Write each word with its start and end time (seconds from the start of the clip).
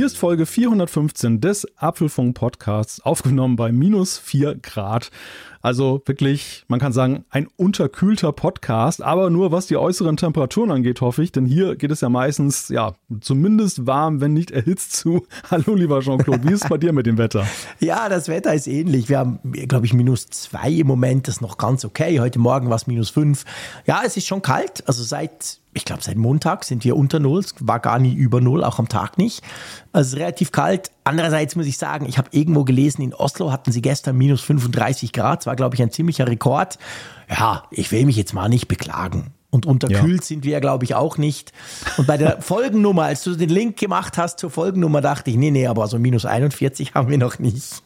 Hier 0.00 0.06
ist 0.06 0.16
Folge 0.16 0.46
415 0.46 1.42
des 1.42 1.66
Apfelfunk 1.76 2.34
Podcasts, 2.34 3.02
aufgenommen 3.02 3.56
bei 3.56 3.70
minus 3.70 4.16
4 4.16 4.54
Grad. 4.54 5.10
Also 5.60 6.00
wirklich, 6.06 6.64
man 6.68 6.80
kann 6.80 6.94
sagen, 6.94 7.26
ein 7.28 7.48
unterkühlter 7.58 8.32
Podcast, 8.32 9.02
aber 9.02 9.28
nur 9.28 9.52
was 9.52 9.66
die 9.66 9.76
äußeren 9.76 10.16
Temperaturen 10.16 10.70
angeht, 10.70 11.02
hoffe 11.02 11.22
ich, 11.22 11.32
denn 11.32 11.44
hier 11.44 11.76
geht 11.76 11.90
es 11.90 12.00
ja 12.00 12.08
meistens, 12.08 12.70
ja, 12.70 12.94
zumindest 13.20 13.86
warm, 13.86 14.22
wenn 14.22 14.32
nicht 14.32 14.52
erhitzt 14.52 14.94
zu. 14.94 15.26
Hallo, 15.50 15.74
lieber 15.74 16.00
Jean-Claude, 16.00 16.48
wie 16.48 16.54
ist 16.54 16.62
es 16.64 16.70
bei 16.70 16.78
dir 16.78 16.94
mit 16.94 17.04
dem 17.04 17.18
Wetter? 17.18 17.46
Ja, 17.78 18.08
das 18.08 18.28
Wetter 18.28 18.54
ist 18.54 18.68
ähnlich. 18.68 19.10
Wir 19.10 19.18
haben, 19.18 19.38
glaube 19.42 19.84
ich, 19.84 19.92
minus 19.92 20.28
zwei 20.28 20.70
im 20.70 20.86
Moment, 20.86 21.28
das 21.28 21.36
ist 21.36 21.40
noch 21.42 21.58
ganz 21.58 21.84
okay. 21.84 22.20
Heute 22.20 22.38
Morgen 22.38 22.70
war 22.70 22.76
es 22.76 22.86
minus 22.86 23.10
fünf. 23.10 23.44
Ja, 23.84 24.00
es 24.02 24.16
ist 24.16 24.26
schon 24.26 24.40
kalt, 24.40 24.82
also 24.86 25.02
seit 25.02 25.59
ich 25.72 25.84
glaube, 25.84 26.02
seit 26.02 26.16
Montag 26.16 26.64
sind 26.64 26.84
wir 26.84 26.96
unter 26.96 27.20
Null. 27.20 27.40
Es 27.40 27.54
war 27.60 27.78
gar 27.78 27.98
nie 27.98 28.12
über 28.12 28.40
Null, 28.40 28.64
auch 28.64 28.78
am 28.78 28.88
Tag 28.88 29.18
nicht. 29.18 29.42
Also 29.92 30.16
relativ 30.16 30.50
kalt. 30.50 30.90
Andererseits 31.04 31.54
muss 31.54 31.66
ich 31.66 31.78
sagen, 31.78 32.06
ich 32.06 32.18
habe 32.18 32.28
irgendwo 32.32 32.64
gelesen, 32.64 33.02
in 33.02 33.14
Oslo 33.14 33.52
hatten 33.52 33.70
sie 33.70 33.82
gestern 33.82 34.16
minus 34.16 34.40
35 34.40 35.12
Grad. 35.12 35.40
Das 35.40 35.46
war, 35.46 35.56
glaube 35.56 35.76
ich, 35.76 35.82
ein 35.82 35.92
ziemlicher 35.92 36.26
Rekord. 36.26 36.78
Ja, 37.28 37.64
ich 37.70 37.92
will 37.92 38.04
mich 38.04 38.16
jetzt 38.16 38.34
mal 38.34 38.48
nicht 38.48 38.66
beklagen. 38.66 39.32
Und 39.52 39.66
unterkühlt 39.66 40.20
ja. 40.20 40.26
sind 40.26 40.44
wir, 40.44 40.60
glaube 40.60 40.84
ich, 40.84 40.94
auch 40.94 41.18
nicht. 41.18 41.52
Und 41.96 42.06
bei 42.06 42.16
der 42.16 42.40
Folgennummer, 42.40 43.04
als 43.04 43.24
du 43.24 43.34
den 43.34 43.48
Link 43.48 43.76
gemacht 43.76 44.16
hast 44.16 44.38
zur 44.38 44.50
Folgennummer, 44.50 45.00
dachte 45.00 45.30
ich, 45.30 45.36
nee, 45.36 45.50
nee, 45.50 45.66
aber 45.66 45.88
so 45.88 45.98
minus 45.98 46.24
41 46.24 46.94
haben 46.94 47.08
wir 47.08 47.18
noch 47.18 47.40
nicht. 47.40 47.82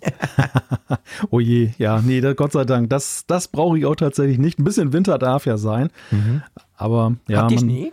oh 1.30 1.40
je, 1.40 1.70
ja, 1.78 2.02
nee, 2.02 2.20
Gott 2.34 2.52
sei 2.52 2.64
Dank, 2.64 2.90
das, 2.90 3.24
das 3.26 3.48
brauche 3.48 3.78
ich 3.78 3.86
auch 3.86 3.96
tatsächlich 3.96 4.38
nicht. 4.38 4.58
Ein 4.58 4.64
bisschen 4.64 4.92
Winter 4.92 5.16
darf 5.16 5.46
ja 5.46 5.56
sein. 5.56 5.88
Mhm. 6.10 6.42
Aber 6.76 7.16
ja. 7.28 7.42
Habt 7.42 7.52
ihr 7.52 7.58
Schnee? 7.58 7.92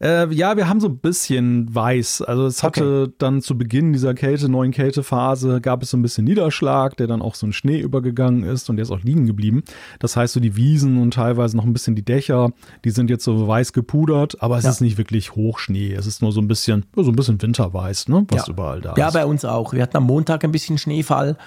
Äh, 0.00 0.32
ja, 0.34 0.56
wir 0.56 0.68
haben 0.68 0.80
so 0.80 0.88
ein 0.88 0.98
bisschen 0.98 1.74
weiß. 1.74 2.22
Also 2.22 2.46
es 2.46 2.62
hatte 2.62 3.04
okay. 3.04 3.14
dann 3.18 3.40
zu 3.40 3.56
Beginn 3.56 3.92
dieser 3.92 4.14
Kälte, 4.14 4.48
neuen 4.48 4.72
Kältephase, 4.72 5.60
gab 5.60 5.82
es 5.82 5.90
so 5.90 5.96
ein 5.96 6.02
bisschen 6.02 6.24
Niederschlag, 6.24 6.96
der 6.96 7.06
dann 7.06 7.22
auch 7.22 7.34
so 7.34 7.46
in 7.46 7.52
Schnee 7.52 7.80
übergegangen 7.80 8.42
ist 8.44 8.68
und 8.68 8.76
der 8.76 8.82
ist 8.82 8.90
auch 8.90 9.00
liegen 9.00 9.26
geblieben. 9.26 9.62
Das 9.98 10.16
heißt, 10.16 10.34
so 10.34 10.40
die 10.40 10.56
Wiesen 10.56 11.00
und 11.00 11.14
teilweise 11.14 11.56
noch 11.56 11.64
ein 11.64 11.72
bisschen 11.72 11.94
die 11.94 12.04
Dächer, 12.04 12.50
die 12.84 12.90
sind 12.90 13.08
jetzt 13.08 13.24
so 13.24 13.48
weiß 13.48 13.72
gepudert, 13.72 14.42
aber 14.42 14.58
es 14.58 14.64
ja. 14.64 14.70
ist 14.70 14.80
nicht 14.80 14.98
wirklich 14.98 15.34
Hochschnee. 15.34 15.94
Es 15.94 16.06
ist 16.06 16.20
nur 16.20 16.32
so 16.32 16.40
ein 16.40 16.48
bisschen, 16.48 16.84
so 16.94 17.10
ein 17.10 17.16
bisschen 17.16 17.40
Winterweiß, 17.40 18.08
ne, 18.08 18.26
was 18.28 18.46
ja. 18.46 18.52
überall 18.52 18.80
da 18.82 18.92
ist. 18.92 18.98
Ja, 18.98 19.10
bei 19.10 19.24
uns 19.24 19.44
auch. 19.44 19.72
Wir 19.72 19.82
hatten 19.82 19.96
am 19.96 20.04
Montag 20.04 20.44
ein 20.44 20.52
bisschen 20.52 20.76
Schneefall 20.76 21.38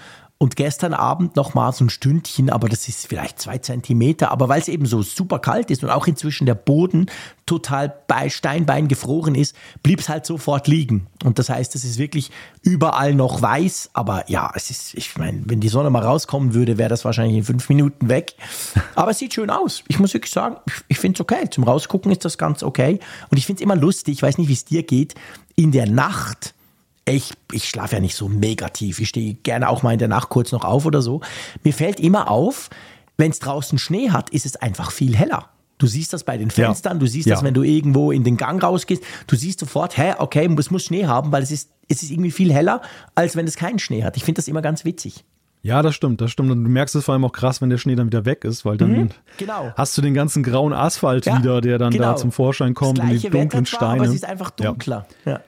und 0.42 0.56
gestern 0.56 0.94
Abend 0.94 1.36
noch 1.36 1.54
mal 1.54 1.73
so 1.73 1.84
ein 1.84 1.90
Stündchen, 1.90 2.50
aber 2.50 2.70
das 2.70 2.88
ist 2.88 3.08
vielleicht 3.08 3.40
zwei 3.40 3.58
Zentimeter. 3.58 4.32
Aber 4.32 4.48
weil 4.48 4.62
es 4.62 4.70
eben 4.70 4.86
so 4.86 5.02
super 5.02 5.38
kalt 5.38 5.70
ist 5.70 5.84
und 5.84 5.90
auch 5.90 6.08
inzwischen 6.08 6.45
der 6.45 6.56
Boden 6.56 7.08
total 7.45 7.94
bei 8.08 8.30
Steinbein 8.30 8.88
gefroren 8.88 9.36
ist, 9.36 9.54
blieb 9.84 10.00
es 10.00 10.08
halt 10.08 10.26
sofort 10.26 10.70
liegen. 10.70 11.08
Und 11.26 11.40
das 11.40 11.50
heißt, 11.50 11.76
es 11.76 11.84
ist 11.84 11.98
wirklich 11.98 12.32
überall 12.62 13.14
noch 13.14 13.42
weiß. 13.42 13.90
Aber 13.92 14.30
ja, 14.30 14.50
es 14.56 14.70
ist, 14.70 14.94
ich 14.94 15.17
meine, 15.17 15.42
wenn 15.44 15.60
die 15.60 15.67
Sonne 15.67 15.90
mal 15.90 16.04
rauskommen 16.04 16.54
würde, 16.54 16.78
wäre 16.78 16.90
das 16.90 17.04
wahrscheinlich 17.04 17.36
in 17.36 17.44
fünf 17.44 17.67
Minuten 17.67 18.08
weg. 18.08 18.36
Aber 18.95 19.12
es 19.12 19.20
sieht 19.20 19.34
schön 19.34 19.50
aus. 19.50 19.84
Ich 19.90 20.00
muss 20.00 20.14
wirklich 20.14 20.32
sagen, 20.32 20.56
ich 20.88 21.00
finde 21.00 21.17
es 21.17 21.22
okay. 21.22 21.50
Zum 21.50 21.66
Rausgucken 21.66 22.14
ist 22.14 22.23
das 22.23 22.38
ganz 22.38 22.64
okay. 22.64 23.02
Und 23.30 23.38
ich 23.38 23.45
finde 23.45 23.62
es 23.62 23.64
immer 23.64 23.76
lustig, 23.76 24.14
ich 24.14 24.22
weiß 24.22 24.38
nicht, 24.38 24.48
wie 24.48 24.54
es 24.54 24.64
dir 24.64 24.84
geht, 24.84 25.16
in 25.58 25.73
der 25.73 25.90
Nacht 25.90 26.56
ich, 27.09 27.33
ich 27.52 27.69
schlafe 27.69 27.95
ja 27.95 28.02
nicht 28.02 28.15
so 28.15 28.29
mega 28.29 28.69
tief. 28.69 28.99
Ich 28.99 29.09
stehe 29.09 29.35
gerne 29.35 29.69
auch 29.69 29.83
mal 29.83 29.93
in 29.93 29.99
der 29.99 30.07
Nacht 30.07 30.29
kurz 30.29 30.52
noch 30.52 30.63
auf 30.63 30.85
oder 30.85 31.02
so. 31.02 31.21
Mir 31.63 31.73
fällt 31.73 31.99
immer 31.99 32.29
auf, 32.29 32.69
wenn 33.17 33.31
es 33.31 33.39
draußen 33.39 33.77
Schnee 33.77 34.11
hat, 34.11 34.29
ist 34.29 34.45
es 34.45 34.55
einfach 34.55 34.91
viel 34.91 35.15
heller. 35.15 35.49
Du 35.77 35.87
siehst 35.87 36.11
das 36.11 36.25
bei 36.25 36.37
den 36.37 36.52
Fenstern, 36.52 36.98
ja. 36.98 36.99
du 36.99 37.08
siehst 37.08 37.27
ja. 37.27 37.36
das, 37.36 37.43
wenn 37.43 37.53
du 37.53 37.64
irgendwo 37.64 38.11
in 38.11 38.23
den 38.25 38.36
Gang 38.36 38.61
rausgehst. 38.61 39.02
Du 39.27 39.36
siehst 39.36 39.61
sofort, 39.61 39.98
hä, 39.98 40.14
okay, 40.17 40.49
es 40.58 40.71
muss 40.71 40.83
Schnee 40.83 41.05
haben, 41.05 41.31
weil 41.31 41.42
es 41.42 41.52
ist, 41.52 41.69
es 41.87 42.03
ist 42.03 42.11
irgendwie 42.11 42.31
viel 42.31 42.53
heller, 42.53 42.81
als 43.15 43.36
wenn 43.36 43.48
es 43.48 43.55
keinen 43.55 43.80
Schnee 43.80 44.03
hat. 44.03 44.17
Ich 44.17 44.25
finde 44.25 44.39
das 44.39 44.48
immer 44.49 44.61
ganz 44.61 44.83
witzig. 44.83 45.23
Ja, 45.61 45.81
das 45.81 45.95
stimmt, 45.95 46.21
das 46.21 46.31
stimmt. 46.31 46.52
Und 46.52 46.64
du 46.64 46.69
merkst 46.69 46.95
es 46.95 47.05
vor 47.05 47.14
allem 47.14 47.25
auch 47.25 47.31
krass, 47.31 47.61
wenn 47.61 47.69
der 47.69 47.77
Schnee 47.77 47.95
dann 47.95 48.08
wieder 48.08 48.25
weg 48.25 48.43
ist, 48.45 48.65
weil 48.65 48.77
dann 48.77 48.92
mhm, 48.92 49.09
genau. 49.37 49.73
hast 49.75 49.98
du 49.98 50.02
den 50.02 50.14
ganzen 50.14 50.43
grauen 50.43 50.73
Asphalt 50.73 51.25
ja, 51.25 51.37
wieder, 51.37 51.61
der 51.61 51.77
dann 51.77 51.92
genau. 51.92 52.11
da 52.11 52.15
zum 52.15 52.31
Vorschein 52.31 52.73
kommt 52.73 52.99
und 52.99 53.09
die 53.09 53.19
dunklen 53.19 53.52
Wetter 53.52 53.65
Steine. 53.65 54.02
aber 54.02 54.05
es 54.05 54.15
ist 54.15 54.25
einfach 54.25 54.52
dunkler. 54.52 55.05
Ja. 55.25 55.42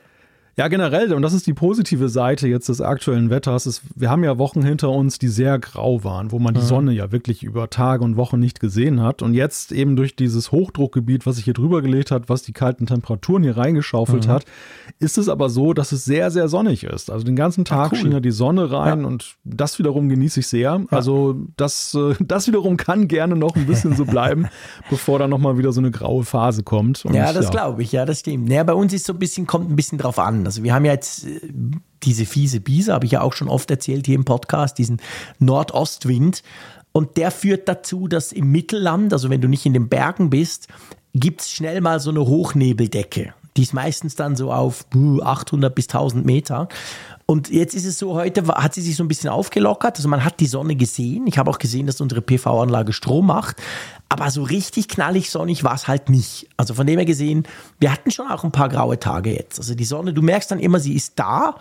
Ja, 0.62 0.68
generell, 0.68 1.12
und 1.14 1.24
das 1.24 1.34
ist 1.34 1.48
die 1.48 1.56
positive 1.56 2.08
Seite 2.08 2.48
jetzt 2.48 2.70
des 2.70 2.82
aktuellen 2.82 3.32
Wetters, 3.32 3.66
ist, 3.66 3.82
wir 3.96 4.12
haben 4.12 4.24
ja 4.24 4.38
Wochen 4.38 4.62
hinter 4.62 4.92
uns, 4.92 5.18
die 5.18 5.28
sehr 5.28 5.58
grau 5.58 6.04
waren, 6.04 6.32
wo 6.32 6.38
man 6.38 6.54
die 6.54 6.60
mhm. 6.60 6.66
Sonne 6.66 6.92
ja 6.92 7.12
wirklich 7.12 7.42
über 7.42 7.72
Tage 7.72 8.04
und 8.04 8.16
Wochen 8.16 8.40
nicht 8.40 8.60
gesehen 8.60 9.02
hat. 9.02 9.24
Und 9.24 9.34
jetzt 9.34 9.72
eben 9.72 9.96
durch 9.96 10.16
dieses 10.16 10.52
Hochdruckgebiet, 10.52 11.26
was 11.26 11.38
sich 11.38 11.46
hier 11.46 11.56
drüber 11.56 11.82
gelegt 11.82 12.12
hat, 12.12 12.30
was 12.30 12.44
die 12.44 12.54
kalten 12.54 12.86
Temperaturen 12.86 13.42
hier 13.42 13.58
reingeschaufelt 13.58 14.28
mhm. 14.28 14.32
hat, 14.34 14.46
ist 15.00 15.18
es 15.18 15.30
aber 15.30 15.50
so, 15.50 15.74
dass 15.74 15.94
es 15.94 16.06
sehr, 16.06 16.30
sehr 16.30 16.48
sonnig 16.48 16.84
ist. 16.84 17.10
Also 17.10 17.26
den 17.26 17.36
ganzen 17.36 17.66
Tag 17.66 17.88
Ach, 17.88 17.92
cool. 17.94 17.98
schien 17.98 18.12
ja 18.12 18.20
die 18.20 18.30
Sonne 18.30 18.72
rein 18.72 19.02
ja. 19.02 19.08
und 19.08 19.38
das 19.44 19.80
wiederum 19.80 20.10
genieße 20.10 20.42
ich 20.42 20.48
sehr. 20.48 20.62
Ja. 20.80 20.86
Also 20.92 21.38
das, 21.58 21.96
äh, 21.96 22.14
das 22.20 22.48
wiederum 22.48 22.78
kann 22.78 23.08
gerne 23.08 23.36
noch 23.36 23.56
ein 23.56 23.66
bisschen 23.66 23.96
so 23.96 24.06
bleiben, 24.06 24.46
bevor 24.92 25.18
dann 25.18 25.32
nochmal 25.32 25.58
wieder 25.58 25.72
so 25.72 25.82
eine 25.82 25.90
graue 25.90 26.24
Phase 26.24 26.62
kommt. 26.62 27.04
Und 27.04 27.16
ja, 27.16 27.34
das 27.34 27.46
ja. 27.46 27.50
glaube 27.50 27.82
ich, 27.82 27.94
ja, 27.94 28.06
das 28.06 28.20
stimmt. 28.20 28.48
Naja, 28.48 28.64
bei 28.64 28.76
uns 28.76 28.94
ist 28.94 29.08
so 29.08 29.14
ein 29.14 29.20
bisschen, 29.20 29.48
kommt 29.48 29.72
ein 29.72 29.76
bisschen 29.76 29.98
drauf 29.98 30.20
an. 30.20 30.51
Also 30.52 30.64
wir 30.64 30.74
haben 30.74 30.84
ja 30.84 30.92
jetzt 30.92 31.26
äh, 31.26 31.40
diese 32.04 32.26
fiese 32.26 32.60
Biese, 32.60 32.94
habe 32.94 33.06
ich 33.06 33.14
ja 33.14 33.22
auch 33.22 33.32
schon 33.32 33.48
oft 33.48 33.72
erzählt 33.72 34.06
hier 34.06 34.16
im 34.16 34.26
Podcast, 34.26 34.78
diesen 34.78 35.02
Nordostwind. 35.40 36.44
Und 36.92 37.16
der 37.16 37.32
führt 37.32 37.70
dazu, 37.70 38.10
dass 38.10 38.34
im 38.34 38.52
Mittelland, 38.52 39.14
also 39.14 39.30
wenn 39.30 39.40
du 39.40 39.48
nicht 39.48 39.66
in 39.66 39.72
den 39.72 39.88
Bergen 39.88 40.30
bist, 40.30 40.68
gibt 41.16 41.40
es 41.40 41.52
schnell 41.52 41.80
mal 41.80 42.02
so 42.02 42.10
eine 42.10 42.26
Hochnebeldecke. 42.26 43.34
Die 43.56 43.62
ist 43.62 43.74
meistens 43.74 44.16
dann 44.16 44.36
so 44.36 44.52
auf 44.52 44.86
800 44.94 45.74
bis 45.74 45.86
1000 45.86 46.26
Meter. 46.26 46.68
Und 47.26 47.50
jetzt 47.50 47.76
ist 47.76 47.86
es 47.86 47.98
so, 47.98 48.14
heute 48.16 48.46
hat 48.48 48.74
sie 48.74 48.82
sich 48.82 48.96
so 48.96 49.04
ein 49.04 49.08
bisschen 49.08 49.30
aufgelockert. 49.30 49.98
Also 49.98 50.10
man 50.10 50.24
hat 50.24 50.40
die 50.40 50.48
Sonne 50.48 50.76
gesehen. 50.76 51.28
Ich 51.28 51.38
habe 51.38 51.50
auch 51.50 51.60
gesehen, 51.60 51.88
dass 51.88 52.02
unsere 52.02 52.22
PV-Anlage 52.22 52.94
Strom 52.94 53.28
macht. 53.28 53.58
Aber 54.10 54.30
so 54.32 54.44
richtig 54.44 54.88
knallig 54.88 55.30
sonnig 55.30 55.64
war 55.64 55.74
es 55.74 55.88
halt 55.88 56.10
nicht. 56.10 56.50
Also 56.58 56.74
von 56.74 56.86
dem 56.86 56.98
her 56.98 57.06
gesehen, 57.06 57.44
wir 57.80 57.92
hatten 57.92 58.12
schon 58.12 58.28
auch 58.28 58.44
ein 58.44 58.52
paar 58.52 58.70
graue 58.70 59.00
Tage 59.00 59.34
jetzt. 59.34 59.60
Also 59.60 59.76
die 59.76 59.86
Sonne, 59.86 60.14
du 60.14 60.22
merkst 60.22 60.52
dann 60.52 60.60
immer, 60.60 60.80
sie 60.80 60.96
ist 60.96 61.18
da, 61.18 61.56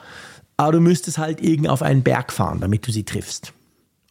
aber 0.57 0.73
du 0.73 0.81
müsstest 0.81 1.19
halt 1.19 1.41
irgend 1.41 1.69
auf 1.69 1.83
einen 1.83 2.03
Berg 2.03 2.33
fahren, 2.33 2.61
damit 2.61 2.87
du 2.87 2.93
sie 2.93 3.05
triffst. 3.05 3.53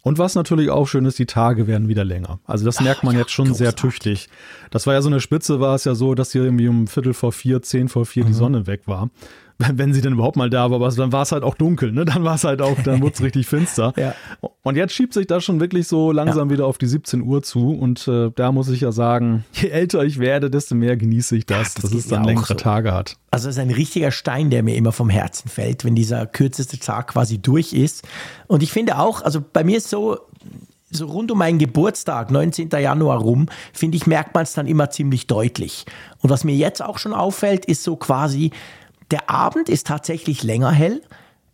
Und 0.01 0.17
was 0.17 0.35
natürlich 0.35 0.69
auch 0.69 0.87
schön 0.87 1.05
ist, 1.05 1.19
die 1.19 1.25
Tage 1.25 1.67
werden 1.67 1.89
wieder 1.89 2.05
länger. 2.05 2.39
Also 2.45 2.63
das 2.65 2.79
merkt 2.79 3.03
man 3.03 3.11
Ach, 3.11 3.15
ja, 3.15 3.19
jetzt 3.21 3.31
schon 3.31 3.49
großartig. 3.49 3.65
sehr 3.65 3.75
tüchtig. 3.75 4.29
Das 4.71 4.87
war 4.87 4.93
ja 4.93 5.01
so 5.01 5.09
eine 5.09 5.19
Spitze, 5.19 5.59
war 5.59 5.75
es 5.75 5.83
ja 5.83 5.93
so, 5.93 6.15
dass 6.15 6.31
hier 6.31 6.43
irgendwie 6.43 6.69
um 6.69 6.87
Viertel 6.87 7.13
vor 7.13 7.33
vier, 7.33 7.61
zehn 7.61 7.89
vor 7.89 8.05
vier 8.05 8.23
mhm. 8.23 8.27
die 8.29 8.33
Sonne 8.33 8.67
weg 8.67 8.83
war. 8.85 9.09
wenn 9.73 9.93
sie 9.93 10.01
denn 10.01 10.13
überhaupt 10.13 10.37
mal 10.37 10.49
da 10.49 10.71
war, 10.71 10.77
aber 10.77 10.89
dann 10.89 11.11
war 11.11 11.23
es 11.23 11.33
halt 11.33 11.43
auch 11.43 11.55
dunkel, 11.55 11.91
ne? 11.91 12.05
Dann 12.05 12.23
war 12.23 12.35
es 12.35 12.45
halt 12.45 12.61
auch, 12.61 12.77
dann 12.81 13.01
wurde 13.01 13.13
es 13.13 13.21
richtig 13.21 13.45
finster. 13.45 13.93
Ja. 13.97 14.15
Und 14.63 14.77
jetzt 14.77 14.93
schiebt 14.93 15.13
sich 15.13 15.27
das 15.27 15.43
schon 15.43 15.59
wirklich 15.59 15.87
so 15.87 16.13
langsam 16.13 16.47
ja. 16.49 16.53
wieder 16.53 16.65
auf 16.65 16.77
die 16.77 16.85
17 16.85 17.21
Uhr 17.21 17.43
zu. 17.43 17.71
Und 17.71 18.07
äh, 18.07 18.31
da 18.33 18.53
muss 18.53 18.69
ich 18.69 18.81
ja 18.81 18.93
sagen, 18.93 19.43
je 19.51 19.69
älter 19.69 20.03
ich 20.03 20.17
werde, 20.17 20.49
desto 20.49 20.75
mehr 20.75 20.95
genieße 20.95 21.35
ich 21.35 21.45
das, 21.45 21.57
ja, 21.57 21.81
das 21.81 21.91
dass 21.91 21.91
es 21.91 22.07
dann 22.07 22.23
längere 22.23 22.45
so. 22.45 22.53
Tage 22.53 22.93
hat. 22.93 23.17
Also 23.31 23.49
es 23.49 23.57
ist 23.57 23.61
ein 23.61 23.71
richtiger 23.71 24.11
Stein, 24.11 24.49
der 24.49 24.63
mir 24.63 24.75
immer 24.75 24.93
vom 24.93 25.09
Herzen 25.09 25.49
fällt, 25.49 25.83
wenn 25.83 25.95
dieser 25.95 26.25
kürzeste 26.25 26.79
Tag 26.79 27.07
quasi 27.07 27.39
durch 27.39 27.73
ist. 27.73 28.07
Und 28.47 28.63
ich 28.63 28.71
finde 28.71 28.97
auch, 28.97 29.21
also 29.21 29.43
bei 29.51 29.65
mir 29.65 29.77
ist 29.77 29.89
so, 29.89 30.19
so 30.89 31.05
rund 31.05 31.31
um 31.31 31.37
meinen 31.37 31.59
Geburtstag, 31.59 32.31
19. 32.31 32.69
Januar 32.69 33.19
rum, 33.19 33.47
finde 33.73 33.97
ich, 33.97 34.07
merkt 34.07 34.33
man 34.35 34.43
es 34.43 34.53
dann 34.53 34.67
immer 34.67 34.89
ziemlich 34.89 35.27
deutlich. 35.27 35.85
Und 36.21 36.29
was 36.29 36.45
mir 36.45 36.55
jetzt 36.55 36.81
auch 36.81 36.97
schon 36.97 37.13
auffällt, 37.13 37.65
ist 37.65 37.83
so 37.83 37.97
quasi, 37.97 38.51
der 39.11 39.29
Abend 39.29 39.69
ist 39.69 39.87
tatsächlich 39.87 40.43
länger 40.43 40.71
hell. 40.71 41.01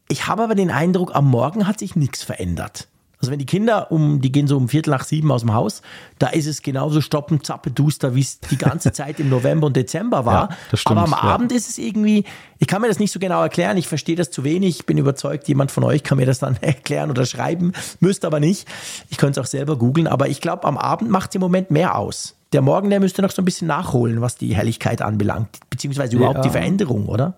Ich 0.07 0.27
habe 0.27 0.43
aber 0.43 0.55
den 0.55 0.71
Eindruck, 0.71 1.15
am 1.15 1.29
Morgen 1.29 1.67
hat 1.67 1.79
sich 1.79 1.95
nichts 1.95 2.21
verändert. 2.23 2.87
Also 3.25 3.31
wenn 3.31 3.39
die 3.39 3.45
Kinder 3.45 3.91
um, 3.91 4.21
die 4.21 4.31
gehen 4.31 4.47
so 4.47 4.57
um 4.57 4.69
Viertel 4.69 4.91
nach 4.91 5.03
sieben 5.03 5.31
aus 5.31 5.41
dem 5.41 5.53
Haus, 5.53 5.81
da 6.19 6.27
ist 6.27 6.45
es 6.45 6.61
genauso 6.61 7.01
stoppen, 7.01 7.43
zappe, 7.43 7.71
duster, 7.71 8.13
wie 8.13 8.21
es 8.21 8.39
die 8.39 8.57
ganze 8.57 8.91
Zeit 8.93 9.19
im 9.19 9.29
November 9.29 9.67
und 9.67 9.75
Dezember 9.75 10.25
war. 10.25 10.49
Ja, 10.51 10.77
stimmt, 10.77 10.99
aber 10.99 11.03
am 11.05 11.11
ja. 11.11 11.33
Abend 11.33 11.51
ist 11.51 11.69
es 11.69 11.77
irgendwie, 11.77 12.25
ich 12.59 12.67
kann 12.67 12.81
mir 12.81 12.87
das 12.87 12.99
nicht 12.99 13.11
so 13.11 13.19
genau 13.19 13.41
erklären, 13.41 13.77
ich 13.77 13.87
verstehe 13.87 14.15
das 14.15 14.31
zu 14.31 14.43
wenig, 14.43 14.81
ich 14.81 14.85
bin 14.85 14.97
überzeugt, 14.97 15.47
jemand 15.47 15.71
von 15.71 15.83
euch 15.83 16.03
kann 16.03 16.17
mir 16.17 16.25
das 16.25 16.39
dann 16.39 16.57
erklären 16.61 17.09
oder 17.09 17.25
schreiben, 17.25 17.71
müsste 17.99 18.27
aber 18.27 18.39
nicht. 18.39 18.67
Ich 19.09 19.17
könnte 19.17 19.39
es 19.39 19.43
auch 19.43 19.49
selber 19.49 19.77
googeln, 19.77 20.07
aber 20.07 20.27
ich 20.27 20.41
glaube, 20.41 20.65
am 20.65 20.77
Abend 20.77 21.09
macht 21.09 21.31
es 21.31 21.35
im 21.35 21.41
Moment 21.41 21.71
mehr 21.71 21.97
aus. 21.97 22.35
Der 22.53 22.61
Morgen, 22.61 22.89
der 22.89 22.99
müsste 22.99 23.21
noch 23.21 23.31
so 23.31 23.41
ein 23.41 23.45
bisschen 23.45 23.67
nachholen, 23.67 24.21
was 24.21 24.37
die 24.37 24.55
Helligkeit 24.55 25.01
anbelangt, 25.01 25.59
beziehungsweise 25.69 26.15
überhaupt 26.15 26.37
ja. 26.37 26.43
die 26.43 26.49
Veränderung, 26.51 27.07
oder? 27.07 27.33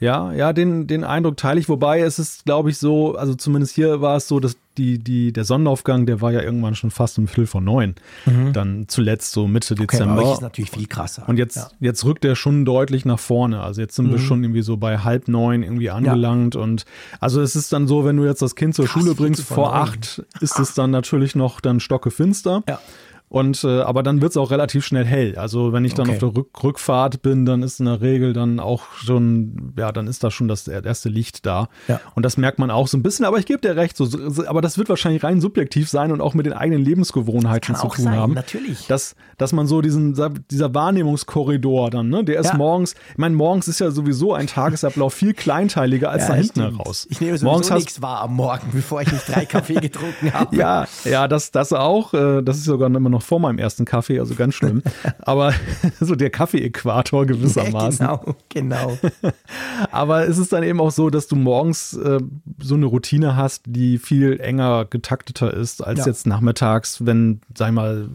Ja, 0.00 0.32
ja, 0.32 0.52
den, 0.52 0.86
den 0.86 1.04
Eindruck 1.04 1.36
teile 1.36 1.60
ich, 1.60 1.68
wobei 1.68 2.00
es 2.00 2.18
ist, 2.18 2.44
glaube 2.44 2.70
ich, 2.70 2.78
so, 2.78 3.16
also 3.16 3.34
zumindest 3.34 3.74
hier 3.74 4.00
war 4.00 4.16
es 4.16 4.28
so, 4.28 4.40
dass 4.40 4.56
die, 4.76 4.98
die, 4.98 5.32
der 5.32 5.44
Sonnenaufgang, 5.44 6.04
der 6.04 6.20
war 6.20 6.32
ja 6.32 6.42
irgendwann 6.42 6.74
schon 6.74 6.90
fast 6.90 7.16
um 7.18 7.28
Viertel 7.28 7.46
vor 7.46 7.60
neun. 7.60 7.94
Mhm. 8.26 8.52
Dann 8.52 8.84
zuletzt 8.88 9.32
so 9.32 9.46
Mitte 9.46 9.74
okay, 9.74 9.86
Dezember. 9.86 10.22
Okay, 10.22 10.32
ist 10.32 10.42
natürlich 10.42 10.70
viel 10.70 10.86
krasser. 10.86 11.28
Und 11.28 11.38
jetzt, 11.38 11.56
ja. 11.56 11.70
jetzt 11.80 12.04
rückt 12.04 12.24
er 12.24 12.34
schon 12.34 12.64
deutlich 12.64 13.04
nach 13.04 13.20
vorne. 13.20 13.62
Also 13.62 13.80
jetzt 13.80 13.94
sind 13.94 14.08
mhm. 14.08 14.12
wir 14.12 14.18
schon 14.18 14.42
irgendwie 14.42 14.62
so 14.62 14.76
bei 14.76 14.98
halb 14.98 15.28
neun 15.28 15.62
irgendwie 15.62 15.90
angelangt. 15.90 16.56
Ja. 16.56 16.60
Und 16.60 16.84
also 17.20 17.40
es 17.40 17.54
ist 17.54 17.72
dann 17.72 17.86
so, 17.86 18.04
wenn 18.04 18.16
du 18.16 18.24
jetzt 18.24 18.42
das 18.42 18.56
Kind 18.56 18.74
zur 18.74 18.86
Krass, 18.86 19.00
Schule 19.00 19.14
bringst, 19.14 19.42
vor 19.42 19.74
acht 19.74 20.24
ist 20.40 20.58
es 20.58 20.74
dann 20.74 20.90
natürlich 20.90 21.36
noch 21.36 21.60
dann 21.60 21.78
stockefinster. 21.78 22.64
Ja. 22.68 22.80
Und 23.28 23.64
äh, 23.64 23.80
aber 23.80 24.02
dann 24.04 24.20
wird 24.20 24.30
es 24.30 24.36
auch 24.36 24.50
relativ 24.52 24.84
schnell 24.84 25.04
hell. 25.04 25.36
Also 25.36 25.72
wenn 25.72 25.84
ich 25.84 25.94
dann 25.94 26.06
okay. 26.06 26.14
auf 26.14 26.18
der 26.20 26.36
Rück 26.36 26.62
Rückfahrt 26.62 27.22
bin, 27.22 27.44
dann 27.46 27.62
ist 27.62 27.80
in 27.80 27.86
der 27.86 28.00
Regel 28.00 28.32
dann 28.32 28.60
auch 28.60 28.92
schon, 28.92 29.72
ja, 29.76 29.90
dann 29.90 30.06
ist 30.06 30.22
da 30.22 30.30
schon 30.30 30.46
das 30.46 30.68
erste 30.68 31.08
Licht 31.08 31.44
da. 31.44 31.68
Ja. 31.88 32.00
Und 32.14 32.24
das 32.24 32.36
merkt 32.36 32.60
man 32.60 32.70
auch 32.70 32.86
so 32.86 32.96
ein 32.96 33.02
bisschen, 33.02 33.24
aber 33.24 33.38
ich 33.38 33.46
gebe 33.46 33.60
dir 33.60 33.74
recht, 33.74 33.96
so, 33.96 34.06
aber 34.46 34.60
das 34.60 34.78
wird 34.78 34.88
wahrscheinlich 34.88 35.24
rein 35.24 35.40
subjektiv 35.40 35.88
sein 35.88 36.12
und 36.12 36.20
auch 36.20 36.34
mit 36.34 36.46
den 36.46 36.52
eigenen 36.52 36.84
Lebensgewohnheiten 36.84 37.74
zu 37.74 37.88
tun 37.88 38.04
sein, 38.04 38.16
haben. 38.16 38.34
Natürlich. 38.34 38.86
Dass, 38.86 39.16
dass 39.36 39.52
man 39.52 39.66
so 39.66 39.80
diesen, 39.80 40.14
dieser 40.50 40.72
Wahrnehmungskorridor 40.72 41.90
dann, 41.90 42.10
ne, 42.10 42.22
der 42.24 42.38
ist 42.38 42.50
ja. 42.50 42.56
morgens, 42.56 42.94
ich 43.12 43.18
meine, 43.18 43.34
morgens 43.34 43.66
ist 43.66 43.80
ja 43.80 43.90
sowieso 43.90 44.32
ein 44.32 44.46
Tagesablauf 44.46 45.12
viel 45.12 45.34
kleinteiliger 45.34 46.10
als 46.10 46.22
ja, 46.22 46.28
da 46.28 46.34
hinten 46.34 46.60
stimmt. 46.60 46.78
heraus. 46.78 47.06
Ich 47.10 47.20
nehme 47.20 47.36
sowieso 47.36 47.74
nichts 47.74 48.00
wahr 48.00 48.20
am 48.20 48.36
Morgen, 48.36 48.68
bevor 48.72 49.02
ich 49.02 49.10
nicht 49.10 49.28
drei 49.28 49.44
Kaffee 49.44 49.74
getrunken 49.74 50.32
habe. 50.32 50.54
Ja, 50.54 50.86
ja, 51.04 51.26
das, 51.26 51.50
das 51.50 51.72
auch. 51.72 52.14
Äh, 52.14 52.42
das 52.42 52.58
ist 52.58 52.64
sogar 52.64 52.86
immer 52.94 53.10
noch 53.10 53.13
vor 53.22 53.40
meinem 53.40 53.58
ersten 53.58 53.84
Kaffee, 53.84 54.18
also 54.18 54.34
ganz 54.34 54.54
schlimm. 54.54 54.82
Aber 55.20 55.52
so 56.00 56.14
der 56.14 56.30
Kaffee-Äquator 56.30 57.26
gewissermaßen. 57.26 58.06
Ja, 58.06 58.20
genau, 58.48 58.96
genau. 58.98 59.32
Aber 59.90 60.26
es 60.26 60.38
ist 60.38 60.52
dann 60.52 60.62
eben 60.62 60.80
auch 60.80 60.90
so, 60.90 61.10
dass 61.10 61.26
du 61.26 61.36
morgens 61.36 61.94
äh, 61.94 62.20
so 62.58 62.74
eine 62.74 62.86
Routine 62.86 63.36
hast, 63.36 63.62
die 63.66 63.98
viel 63.98 64.40
enger 64.40 64.84
getakteter 64.84 65.52
ist 65.52 65.82
als 65.84 66.00
ja. 66.00 66.06
jetzt 66.06 66.26
nachmittags, 66.26 67.04
wenn, 67.04 67.40
sag 67.56 67.68
ich 67.68 67.74
mal, 67.74 68.08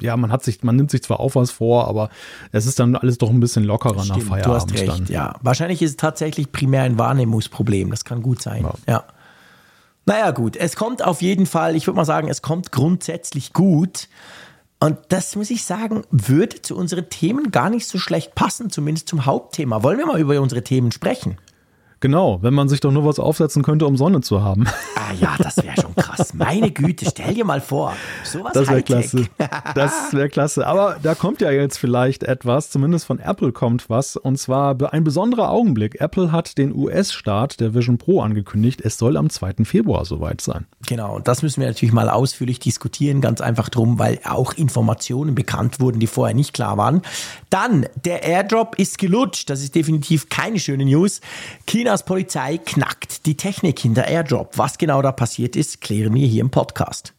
ja, 0.00 0.16
man 0.16 0.32
hat 0.32 0.44
sich, 0.44 0.62
man 0.62 0.76
nimmt 0.76 0.90
sich 0.90 1.02
zwar 1.02 1.20
auch 1.20 1.34
was 1.34 1.50
vor, 1.50 1.88
aber 1.88 2.10
es 2.52 2.66
ist 2.66 2.78
dann 2.78 2.96
alles 2.96 3.18
doch 3.18 3.30
ein 3.30 3.40
bisschen 3.40 3.64
lockerer 3.64 4.02
Stimmt, 4.04 4.18
nach 4.18 4.26
Feierabend. 4.26 4.46
Du 4.46 4.54
hast 4.54 4.80
recht, 4.80 4.88
dann. 4.88 5.06
ja. 5.06 5.34
Wahrscheinlich 5.42 5.82
ist 5.82 5.90
es 5.90 5.96
tatsächlich 5.96 6.52
primär 6.52 6.82
ein 6.82 6.98
Wahrnehmungsproblem. 6.98 7.90
Das 7.90 8.04
kann 8.04 8.22
gut 8.22 8.42
sein. 8.42 8.62
ja. 8.62 8.74
ja. 8.86 9.04
Naja, 10.08 10.30
gut. 10.30 10.56
Es 10.56 10.74
kommt 10.74 11.04
auf 11.04 11.20
jeden 11.20 11.44
Fall, 11.44 11.76
ich 11.76 11.86
würde 11.86 11.98
mal 11.98 12.06
sagen, 12.06 12.30
es 12.30 12.40
kommt 12.40 12.72
grundsätzlich 12.72 13.52
gut. 13.52 14.08
Und 14.80 14.96
das 15.10 15.36
muss 15.36 15.50
ich 15.50 15.66
sagen, 15.66 16.02
würde 16.10 16.62
zu 16.62 16.76
unseren 16.76 17.10
Themen 17.10 17.50
gar 17.50 17.68
nicht 17.68 17.86
so 17.86 17.98
schlecht 17.98 18.34
passen, 18.34 18.70
zumindest 18.70 19.06
zum 19.06 19.26
Hauptthema. 19.26 19.82
Wollen 19.82 19.98
wir 19.98 20.06
mal 20.06 20.18
über 20.18 20.40
unsere 20.40 20.64
Themen 20.64 20.92
sprechen? 20.92 21.36
Genau, 22.00 22.38
wenn 22.42 22.54
man 22.54 22.68
sich 22.68 22.80
doch 22.80 22.92
nur 22.92 23.04
was 23.04 23.18
aufsetzen 23.18 23.62
könnte, 23.62 23.86
um 23.86 23.96
Sonne 23.96 24.20
zu 24.20 24.42
haben. 24.42 24.66
Ah 25.08 25.14
ja, 25.18 25.36
das 25.38 25.56
wäre 25.56 25.74
schon 25.80 25.94
krass. 25.96 26.34
Meine 26.34 26.70
Güte, 26.70 27.06
stell 27.08 27.32
dir 27.32 27.46
mal 27.46 27.62
vor, 27.62 27.94
sowas 28.24 28.52
Das 28.52 28.68
wäre 28.68 28.82
klasse. 28.82 29.24
Das 29.74 30.12
wäre 30.12 30.28
klasse. 30.28 30.66
Aber 30.66 30.98
da 31.02 31.14
kommt 31.14 31.40
ja 31.40 31.50
jetzt 31.50 31.78
vielleicht 31.78 32.24
etwas, 32.24 32.68
zumindest 32.68 33.06
von 33.06 33.18
Apple 33.18 33.52
kommt 33.52 33.88
was, 33.88 34.18
und 34.18 34.36
zwar 34.36 34.76
ein 34.92 35.04
besonderer 35.04 35.48
Augenblick. 35.50 35.98
Apple 36.02 36.30
hat 36.30 36.58
den 36.58 36.74
US-Start 36.74 37.58
der 37.60 37.72
Vision 37.72 37.96
Pro 37.96 38.20
angekündigt. 38.20 38.82
Es 38.84 38.98
soll 38.98 39.16
am 39.16 39.30
2. 39.30 39.64
Februar 39.64 40.04
soweit 40.04 40.42
sein. 40.42 40.66
Genau, 40.86 41.16
und 41.16 41.26
das 41.26 41.42
müssen 41.42 41.62
wir 41.62 41.68
natürlich 41.68 41.94
mal 41.94 42.10
ausführlich 42.10 42.58
diskutieren, 42.58 43.22
ganz 43.22 43.40
einfach 43.40 43.70
drum, 43.70 43.98
weil 43.98 44.20
auch 44.24 44.52
Informationen 44.52 45.34
bekannt 45.34 45.80
wurden, 45.80 46.00
die 46.00 46.06
vorher 46.06 46.34
nicht 46.34 46.52
klar 46.52 46.76
waren. 46.76 47.00
Dann, 47.48 47.86
der 48.04 48.24
Airdrop 48.24 48.78
ist 48.78 48.98
gelutscht. 48.98 49.48
Das 49.48 49.62
ist 49.62 49.74
definitiv 49.74 50.28
keine 50.28 50.60
schöne 50.60 50.84
News. 50.84 51.22
China 51.66 51.87
Chinas 51.88 52.02
Polizei 52.02 52.58
knackt 52.58 53.24
die 53.24 53.34
Technik 53.34 53.78
hinter 53.78 54.06
Airdrop. 54.06 54.58
Was 54.58 54.76
genau 54.76 55.00
da 55.00 55.10
passiert 55.10 55.56
ist, 55.56 55.80
klären 55.80 56.12
wir 56.12 56.26
hier 56.26 56.42
im 56.42 56.50
Podcast. 56.50 57.14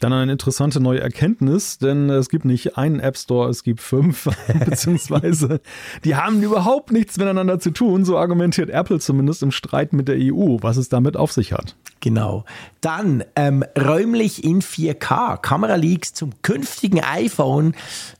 Dann 0.00 0.14
eine 0.14 0.32
interessante 0.32 0.80
neue 0.80 1.00
Erkenntnis, 1.00 1.76
denn 1.76 2.08
es 2.08 2.30
gibt 2.30 2.46
nicht 2.46 2.78
einen 2.78 3.00
App 3.00 3.18
Store, 3.18 3.50
es 3.50 3.62
gibt 3.62 3.82
fünf, 3.82 4.30
beziehungsweise 4.64 5.60
die 6.06 6.16
haben 6.16 6.42
überhaupt 6.42 6.90
nichts 6.90 7.18
miteinander 7.18 7.58
zu 7.58 7.70
tun, 7.70 8.06
so 8.06 8.16
argumentiert 8.16 8.70
Apple 8.70 8.98
zumindest 8.98 9.42
im 9.42 9.50
Streit 9.50 9.92
mit 9.92 10.08
der 10.08 10.16
EU, 10.18 10.56
was 10.62 10.78
es 10.78 10.88
damit 10.88 11.18
auf 11.18 11.30
sich 11.30 11.52
hat. 11.52 11.76
Genau. 12.00 12.46
Dann 12.80 13.24
ähm, 13.36 13.62
räumlich 13.78 14.42
in 14.42 14.62
4K. 14.62 15.36
Kameraleaks 15.36 16.14
zum 16.14 16.30
künftigen 16.40 17.04
iPhone 17.04 17.74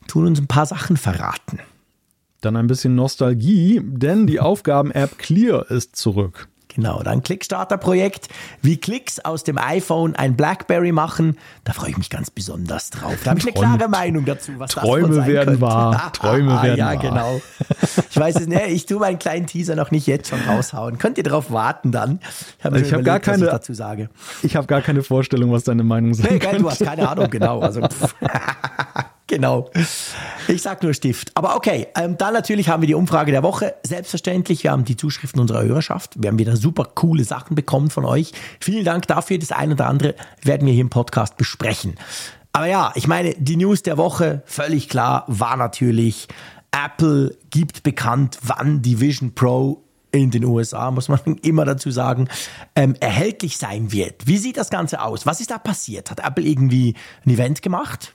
tun 0.07 0.27
uns 0.27 0.39
ein 0.39 0.49
paar 0.49 0.67
Sachen 0.67 0.99
verraten. 0.99 1.61
Dann 2.43 2.57
ein 2.57 2.67
bisschen 2.67 2.95
Nostalgie, 2.95 3.81
denn 3.83 4.27
die 4.27 4.41
Aufgaben-App 4.41 5.17
Clear 5.17 5.71
ist 5.71 5.97
zurück. 5.97 6.49
Genau, 6.75 7.03
dann 7.03 7.23
Clickstarter-Projekt, 7.23 8.29
wie 8.63 8.79
Klicks 8.79 9.21
aus 9.21 9.45
dem 9.45 9.59
iPhone 9.59 10.17
ein 10.17 10.37
Blackberry 10.37 10.91
machen. 10.91 11.37
Da 11.65 11.75
freue 11.75 11.91
ich 11.91 11.99
mich 11.99 12.09
ganz 12.09 12.31
besonders 12.31 12.89
drauf. 12.89 13.19
Da 13.23 13.31
habe 13.31 13.41
ich 13.41 13.47
eine 13.47 13.53
klare 13.53 13.89
Meinung 13.89 14.25
dazu, 14.25 14.53
was 14.57 14.71
Träume 14.71 15.17
das 15.17 15.27
werden 15.27 15.47
könnte. 15.47 15.61
wahr. 15.61 16.13
Träume 16.15 16.59
ah, 16.59 16.63
werden 16.63 16.79
ja, 16.79 16.87
wahr. 16.87 16.95
Ja, 16.95 17.01
genau. 17.01 17.43
Ich 18.11 18.17
weiß 18.17 18.37
es 18.37 18.47
nicht. 18.47 18.69
Ich 18.69 18.87
tue 18.87 18.99
meinen 18.99 19.19
kleinen 19.19 19.47
Teaser 19.47 19.77
noch 19.77 19.91
nicht 19.91 20.07
jetzt 20.07 20.31
schon 20.31 20.41
raushauen. 20.41 20.97
Könnt 20.97 21.19
ihr 21.19 21.25
darauf 21.25 21.53
warten 21.53 21.93
dann? 21.93 22.21
Ich 22.59 22.65
habe 22.65 22.81
hab 22.91 23.05
gar 23.05 23.21
keine, 23.21 23.45
dazu 23.45 23.75
sage. 23.75 24.09
Ich 24.43 24.57
habe 24.57 24.67
gar 24.67 24.81
keine 24.81 25.03
Vorstellung, 25.03 25.53
was 25.53 25.65
deine 25.65 25.85
Meinung 25.85 26.15
sein 26.15 26.29
nee, 26.33 26.39
könnte. 26.39 26.59
Du 26.59 26.71
hast 26.71 26.83
keine 26.83 27.07
Ahnung, 27.07 27.29
genau. 27.29 27.61
Also, 27.61 27.83
Genau. 29.33 29.71
Ich 30.53 30.61
sag 30.61 30.83
nur 30.83 30.93
Stift. 30.93 31.33
Aber 31.35 31.57
okay, 31.57 31.87
ähm, 31.97 32.19
dann 32.19 32.35
natürlich 32.35 32.69
haben 32.69 32.83
wir 32.83 32.87
die 32.87 32.95
Umfrage 32.95 33.33
der 33.33 33.43
Woche. 33.43 33.75
Selbstverständlich, 33.87 34.63
wir 34.63 34.71
haben 34.71 34.85
die 34.85 34.99
Zuschriften 34.99 35.41
unserer 35.41 35.63
Hörerschaft. 35.63 36.23
Wir 36.23 36.29
haben 36.29 36.39
wieder 36.39 36.59
super 36.59 36.85
coole 36.95 37.25
Sachen 37.25 37.55
bekommen 37.55 37.89
von 37.89 38.05
euch. 38.05 38.33
Vielen 38.61 38.85
Dank 38.85 39.07
dafür. 39.07 39.39
Das 39.39 39.51
eine 39.51 39.73
oder 39.73 39.87
andere 39.87 40.15
werden 40.43 40.67
wir 40.67 40.75
hier 40.75 40.83
im 40.83 40.91
Podcast 40.91 41.39
besprechen. 41.39 41.95
Aber 42.53 42.67
ja, 42.67 42.93
ich 42.97 43.09
meine, 43.09 43.35
die 43.39 43.57
News 43.57 43.83
der 43.83 43.97
Woche, 43.97 44.43
völlig 44.45 44.91
klar, 44.91 45.25
war 45.27 45.57
natürlich, 45.57 46.29
Apple 46.71 47.35
gibt 47.49 47.83
bekannt, 47.83 48.39
wann 48.43 48.83
die 48.83 49.01
Vision 49.01 49.35
Pro 49.35 49.83
in 50.11 50.31
den 50.31 50.45
USA, 50.45 50.91
muss 50.91 51.09
man 51.09 51.21
immer 51.43 51.65
dazu 51.65 51.91
sagen, 51.91 52.29
ähm, 52.77 52.95
erhältlich 53.01 53.57
sein 53.57 53.91
wird. 53.91 54.27
Wie 54.27 54.37
sieht 54.37 54.59
das 54.59 54.69
Ganze 54.69 55.01
aus? 55.01 55.25
Was 55.25 55.41
ist 55.41 55.51
da 55.51 55.57
passiert? 55.57 56.11
Hat 56.11 56.21
Apple 56.21 56.45
irgendwie 56.45 56.95
ein 57.25 57.31
Event 57.31 57.63
gemacht? 57.63 58.15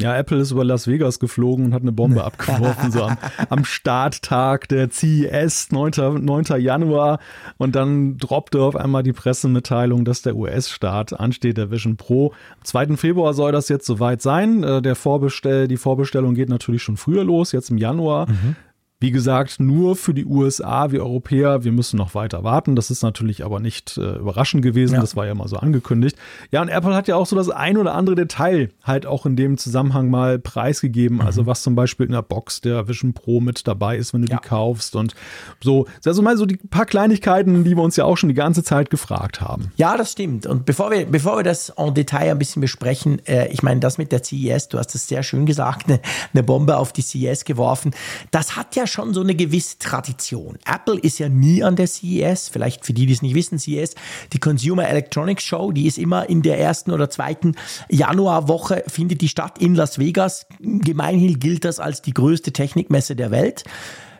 Ja, 0.00 0.16
Apple 0.16 0.38
ist 0.38 0.50
über 0.50 0.64
Las 0.64 0.86
Vegas 0.86 1.18
geflogen 1.18 1.66
und 1.66 1.74
hat 1.74 1.82
eine 1.82 1.92
Bombe 1.92 2.24
abgeworfen, 2.24 2.90
so 2.90 3.04
am, 3.04 3.18
am 3.48 3.64
Starttag 3.64 4.68
der 4.68 4.90
CES, 4.90 5.72
9. 5.72 6.24
9. 6.24 6.44
Januar. 6.58 7.18
Und 7.58 7.76
dann 7.76 8.16
droppte 8.16 8.62
auf 8.62 8.76
einmal 8.76 9.02
die 9.02 9.12
Pressemitteilung, 9.12 10.04
dass 10.04 10.22
der 10.22 10.36
US-Start 10.36 11.18
ansteht, 11.18 11.58
der 11.58 11.70
Vision 11.70 11.96
Pro. 11.96 12.32
Am 12.58 12.64
2. 12.64 12.96
Februar 12.96 13.34
soll 13.34 13.52
das 13.52 13.68
jetzt 13.68 13.86
soweit 13.86 14.22
sein. 14.22 14.62
Äh, 14.62 14.82
der 14.82 14.96
Vorbestell, 14.96 15.68
die 15.68 15.76
Vorbestellung 15.76 16.34
geht 16.34 16.48
natürlich 16.48 16.82
schon 16.82 16.96
früher 16.96 17.24
los, 17.24 17.52
jetzt 17.52 17.70
im 17.70 17.78
Januar. 17.78 18.28
Mhm. 18.28 18.56
Wie 19.02 19.10
gesagt, 19.10 19.60
nur 19.60 19.96
für 19.96 20.12
die 20.12 20.26
USA, 20.26 20.92
wir 20.92 21.00
Europäer, 21.00 21.64
wir 21.64 21.72
müssen 21.72 21.96
noch 21.96 22.14
weiter 22.14 22.44
warten. 22.44 22.76
Das 22.76 22.90
ist 22.90 23.02
natürlich 23.02 23.46
aber 23.46 23.58
nicht 23.58 23.96
äh, 23.96 24.16
überraschend 24.16 24.62
gewesen. 24.62 24.96
Ja. 24.96 25.00
Das 25.00 25.16
war 25.16 25.26
ja 25.26 25.34
mal 25.34 25.48
so 25.48 25.56
angekündigt. 25.56 26.18
Ja, 26.50 26.60
und 26.60 26.68
Apple 26.68 26.94
hat 26.94 27.08
ja 27.08 27.16
auch 27.16 27.24
so 27.24 27.34
das 27.34 27.48
ein 27.48 27.78
oder 27.78 27.94
andere 27.94 28.14
Detail 28.14 28.68
halt 28.82 29.06
auch 29.06 29.24
in 29.24 29.36
dem 29.36 29.56
Zusammenhang 29.56 30.10
mal 30.10 30.38
preisgegeben. 30.38 31.16
Mhm. 31.16 31.22
Also 31.22 31.46
was 31.46 31.62
zum 31.62 31.74
Beispiel 31.74 32.04
in 32.04 32.12
der 32.12 32.20
Box 32.20 32.60
der 32.60 32.88
Vision 32.88 33.14
Pro 33.14 33.40
mit 33.40 33.66
dabei 33.66 33.96
ist, 33.96 34.12
wenn 34.12 34.20
du 34.20 34.28
ja. 34.30 34.38
die 34.38 34.46
kaufst 34.46 34.94
und 34.94 35.14
so. 35.62 35.86
Also 36.04 36.20
mal 36.20 36.36
so 36.36 36.44
die 36.44 36.58
paar 36.58 36.84
Kleinigkeiten, 36.84 37.64
die 37.64 37.76
wir 37.76 37.82
uns 37.82 37.96
ja 37.96 38.04
auch 38.04 38.18
schon 38.18 38.28
die 38.28 38.34
ganze 38.34 38.62
Zeit 38.62 38.90
gefragt 38.90 39.40
haben. 39.40 39.72
Ja, 39.76 39.96
das 39.96 40.12
stimmt. 40.12 40.44
Und 40.44 40.66
bevor 40.66 40.90
wir, 40.90 41.06
bevor 41.06 41.38
wir 41.38 41.42
das 41.42 41.70
en 41.70 41.94
Detail 41.94 42.32
ein 42.32 42.38
bisschen 42.38 42.60
besprechen, 42.60 43.24
äh, 43.26 43.48
ich 43.48 43.62
meine, 43.62 43.80
das 43.80 43.96
mit 43.96 44.12
der 44.12 44.22
CES, 44.22 44.68
du 44.68 44.78
hast 44.78 44.94
es 44.94 45.08
sehr 45.08 45.22
schön 45.22 45.46
gesagt, 45.46 45.84
eine, 45.88 46.00
eine 46.34 46.42
Bombe 46.42 46.76
auf 46.76 46.92
die 46.92 47.02
CES 47.02 47.46
geworfen. 47.46 47.92
Das 48.30 48.56
hat 48.56 48.76
ja 48.76 48.86
schon 48.90 49.14
so 49.14 49.20
eine 49.20 49.34
gewisse 49.34 49.78
Tradition. 49.78 50.58
Apple 50.66 50.98
ist 50.98 51.18
ja 51.18 51.28
nie 51.28 51.62
an 51.62 51.76
der 51.76 51.86
CES, 51.86 52.48
vielleicht 52.48 52.84
für 52.84 52.92
die, 52.92 53.06
die 53.06 53.12
es 53.12 53.22
nicht 53.22 53.34
wissen, 53.34 53.58
CES, 53.58 53.94
die 54.32 54.38
Consumer 54.38 54.88
Electronics 54.88 55.42
Show, 55.42 55.72
die 55.72 55.86
ist 55.86 55.98
immer 55.98 56.28
in 56.28 56.42
der 56.42 56.58
ersten 56.58 56.90
oder 56.90 57.10
zweiten 57.10 57.54
Januarwoche, 57.88 58.84
findet 58.86 59.20
die 59.20 59.28
statt 59.28 59.58
in 59.58 59.74
Las 59.74 59.98
Vegas. 59.98 60.46
Gemeinhin 60.60 61.38
gilt 61.38 61.64
das 61.64 61.80
als 61.80 62.02
die 62.02 62.14
größte 62.14 62.52
Technikmesse 62.52 63.16
der 63.16 63.30
Welt. 63.30 63.64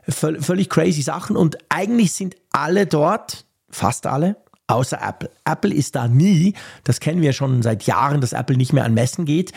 völlig 0.09 0.69
crazy 0.69 1.03
Sachen 1.03 1.37
und 1.37 1.59
eigentlich 1.69 2.13
sind 2.13 2.37
alle 2.53 2.87
dort, 2.87 3.45
fast 3.71 4.07
alle, 4.07 4.37
außer 4.67 5.01
Apple. 5.03 5.31
Apple 5.45 5.75
ist 5.75 5.95
da 5.95 6.09
nie, 6.09 6.55
das 6.85 7.01
kennen 7.01 7.23
wir 7.23 7.33
schon 7.33 7.63
seit 7.63 7.85
Jahren, 7.85 8.21
dass 8.21 8.33
Apple 8.33 8.57
nicht 8.57 8.73
mehr 8.73 8.85
an 8.85 8.95
Messen 8.95 9.25
geht. 9.25 9.53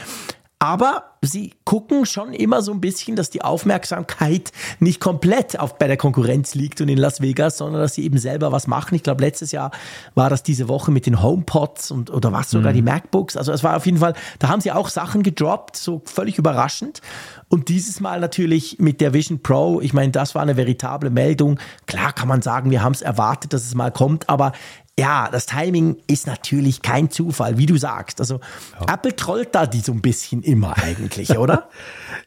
Aber 0.63 1.03
sie 1.21 1.51
gucken 1.65 2.05
schon 2.05 2.31
immer 2.31 2.61
so 2.61 2.71
ein 2.71 2.79
bisschen, 2.79 3.17
dass 3.17 3.29
die 3.29 3.41
Aufmerksamkeit 3.41 4.53
nicht 4.79 5.01
komplett 5.01 5.59
auf, 5.59 5.77
bei 5.77 5.87
der 5.87 5.97
Konkurrenz 5.97 6.55
liegt 6.55 6.79
und 6.79 6.87
in 6.87 6.97
Las 6.97 7.19
Vegas, 7.19 7.57
sondern 7.57 7.81
dass 7.81 7.95
sie 7.95 8.05
eben 8.05 8.17
selber 8.17 8.53
was 8.53 8.65
machen. 8.65 8.95
Ich 8.95 9.03
glaube, 9.03 9.25
letztes 9.25 9.51
Jahr 9.51 9.71
war 10.15 10.29
das 10.29 10.41
diese 10.41 10.69
Woche 10.69 10.89
mit 10.89 11.05
den 11.05 11.21
HomePods 11.21 11.91
und 11.91 12.11
oder 12.11 12.31
was 12.31 12.49
sogar 12.49 12.71
mhm. 12.71 12.77
die 12.77 12.81
MacBooks. 12.81 13.35
Also 13.35 13.51
es 13.51 13.61
war 13.61 13.75
auf 13.75 13.85
jeden 13.85 13.97
Fall, 13.97 14.13
da 14.39 14.47
haben 14.47 14.61
sie 14.61 14.71
auch 14.71 14.87
Sachen 14.87 15.21
gedroppt, 15.21 15.75
so 15.75 16.01
völlig 16.05 16.37
überraschend. 16.37 17.01
Und 17.49 17.67
dieses 17.67 17.99
Mal 17.99 18.21
natürlich 18.21 18.79
mit 18.79 19.01
der 19.01 19.13
Vision 19.13 19.43
Pro, 19.43 19.81
ich 19.81 19.91
meine, 19.91 20.13
das 20.13 20.33
war 20.33 20.43
eine 20.43 20.55
veritable 20.55 21.09
Meldung. 21.09 21.59
Klar 21.87 22.13
kann 22.13 22.29
man 22.29 22.41
sagen, 22.41 22.71
wir 22.71 22.81
haben 22.81 22.93
es 22.93 23.01
erwartet, 23.01 23.51
dass 23.51 23.65
es 23.65 23.75
mal 23.75 23.91
kommt, 23.91 24.29
aber 24.29 24.53
ja, 24.99 25.27
das 25.31 25.47
Timing 25.47 25.97
ist 26.07 26.27
natürlich 26.27 26.83
kein 26.83 27.09
Zufall, 27.09 27.57
wie 27.57 27.65
du 27.65 27.77
sagst. 27.77 28.19
Also 28.19 28.39
ja. 28.79 28.93
Apple 28.93 29.15
trollt 29.15 29.55
da 29.55 29.65
die 29.65 29.79
so 29.79 29.91
ein 29.91 30.01
bisschen 30.01 30.43
immer 30.43 30.77
eigentlich, 30.77 31.37
oder? 31.37 31.69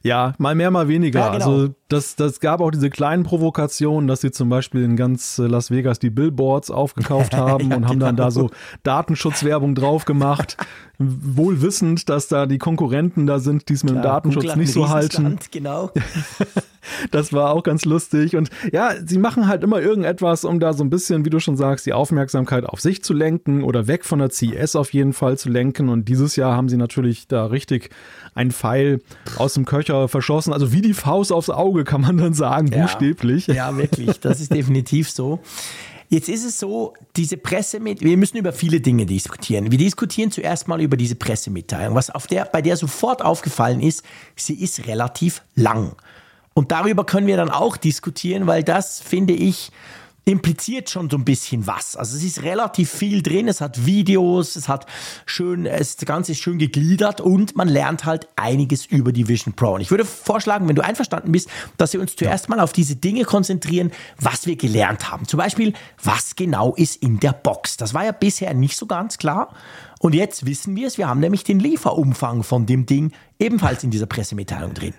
ja, 0.03 0.35
mal 0.39 0.55
mehr, 0.55 0.71
mal 0.71 0.89
weniger. 0.89 1.21
Ja, 1.21 1.33
genau. 1.33 1.45
Also 1.45 1.75
das, 1.89 2.17
das 2.17 2.41
gab 2.41 2.61
auch 2.61 2.71
diese 2.71 2.91
kleinen 2.91 3.23
Provokationen, 3.23 4.09
dass 4.09 4.21
sie 4.21 4.31
zum 4.31 4.49
Beispiel 4.49 4.83
in 4.83 4.97
ganz 4.97 5.39
Las 5.39 5.71
Vegas 5.71 5.99
die 5.99 6.11
Billboards 6.11 6.71
aufgekauft 6.71 7.35
haben 7.37 7.71
ja, 7.71 7.77
und 7.77 7.89
haben 7.89 8.01
dann 8.01 8.17
da 8.17 8.31
so 8.31 8.51
Datenschutzwerbung 8.83 9.75
drauf 9.75 10.05
gemacht. 10.05 10.57
Wohl 10.99 11.61
wissend, 11.61 12.09
dass 12.09 12.29
da 12.29 12.47
die 12.47 12.59
Konkurrenten 12.59 13.27
da 13.27 13.39
sind, 13.39 13.69
die 13.69 13.75
es 13.75 13.85
mit 13.85 13.95
dem 13.95 14.03
Datenschutz 14.03 14.57
nicht 14.57 14.73
so 14.73 14.89
halten. 14.89 15.39
Genau. 15.51 15.91
Das 17.11 17.33
war 17.33 17.53
auch 17.53 17.63
ganz 17.63 17.85
lustig. 17.85 18.37
Und 18.37 18.51
ja, 18.73 18.93
sie 19.05 19.19
machen 19.19 19.49
halt 19.49 19.63
immer 19.65 19.81
irgendetwas, 19.81 20.45
um 20.45 20.61
da 20.61 20.73
so 20.73 20.85
ein 20.85 20.91
bisschen, 20.91 21.25
wie 21.25 21.31
du 21.31 21.41
schon 21.41 21.57
sagst, 21.57 21.87
die 21.87 21.93
Aufmerksamkeit 21.93 22.65
auf 22.65 22.81
sich 22.81 23.03
zu 23.03 23.13
lenken 23.13 23.63
oder 23.63 23.87
weg 23.87 24.05
von 24.05 24.19
der 24.19 24.31
CES 24.31 24.77
auf 24.77 24.93
jeden 24.93 25.13
Fall 25.13 25.37
zu 25.37 25.49
lenken. 25.49 25.89
Und 25.89 26.09
dieses 26.09 26.37
Jahr 26.37 26.57
haben 26.57 26.69
sie 26.69 26.77
natürlich 26.77 27.29
da 27.29 27.47
richtig 27.47 27.91
einen 28.35 28.51
Pfeil 28.51 29.01
aus 29.37 29.55
dem 29.55 29.65
Köcher 29.77 30.09
verschossen. 30.09 30.53
Also 30.53 30.73
wie 30.73 30.81
die 30.81 30.95
Faust 30.95 31.33
aufs 31.33 31.51
Auge, 31.51 31.85
kann 31.85 32.01
man 32.01 32.17
dann 32.17 32.35
sagen, 32.35 32.69
ja. 32.69 32.83
buchstäblich. 32.83 33.47
Ja, 33.47 33.77
wirklich. 33.77 34.21
Das 34.21 34.41
ist 34.41 34.53
definitiv 34.53 35.11
so. 35.11 35.41
Jetzt 36.09 36.29
ist 36.29 36.45
es 36.45 36.59
so, 36.61 36.95
diese 37.17 37.37
Pressemitteilung, 37.37 38.11
wir 38.11 38.17
müssen 38.17 38.37
über 38.37 38.53
viele 38.53 38.81
Dinge 38.81 39.07
diskutieren. 39.07 39.73
Wir 39.73 39.79
diskutieren 39.79 40.31
zuerst 40.31 40.69
mal 40.69 40.81
über 40.81 40.97
diese 40.97 41.17
Pressemitteilung. 41.17 41.97
Was 41.97 42.11
auf 42.11 42.29
der, 42.29 42.45
bei 42.45 42.63
der 42.63 42.77
sofort 42.77 43.23
aufgefallen 43.23 43.81
ist, 43.81 44.05
sie 44.37 44.55
ist 44.55 44.87
relativ 44.87 45.43
lang. 45.57 45.93
Und 46.55 46.71
darüber 46.71 47.05
können 47.05 47.27
wir 47.27 47.37
dann 47.37 47.51
auch 47.51 47.77
diskutieren, 47.77 48.47
weil 48.47 48.63
das, 48.63 49.01
finde 49.01 49.35
ich, 49.35 49.73
impliziert 50.29 50.91
schon 50.91 51.09
so 51.09 51.17
ein 51.17 51.25
bisschen 51.25 51.69
was. 51.69 51.95
Also 51.95 52.17
es 52.17 52.25
ist 52.25 52.43
relativ 52.43 52.91
viel 52.91 53.23
drin, 53.23 53.47
es 53.47 53.61
hat 53.61 53.87
Videos, 53.87 54.57
es 54.57 54.69
hat 54.69 54.85
schön, 55.25 55.67
es, 55.67 55.97
das 55.97 56.05
Ganze 56.05 56.33
ist 56.33 56.41
schön 56.41 56.59
gegliedert 56.59 57.21
und 57.21 57.55
man 57.55 57.69
lernt 57.69 58.05
halt 58.05 58.27
einiges 58.35 58.87
über 58.87 59.13
die 59.13 59.29
Vision 59.29 59.55
Pro. 59.55 59.75
Und 59.75 59.83
ich 59.83 59.93
würde 59.93 60.05
vorschlagen, 60.05 60.69
wenn 60.69 60.75
du 60.75 60.83
einverstanden 60.83 61.31
bist, 61.31 61.49
dass 61.77 61.93
wir 61.93 62.01
uns 62.01 62.17
zuerst 62.17 62.49
mal 62.49 62.59
auf 62.59 62.73
diese 62.73 62.97
Dinge 62.97 63.23
konzentrieren, 63.23 63.93
was 64.19 64.47
wir 64.47 64.57
gelernt 64.57 65.13
haben. 65.13 65.29
Zum 65.29 65.39
Beispiel, 65.39 65.75
was 66.03 66.35
genau 66.35 66.75
ist 66.75 66.97
in 66.97 67.21
der 67.21 67.33
Box. 67.33 67.77
Das 67.77 67.95
war 67.95 68.05
ja 68.05 68.13
bisher 68.13 68.53
nicht 68.53 68.77
so 68.77 68.87
ganz 68.87 69.19
klar. 69.19 69.55
Und 70.01 70.13
jetzt 70.13 70.45
wissen 70.45 70.75
wir 70.75 70.89
es, 70.89 70.99
wir 70.99 71.07
haben 71.07 71.21
nämlich 71.21 71.45
den 71.45 71.61
Lieferumfang 71.61 72.43
von 72.43 72.67
dem 72.67 72.85
Ding 72.85 73.13
ebenfalls 73.39 73.85
in 73.85 73.93
dieser 73.93 74.07
Pressemitteilung 74.07 74.75
drin. 74.75 74.95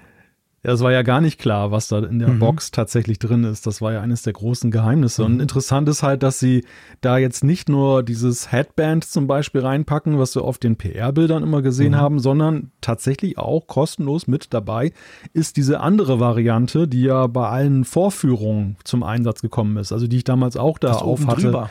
Ja, 0.68 0.74
es 0.74 0.82
war 0.82 0.92
ja 0.92 1.02
gar 1.02 1.22
nicht 1.22 1.40
klar, 1.40 1.72
was 1.72 1.88
da 1.88 2.00
in 2.00 2.20
der 2.20 2.28
mhm. 2.28 2.40
Box 2.40 2.72
tatsächlich 2.72 3.20
drin 3.20 3.46
ist. 3.46 3.66
Das 3.66 3.82
war 3.82 3.94
ja 3.94 4.02
eines 4.02 4.24
der 4.24 4.34
großen 4.34 4.70
Geheimnisse. 4.70 5.22
Mhm. 5.22 5.36
Und 5.36 5.40
interessant 5.40 5.88
ist 5.88 6.04
halt, 6.04 6.24
dass 6.24 6.40
sie 6.40 6.66
da 7.00 7.18
jetzt 7.18 7.42
nicht 7.42 7.70
nur 7.70 8.04
dieses 8.04 8.52
Headband 8.52 9.06
zum 9.06 9.28
Beispiel 9.28 9.62
reinpacken, 9.62 10.20
was 10.20 10.36
wir 10.36 10.44
auf 10.44 10.58
den 10.58 10.76
PR-Bildern 10.76 11.42
immer 11.42 11.62
gesehen 11.62 11.94
mhm. 11.94 11.98
haben, 11.98 12.20
sondern 12.20 12.72
tatsächlich 12.82 13.38
auch 13.38 13.66
kostenlos 13.68 14.28
mit 14.28 14.54
dabei 14.54 14.92
ist 15.32 15.56
diese 15.56 15.80
andere 15.80 16.20
Variante, 16.20 16.90
die 16.90 17.04
ja 17.04 17.28
bei 17.28 17.48
allen 17.48 17.86
Vorführungen 17.86 18.76
zum 18.84 19.04
Einsatz 19.04 19.42
gekommen 19.42 19.78
ist. 19.78 19.94
Also 19.94 20.08
die 20.08 20.18
ich 20.18 20.26
damals 20.26 20.58
auch 20.58 20.80
da 20.80 20.96
auf 20.96 21.26
hatte. 21.28 21.44
Drüber. 21.44 21.70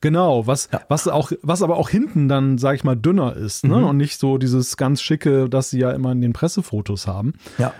Genau, 0.00 0.46
was, 0.46 0.70
ja. 0.72 0.80
was 0.88 1.08
auch, 1.08 1.32
was 1.42 1.62
aber 1.62 1.76
auch 1.76 1.90
hinten 1.90 2.28
dann, 2.28 2.56
sag 2.56 2.74
ich 2.74 2.84
mal, 2.84 2.96
dünner 2.96 3.36
ist, 3.36 3.66
ne? 3.66 3.76
Mhm. 3.76 3.84
Und 3.84 3.96
nicht 3.98 4.18
so 4.18 4.38
dieses 4.38 4.78
ganz 4.78 5.02
schicke, 5.02 5.50
das 5.50 5.68
sie 5.70 5.78
ja 5.78 5.90
immer 5.90 6.12
in 6.12 6.22
den 6.22 6.32
Pressefotos 6.32 7.06
haben. 7.06 7.34
Ja. 7.58 7.74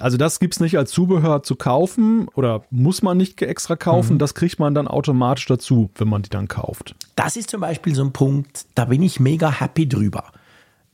Also 0.00 0.16
das 0.16 0.40
gibt 0.40 0.54
es 0.54 0.60
nicht 0.60 0.78
als 0.78 0.90
Zubehör 0.90 1.42
zu 1.42 1.56
kaufen 1.56 2.28
oder 2.34 2.64
muss 2.70 3.02
man 3.02 3.16
nicht 3.16 3.40
extra 3.42 3.76
kaufen. 3.76 4.14
Mhm. 4.14 4.18
Das 4.18 4.34
kriegt 4.34 4.58
man 4.58 4.74
dann 4.74 4.88
automatisch 4.88 5.46
dazu, 5.46 5.90
wenn 5.96 6.08
man 6.08 6.22
die 6.22 6.30
dann 6.30 6.48
kauft. 6.48 6.94
Das 7.14 7.36
ist 7.36 7.50
zum 7.50 7.60
Beispiel 7.60 7.94
so 7.94 8.02
ein 8.02 8.12
Punkt, 8.12 8.66
da 8.74 8.86
bin 8.86 9.02
ich 9.02 9.20
mega 9.20 9.50
happy 9.50 9.88
drüber. 9.88 10.24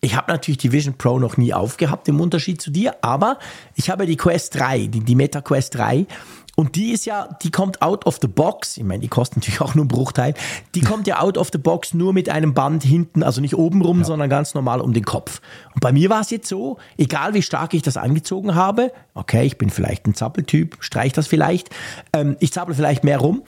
Ich 0.05 0.17
habe 0.17 0.33
natürlich 0.33 0.59
die 0.59 0.73
Vision 0.73 0.95
Pro 0.99 1.21
noch 1.21 1.37
nie 1.37 1.55
aufgehabt, 1.55 2.09
im 2.09 2.21
Unterschied 2.21 2.61
zu 2.61 2.73
dir, 2.73 2.97
aber 3.03 3.39
ich 3.77 3.89
habe 3.89 4.05
die 4.05 4.17
Quest 4.17 4.57
3, 4.57 4.89
die, 4.89 4.99
die 4.99 5.15
Meta 5.15 5.41
Quest 5.41 5.77
3 5.77 6.07
und 6.55 6.77
die 6.77 6.93
ist 6.93 7.07
ja, 7.07 7.29
die 7.43 7.51
kommt 7.51 7.81
out 7.81 8.05
of 8.05 8.19
the 8.21 8.29
box. 8.29 8.77
Ich 8.77 8.85
meine, 8.85 9.01
die 9.01 9.09
kostet 9.09 9.39
natürlich 9.39 9.61
auch 9.63 9.75
nur 9.75 9.85
einen 9.85 9.89
Bruchteil. 9.89 10.35
Die 10.75 10.83
kommt 10.83 11.07
ja 11.07 11.21
out 11.21 11.39
of 11.39 11.49
the 11.51 11.59
box 11.59 11.95
nur 11.95 12.13
mit 12.13 12.29
einem 12.29 12.53
Band 12.53 12.83
hinten, 12.83 13.23
also 13.23 13.41
nicht 13.41 13.57
oben 13.57 13.81
rum, 13.81 14.01
ja. 14.01 14.05
sondern 14.05 14.29
ganz 14.29 14.53
normal 14.55 14.81
um 14.81 14.93
den 14.93 15.05
Kopf. 15.05 15.41
Und 15.75 15.81
bei 15.81 15.93
mir 15.93 16.11
war 16.11 16.21
es 16.21 16.31
jetzt 16.31 16.49
so, 16.49 16.77
egal 16.99 17.33
wie 17.33 17.43
stark 17.43 17.73
ich 17.73 17.83
das 17.83 17.97
angezogen 17.97 18.55
habe, 18.55 18.93
okay, 19.15 19.45
ich 19.45 19.57
bin 19.57 19.71
vielleicht 19.71 20.07
ein 20.07 20.15
Zappeltyp, 20.15 20.77
streich 20.81 21.13
das 21.15 21.27
vielleicht, 21.27 21.71
ähm, 22.13 22.37
ich 22.39 22.53
zappel 22.53 22.75
vielleicht 22.75 23.03
mehr 23.03 23.19
rum, 23.19 23.43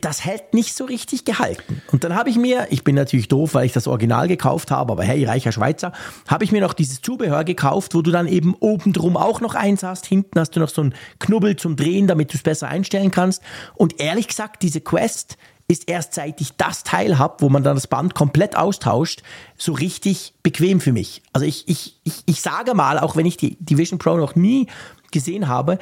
das 0.00 0.24
hält 0.24 0.54
nicht 0.54 0.74
so 0.74 0.84
richtig 0.86 1.24
gehalten. 1.24 1.82
Und 1.92 2.04
dann 2.04 2.14
habe 2.14 2.30
ich 2.30 2.36
mir, 2.36 2.68
ich 2.70 2.84
bin 2.84 2.94
natürlich 2.94 3.28
doof, 3.28 3.54
weil 3.54 3.66
ich 3.66 3.72
das 3.72 3.86
Original 3.86 4.28
gekauft 4.28 4.70
habe, 4.70 4.92
aber 4.92 5.04
hey, 5.04 5.24
reicher 5.24 5.52
Schweizer, 5.52 5.92
habe 6.26 6.44
ich 6.44 6.52
mir 6.52 6.62
noch 6.62 6.72
dieses 6.72 7.02
Zubehör 7.02 7.44
gekauft, 7.44 7.94
wo 7.94 8.00
du 8.00 8.10
dann 8.10 8.26
eben 8.26 8.54
oben 8.60 8.94
drum 8.94 9.16
auch 9.16 9.40
noch 9.40 9.54
eins 9.54 9.82
hast. 9.82 10.06
Hinten 10.06 10.40
hast 10.40 10.56
du 10.56 10.60
noch 10.60 10.70
so 10.70 10.80
einen 10.80 10.94
Knubbel 11.18 11.56
zum 11.56 11.76
Drehen, 11.76 12.06
damit 12.06 12.32
du 12.32 12.36
es 12.36 12.42
besser 12.42 12.68
einstellen 12.68 13.10
kannst. 13.10 13.42
Und 13.74 14.00
ehrlich 14.00 14.28
gesagt, 14.28 14.62
diese 14.62 14.80
Quest 14.80 15.36
ist 15.68 15.88
erst 15.88 16.14
seit 16.14 16.40
ich 16.40 16.56
das 16.56 16.82
Teil 16.82 17.18
habe, 17.18 17.36
wo 17.40 17.48
man 17.48 17.62
dann 17.62 17.74
das 17.74 17.86
Band 17.86 18.14
komplett 18.14 18.56
austauscht, 18.56 19.22
so 19.56 19.72
richtig 19.72 20.34
bequem 20.42 20.80
für 20.80 20.92
mich. 20.92 21.22
Also 21.32 21.46
ich, 21.46 21.68
ich, 21.68 22.00
ich, 22.04 22.22
ich 22.26 22.40
sage 22.40 22.74
mal, 22.74 22.98
auch 22.98 23.16
wenn 23.16 23.26
ich 23.26 23.36
die, 23.36 23.56
die 23.60 23.78
Vision 23.78 23.98
Pro 23.98 24.16
noch 24.16 24.34
nie 24.34 24.66
gesehen 25.10 25.48
habe, 25.48 25.78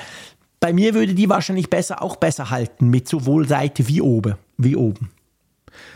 bei 0.62 0.73
mir 0.73 0.95
würde 0.95 1.12
die 1.12 1.28
wahrscheinlich 1.28 1.69
besser 1.69 2.00
auch 2.02 2.16
besser 2.16 2.50
halten, 2.50 2.88
mit 2.88 3.09
sowohl 3.09 3.49
Seite 3.49 3.88
wie 3.88 4.00
oben. 4.00 4.37
Wie 4.57 4.76
oben. 4.76 5.11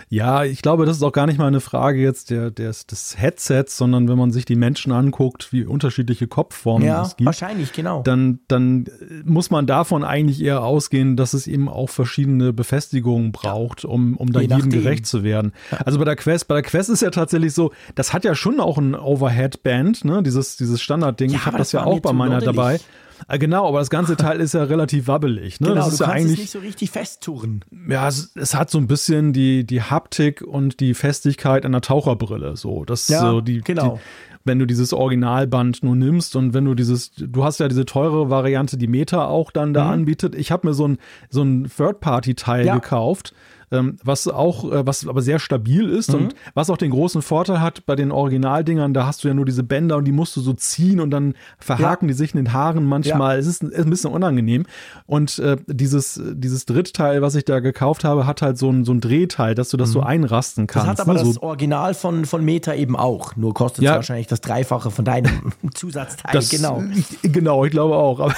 Ja, 0.08 0.44
ich 0.44 0.60
glaube, 0.62 0.86
das 0.86 0.96
ist 0.96 1.02
auch 1.02 1.12
gar 1.12 1.26
nicht 1.26 1.38
mal 1.38 1.46
eine 1.46 1.60
Frage 1.60 2.00
jetzt 2.00 2.30
der, 2.30 2.50
des, 2.50 2.86
des 2.86 3.16
Headsets, 3.16 3.76
sondern 3.76 4.08
wenn 4.08 4.18
man 4.18 4.32
sich 4.32 4.44
die 4.44 4.56
Menschen 4.56 4.90
anguckt, 4.90 5.52
wie 5.52 5.64
unterschiedliche 5.64 6.26
Kopfformen 6.26 6.86
ja, 6.86 7.02
es 7.02 7.16
gibt. 7.16 7.26
Wahrscheinlich, 7.26 7.72
genau. 7.72 8.02
Dann, 8.02 8.40
dann 8.48 8.86
muss 9.24 9.50
man 9.50 9.66
davon 9.66 10.02
eigentlich 10.02 10.42
eher 10.42 10.62
ausgehen, 10.62 11.16
dass 11.16 11.32
es 11.32 11.46
eben 11.46 11.68
auch 11.68 11.90
verschiedene 11.90 12.52
Befestigungen 12.52 13.30
braucht, 13.30 13.84
um, 13.84 14.16
um 14.16 14.32
da 14.32 14.40
jedem 14.40 14.70
gerecht 14.70 15.06
zu 15.06 15.22
werden. 15.22 15.52
Also 15.84 15.98
bei 15.98 16.04
der 16.04 16.16
Quest, 16.16 16.48
bei 16.48 16.54
der 16.54 16.62
Quest 16.62 16.90
ist 16.90 17.02
ja 17.02 17.10
tatsächlich 17.10 17.52
so, 17.52 17.72
das 17.94 18.12
hat 18.12 18.24
ja 18.24 18.34
schon 18.34 18.58
auch 18.58 18.78
ein 18.78 18.96
Overhead-Band, 18.96 20.04
ne? 20.04 20.22
Dieses, 20.24 20.56
dieses 20.56 20.82
Standardding. 20.82 21.30
Ja, 21.30 21.36
ich 21.36 21.46
habe 21.46 21.58
das, 21.58 21.68
das 21.68 21.72
ja 21.72 21.84
auch 21.84 22.00
bei 22.00 22.12
meiner 22.12 22.40
dabei. 22.40 22.80
Ah, 23.28 23.36
genau, 23.36 23.68
aber 23.68 23.78
das 23.78 23.90
ganze 23.90 24.16
Teil 24.16 24.40
ist 24.40 24.54
ja 24.54 24.64
relativ 24.64 25.06
wabbelig. 25.06 25.60
Ne? 25.60 25.68
Genau, 25.68 25.80
das 25.80 25.92
ist 25.92 26.00
du 26.00 26.04
ja 26.04 26.10
eigentlich, 26.10 26.32
es 26.32 26.38
nicht 26.38 26.50
so 26.50 26.58
richtig 26.58 26.90
festtouren. 26.90 27.64
Ja, 27.88 28.08
es, 28.08 28.32
es, 28.34 28.54
hat 28.54 28.70
so 28.70 28.78
ein 28.78 28.86
bisschen 28.86 29.32
die, 29.32 29.64
die 29.64 29.82
Haptik 29.82 30.42
und 30.42 30.80
die 30.80 30.94
Festigkeit 30.94 31.64
einer 31.64 31.80
Taucherbrille. 31.80 32.56
So, 32.56 32.84
das 32.84 33.08
ja, 33.08 33.20
so 33.20 33.40
die, 33.40 33.60
genau. 33.60 33.96
Die, 33.96 34.00
wenn 34.46 34.58
du 34.60 34.66
dieses 34.66 34.92
Originalband 34.92 35.82
nur 35.82 35.96
nimmst 35.96 36.36
und 36.36 36.54
wenn 36.54 36.64
du 36.64 36.74
dieses, 36.74 37.10
du 37.16 37.44
hast 37.44 37.58
ja 37.58 37.68
diese 37.68 37.84
teure 37.84 38.30
Variante, 38.30 38.76
die 38.76 38.86
Meta 38.86 39.26
auch 39.26 39.50
dann 39.50 39.74
da 39.74 39.86
mhm. 39.86 39.90
anbietet. 39.90 40.34
Ich 40.36 40.52
habe 40.52 40.68
mir 40.68 40.74
so 40.74 40.86
ein, 40.86 40.98
so 41.28 41.42
ein 41.42 41.68
Third-Party-Teil 41.76 42.66
ja. 42.66 42.74
gekauft 42.74 43.34
ähm, 43.70 43.96
was 44.02 44.28
auch, 44.28 44.70
äh, 44.70 44.86
was 44.86 45.06
aber 45.06 45.22
sehr 45.22 45.38
stabil 45.38 45.88
ist 45.88 46.12
mhm. 46.12 46.18
und 46.18 46.34
was 46.54 46.70
auch 46.70 46.76
den 46.76 46.90
großen 46.90 47.22
Vorteil 47.22 47.60
hat 47.60 47.86
bei 47.86 47.96
den 47.96 48.12
Originaldingern, 48.12 48.94
da 48.94 49.06
hast 49.06 49.24
du 49.24 49.28
ja 49.28 49.34
nur 49.34 49.44
diese 49.44 49.62
Bänder 49.62 49.96
und 49.96 50.04
die 50.04 50.12
musst 50.12 50.36
du 50.36 50.40
so 50.40 50.52
ziehen 50.52 51.00
und 51.00 51.10
dann 51.10 51.34
verhaken 51.58 52.08
ja. 52.08 52.12
die 52.12 52.18
sich 52.18 52.34
in 52.34 52.44
den 52.44 52.52
Haaren 52.52 52.84
manchmal. 52.84 53.34
Ja. 53.34 53.40
Es 53.40 53.46
ist, 53.46 53.62
ist, 53.62 53.84
ein 53.84 53.90
bisschen 53.90 54.12
unangenehm. 54.12 54.66
Und 55.06 55.38
äh, 55.38 55.56
dieses, 55.66 56.20
dieses 56.32 56.66
Drittteil, 56.66 57.22
was 57.22 57.34
ich 57.34 57.44
da 57.44 57.60
gekauft 57.60 58.04
habe, 58.04 58.26
hat 58.26 58.42
halt 58.42 58.58
so 58.58 58.70
ein, 58.70 58.84
so 58.84 58.92
ein 58.92 59.00
Drehteil, 59.00 59.54
dass 59.54 59.70
du 59.70 59.76
das 59.76 59.90
mhm. 59.90 59.92
so 59.94 60.00
einrasten 60.02 60.66
kannst. 60.66 60.88
Das 60.88 60.92
hat 60.92 61.00
aber 61.00 61.14
ne? 61.14 61.24
das 61.26 61.38
Original 61.38 61.94
von, 61.94 62.24
von 62.24 62.44
Meta 62.44 62.74
eben 62.74 62.96
auch, 62.96 63.36
nur 63.36 63.54
kostet 63.54 63.78
es 63.78 63.84
ja. 63.86 63.94
wahrscheinlich 63.96 64.26
das 64.26 64.40
Dreifache 64.40 64.90
von 64.90 65.04
deinem 65.04 65.52
Zusatzteil. 65.74 66.32
Das, 66.32 66.50
genau. 66.50 66.82
Genau, 67.22 67.64
ich 67.64 67.70
glaube 67.70 67.96
auch. 67.96 68.20
Aber 68.20 68.34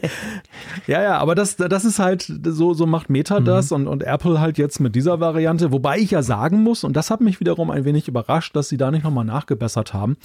ja, 0.86 1.02
ja, 1.02 1.18
aber 1.18 1.34
das, 1.34 1.56
das 1.56 1.84
ist 1.84 1.98
halt, 1.98 2.30
so, 2.44 2.74
so 2.74 2.86
macht 2.86 3.10
Meta 3.10 3.40
mhm. 3.40 3.44
das 3.44 3.72
und, 3.72 3.86
und 3.86 4.02
Apple 4.02 4.40
halt 4.40 4.45
jetzt 4.54 4.80
mit 4.80 4.94
dieser 4.94 5.20
Variante, 5.20 5.72
wobei 5.72 5.98
ich 5.98 6.12
ja 6.12 6.22
sagen 6.22 6.62
muss, 6.62 6.84
und 6.84 6.94
das 6.94 7.10
hat 7.10 7.20
mich 7.20 7.40
wiederum 7.40 7.70
ein 7.70 7.84
wenig 7.84 8.08
überrascht, 8.08 8.54
dass 8.54 8.68
sie 8.68 8.76
da 8.76 8.90
nicht 8.90 9.04
nochmal 9.04 9.24
nachgebessert 9.24 9.92
haben. 9.92 10.16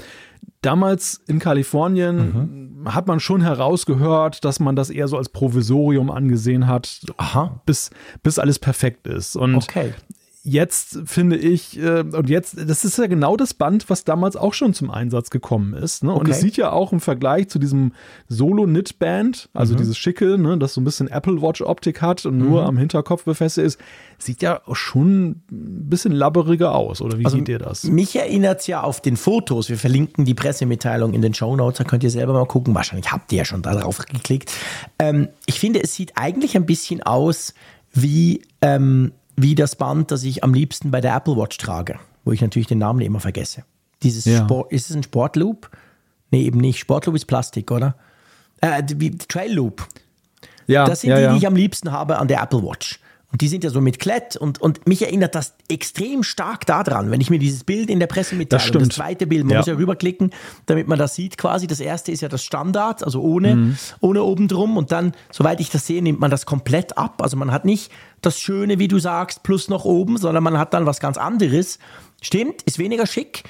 Damals 0.62 1.22
in 1.28 1.40
Kalifornien 1.40 2.82
mhm. 2.84 2.94
hat 2.94 3.08
man 3.08 3.20
schon 3.20 3.42
herausgehört, 3.42 4.46
dass 4.46 4.60
man 4.60 4.75
das 4.75 4.90
eher 4.90 5.08
so 5.08 5.18
als 5.18 5.30
Provisorium 5.30 6.12
angesehen 6.12 6.68
hat, 6.68 7.01
Aha. 7.18 7.62
Bis, 7.66 7.90
bis 8.24 8.40
alles 8.40 8.60
perfekt 8.60 9.08
ist. 9.08 9.36
Und 9.36 9.56
okay 9.56 9.94
jetzt 10.44 10.98
finde 11.06 11.38
ich, 11.38 11.78
äh, 11.80 12.00
und 12.02 12.30
jetzt, 12.30 12.56
das 12.68 12.84
ist 12.84 12.98
ja 12.98 13.06
genau 13.08 13.38
das 13.38 13.54
Band, 13.54 13.90
was 13.92 14.04
damals 14.06 14.36
auch 14.36 14.54
schon 14.56 14.74
zum 14.74 14.90
Einsatz 14.90 15.30
gekommen 15.30 15.74
ist. 15.76 16.04
Ne? 16.04 16.12
Und 16.12 16.22
Okay. 16.22 16.32
es 16.32 16.40
sieht 16.40 16.58
ja 16.58 16.72
auch 16.72 16.92
im 16.92 17.00
Vergleich 17.00 17.48
zu 17.50 17.60
diesem 17.60 17.94
Solo-Knit-Band, 18.28 19.50
also 19.54 19.76
dieses 19.76 19.98
Schicke, 19.98 20.38
ne, 20.38 20.58
das 20.58 20.74
so 20.74 20.82
ein 20.82 20.84
bisschen 20.84 21.08
Apple 21.10 21.42
Watch-Optik 21.42 22.02
hat 22.02 22.26
und 22.26 22.38
nur 22.38 22.66
am 22.66 22.78
Hinterkopf 22.78 23.24
befestigt 23.24 23.68
ist, 23.68 23.80
sieht 24.18 24.42
ja 24.42 24.62
schon 24.74 25.30
ein 25.52 25.90
bisschen 25.90 26.12
labberiger 26.12 26.74
aus. 26.76 27.02
Oder 27.02 27.20
wie 27.20 27.26
Also 27.26 27.38
seht 27.38 27.50
ihr 27.50 27.60
das? 27.60 27.84
Mich 27.84 28.16
erinnert 28.16 28.62
es 28.62 28.68
ja 28.68 28.82
auf 28.82 29.02
den 29.02 29.18
Fotos. 29.18 29.70
Wir 29.70 29.78
verlinken 29.78 30.26
die 30.26 30.34
Pressemitteilung 30.34 31.14
in 31.14 31.22
den 31.22 31.34
Show 31.34 31.56
Notes, 31.56 31.78
da 31.78 31.84
könnt 31.84 32.04
ihr 32.04 32.10
selber 32.12 32.34
mal 32.34 32.46
gucken. 32.46 32.74
Wahrscheinlich 32.76 33.12
habt 33.12 33.32
ihr 33.32 33.40
ja 33.40 33.46
schon 33.46 33.62
da 33.62 33.76
drauf 33.76 34.00
geklickt. 34.00 34.52
Ähm, 35.00 35.28
ich 35.46 35.60
finde, 35.60 35.84
es 35.84 35.94
sieht 35.96 36.14
eigentlich 36.16 36.56
ein 36.56 36.66
bisschen 36.66 37.04
aus 37.04 37.54
wie, 37.94 38.42
ähm, 38.62 39.12
wie 39.36 39.56
das 39.56 39.76
Band, 39.76 40.12
das 40.12 40.24
ich 40.24 40.44
am 40.44 40.54
liebsten 40.54 40.92
bei 40.92 41.02
der 41.02 41.16
Apple 41.16 41.36
Watch 41.38 41.58
trage, 41.58 42.00
wo 42.26 42.32
ich 42.32 42.42
natürlich 42.42 42.68
den 42.68 42.78
Namen 42.78 43.02
immer 43.02 43.20
vergesse. 43.20 43.64
Dieses 44.04 44.26
Ja. 44.26 44.44
Sport, 44.44 44.72
ist 44.72 44.90
es 44.90 44.96
ein 44.96 45.04
Sportloop? 45.04 45.70
Nee, 46.32 46.44
eben 46.44 46.60
nicht. 46.60 46.80
Sportloop 46.80 47.16
ist 47.16 47.26
Plastik, 47.26 47.72
oder? 47.72 47.96
Äh, 48.62 48.84
Trail 49.28 49.54
Loop. 49.54 49.88
Ja, 50.68 50.86
Das 50.86 51.02
sind 51.02 51.10
ja, 51.10 51.28
die, 51.28 51.34
die 51.34 51.38
ich 51.40 51.48
am 51.48 51.56
liebsten 51.56 51.92
habe 51.92 52.18
an 52.18 52.28
der 52.28 52.42
Apple 52.42 52.64
Watch. 52.64 53.00
Und 53.32 53.40
die 53.42 53.48
sind 53.48 53.64
ja 53.64 53.70
so 53.70 53.80
mit 53.80 53.98
Klett 54.00 54.36
und, 54.36 54.60
und 54.60 54.86
mich 54.88 55.02
erinnert 55.04 55.36
das 55.36 55.54
extrem 55.70 56.22
stark 56.22 56.66
daran, 56.66 57.12
wenn 57.12 57.22
ich 57.22 57.30
mir 57.30 57.40
dieses 57.40 57.64
Bild 57.64 57.90
in 57.90 58.00
der 58.02 58.08
Pressemitteilung, 58.08 58.60
Das 58.62 58.68
stimmt. 58.68 58.92
zweite 58.94 59.26
Bild, 59.26 59.46
man 59.46 59.52
Ja. 59.54 59.58
muss 59.60 59.68
ja 59.68 59.76
rüberklicken, 59.76 60.32
damit 60.66 60.90
man 60.90 61.00
das 61.00 61.16
sieht 61.16 61.38
quasi. 61.38 61.66
Das 61.66 61.80
erste 61.80 62.12
ist 62.12 62.20
ja 62.20 62.28
das 62.28 62.44
Standard, 62.44 63.06
also 63.06 63.22
ohne, 63.22 63.56
Mhm. 63.56 63.78
ohne 64.02 64.24
oben 64.24 64.50
drum. 64.50 64.76
Und 64.76 64.92
dann, 64.92 65.14
soweit 65.32 65.62
ich 65.62 65.70
das 65.70 65.88
sehe, 65.88 66.02
nimmt 66.02 66.20
man 66.20 66.30
das 66.30 66.46
komplett 66.46 66.98
ab. 66.98 67.22
Also 67.22 67.38
man 67.38 67.52
hat 67.54 67.64
nicht 67.64 67.90
das 68.20 68.38
Schöne, 68.38 68.80
wie 68.80 68.90
du 68.90 69.00
sagst, 69.00 69.44
plus 69.44 69.70
noch 69.70 69.86
oben, 69.86 70.18
sondern 70.18 70.44
man 70.44 70.58
hat 70.58 70.74
dann 70.74 70.86
was 70.86 71.00
ganz 71.00 71.18
anderes. 71.18 71.80
Stimmt, 72.22 72.64
ist 72.64 72.80
weniger 72.80 73.08
schick, 73.08 73.44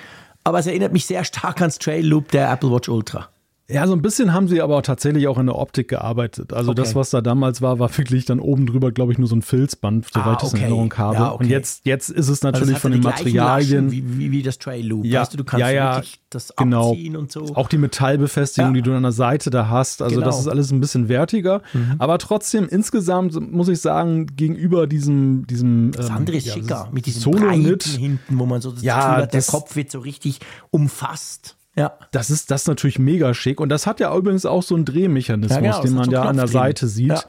aber 0.44 0.60
es 0.60 0.68
erinnert 0.68 0.94
mich 0.94 1.08
sehr 1.08 1.24
stark 1.24 1.60
ans 1.60 1.80
Trail 1.80 2.06
Loop 2.06 2.30
der 2.30 2.52
Apple 2.52 2.72
Watch 2.72 2.88
Ultra. 2.88 3.30
Ja, 3.72 3.88
so 3.88 3.94
ein 3.94 4.02
bisschen 4.02 4.34
haben 4.34 4.48
sie 4.48 4.62
aber 4.62 4.82
tatsächlich 4.84 5.28
auch 5.28 5.38
in 5.38 5.46
der 5.46 5.56
Optik 5.58 5.88
gearbeitet. 5.88 6.54
Also 6.54 6.72
Okay. 6.72 6.82
das, 6.82 6.96
was 6.96 7.10
da 7.12 7.22
damals 7.22 7.62
war, 7.62 7.80
war 7.80 7.96
wirklich 7.98 8.26
dann 8.26 8.40
oben 8.40 8.66
drüber, 8.68 8.92
glaube 8.92 9.12
ich, 9.12 9.18
nur 9.18 9.28
so 9.28 9.36
ein 9.36 9.42
Filzband, 9.42 10.08
soweit 10.14 10.26
Ah, 10.28 10.32
ich 10.34 10.38
das 10.40 10.50
in 10.54 10.58
okay. 10.58 10.64
Erinnerung 10.66 10.94
habe. 10.98 11.16
Ja, 11.16 11.32
okay. 11.34 11.44
Und 11.44 11.50
jetzt, 11.50 11.86
jetzt 11.86 12.10
ist 12.10 12.16
es 12.16 12.20
Also 12.20 12.34
es 12.34 12.44
natürlich 12.44 12.76
hat 12.76 12.82
von 12.82 12.92
den 12.92 13.02
Materialien. 13.02 13.86
Laschen 13.86 13.92
Wie, 13.92 14.20
wie, 14.20 14.32
wie 14.32 14.44
das 14.44 14.58
Trail 14.60 14.86
Loop. 14.86 15.06
Ja, 15.06 15.22
weißt 15.22 15.34
du, 15.34 15.38
du 15.38 15.44
kannst 15.44 15.62
ja, 15.62 15.70
ja, 15.72 15.96
wirklich 15.96 16.20
das 16.30 16.54
genau. 16.56 16.92
abziehen 16.92 17.16
und 17.18 17.32
so. 17.32 17.42
Auch 17.56 17.68
die 17.70 17.78
Metallbefestigung, 17.78 18.72
Ja. 18.72 18.74
die 18.74 18.82
du 18.82 18.96
an 18.96 19.04
der 19.04 19.12
Seite 19.12 19.50
da 19.50 19.70
hast. 19.70 20.02
Also 20.02 20.16
Genau. 20.16 20.26
Mhm. 20.28 20.30
das 20.32 20.40
ist 20.42 20.48
alles 20.48 20.72
ein 20.72 20.80
bisschen 20.80 21.10
wertiger. 21.10 21.62
Aber 22.00 22.18
trotzdem, 22.18 22.68
insgesamt 22.70 23.52
muss 23.52 23.68
ich 23.68 23.80
sagen, 23.82 24.28
gegenüber 24.36 24.88
diesem, 24.88 25.46
diesem 25.48 25.92
das 25.92 26.10
ähm, 26.10 26.16
andere 26.16 26.38
ist 26.38 26.48
ja, 26.48 26.54
schicker, 26.54 26.90
mit 26.92 27.06
diesem 27.06 27.32
Breiten 27.32 27.80
hinten, 27.98 28.40
wo 28.40 28.46
man 28.46 28.62
so 28.62 28.72
das 28.72 28.82
Ja, 28.82 28.96
Gefühl 28.98 29.24
hat, 29.24 29.34
der 29.34 29.40
das- 29.40 29.48
Kopf 29.48 29.76
wird 29.76 29.92
so 29.92 30.00
richtig 30.00 30.40
umfasst. 30.72 31.56
Ja. 31.76 31.94
Das 32.12 32.30
ist 32.30 32.52
das 32.52 32.64
ist 32.64 32.68
natürlich 32.68 33.00
mega 33.00 33.34
schick. 33.34 33.60
Und 33.60 33.70
das 33.70 33.88
hat 33.88 34.00
ja 34.00 34.16
übrigens 34.16 34.46
auch 34.46 34.64
so 34.64 34.76
einen 34.76 34.86
Drehmechanismus, 34.86 35.56
Ja, 35.56 35.62
genau, 35.62 35.82
den 35.82 35.94
man 35.94 36.06
so 36.06 36.12
ja 36.12 36.22
an 36.24 36.36
der. 36.38 36.48
Seite 36.48 36.88
sieht. 36.88 37.10
Ja. 37.10 37.22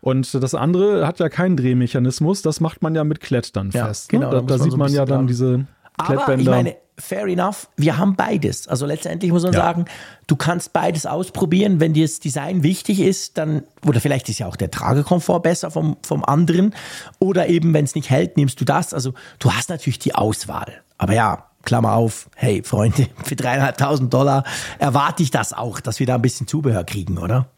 Und 0.00 0.32
das 0.32 0.54
andere 0.54 1.06
hat 1.06 1.18
ja 1.18 1.28
keinen 1.28 1.56
Drehmechanismus, 1.58 2.40
das 2.40 2.60
macht 2.60 2.80
man 2.82 2.94
ja 2.94 3.04
mit 3.04 3.20
Klett 3.20 3.54
dann 3.56 3.70
Ja, 3.70 3.86
fest. 3.88 4.08
genau, 4.08 4.30
ne? 4.30 4.36
da 4.36 4.40
Da, 4.40 4.46
da 4.46 4.54
man 4.56 4.62
sieht 4.62 4.72
so 4.72 4.76
man 4.78 4.92
ja 4.92 5.04
dann 5.04 5.26
diese 5.26 5.66
Aber 5.98 6.06
Klettbänder. 6.14 6.40
ich 6.42 6.48
meine, 6.48 6.76
fair 6.96 7.26
enough, 7.26 7.68
wir 7.76 7.98
haben 7.98 8.16
beides. 8.16 8.66
Also 8.68 8.86
letztendlich 8.86 9.30
muss 9.32 9.42
man 9.42 9.52
Ja. 9.52 9.60
sagen, 9.60 9.84
du 10.26 10.36
kannst 10.36 10.72
beides 10.72 11.04
ausprobieren. 11.04 11.80
Wenn 11.80 11.92
dir 11.92 12.06
das 12.06 12.18
Design 12.20 12.62
wichtig 12.62 13.00
ist, 13.00 13.36
dann, 13.36 13.62
oder 13.86 14.00
vielleicht 14.00 14.30
ist 14.30 14.38
ja 14.38 14.46
auch 14.46 14.56
der 14.56 14.70
Tragekomfort 14.70 15.40
besser 15.40 15.70
vom, 15.70 15.98
vom 16.02 16.24
anderen. 16.24 16.74
Oder 17.18 17.48
eben, 17.48 17.74
wenn 17.74 17.84
es 17.84 17.94
nicht 17.94 18.08
hält, 18.08 18.38
nimmst 18.38 18.58
du 18.60 18.64
das. 18.64 18.94
Also 18.94 19.12
du 19.38 19.52
hast 19.52 19.68
natürlich 19.68 19.98
die 19.98 20.14
Auswahl. 20.14 20.80
Aber 20.96 21.12
ja, 21.14 21.46
Klammer 21.62 21.92
auf, 21.92 22.28
hey 22.36 22.62
Freunde, 22.62 23.08
für 23.24 23.36
dreieinhalbtausend 23.36 24.12
Dollar 24.12 24.44
erwarte 24.78 25.22
ich 25.22 25.30
das 25.30 25.52
auch, 25.52 25.80
dass 25.80 26.00
wir 26.00 26.06
da 26.06 26.16
ein 26.16 26.22
bisschen 26.22 26.46
Zubehör 26.46 26.84
kriegen, 26.84 27.18
oder? 27.18 27.48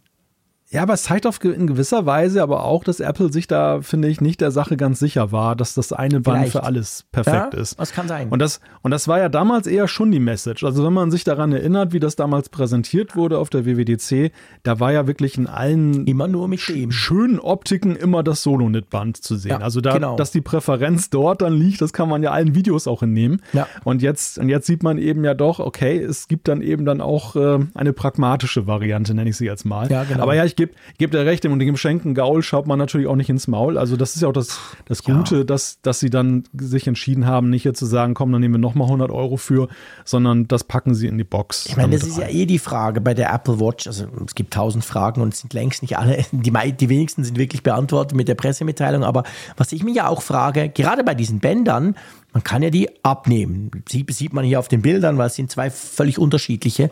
Ja, 0.73 0.83
aber 0.83 0.95
es 0.95 1.03
zeigt 1.03 1.27
auf 1.27 1.43
in 1.45 1.67
gewisser 1.67 2.07
Weise 2.07 2.43
aber 2.43 2.65
auch, 2.65 2.83
dass 2.83 3.01
Apple 3.01 3.31
sich 3.31 3.47
da, 3.47 3.83
finde 3.83 4.09
ich, 4.09 4.21
nicht 4.23 4.41
der 4.41 4.51
Sache 4.51 4.79
ganz 4.79 4.99
sicher 5.01 5.31
war, 5.31 5.55
dass 5.55 5.75
das 5.75 5.93
eine 5.93 6.21
Band 6.21 6.39
Vielleicht. 6.39 6.53
für 6.53 6.63
alles 6.65 7.05
perfekt 7.13 7.53
Ja, 7.55 7.61
ist. 7.61 7.79
das 7.79 7.93
kann 7.93 8.09
sein. 8.09 8.29
Und 8.31 8.39
das, 8.41 8.61
und 8.81 8.91
das 8.91 9.07
war 9.07 9.19
ja 9.19 9.29
damals 9.29 9.67
eher 9.67 9.87
schon 9.87 10.11
die 10.11 10.19
Message. 10.19 10.65
Also 10.65 10.85
wenn 10.87 10.95
man 10.95 11.11
sich 11.11 11.25
daran 11.25 11.53
erinnert, 11.53 11.93
wie 11.93 12.01
das 12.01 12.17
damals 12.17 12.49
präsentiert 12.49 13.17
wurde 13.17 13.39
auf 13.39 13.51
der 13.51 13.67
WWDC, 13.67 14.33
da 14.63 14.81
war 14.81 14.93
ja 14.93 15.07
wirklich 15.07 15.37
in 15.37 15.47
allen 15.47 16.07
Immer 16.07 16.27
nur 16.27 16.49
mit 16.49 16.67
dem. 16.69 16.91
schönen 16.91 17.39
Optiken 17.39 17.95
immer 17.95 18.23
das 18.23 18.43
Solo-Knit-Band 18.43 19.19
zu 19.19 19.37
sehen. 19.37 19.51
Ja, 19.51 19.59
also 19.59 19.83
da, 19.83 19.93
genau. 19.93 20.17
dass 20.17 20.31
die 20.31 20.41
Präferenz 20.41 21.11
dort 21.11 21.43
dann 21.43 21.53
liegt, 21.53 21.83
das 21.83 21.93
kann 21.93 22.09
man 22.09 22.23
ja 22.23 22.31
allen 22.31 22.55
Videos 22.55 22.87
auch 22.87 23.03
entnehmen. 23.03 23.43
Ja. 23.53 23.67
Und 23.85 24.01
jetzt, 24.01 24.39
und 24.39 24.49
jetzt 24.49 24.67
sieht 24.67 24.83
man 24.83 24.97
eben 24.97 25.23
ja 25.23 25.35
doch, 25.35 25.59
okay, 25.59 25.99
es 25.99 26.29
gibt 26.29 26.49
dann 26.49 26.63
eben 26.63 26.87
dann 26.87 27.03
auch 27.03 27.37
äh, 27.37 27.59
eine 27.75 27.93
pragmatische 27.93 28.67
Variante, 28.67 29.13
nenne 29.13 29.29
ich 29.29 29.37
sie 29.37 29.45
jetzt 29.45 29.67
mal. 29.67 29.91
Ja, 29.91 30.05
genau. 30.05 30.23
Aber 30.23 30.35
ja, 30.35 30.47
ich 30.47 30.57
gebe 30.67 30.75
geb 30.99 31.11
dir 31.13 31.27
recht, 31.27 31.45
und 31.47 31.59
dem 31.59 31.73
geschenkten 31.73 32.15
Gaul 32.15 32.43
schaut 32.43 32.67
man 32.67 32.79
natürlich 32.79 33.07
auch 33.07 33.17
nicht 33.17 33.31
ins 33.31 33.49
Maul. 33.49 33.79
Also 33.79 33.97
das 33.97 34.15
ist 34.15 34.23
ja 34.23 34.29
auch 34.29 34.33
das, 34.33 34.59
das 34.87 35.03
Ja. 35.07 35.17
Gute, 35.17 35.45
dass, 35.45 35.81
dass 35.83 36.01
sie 36.01 36.11
dann 36.11 36.45
sich 36.59 36.87
entschieden 36.87 37.27
haben, 37.27 37.51
nicht 37.51 37.65
jetzt 37.65 37.79
zu 37.79 37.87
sagen, 37.87 38.15
komm, 38.15 38.33
dann 38.33 38.41
nehmen 38.41 38.55
wir 38.55 38.59
nochmal 38.59 38.87
100 38.87 39.11
Euro 39.11 39.37
für, 39.37 39.69
sondern 40.05 40.49
das 40.49 40.65
packen 40.65 40.95
sie 40.95 41.07
in 41.07 41.19
die 41.19 41.25
Box. 41.25 41.67
Ich 41.67 41.77
meine, 41.77 41.97
das 41.97 42.07
ist 42.07 42.19
ja 42.19 42.29
eh 42.29 42.47
die 42.47 42.59
Frage 42.59 43.01
bei 43.01 43.15
der 43.15 43.33
Apple 43.33 43.61
Watch. 43.61 43.87
Also 43.87 44.07
es 44.27 44.35
gibt 44.35 44.55
tausend 44.55 44.85
Fragen 44.85 45.21
und 45.21 45.35
es 45.35 45.41
sind 45.41 45.53
längst 45.53 45.83
nicht 45.83 45.99
alle, 45.99 46.25
die, 46.33 46.53
die 46.73 46.89
wenigsten 46.89 47.25
sind 47.25 47.39
wirklich 47.39 47.63
beantwortet 47.63 48.17
mit 48.17 48.29
der 48.29 48.35
Pressemitteilung. 48.35 49.05
Aber 49.05 49.25
was 49.57 49.73
ich 49.73 49.83
mir 49.83 49.93
ja 49.93 50.09
auch 50.09 50.23
frage, 50.23 50.69
gerade 50.69 51.05
bei 51.05 51.15
diesen 51.15 51.41
Bändern, 51.41 51.97
man 52.33 52.43
kann 52.43 52.63
ja 52.63 52.71
die 52.71 52.89
abnehmen. 53.05 53.71
Sieht, 53.89 54.13
sieht 54.15 54.33
man 54.33 54.45
hier 54.45 54.59
auf 54.59 54.69
den 54.69 54.83
Bildern, 54.83 55.19
weil 55.19 55.27
es 55.27 55.35
sind 55.35 55.51
zwei 55.51 55.71
völlig 55.71 56.19
unterschiedliche. 56.19 56.91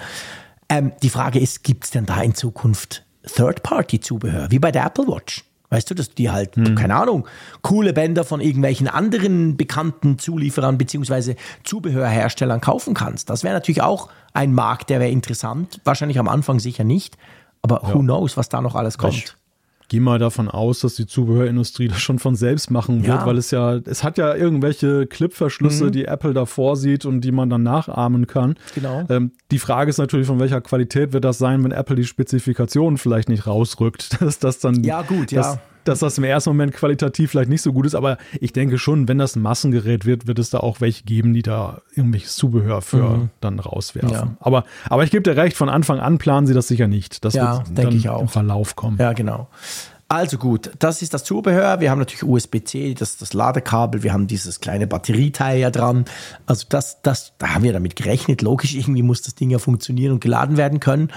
Ähm, 0.68 0.92
die 1.02 1.10
Frage 1.10 1.38
ist, 1.38 1.64
gibt 1.64 1.84
es 1.84 1.90
denn 1.90 2.06
da 2.06 2.20
in 2.22 2.34
Zukunft 2.34 3.04
Third-Party-Zubehör, 3.24 4.50
wie 4.50 4.58
bei 4.58 4.72
der 4.72 4.86
Apple 4.86 5.06
Watch? 5.06 5.44
Weißt 5.72 5.88
du, 5.88 5.94
dass 5.94 6.10
die 6.10 6.30
halt, 6.30 6.54
keine 6.76 6.96
Ahnung, 6.96 7.28
coole 7.62 7.92
Bänder 7.92 8.24
von 8.24 8.40
irgendwelchen 8.40 8.88
anderen 8.88 9.56
bekannten 9.56 10.18
Zulieferern 10.18 10.78
beziehungsweise 10.78 11.36
Zubehörherstellern 11.62 12.60
kaufen 12.60 12.92
kannst. 12.92 13.30
Das 13.30 13.44
wäre 13.44 13.54
natürlich 13.54 13.80
auch 13.80 14.08
ein 14.32 14.52
Markt, 14.52 14.90
der 14.90 14.98
wäre 14.98 15.10
interessant. 15.10 15.80
Wahrscheinlich 15.84 16.18
am 16.18 16.26
Anfang 16.26 16.58
sicher 16.58 16.82
nicht. 16.82 17.16
Aber 17.62 17.82
who 17.84 18.00
knows, 18.00 18.36
was 18.36 18.48
da 18.48 18.60
noch 18.60 18.74
alles 18.74 18.98
kommt. 18.98 19.36
Gehe 19.90 20.00
mal 20.00 20.18
davon 20.20 20.48
aus, 20.48 20.80
dass 20.80 20.94
die 20.94 21.06
Zubehörindustrie 21.06 21.88
das 21.88 22.00
schon 22.00 22.18
von 22.18 22.36
selbst 22.36 22.70
machen 22.70 22.98
wird, 23.04 23.08
Ja. 23.18 23.26
weil 23.26 23.36
es 23.36 23.50
ja, 23.50 23.74
es 23.74 24.02
hat 24.04 24.16
ja 24.18 24.34
irgendwelche 24.34 25.06
Clipverschlüsse, 25.06 25.90
die 25.90 26.04
Apple 26.04 26.32
da 26.32 26.46
vorsieht 26.46 27.04
und 27.04 27.20
die 27.22 27.32
man 27.32 27.50
dann 27.50 27.64
nachahmen 27.64 28.26
kann. 28.28 28.54
Genau. 28.74 29.04
Ähm, 29.08 29.32
die 29.50 29.58
Frage 29.58 29.90
ist 29.90 29.98
natürlich, 29.98 30.26
von 30.28 30.38
welcher 30.38 30.60
Qualität 30.60 31.12
wird 31.12 31.24
das 31.24 31.38
sein, 31.38 31.62
wenn 31.64 31.72
Apple 31.72 31.96
die 31.96 32.04
Spezifikationen 32.04 32.98
vielleicht 32.98 33.28
nicht 33.28 33.46
rausrückt, 33.48 34.20
dass 34.22 34.38
das 34.38 34.60
dann, 34.60 34.84
Ja, 34.84 35.02
gut, 35.02 35.32
ja. 35.32 35.42
dass, 35.42 35.58
dass 35.84 36.00
das 36.00 36.18
im 36.18 36.24
ersten 36.24 36.50
Moment 36.50 36.72
qualitativ 36.74 37.30
vielleicht 37.30 37.48
nicht 37.50 37.62
so 37.62 37.72
gut 37.72 37.86
ist, 37.86 37.94
aber 37.94 38.18
ich 38.40 38.52
denke 38.52 38.78
schon, 38.78 39.08
wenn 39.08 39.18
das 39.18 39.36
ein 39.36 39.42
Massengerät 39.42 40.04
wird, 40.06 40.26
wird 40.26 40.38
es 40.38 40.50
da 40.50 40.58
auch 40.58 40.80
welche 40.80 41.04
geben, 41.04 41.34
die 41.34 41.42
da 41.42 41.80
irgendwelches 41.94 42.36
Zubehör 42.36 42.82
für 42.82 43.28
dann 43.40 43.58
rauswerfen. 43.58 44.10
Mhm. 44.10 44.14
Ja. 44.14 44.36
Aber, 44.40 44.64
aber 44.88 45.04
ich 45.04 45.10
gebe 45.10 45.22
dir 45.22 45.36
recht, 45.36 45.56
von 45.56 45.68
Anfang 45.68 46.00
an 46.00 46.18
planen 46.18 46.46
sie 46.46 46.54
das 46.54 46.68
sicher 46.68 46.88
nicht. 46.88 47.24
Das 47.24 47.34
Ja, 47.34 47.64
wird 47.66 47.78
dann 47.78 47.96
ich 47.96 48.08
auch. 48.08 48.20
im 48.20 48.28
Verlauf 48.28 48.76
kommen. 48.76 48.98
Ja, 48.98 49.12
genau. 49.12 49.48
Also 50.12 50.38
gut, 50.38 50.72
das 50.80 51.02
ist 51.02 51.14
das 51.14 51.22
Zubehör. 51.22 51.78
Wir 51.78 51.88
haben 51.92 52.00
natürlich 52.00 52.24
USB-C, 52.24 52.94
das, 52.94 53.16
das 53.16 53.32
Ladekabel. 53.32 54.02
Wir 54.02 54.12
haben 54.12 54.26
dieses 54.26 54.58
kleine 54.58 54.88
Batterieteil 54.88 55.60
ja 55.60 55.70
dran. 55.70 56.04
Also 56.46 56.66
das, 56.68 57.00
das, 57.02 57.34
da 57.38 57.54
haben 57.54 57.62
wir 57.62 57.72
damit 57.72 57.94
gerechnet. 57.94 58.42
Logisch, 58.42 58.74
irgendwie 58.74 59.04
muss 59.04 59.22
das 59.22 59.36
Ding 59.36 59.50
ja 59.50 59.60
funktionieren 59.60 60.12
und 60.14 60.20
geladen 60.20 60.56
werden 60.56 60.80
können. 60.80 61.10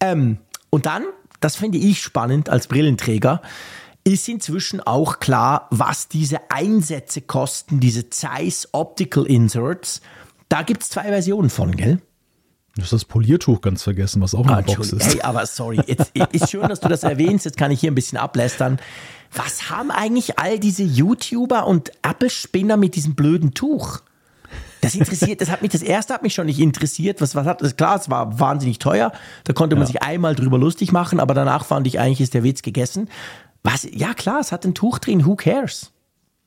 Ähm, 0.00 0.38
und 0.70 0.86
dann, 0.86 1.04
das 1.40 1.56
finde 1.56 1.78
ich 1.78 2.02
spannend 2.02 2.48
als 2.48 2.66
Brillenträger, 2.66 3.42
ist 4.04 4.28
inzwischen 4.28 4.80
auch 4.80 5.20
klar, 5.20 5.66
was 5.70 6.08
diese 6.08 6.50
Einsätze 6.50 7.20
kosten, 7.20 7.80
diese 7.80 8.10
Zeiss 8.10 8.68
Optical 8.72 9.26
Inserts. 9.26 10.00
Da 10.48 10.62
gibt 10.62 10.82
es 10.82 10.88
zwei 10.88 11.04
Versionen 11.04 11.50
von, 11.50 11.76
gell? 11.76 12.00
Du 12.74 12.82
hast 12.82 12.92
das 12.92 13.04
Poliertuch 13.04 13.60
ganz 13.60 13.82
vergessen, 13.82 14.22
was 14.22 14.34
auch 14.34 14.44
in 14.44 14.50
Ah, 14.50 14.62
der 14.62 14.74
Box 14.74 14.92
ist. 14.92 15.04
Hey, 15.04 15.20
aber 15.22 15.44
sorry, 15.46 15.80
jetzt 15.86 16.12
ist 16.32 16.48
schön, 16.48 16.68
dass 16.68 16.80
du 16.80 16.88
das 16.88 17.02
erwähnst. 17.02 17.44
Jetzt 17.44 17.58
kann 17.58 17.72
ich 17.72 17.80
hier 17.80 17.90
ein 17.90 17.96
bisschen 17.96 18.18
ablästern. 18.18 18.78
Was 19.32 19.68
haben 19.68 19.90
eigentlich 19.90 20.38
all 20.38 20.58
diese 20.60 20.84
YouTuber 20.84 21.66
und 21.66 21.90
Apple-Spinner 22.02 22.76
mit 22.76 22.94
diesem 22.94 23.14
blöden 23.14 23.52
Tuch? 23.52 24.00
Das 24.80 24.94
interessiert, 24.94 25.40
das 25.40 25.50
hat 25.50 25.62
mich, 25.62 25.72
das 25.72 25.82
erste 25.82 26.14
hat 26.14 26.22
mich 26.22 26.34
schon 26.34 26.46
nicht 26.46 26.60
interessiert. 26.60 27.20
Was, 27.20 27.34
was 27.34 27.46
hat, 27.46 27.60
das, 27.62 27.76
klar, 27.76 27.96
es 28.00 28.08
war 28.10 28.38
wahnsinnig 28.38 28.78
teuer. 28.78 29.12
Da 29.44 29.52
konnte 29.52 29.76
man 29.76 29.86
sich 29.86 30.02
einmal 30.02 30.34
drüber 30.34 30.58
lustig 30.58 30.92
machen, 30.92 31.20
aber 31.20 31.34
danach 31.34 31.64
fand 31.64 31.86
ich 31.86 31.98
eigentlich, 31.98 32.20
ist 32.20 32.34
der 32.34 32.44
Witz 32.44 32.62
gegessen. 32.62 33.08
Was, 33.64 33.86
ja 33.90 34.14
klar, 34.14 34.40
es 34.40 34.52
hat 34.52 34.64
ein 34.64 34.74
Tuch 34.74 34.98
drin, 34.98 35.26
who 35.26 35.34
cares? 35.36 35.90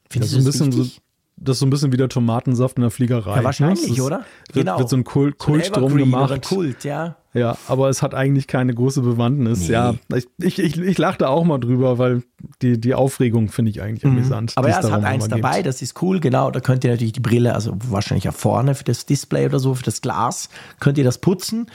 Das 0.10 0.13
Findest 0.30 0.34
ist 0.34 0.38
ein 0.38 0.39
du 0.39 0.46
das 0.46 0.60
bisschen 0.60 0.72
so, 0.72 1.02
das 1.38 1.56
ist 1.56 1.60
so 1.60 1.65
ein 1.65 1.70
bisschen 1.70 1.91
wie 1.91 1.98
der 1.98 2.10
Tomatensaft 2.10 2.78
in 2.78 2.82
der 2.84 2.91
Fliegerei. 2.91 3.38
Ja, 3.38 3.44
wahrscheinlich? 3.44 3.82
Das 3.82 3.91
ist- 3.91 4.00
oder? 4.02 4.26
Wird, 4.54 4.67
wird 4.67 4.89
so 4.89 4.96
ein 4.96 5.04
Kult, 5.04 5.36
So 5.41 5.54
ein 5.54 5.60
Kult 5.62 5.76
drum 5.76 5.96
gemacht. 5.98 6.32
ein 6.32 6.41
Kult, 6.41 6.84
ja. 6.84 7.15
Ja, 7.34 7.58
aber 7.67 7.89
es 7.89 8.02
hat 8.02 8.13
eigentlich 8.13 8.48
keine 8.48 8.74
große 8.74 9.02
Bewandtnis. 9.02 9.67
Nee. 9.67 9.74
Ja, 9.74 9.96
ich, 10.13 10.28
ich, 10.38 10.60
ich, 10.60 10.78
ich 10.78 10.98
lachte 10.98 11.30
auch 11.30 11.46
mal 11.46 11.60
drüber, 11.60 11.98
weil 11.98 12.24
die, 12.62 12.80
die 12.80 12.94
Aufregung 12.94 13.50
finde 13.50 13.72
ich 13.72 13.82
eigentlich 13.82 14.04
mhm. 14.04 14.17
amüsant. 14.17 14.54
Aber 14.56 14.70
ja, 14.70 14.80
es 14.80 14.91
hat 14.91 15.04
eins 15.04 15.30
dabei, 15.30 15.56
gibt. 15.56 15.67
das 15.67 15.82
ist 15.82 16.02
cool, 16.02 16.20
genau. 16.20 16.52
Da 16.52 16.60
könnt 16.60 16.84
ihr 16.84 16.91
natürlich 16.91 17.13
die 17.13 17.22
Brille, 17.22 17.56
also 17.56 17.78
wahrscheinlich 17.88 18.26
ja 18.26 18.32
vorne 18.32 18.76
für 18.76 18.84
das 18.84 19.06
Display 19.06 19.46
oder 19.46 19.60
so, 19.60 19.76
für 19.76 19.84
das 19.84 20.02
Glas, 20.02 20.50
könnt 20.80 20.98
ihr 20.98 21.06
das 21.06 21.20
putzen. 21.20 21.67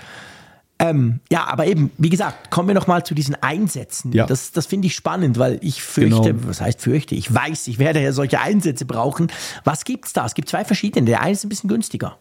Ähm, 0.79 1.21
ja, 1.31 1.47
aber 1.47 1.66
eben, 1.66 1.90
wie 1.97 2.11
gesagt, 2.11 2.51
kommen 2.51 2.69
wir 2.69 2.75
nochmal 2.75 3.05
zu 3.05 3.14
diesen 3.14 3.35
Einsätzen. 3.37 4.12
Ja. 4.12 4.27
Das, 4.27 4.53
das 4.53 4.66
finde 4.66 4.88
ich 4.88 4.95
spannend, 4.95 5.38
weil 5.38 5.59
ich 5.62 5.83
fürchte, 5.83 6.35
genau. 6.35 6.49
was 6.49 6.61
heißt 6.61 6.83
fürchte? 6.83 7.14
Ich 7.14 7.33
weiß, 7.33 7.69
ich 7.69 7.79
werde 7.79 8.03
ja 8.03 8.12
solche 8.12 8.40
Einsätze 8.40 8.85
brauchen. 8.85 9.29
Was 9.64 9.85
gibt's 9.85 10.12
da? 10.12 10.27
Es 10.27 10.35
gibt 10.35 10.51
zwei 10.51 10.66
verschiedene. 10.66 11.07
Der 11.07 11.23
eine 11.23 11.33
ist 11.33 11.45
ein 11.45 11.49
bisschen 11.49 11.69
günstiger. 11.69 12.19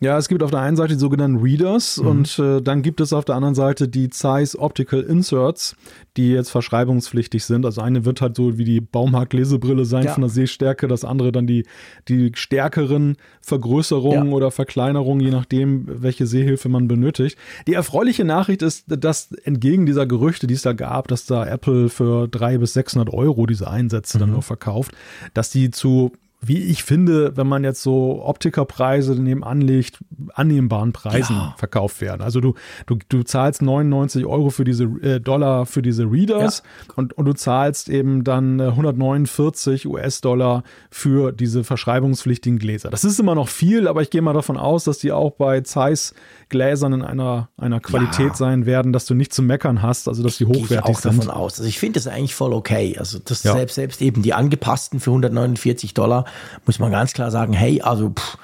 Ja, 0.00 0.16
es 0.16 0.28
gibt 0.28 0.44
auf 0.44 0.52
der 0.52 0.60
einen 0.60 0.76
Seite 0.76 0.94
die 0.94 1.00
sogenannten 1.00 1.38
Readers 1.38 1.96
mhm. 1.96 2.06
und 2.06 2.38
äh, 2.38 2.62
dann 2.62 2.82
gibt 2.82 3.00
es 3.00 3.12
auf 3.12 3.24
der 3.24 3.34
anderen 3.34 3.56
Seite 3.56 3.88
die 3.88 4.10
Zeiss 4.10 4.56
Optical 4.56 5.00
Inserts, 5.00 5.74
die 6.16 6.30
jetzt 6.30 6.50
verschreibungspflichtig 6.50 7.44
sind. 7.44 7.66
Also 7.66 7.80
eine 7.80 8.04
wird 8.04 8.20
halt 8.20 8.36
so 8.36 8.58
wie 8.58 8.64
die 8.64 8.80
Baumhack-Lesebrille 8.80 9.84
sein 9.84 10.04
ja. 10.04 10.12
von 10.12 10.20
der 10.20 10.30
Sehstärke, 10.30 10.86
das 10.86 11.04
andere 11.04 11.32
dann 11.32 11.48
die, 11.48 11.66
die 12.06 12.30
stärkeren 12.34 13.16
Vergrößerungen 13.40 14.28
ja. 14.28 14.32
oder 14.32 14.52
Verkleinerungen, 14.52 15.24
je 15.24 15.32
nachdem, 15.32 15.86
welche 15.88 16.28
Sehhilfe 16.28 16.68
man 16.68 16.86
benötigt. 16.86 17.36
Die 17.66 17.74
erfreuliche 17.74 18.24
Nachricht 18.24 18.62
ist, 18.62 18.84
dass 18.86 19.32
entgegen 19.32 19.84
dieser 19.84 20.06
Gerüchte, 20.06 20.46
die 20.46 20.54
es 20.54 20.62
da 20.62 20.74
gab, 20.74 21.08
dass 21.08 21.26
da 21.26 21.44
Apple 21.44 21.88
für 21.88 22.28
300 22.28 22.60
bis 22.60 22.72
600 22.74 23.12
Euro 23.12 23.46
diese 23.46 23.68
Einsätze 23.68 24.16
mhm. 24.16 24.20
dann 24.20 24.30
nur 24.30 24.42
verkauft, 24.42 24.92
dass 25.34 25.50
die 25.50 25.72
zu 25.72 26.12
wie 26.40 26.58
ich 26.58 26.84
finde, 26.84 27.36
wenn 27.36 27.48
man 27.48 27.64
jetzt 27.64 27.82
so 27.82 28.22
Optikerpreise 28.24 29.20
nebenan 29.20 29.60
legt, 29.60 29.98
annehmbaren 30.34 30.92
Preisen 30.92 31.34
ja. 31.34 31.54
verkauft 31.58 32.00
werden. 32.00 32.22
Also 32.22 32.40
du, 32.40 32.54
du, 32.86 32.96
du 33.08 33.24
zahlst 33.24 33.60
99 33.60 34.24
Euro 34.24 34.50
für 34.50 34.64
diese 34.64 34.84
äh, 34.84 35.20
Dollar 35.20 35.66
für 35.66 35.82
diese 35.82 36.04
Readers 36.04 36.62
ja. 36.64 36.94
und, 36.94 37.12
und 37.14 37.24
du 37.24 37.32
zahlst 37.32 37.88
eben 37.88 38.22
dann 38.22 38.60
149 38.60 39.84
äh, 39.84 39.88
US-Dollar 39.88 40.62
für 40.90 41.32
diese 41.32 41.64
verschreibungspflichtigen 41.64 42.58
Gläser. 42.60 42.90
Das 42.90 43.04
ist 43.04 43.18
immer 43.18 43.34
noch 43.34 43.48
viel, 43.48 43.88
aber 43.88 44.02
ich 44.02 44.10
gehe 44.10 44.22
mal 44.22 44.32
davon 44.32 44.56
aus, 44.56 44.84
dass 44.84 44.98
die 44.98 45.10
auch 45.10 45.32
bei 45.32 45.62
Zeiss 45.62 46.14
Gläsern 46.48 46.92
in 46.92 47.02
einer, 47.02 47.48
einer 47.56 47.80
Qualität 47.80 48.28
ja. 48.28 48.34
sein 48.34 48.66
werden, 48.66 48.92
dass 48.92 49.06
du 49.06 49.14
nicht 49.14 49.32
zu 49.32 49.42
meckern 49.42 49.82
hast, 49.82 50.08
also 50.08 50.22
dass 50.22 50.38
die 50.38 50.46
hochwertig 50.46 50.90
ich 50.90 50.96
auch 50.96 51.00
sind. 51.00 51.18
davon 51.18 51.30
aus. 51.30 51.58
Also 51.58 51.68
ich 51.68 51.78
finde 51.78 52.00
das 52.00 52.06
eigentlich 52.06 52.34
voll 52.34 52.52
okay. 52.52 52.96
Also 52.98 53.18
das 53.18 53.42
selbst, 53.42 53.74
selbst 53.74 54.02
eben 54.02 54.22
die 54.22 54.34
angepassten 54.34 55.00
für 55.00 55.10
149 55.10 55.94
Dollar 55.94 56.24
muss 56.66 56.78
man 56.78 56.90
ganz 56.90 57.12
klar 57.12 57.30
sagen, 57.30 57.52
hey, 57.52 57.82
also 57.82 58.10
pff, 58.10 58.38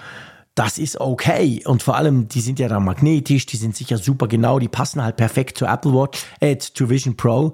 das 0.54 0.78
ist 0.78 1.00
okay. 1.00 1.62
Und 1.66 1.82
vor 1.82 1.96
allem, 1.96 2.28
die 2.28 2.40
sind 2.40 2.58
ja 2.58 2.68
dann 2.68 2.84
magnetisch, 2.84 3.46
die 3.46 3.56
sind 3.56 3.76
sicher 3.76 3.98
super 3.98 4.28
genau, 4.28 4.58
die 4.58 4.68
passen 4.68 5.02
halt 5.02 5.16
perfekt 5.16 5.58
zur 5.58 5.68
Apple 5.68 5.92
Watch, 5.92 6.24
äh, 6.40 6.56
zu 6.58 6.88
Vision 6.88 7.16
Pro. 7.16 7.52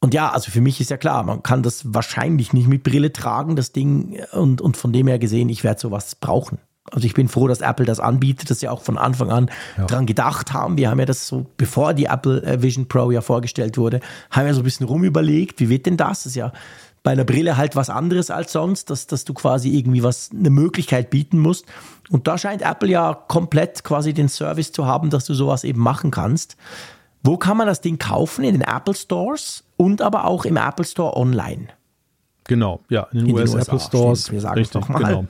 Und 0.00 0.14
ja, 0.14 0.30
also 0.30 0.50
für 0.50 0.60
mich 0.60 0.80
ist 0.80 0.90
ja 0.90 0.96
klar, 0.96 1.22
man 1.24 1.42
kann 1.42 1.62
das 1.62 1.94
wahrscheinlich 1.94 2.52
nicht 2.52 2.68
mit 2.68 2.84
Brille 2.84 3.12
tragen, 3.12 3.56
das 3.56 3.72
Ding. 3.72 4.20
Und, 4.32 4.60
und 4.60 4.76
von 4.76 4.92
dem 4.92 5.08
her 5.08 5.18
gesehen, 5.18 5.48
ich 5.48 5.64
werde 5.64 5.80
sowas 5.80 6.14
brauchen. 6.14 6.58
Also 6.92 7.06
ich 7.06 7.14
bin 7.14 7.28
froh, 7.28 7.48
dass 7.48 7.60
Apple 7.60 7.86
das 7.86 8.00
anbietet, 8.00 8.50
dass 8.50 8.60
sie 8.60 8.68
auch 8.68 8.82
von 8.82 8.98
Anfang 8.98 9.30
an 9.30 9.50
ja. 9.76 9.86
dran 9.86 10.06
gedacht 10.06 10.52
haben. 10.52 10.76
Wir 10.76 10.90
haben 10.90 10.98
ja 10.98 11.06
das 11.06 11.26
so, 11.26 11.46
bevor 11.56 11.94
die 11.94 12.06
Apple 12.06 12.42
äh, 12.42 12.62
Vision 12.62 12.86
Pro 12.88 13.10
ja 13.10 13.20
vorgestellt 13.20 13.76
wurde, 13.78 14.00
haben 14.30 14.46
wir 14.46 14.54
so 14.54 14.60
ein 14.60 14.64
bisschen 14.64 14.86
rumüberlegt, 14.86 15.60
wie 15.60 15.68
wird 15.68 15.86
denn 15.86 15.96
das? 15.96 16.24
Das 16.24 16.26
ist 16.26 16.36
ja 16.36 16.52
bei 17.06 17.12
einer 17.12 17.24
Brille 17.24 17.56
halt 17.56 17.76
was 17.76 17.88
anderes 17.88 18.32
als 18.32 18.50
sonst, 18.50 18.90
dass, 18.90 19.06
dass 19.06 19.24
du 19.24 19.32
quasi 19.32 19.70
irgendwie 19.78 20.02
was, 20.02 20.30
eine 20.36 20.50
Möglichkeit 20.50 21.08
bieten 21.08 21.38
musst. 21.38 21.64
Und 22.10 22.26
da 22.26 22.36
scheint 22.36 22.62
Apple 22.62 22.88
ja 22.88 23.14
komplett 23.14 23.84
quasi 23.84 24.12
den 24.12 24.28
Service 24.28 24.72
zu 24.72 24.86
haben, 24.86 25.10
dass 25.10 25.24
du 25.24 25.32
sowas 25.34 25.62
eben 25.62 25.80
machen 25.80 26.10
kannst. 26.10 26.56
Wo 27.22 27.36
kann 27.36 27.56
man 27.56 27.68
das 27.68 27.80
Ding 27.80 27.98
kaufen? 27.98 28.44
In 28.44 28.54
den 28.54 28.62
Apple 28.62 28.94
Stores 28.94 29.62
und 29.76 30.02
aber 30.02 30.24
auch 30.24 30.44
im 30.44 30.56
Apple 30.56 30.84
Store 30.84 31.16
online. 31.16 31.68
Genau, 32.48 32.80
ja, 32.88 33.08
in 33.12 33.20
den, 33.20 33.28
in 33.28 33.34
US, 33.34 33.50
den 33.52 33.60
Apple 33.60 33.80
Stores. 33.80 34.30
Wir 34.30 34.40
sagen 34.40 34.58
richtig, 34.58 34.76
es 34.76 34.80
doch 34.80 34.88
mal. 34.88 34.98
Genau. 34.98 35.26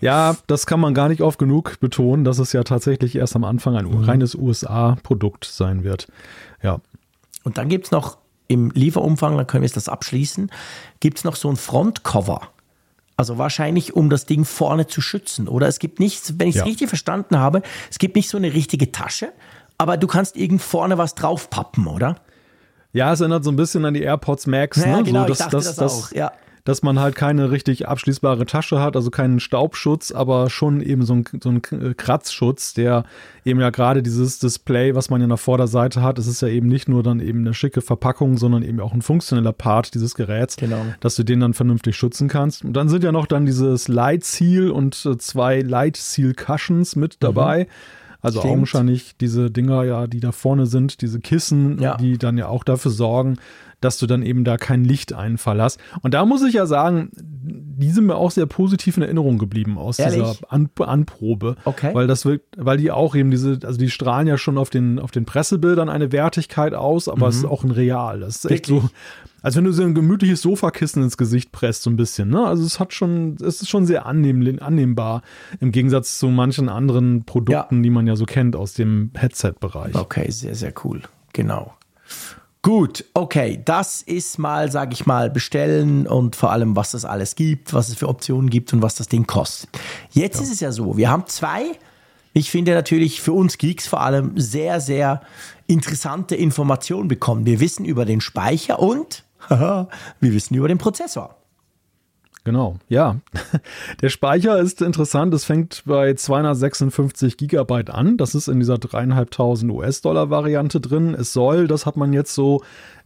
Ja, 0.00 0.36
das 0.46 0.66
kann 0.66 0.80
man 0.80 0.94
gar 0.94 1.08
nicht 1.08 1.22
oft 1.22 1.38
genug 1.38 1.78
betonen, 1.80 2.24
dass 2.24 2.38
es 2.38 2.52
ja 2.52 2.64
tatsächlich 2.64 3.16
erst 3.16 3.36
am 3.36 3.44
Anfang 3.44 3.76
ein 3.76 3.86
mhm. 3.86 4.04
reines 4.04 4.34
USA-Produkt 4.34 5.44
sein 5.44 5.84
wird. 5.84 6.08
Ja. 6.62 6.80
Und 7.44 7.58
dann 7.58 7.68
gibt 7.68 7.86
es 7.86 7.90
noch 7.92 8.18
im 8.48 8.70
Lieferumfang, 8.70 9.36
dann 9.36 9.46
können 9.46 9.62
wir 9.62 9.70
das 9.70 9.88
abschließen, 9.88 10.50
gibt 11.00 11.18
es 11.18 11.24
noch 11.24 11.36
so 11.36 11.48
ein 11.48 11.56
Frontcover. 11.56 12.40
Also 13.16 13.36
wahrscheinlich, 13.36 13.94
um 13.94 14.10
das 14.10 14.26
Ding 14.26 14.44
vorne 14.44 14.86
zu 14.86 15.00
schützen. 15.00 15.48
Oder 15.48 15.68
es 15.68 15.78
gibt 15.78 16.00
nichts, 16.00 16.34
wenn 16.38 16.48
ich 16.48 16.54
es 16.54 16.60
ja. 16.60 16.64
richtig 16.64 16.88
verstanden 16.88 17.38
habe, 17.38 17.62
es 17.90 17.98
gibt 17.98 18.16
nicht 18.16 18.28
so 18.28 18.36
eine 18.36 18.52
richtige 18.54 18.92
Tasche, 18.92 19.32
aber 19.76 19.96
du 19.96 20.06
kannst 20.06 20.36
irgend 20.36 20.62
vorne 20.62 20.98
was 20.98 21.14
draufpappen, 21.14 21.86
oder? 21.86 22.16
Ja, 22.92 23.12
es 23.12 23.20
erinnert 23.20 23.44
so 23.44 23.50
ein 23.50 23.56
bisschen 23.56 23.84
an 23.84 23.94
die 23.94 24.02
AirPods 24.02 24.46
Max. 24.46 24.78
Ja, 24.78 24.98
ne? 24.98 25.02
genau, 25.02 25.22
so, 25.22 25.28
das, 25.28 25.38
ich 25.38 25.44
dachte 25.44 25.56
das, 25.56 25.76
das 25.76 26.04
auch, 26.04 26.12
ja 26.12 26.32
dass 26.68 26.82
man 26.82 27.00
halt 27.00 27.16
keine 27.16 27.50
richtig 27.50 27.88
abschließbare 27.88 28.44
Tasche 28.44 28.78
hat, 28.78 28.94
also 28.94 29.08
keinen 29.08 29.40
Staubschutz, 29.40 30.12
aber 30.12 30.50
schon 30.50 30.82
eben 30.82 31.02
so 31.02 31.14
ein, 31.14 31.24
so 31.42 31.48
ein 31.48 31.62
Kratzschutz, 31.96 32.74
der 32.74 33.04
eben 33.42 33.58
ja 33.58 33.70
gerade 33.70 34.02
dieses 34.02 34.38
Display, 34.38 34.94
was 34.94 35.08
man 35.08 35.22
ja 35.22 35.26
nach 35.26 35.38
Vorderseite 35.38 36.02
hat, 36.02 36.18
es 36.18 36.26
ist 36.26 36.42
ja 36.42 36.48
eben 36.48 36.68
nicht 36.68 36.86
nur 36.86 37.02
dann 37.02 37.20
eben 37.20 37.38
eine 37.38 37.54
schicke 37.54 37.80
Verpackung, 37.80 38.36
sondern 38.36 38.62
eben 38.62 38.80
auch 38.80 38.92
ein 38.92 39.00
funktioneller 39.00 39.54
Part 39.54 39.94
dieses 39.94 40.14
Geräts, 40.14 40.58
genau. 40.58 40.84
dass 41.00 41.16
du 41.16 41.22
den 41.22 41.40
dann 41.40 41.54
vernünftig 41.54 41.96
schützen 41.96 42.28
kannst. 42.28 42.66
Und 42.66 42.74
dann 42.74 42.90
sind 42.90 43.02
ja 43.02 43.12
noch 43.12 43.24
dann 43.24 43.46
dieses 43.46 43.88
Light 43.88 44.24
Seal 44.24 44.70
und 44.70 45.06
äh, 45.06 45.16
zwei 45.16 45.62
Light 45.62 45.96
Seal 45.96 46.34
Cushions 46.34 46.96
mit 46.96 47.16
dabei. 47.20 47.60
Mhm. 47.60 47.68
Also 48.20 48.40
Stimmt. 48.40 48.52
augenscheinlich 48.52 49.16
diese 49.16 49.50
Dinger 49.50 49.84
ja, 49.84 50.06
die 50.06 50.20
da 50.20 50.32
vorne 50.32 50.66
sind, 50.66 51.00
diese 51.02 51.20
Kissen, 51.20 51.80
ja. 51.80 51.96
die 51.96 52.18
dann 52.18 52.36
ja 52.36 52.48
auch 52.48 52.64
dafür 52.64 52.90
sorgen, 52.90 53.38
dass 53.80 53.98
du 53.98 54.06
dann 54.06 54.22
eben 54.22 54.44
da 54.44 54.56
keinen 54.56 54.84
Lichteinfall 54.84 55.60
hast. 55.62 55.80
Und 56.02 56.14
da 56.14 56.24
muss 56.24 56.42
ich 56.42 56.54
ja 56.54 56.66
sagen, 56.66 57.10
die 57.14 57.90
sind 57.90 58.06
mir 58.06 58.16
auch 58.16 58.30
sehr 58.30 58.46
positiv 58.46 58.96
in 58.96 59.04
Erinnerung 59.04 59.38
geblieben 59.38 59.78
aus 59.78 59.98
Ehrlich? 59.98 60.18
dieser 60.18 60.52
An 60.52 60.68
Anprobe. 60.78 61.56
Okay. 61.64 61.94
Weil 61.94 62.06
das 62.06 62.24
wirkt, 62.24 62.56
weil 62.56 62.76
die 62.76 62.90
auch 62.90 63.14
eben 63.14 63.30
diese, 63.30 63.58
also 63.64 63.78
die 63.78 63.90
strahlen 63.90 64.26
ja 64.26 64.36
schon 64.36 64.58
auf 64.58 64.70
den, 64.70 64.98
auf 64.98 65.12
den 65.12 65.24
Pressebildern 65.24 65.88
eine 65.88 66.10
Wertigkeit 66.10 66.74
aus, 66.74 67.08
aber 67.08 67.26
mhm. 67.26 67.30
es 67.30 67.36
ist 67.36 67.44
auch 67.44 67.62
ein 67.62 67.70
Real. 67.70 68.20
Das 68.20 68.36
ist 68.36 68.44
Wirklich? 68.44 68.60
echt 68.60 68.66
so, 68.66 68.90
als 69.42 69.56
wenn 69.56 69.64
du 69.64 69.72
so 69.72 69.82
ein 69.82 69.94
gemütliches 69.94 70.42
Sofakissen 70.42 71.02
ins 71.02 71.16
Gesicht 71.16 71.52
presst, 71.52 71.84
so 71.84 71.90
ein 71.90 71.96
bisschen. 71.96 72.28
Ne? 72.28 72.44
Also 72.44 72.64
es 72.64 72.80
hat 72.80 72.92
schon, 72.92 73.36
es 73.36 73.62
ist 73.62 73.68
schon 73.68 73.86
sehr 73.86 74.06
annehm, 74.06 74.58
annehmbar 74.60 75.22
im 75.60 75.70
Gegensatz 75.70 76.18
zu 76.18 76.28
manchen 76.28 76.68
anderen 76.68 77.24
Produkten, 77.24 77.76
ja. 77.76 77.82
die 77.82 77.90
man 77.90 78.06
ja 78.06 78.16
so 78.16 78.24
kennt 78.24 78.56
aus 78.56 78.74
dem 78.74 79.12
Headset-Bereich. 79.14 79.94
Okay, 79.94 80.28
sehr, 80.30 80.56
sehr 80.56 80.72
cool. 80.84 81.02
Genau. 81.32 81.74
Gut, 82.62 83.04
okay, 83.14 83.60
das 83.64 84.02
ist 84.02 84.38
mal, 84.38 84.70
sage 84.70 84.92
ich 84.92 85.06
mal, 85.06 85.30
bestellen 85.30 86.06
und 86.06 86.34
vor 86.34 86.50
allem, 86.50 86.74
was 86.74 86.90
das 86.90 87.04
alles 87.04 87.36
gibt, 87.36 87.72
was 87.72 87.88
es 87.88 87.94
für 87.94 88.08
Optionen 88.08 88.50
gibt 88.50 88.72
und 88.72 88.82
was 88.82 88.96
das 88.96 89.06
Ding 89.06 89.26
kostet. 89.26 89.70
Jetzt 90.10 90.38
ja. 90.38 90.42
ist 90.42 90.52
es 90.52 90.60
ja 90.60 90.72
so, 90.72 90.96
wir 90.96 91.08
haben 91.08 91.26
zwei, 91.26 91.78
ich 92.32 92.50
finde 92.50 92.74
natürlich 92.74 93.20
für 93.20 93.32
uns 93.32 93.58
Geeks 93.58 93.86
vor 93.86 94.00
allem 94.00 94.32
sehr, 94.38 94.80
sehr 94.80 95.20
interessante 95.68 96.34
Informationen 96.34 97.08
bekommen. 97.08 97.46
Wir 97.46 97.60
wissen 97.60 97.84
über 97.84 98.04
den 98.04 98.20
Speicher 98.20 98.80
und 98.80 99.24
wir 99.48 99.88
wissen 100.20 100.54
über 100.54 100.66
den 100.66 100.78
Prozessor. 100.78 101.37
Genau, 102.48 102.76
ja. 102.88 103.16
Der 104.00 104.08
Speicher 104.08 104.58
ist 104.58 104.80
interessant. 104.80 105.34
Es 105.34 105.44
fängt 105.44 105.82
bei 105.84 106.14
256 106.14 107.36
Gigabyte 107.36 107.90
an. 107.90 108.16
Das 108.16 108.34
ist 108.34 108.48
in 108.48 108.58
dieser 108.58 108.78
dreieinhalbtausend 108.78 109.70
US-Dollar 109.70 110.30
Variante 110.30 110.80
drin. 110.80 111.12
Es 111.12 111.34
soll, 111.34 111.66
das 111.66 111.84
hat 111.84 111.98
man 111.98 112.14
jetzt 112.14 112.34
so 112.34 112.62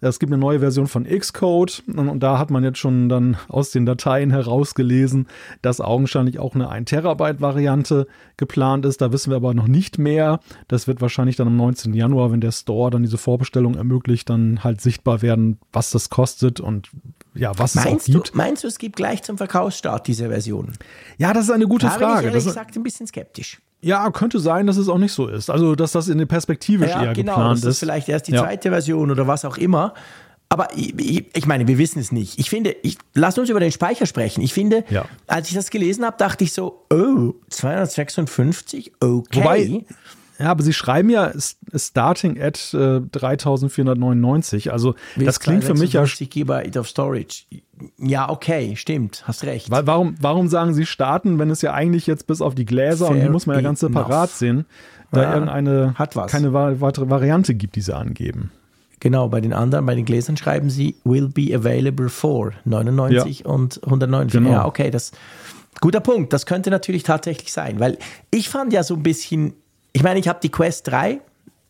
es 0.09 0.19
gibt 0.19 0.33
eine 0.33 0.41
neue 0.41 0.61
Version 0.61 0.89
von 0.89 1.05
Xcode 1.05 1.83
und 1.87 2.21
da 2.21 2.39
hat 2.39 2.51
man 2.51 2.65
jetzt 2.65 2.79
schon 2.79 3.09
dann 3.09 3.37
aus 3.49 3.71
den 3.71 3.87
Dateien 3.87 4.31
herausgelesen, 4.31 5.29
dass 5.63 5.81
augenscheinlich 5.81 6.39
auch 6.39 6.55
eine 6.55 6.69
1 6.69 6.91
Terabyte 6.91 7.41
Variante 7.41 8.07
geplant 8.37 8.85
ist. 8.85 9.01
Da 9.01 9.13
wissen 9.13 9.31
wir 9.31 9.37
aber 9.37 9.55
noch 9.55 9.69
nicht 9.69 9.99
mehr. 9.99 10.41
Das 10.69 10.89
wird 10.89 11.01
wahrscheinlich 11.01 11.37
dann 11.37 11.47
am 11.47 11.57
19. 11.57 11.95
Januar, 11.95 12.33
wenn 12.33 12.41
der 12.41 12.53
Store 12.53 12.91
dann 12.91 13.03
diese 13.03 13.19
Vorbestellung 13.19 13.77
ermöglicht, 13.77 14.29
dann 14.29 14.65
halt 14.65 14.81
sichtbar 14.81 15.23
werden, 15.23 15.59
was 15.73 15.91
das 15.91 16.11
kostet 16.11 16.59
und 16.61 16.91
ja, 17.35 17.57
was 17.59 17.77
meinst 17.77 18.09
es 18.09 18.15
auch 18.15 18.23
gibt. 18.23 18.35
Du, 18.35 18.37
meinst 18.37 18.65
du, 18.65 18.69
es 18.69 18.79
gibt 18.79 18.97
gleich 18.97 19.23
zum 19.23 19.39
Verkaufsstart 19.39 20.07
diese 20.07 20.29
Version? 20.29 20.73
Ja, 21.17 21.33
das 21.33 21.45
ist 21.45 21.51
eine 21.51 21.67
gute 21.67 21.87
da 21.87 21.93
Frage. 21.93 22.05
Bin 22.05 22.19
ich 22.19 22.25
ehrlich 22.27 22.45
gesagt 22.45 22.77
ein 22.77 22.83
bisschen 22.83 23.07
skeptisch. 23.07 23.61
Ja, 23.83 24.11
könnte 24.11 24.39
sein, 24.39 24.67
dass 24.67 24.77
es 24.77 24.89
auch 24.89 24.99
nicht 24.99 25.13
so 25.13 25.27
ist. 25.27 25.51
Also, 25.51 25.75
dass 25.75 25.93
das 25.93 26.09
in 26.09 26.19
der 26.19 26.27
Perspektive 26.27 26.87
ja, 26.87 27.03
eher 27.03 27.13
genau, 27.13 27.35
geplant 27.35 27.59
das 27.59 27.71
ist. 27.71 27.79
Vielleicht 27.81 28.09
erst 28.09 28.29
die 28.29 28.33
ja. 28.33 28.43
zweite 28.43 28.71
Version 28.71 29.11
oder 29.11 29.27
was 29.27 29.45
auch 29.45 29.59
immer. 29.59 29.95
Aber 30.49 30.69
ich, 30.77 31.25
ich, 31.35 31.47
meine, 31.47 31.67
wir 31.67 31.79
wissen 31.79 31.99
es 31.99 32.13
nicht. 32.13 32.39
Ich 32.39 32.51
finde, 32.51 32.77
ich, 32.83 32.99
lass 33.15 33.39
uns 33.39 33.49
über 33.49 33.59
den 33.59 33.73
Speicher 33.73 34.05
sprechen. 34.05 34.43
Ich 34.43 34.53
finde, 34.53 34.85
ja. 34.91 35.07
als 35.27 35.49
ich 35.49 35.55
das 35.55 35.71
gelesen 35.71 36.05
habe, 36.05 36.17
dachte 36.19 36.45
ich 36.45 36.53
so, 36.53 36.85
oh, 36.93 37.33
256, 37.49 38.93
okay. 39.01 39.41
Wobei, 39.41 39.85
Ja, 40.43 40.51
aber 40.51 40.63
sie 40.65 40.73
schreiben 40.73 41.09
ja 41.09 41.31
starting 41.75 42.41
at 42.43 42.75
äh, 42.75 43.01
3499. 43.01 44.73
Also 44.73 44.95
Wie 45.15 45.25
das 45.25 45.39
klingt 45.39 45.63
für 45.63 45.75
mich 45.75 45.93
ja. 45.93 46.05
56 46.05 46.31
GB 46.31 46.79
of 46.79 46.89
Storage. 46.89 47.45
Ja, 47.99 48.29
okay, 48.29 48.75
stimmt, 48.77 49.23
hast 49.27 49.45
recht. 49.45 49.71
Weil, 49.71 49.87
warum, 49.87 50.17
warum 50.21 50.49
sagen 50.49 50.75
sie 50.75 50.85
starten, 50.85 51.39
wenn 51.39 51.51
es 51.51 51.63
ja 51.63 51.73
eigentlich 51.73 52.07
jetzt 52.07 52.27
bis 52.27 52.41
auf 52.41 52.55
die 52.55 52.65
Gläser 52.65 53.09
und 53.09 53.15
die 53.17 53.21
Fair 53.23 53.31
muss 53.31 53.47
man 53.47 53.57
ja 53.57 53.63
ganz 53.63 53.81
separat 53.81 54.31
sehen, 54.31 54.67
da 55.13 55.23
Ja, 55.23 55.35
irgendeine 55.35 55.95
hat 55.95 56.17
was. 56.17 56.31
keine 56.31 56.53
weitere 56.53 57.09
Variante 57.09 57.55
gibt, 57.55 57.77
die 57.77 57.81
sie 57.81 57.95
angeben. 57.95 58.51
Genau, 59.01 59.29
bei 59.29 59.41
den 59.41 59.53
anderen, 59.53 59.85
bei 59.87 59.95
den 59.97 60.05
Gläsern 60.05 60.37
schreiben 60.37 60.71
sie 60.71 60.95
will 61.05 61.29
be 61.29 61.55
available 61.55 62.09
for 62.09 62.53
99 62.65 63.45
und 63.47 63.81
149. 63.85 64.41
Genau. 64.41 64.51
Ja, 64.53 64.65
okay, 64.67 64.91
das 64.91 65.13
guter 65.81 66.01
Punkt. 66.01 66.33
Das 66.33 66.47
könnte 66.47 66.71
natürlich 66.71 67.03
tatsächlich 67.03 67.53
sein, 67.53 67.81
weil 67.81 67.99
ich 68.31 68.49
fand 68.49 68.73
ja 68.73 68.83
so 68.85 68.95
ein 68.95 69.03
bisschen, 69.03 69.55
ich 69.93 70.03
meine, 70.03 70.19
ich 70.21 70.29
habe 70.29 70.39
die 70.43 70.49
Quest 70.51 70.89
3. 70.89 71.21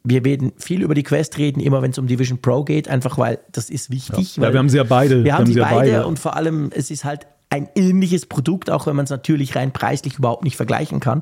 Wir 0.04 0.24
werden 0.24 0.52
viel 0.58 0.82
über 0.82 0.94
die 0.94 1.04
Quest 1.04 1.38
reden, 1.38 1.60
immer 1.60 1.80
wenn 1.80 1.92
es 1.92 1.98
um 1.98 2.08
die 2.08 2.18
Vision 2.18 2.38
Pro 2.42 2.64
geht, 2.64 2.88
einfach 2.88 3.18
weil 3.18 3.38
das 3.52 3.70
ist 3.70 3.90
wichtig. 3.90 4.36
Ja, 4.36 4.42
weil 4.42 4.52
wir 4.52 4.58
haben 4.58 4.68
sie 4.68 4.76
ja 4.78 4.82
beide. 4.84 5.22
Wir 5.22 5.34
haben 5.38 5.46
sie 5.46 5.54
ja 5.54 5.68
beide, 5.70 6.06
und 6.06 6.18
vor 6.18 6.34
allem, 6.34 6.70
es 6.74 6.90
ist 6.90 7.04
halt 7.04 7.26
ein 7.50 7.68
ähnliches 7.76 8.26
Produkt, 8.26 8.70
auch 8.70 8.86
wenn 8.86 8.96
man 8.96 9.04
es 9.04 9.10
natürlich 9.10 9.54
rein 9.54 9.72
preislich 9.72 10.18
überhaupt 10.18 10.42
nicht 10.42 10.56
vergleichen 10.56 10.98
kann. 11.00 11.20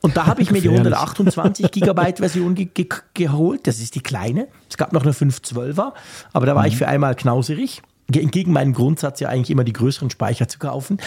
Und 0.00 0.16
da 0.16 0.26
habe 0.26 0.40
ich 0.42 0.50
mir 0.50 0.60
die 0.60 0.68
Gefährlich. 0.68 0.94
128 0.94 1.70
Gigabyte 1.70 2.18
Version 2.18 2.54
ge 2.56 2.64
ge 2.72 2.88
geholt. 3.14 3.66
Das 3.66 3.78
ist 3.78 3.94
die 3.94 4.00
kleine. 4.00 4.48
Es 4.70 4.76
gab 4.76 4.92
noch 4.92 5.02
eine 5.02 5.12
512er, 5.12 5.92
aber 6.32 6.46
da 6.46 6.54
war 6.56 6.62
Mhm. 6.62 6.68
ich 6.68 6.76
für 6.78 6.88
einmal 6.88 7.14
knauserig. 7.14 7.82
Ge- 8.08 8.22
Entgegen 8.22 8.52
meinem 8.52 8.72
Grundsatz 8.72 9.20
ja 9.20 9.28
eigentlich 9.28 9.50
immer 9.50 9.64
die 9.64 9.72
größeren 9.74 10.10
Speicher 10.10 10.48
zu 10.48 10.58
kaufen. 10.58 10.98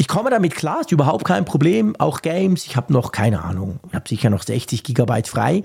Ich 0.00 0.08
komme 0.08 0.30
damit 0.30 0.54
klar, 0.54 0.80
ist 0.80 0.92
überhaupt 0.92 1.26
kein 1.26 1.44
Problem. 1.44 1.94
Auch 1.98 2.22
Games, 2.22 2.64
ich 2.64 2.74
habe 2.74 2.90
noch, 2.90 3.12
keine 3.12 3.44
Ahnung, 3.44 3.80
ich 3.86 3.94
habe 3.94 4.08
sicher 4.08 4.30
noch 4.30 4.42
60 4.42 4.82
Gigabyte 4.82 5.28
frei. 5.28 5.62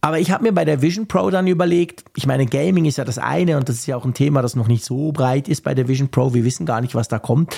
Aber 0.00 0.18
ich 0.18 0.30
habe 0.30 0.44
mir 0.44 0.52
bei 0.52 0.64
der 0.64 0.80
Vision 0.80 1.06
Pro 1.06 1.28
dann 1.28 1.46
überlegt, 1.46 2.02
ich 2.16 2.26
meine, 2.26 2.46
Gaming 2.46 2.86
ist 2.86 2.96
ja 2.96 3.04
das 3.04 3.18
eine 3.18 3.58
und 3.58 3.68
das 3.68 3.76
ist 3.76 3.86
ja 3.86 3.98
auch 3.98 4.06
ein 4.06 4.14
Thema, 4.14 4.40
das 4.40 4.56
noch 4.56 4.68
nicht 4.68 4.86
so 4.86 5.12
breit 5.12 5.48
ist 5.48 5.64
bei 5.64 5.74
der 5.74 5.86
Vision 5.86 6.08
Pro. 6.08 6.32
Wir 6.32 6.44
wissen 6.44 6.64
gar 6.64 6.80
nicht, 6.80 6.94
was 6.94 7.08
da 7.08 7.18
kommt. 7.18 7.54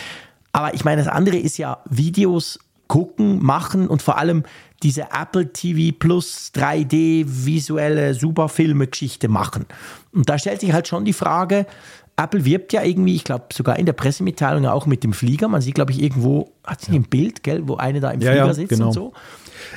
Aber 0.50 0.74
ich 0.74 0.84
meine, 0.84 1.04
das 1.04 1.12
andere 1.12 1.36
ist 1.36 1.58
ja 1.58 1.78
Videos 1.88 2.58
gucken, 2.88 3.40
machen 3.40 3.86
und 3.86 4.02
vor 4.02 4.18
allem 4.18 4.42
diese 4.82 5.12
Apple 5.12 5.52
TV 5.52 5.96
Plus 5.96 6.50
3D 6.52 7.24
visuelle 7.24 8.14
Superfilme-Geschichte 8.14 9.28
machen. 9.28 9.66
Und 10.12 10.28
da 10.28 10.40
stellt 10.40 10.60
sich 10.60 10.72
halt 10.72 10.88
schon 10.88 11.04
die 11.04 11.12
Frage, 11.12 11.66
Apple 12.22 12.44
wirbt 12.44 12.72
ja 12.72 12.82
irgendwie, 12.82 13.14
ich 13.14 13.24
glaube 13.24 13.46
sogar 13.52 13.78
in 13.78 13.86
der 13.86 13.92
Pressemitteilung 13.92 14.64
ja 14.64 14.72
auch 14.72 14.86
mit 14.86 15.04
dem 15.04 15.12
Flieger. 15.12 15.48
Man 15.48 15.60
sieht, 15.60 15.74
glaube 15.74 15.92
ich, 15.92 16.02
irgendwo, 16.02 16.52
hat 16.64 16.80
sie 16.82 16.92
ein 16.92 17.04
Bild, 17.04 17.42
gell, 17.42 17.66
wo 17.66 17.76
eine 17.76 18.00
da 18.00 18.10
im 18.10 18.20
Ja, 18.20 18.32
Flieger 18.32 18.46
ja, 18.46 18.54
sitzt 18.54 18.70
genau. 18.70 18.86
und 18.88 18.92
so. 18.92 19.12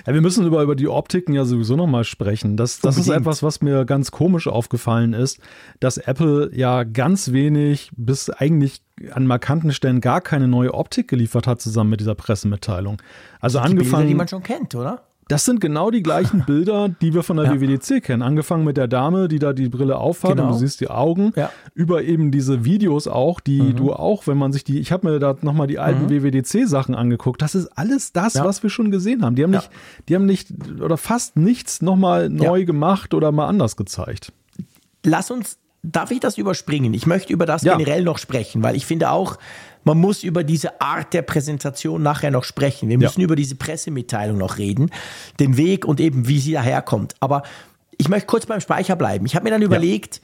Ja, 0.05 0.13
wir 0.13 0.21
müssen 0.21 0.45
über, 0.45 0.61
über 0.63 0.75
die 0.75 0.87
Optiken 0.87 1.33
ja 1.33 1.45
sowieso 1.45 1.75
nochmal 1.75 2.03
sprechen. 2.03 2.57
Das, 2.57 2.79
das 2.79 2.97
ist 2.97 3.09
etwas, 3.09 3.43
was 3.43 3.61
mir 3.61 3.85
ganz 3.85 4.11
komisch 4.11 4.47
aufgefallen 4.47 5.13
ist, 5.13 5.39
dass 5.79 5.97
Apple 5.97 6.51
ja 6.53 6.83
ganz 6.83 7.31
wenig 7.31 7.91
bis 7.95 8.29
eigentlich 8.29 8.81
an 9.11 9.27
markanten 9.27 9.73
Stellen 9.73 10.01
gar 10.01 10.21
keine 10.21 10.47
neue 10.47 10.73
Optik 10.73 11.07
geliefert 11.07 11.47
hat 11.47 11.61
zusammen 11.61 11.89
mit 11.89 11.99
dieser 11.99 12.15
Pressemitteilung. 12.15 13.01
Also 13.39 13.59
Die 13.59 13.63
Bilder, 13.63 13.79
angefangen, 13.81 14.07
die 14.07 14.15
man 14.15 14.27
schon 14.27 14.43
kennt, 14.43 14.75
oder? 14.75 15.03
Das 15.27 15.45
sind 15.45 15.61
genau 15.61 15.89
die 15.91 16.03
gleichen 16.03 16.43
Bilder, 16.47 16.89
die 16.89 17.13
wir 17.13 17.23
von 17.23 17.37
der 17.37 17.45
Ja. 17.45 17.53
WWDC 17.61 18.01
kennen. 18.03 18.21
Angefangen 18.21 18.63
mit 18.65 18.77
der 18.77 18.87
Dame, 18.87 19.27
die 19.27 19.39
da 19.39 19.53
die 19.53 19.69
Brille 19.69 19.97
aufhat 19.97 20.31
Genau. 20.31 20.43
und 20.47 20.49
du 20.53 20.57
siehst 20.57 20.81
die 20.81 20.89
Augen. 20.89 21.31
Ja. 21.35 21.49
Über 21.73 22.03
eben 22.03 22.31
diese 22.31 22.65
Videos 22.65 23.07
auch, 23.07 23.39
die 23.39 23.61
Mhm. 23.61 23.75
du 23.75 23.93
auch, 23.93 24.27
wenn 24.27 24.37
man 24.37 24.51
sich 24.53 24.63
die, 24.63 24.79
ich 24.79 24.91
habe 24.91 25.09
mir 25.09 25.19
da 25.19 25.35
nochmal 25.41 25.67
die 25.67 25.79
alten 25.79 26.09
WWDC-Sachen 26.09 26.95
angeguckt. 26.95 27.41
Das 27.41 27.55
ist 27.55 27.67
alles 27.77 28.11
das, 28.11 28.33
Ja. 28.35 28.45
was 28.45 28.63
wir 28.63 28.69
schon 28.69 28.91
gesehen 28.91 29.23
haben. 29.23 29.35
Die 29.35 29.43
haben 29.43 29.51
nicht, 29.51 29.69
die 30.09 30.15
haben 30.15 30.25
nicht 30.25 30.49
oder 30.81 30.97
fast 30.97 31.35
nichts 31.37 31.81
nochmal 31.81 32.29
neu 32.29 32.65
gemacht 32.65 33.13
oder 33.13 33.31
mal 33.31 33.47
anders 33.47 33.75
gezeigt. 33.77 34.31
lass 35.05 35.31
uns, 35.31 35.57
darf 35.83 36.11
ich 36.11 36.21
das 36.21 36.37
überspringen? 36.37 36.93
Ich 36.93 37.05
möchte 37.05 37.33
über 37.33 37.45
das 37.45 37.63
generell 37.63 38.03
noch 38.03 38.17
sprechen, 38.17 38.63
weil 38.63 38.75
ich 38.75 38.85
finde 38.85 39.09
auch, 39.11 39.37
man 39.83 39.97
muss 39.97 40.23
über 40.23 40.43
diese 40.43 40.81
Art 40.81 41.13
der 41.13 41.21
Präsentation 41.21 42.01
nachher 42.01 42.31
noch 42.31 42.43
sprechen. 42.43 42.89
Wir 42.89 42.97
Ja. 42.97 43.07
müssen 43.07 43.21
über 43.21 43.35
diese 43.35 43.55
Pressemitteilung 43.55 44.37
noch 44.37 44.57
reden, 44.57 44.89
den 45.39 45.57
Weg 45.57 45.85
und 45.85 45.99
eben 45.99 46.27
wie 46.27 46.39
sie 46.39 46.53
daherkommt. 46.53 47.15
Aber 47.19 47.43
ich 47.97 48.09
möchte 48.09 48.27
kurz 48.27 48.45
beim 48.45 48.61
Speicher 48.61 48.95
bleiben. 48.95 49.25
Ich 49.25 49.35
habe 49.35 49.43
mir 49.43 49.51
dann 49.51 49.61
überlegt, 49.61 50.21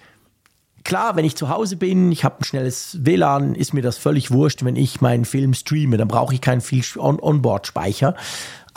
klar, 0.84 1.16
wenn 1.16 1.26
ich 1.26 1.36
zu 1.36 1.50
Hause 1.50 1.76
bin, 1.76 2.12
ich 2.12 2.24
habe 2.24 2.38
ein 2.40 2.44
schnelles 2.44 2.98
WLAN, 3.02 3.54
ist 3.54 3.74
mir 3.74 3.82
das 3.82 3.98
völlig 3.98 4.32
wurscht, 4.32 4.64
wenn 4.64 4.76
ich 4.76 5.02
meinen 5.02 5.26
Film 5.26 5.54
streame, 5.54 5.98
dann 5.98 6.08
brauche 6.08 6.34
ich 6.34 6.42
keinen 6.42 6.62
viel 6.62 6.84
On- 6.98 7.20
Onboard-Speicher. 7.22 8.16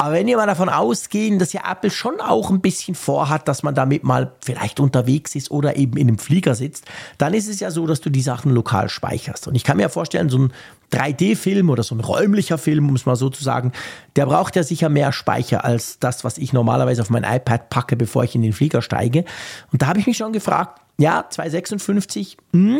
Aber 0.02 0.14
wenn 0.14 0.26
wir 0.26 0.36
mal 0.36 0.48
davon 0.48 0.68
ausgehen, 0.68 1.38
dass 1.38 1.52
ja 1.52 1.60
Apple 1.70 1.92
schon 1.92 2.20
auch 2.20 2.50
ein 2.50 2.60
bisschen 2.60 2.96
vorhat, 2.96 3.46
dass 3.46 3.62
man 3.62 3.76
damit 3.76 4.02
mal 4.02 4.32
vielleicht 4.40 4.80
unterwegs 4.80 5.36
ist 5.36 5.52
oder 5.52 5.76
eben 5.76 5.96
in 5.96 6.08
einem 6.08 6.18
Flieger 6.18 6.56
sitzt, 6.56 6.86
dann 7.18 7.34
ist 7.34 7.48
es 7.48 7.60
ja 7.60 7.70
so, 7.70 7.86
dass 7.86 8.00
du 8.00 8.10
die 8.10 8.20
Sachen 8.20 8.50
lokal 8.50 8.88
speicherst. 8.88 9.46
Und 9.46 9.54
ich 9.54 9.62
kann 9.62 9.76
mir 9.76 9.88
vorstellen, 9.90 10.28
so 10.28 10.38
ein 10.38 10.52
3D-Film 10.90 11.70
oder 11.70 11.84
so 11.84 11.94
ein 11.94 12.00
räumlicher 12.00 12.58
Film, 12.58 12.88
um 12.88 12.96
es 12.96 13.06
mal 13.06 13.14
so 13.14 13.30
zu 13.30 13.44
sagen, 13.44 13.70
der 14.16 14.26
braucht 14.26 14.56
ja 14.56 14.64
sicher 14.64 14.88
mehr 14.88 15.12
Speicher 15.12 15.64
als 15.64 16.00
das, 16.00 16.24
was 16.24 16.36
ich 16.36 16.52
normalerweise 16.52 17.00
auf 17.00 17.10
mein 17.10 17.22
iPad 17.22 17.70
packe, 17.70 17.94
bevor 17.94 18.24
ich 18.24 18.34
in 18.34 18.42
den 18.42 18.52
Flieger 18.52 18.82
steige. 18.82 19.24
Und 19.70 19.82
da 19.82 19.86
habe 19.86 20.00
ich 20.00 20.08
mich 20.08 20.16
schon 20.16 20.32
gefragt, 20.32 20.81
ja, 20.98 21.24
256 21.28 22.36
hm, 22.52 22.78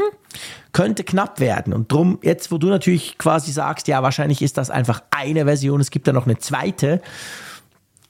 könnte 0.73 1.05
knapp 1.05 1.41
werden. 1.41 1.73
Und 1.73 1.91
drum, 1.91 2.19
jetzt, 2.23 2.53
wo 2.53 2.59
du 2.59 2.69
natürlich 2.69 3.19
quasi 3.19 3.53
sagst, 3.53 3.89
ja, 3.89 4.03
wahrscheinlich 4.03 4.43
ist 4.43 4.59
das 4.59 4.71
einfach 4.71 5.03
eine 5.11 5.45
Version, 5.45 5.81
es 5.81 5.91
gibt 5.91 6.07
ja 6.07 6.13
noch 6.13 6.27
eine 6.27 6.39
zweite, 6.39 7.01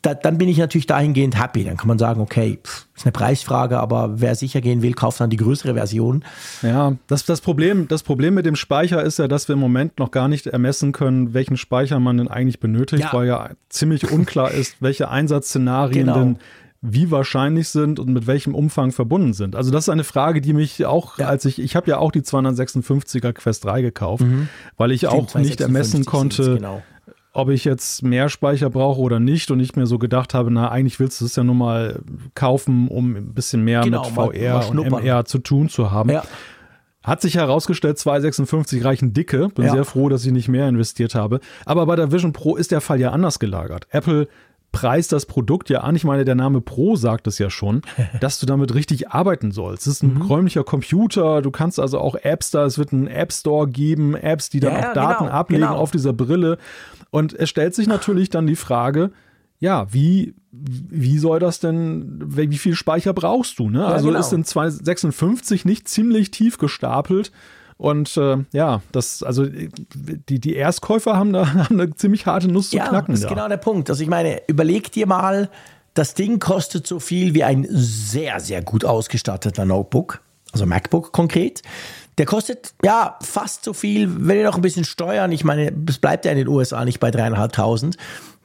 da, 0.03 0.15
dann 0.15 0.37
bin 0.37 0.49
ich 0.49 0.59
natürlich 0.59 0.87
dahingehend 0.87 1.41
happy. 1.41 1.65
Dann 1.65 1.77
kann 1.77 1.87
man 1.87 1.99
sagen, 1.99 2.21
okay, 2.21 2.59
pff, 2.63 2.87
ist 2.97 3.07
eine 3.07 3.13
Preisfrage, 3.13 3.79
aber 3.79 4.21
wer 4.21 4.35
sicher 4.35 4.61
gehen 4.61 4.83
will, 4.83 4.95
kauft 4.95 5.21
dann 5.21 5.31
die 5.31 5.37
größere 5.37 5.75
Version. 5.75 6.25
Ja, 6.61 6.97
das, 7.07 7.25
das, 7.25 7.41
Problem, 7.41 7.87
das 7.87 8.03
Problem 8.03 8.35
mit 8.35 8.45
dem 8.45 8.57
Speicher 8.57 9.03
ist 9.03 9.21
ja, 9.21 9.29
dass 9.29 9.49
wir 9.49 9.55
im 9.55 9.61
Moment 9.61 10.01
noch 10.01 10.11
gar 10.11 10.27
nicht 10.27 10.49
ermessen 10.49 10.91
können, 10.91 11.35
welchen 11.35 11.57
Speicher 11.57 12.01
man 12.01 12.19
denn 12.19 12.29
eigentlich 12.29 12.59
benötigt, 12.59 13.05
Ja. 13.05 13.13
weil 13.13 13.29
ja 13.29 13.51
ziemlich 13.69 14.11
unklar 14.11 14.51
ist, 14.51 14.77
welche 14.81 15.09
Einsatzszenarien 15.09 16.07
Genau. 16.07 16.19
denn 16.19 16.39
wie 16.85 17.11
wahrscheinlich 17.13 17.69
sind 17.69 18.01
und 18.01 18.09
mit 18.13 18.27
welchem 18.27 18.55
Umfang 18.57 18.91
verbunden 18.91 19.33
sind. 19.35 19.55
Also 19.55 19.71
das 19.71 19.85
ist 19.85 19.89
eine 19.89 20.03
Frage, 20.05 20.41
die 20.41 20.53
mich 20.53 20.85
auch, 20.85 21.17
Ja. 21.19 21.29
als 21.29 21.45
ich, 21.45 21.61
ich 21.61 21.77
habe 21.77 21.89
ja 21.89 21.99
auch 21.99 22.11
die 22.11 22.23
256er 22.23 23.33
Quest 23.33 23.65
3 23.65 23.83
gekauft, 23.83 24.25
weil 24.77 24.91
ich 24.91 25.03
Stimmt, 25.03 25.13
auch 25.13 25.17
nicht 25.37 25.59
256 25.59 25.61
ermessen 25.61 26.05
konnte, 26.05 26.55
Genau. 26.57 26.83
ob 27.33 27.51
ich 27.51 27.65
jetzt 27.65 28.03
mehr 28.03 28.29
Speicher 28.29 28.69
brauche 28.69 29.01
oder 29.01 29.21
nicht 29.21 29.51
und 29.53 29.61
ich 29.61 29.77
mir 29.77 29.87
so 29.87 29.99
gedacht 29.99 30.35
habe, 30.35 30.51
na, 30.51 30.71
eigentlich 30.73 30.99
willst 30.99 31.21
du 31.21 31.25
es 31.27 31.37
ja 31.37 31.45
nur 31.45 31.55
mal 31.55 32.01
kaufen, 32.35 32.89
um 32.89 33.15
ein 33.15 33.33
bisschen 33.33 33.63
mehr 33.63 33.83
Genau, 33.83 34.05
mit 34.05 34.17
mal- 34.17 34.27
VR 34.33 34.49
mal 34.49 34.57
und 34.57 34.65
schnuppern. 34.73 35.03
MR 35.05 35.25
zu 35.25 35.39
tun 35.39 35.69
zu 35.69 35.93
haben. 35.93 36.11
Ja. 36.11 36.25
Hat 37.05 37.21
sich 37.21 37.35
herausgestellt, 37.37 37.99
256 37.99 38.85
reichen 38.85 39.13
dicke. 39.13 39.49
Bin 39.49 39.65
Ja. 39.67 39.73
sehr 39.73 39.85
froh, 39.85 40.09
dass 40.09 40.25
ich 40.25 40.31
nicht 40.33 40.49
mehr 40.49 40.69
investiert 40.69 41.15
habe. 41.17 41.41
Aber 41.65 41.87
bei 41.87 41.97
der 41.97 42.13
Vision 42.13 42.33
Pro 42.33 42.55
ist 42.57 42.71
der 42.71 42.81
Fall 42.81 43.01
ja 43.01 43.11
anders 43.11 43.39
gelagert. 43.41 43.87
Apple 43.91 44.29
preist 44.73 45.13
das 45.13 45.27
Produkt 45.27 45.71
ja 45.71 45.83
an. 45.83 45.95
Ich 45.95 46.05
meine, 46.05 46.25
der 46.25 46.35
Name 46.35 46.61
Pro 46.61 46.97
sagt 46.97 47.27
es 47.27 47.39
ja 47.39 47.51
schon, 47.51 47.83
dass 48.21 48.41
du 48.41 48.47
damit 48.47 48.75
richtig 48.75 49.11
arbeiten 49.11 49.53
sollst. 49.53 49.87
Es 49.87 49.95
ist 49.95 50.03
Mhm. 50.03 50.17
ein 50.17 50.23
räumlicher 50.23 50.65
Computer. 50.65 51.43
Du 51.43 51.51
kannst 51.51 51.79
also 51.79 51.99
auch 52.01 52.17
Apps 52.17 52.51
da, 52.51 52.65
es 52.65 52.79
wird 52.79 52.93
einen 52.93 53.07
App 53.07 53.33
Store 53.33 53.69
geben, 53.69 54.17
Apps, 54.17 54.49
die 54.51 54.61
dann 54.61 54.73
Ja, 54.73 54.79
auch 54.79 54.83
ja, 54.85 54.95
Daten 54.95 55.25
genau, 55.27 55.37
ablegen 55.37 55.63
genau. 55.63 55.77
auf 55.77 55.91
dieser 55.91 56.13
Brille. 56.13 56.59
Und 57.11 57.35
es 57.35 57.49
stellt 57.51 57.75
sich 57.75 57.87
natürlich 57.87 58.31
dann 58.31 58.47
die 58.47 58.57
Frage, 58.57 59.13
ja, 59.59 59.87
wie, 59.93 60.35
wie 60.51 61.19
soll 61.19 61.39
das 61.39 61.61
denn, 61.61 62.19
wie 62.27 62.59
viel 62.59 62.75
Speicher 62.75 63.13
brauchst 63.13 63.59
du? 63.61 63.71
Ne? 63.71 63.85
also 63.87 64.09
genau. 64.09 64.19
ist 64.19 64.33
in 64.33 64.45
256 64.45 65.65
nicht 65.65 65.87
ziemlich 65.89 66.31
tief 66.31 66.59
gestapelt. 66.59 67.31
Und 67.83 68.17
äh, 68.17 68.37
ja, 68.53 68.81
das, 68.93 69.25
also 69.25 69.45
die, 69.45 70.39
die 70.39 70.55
Erstkäufer 70.55 71.17
haben 71.17 71.33
da 71.33 71.53
haben 71.55 71.81
eine 71.81 71.93
ziemlich 71.97 72.27
harte 72.27 72.47
Nuss 72.47 72.71
zu 72.71 72.77
Ja, 72.77 72.87
knacken. 72.87 73.13
das 73.15 73.23
ist 73.23 73.25
da. 73.25 73.35
genau 73.35 73.49
der 73.49 73.57
Punkt. 73.57 73.91
Also 73.91 74.05
ich 74.05 74.09
meine, 74.09 74.41
überleg 74.47 74.93
dir 74.93 75.09
mal, 75.09 75.49
das 75.95 76.15
Ding 76.15 76.39
kostet 76.39 76.87
so 76.87 77.01
viel 77.01 77.35
wie 77.35 77.43
ein 77.43 77.67
sehr, 77.69 78.39
sehr 78.39 78.63
gut 78.63 78.85
ausgestatteter 78.85 79.65
Notebook, 79.65 80.21
also 80.53 80.65
MacBook 80.65 81.11
konkret. 81.11 81.63
Der 82.19 82.27
kostet 82.27 82.73
ja 82.85 83.19
fast 83.21 83.65
so 83.65 83.73
viel, 83.73 84.09
wenn 84.29 84.39
ihr 84.39 84.45
noch 84.45 84.55
ein 84.55 84.63
bisschen 84.63 84.85
steuern. 84.85 85.33
Ich 85.33 85.43
meine, 85.43 85.73
es 85.89 85.99
bleibt 85.99 86.25
ja 86.25 86.31
in 86.31 86.39
den 86.39 86.47
USA 86.47 86.85
nicht 86.85 87.01
bei 87.01 87.11
dreieinhalbtausend. 87.11 87.97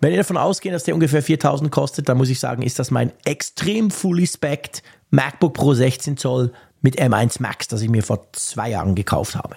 Wenn 0.02 0.14
ihr 0.14 0.18
davon 0.18 0.38
ausgehen, 0.38 0.74
dass 0.74 0.84
der 0.86 0.96
ungefähr 0.96 1.22
4000 1.22 1.70
kostet, 1.70 2.10
dann 2.10 2.18
muss 2.18 2.30
ich 2.30 2.40
sagen, 2.40 2.64
ist 2.64 2.80
das 2.80 2.90
mein 2.90 3.12
extrem 3.24 3.92
fully 3.92 4.26
spec 4.26 4.82
MacBook 5.12 5.54
Pro 5.54 5.76
16 5.76 6.18
Zoll 6.18 6.52
mit 6.82 7.00
M1 7.00 7.42
Max, 7.42 7.68
das 7.68 7.82
ich 7.82 7.90
mir 7.90 8.04
vor 8.04 8.28
zwei 8.34 8.70
Jahren 8.70 8.96
gekauft 8.96 9.36
habe. 9.36 9.56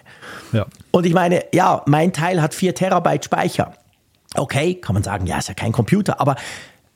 Ja. 0.52 0.66
Und 0.90 1.06
ich 1.06 1.14
meine, 1.14 1.44
ja, 1.52 1.82
mein 1.86 2.12
Teil 2.12 2.40
hat 2.40 2.54
4 2.54 2.74
Terabyte 2.74 3.24
Speicher. 3.24 3.74
Okay, 4.34 4.74
kann 4.74 4.94
man 4.94 5.02
sagen, 5.02 5.26
ja, 5.26 5.38
ist 5.38 5.48
ja 5.48 5.54
kein 5.54 5.72
Computer, 5.72 6.20
aber 6.20 6.36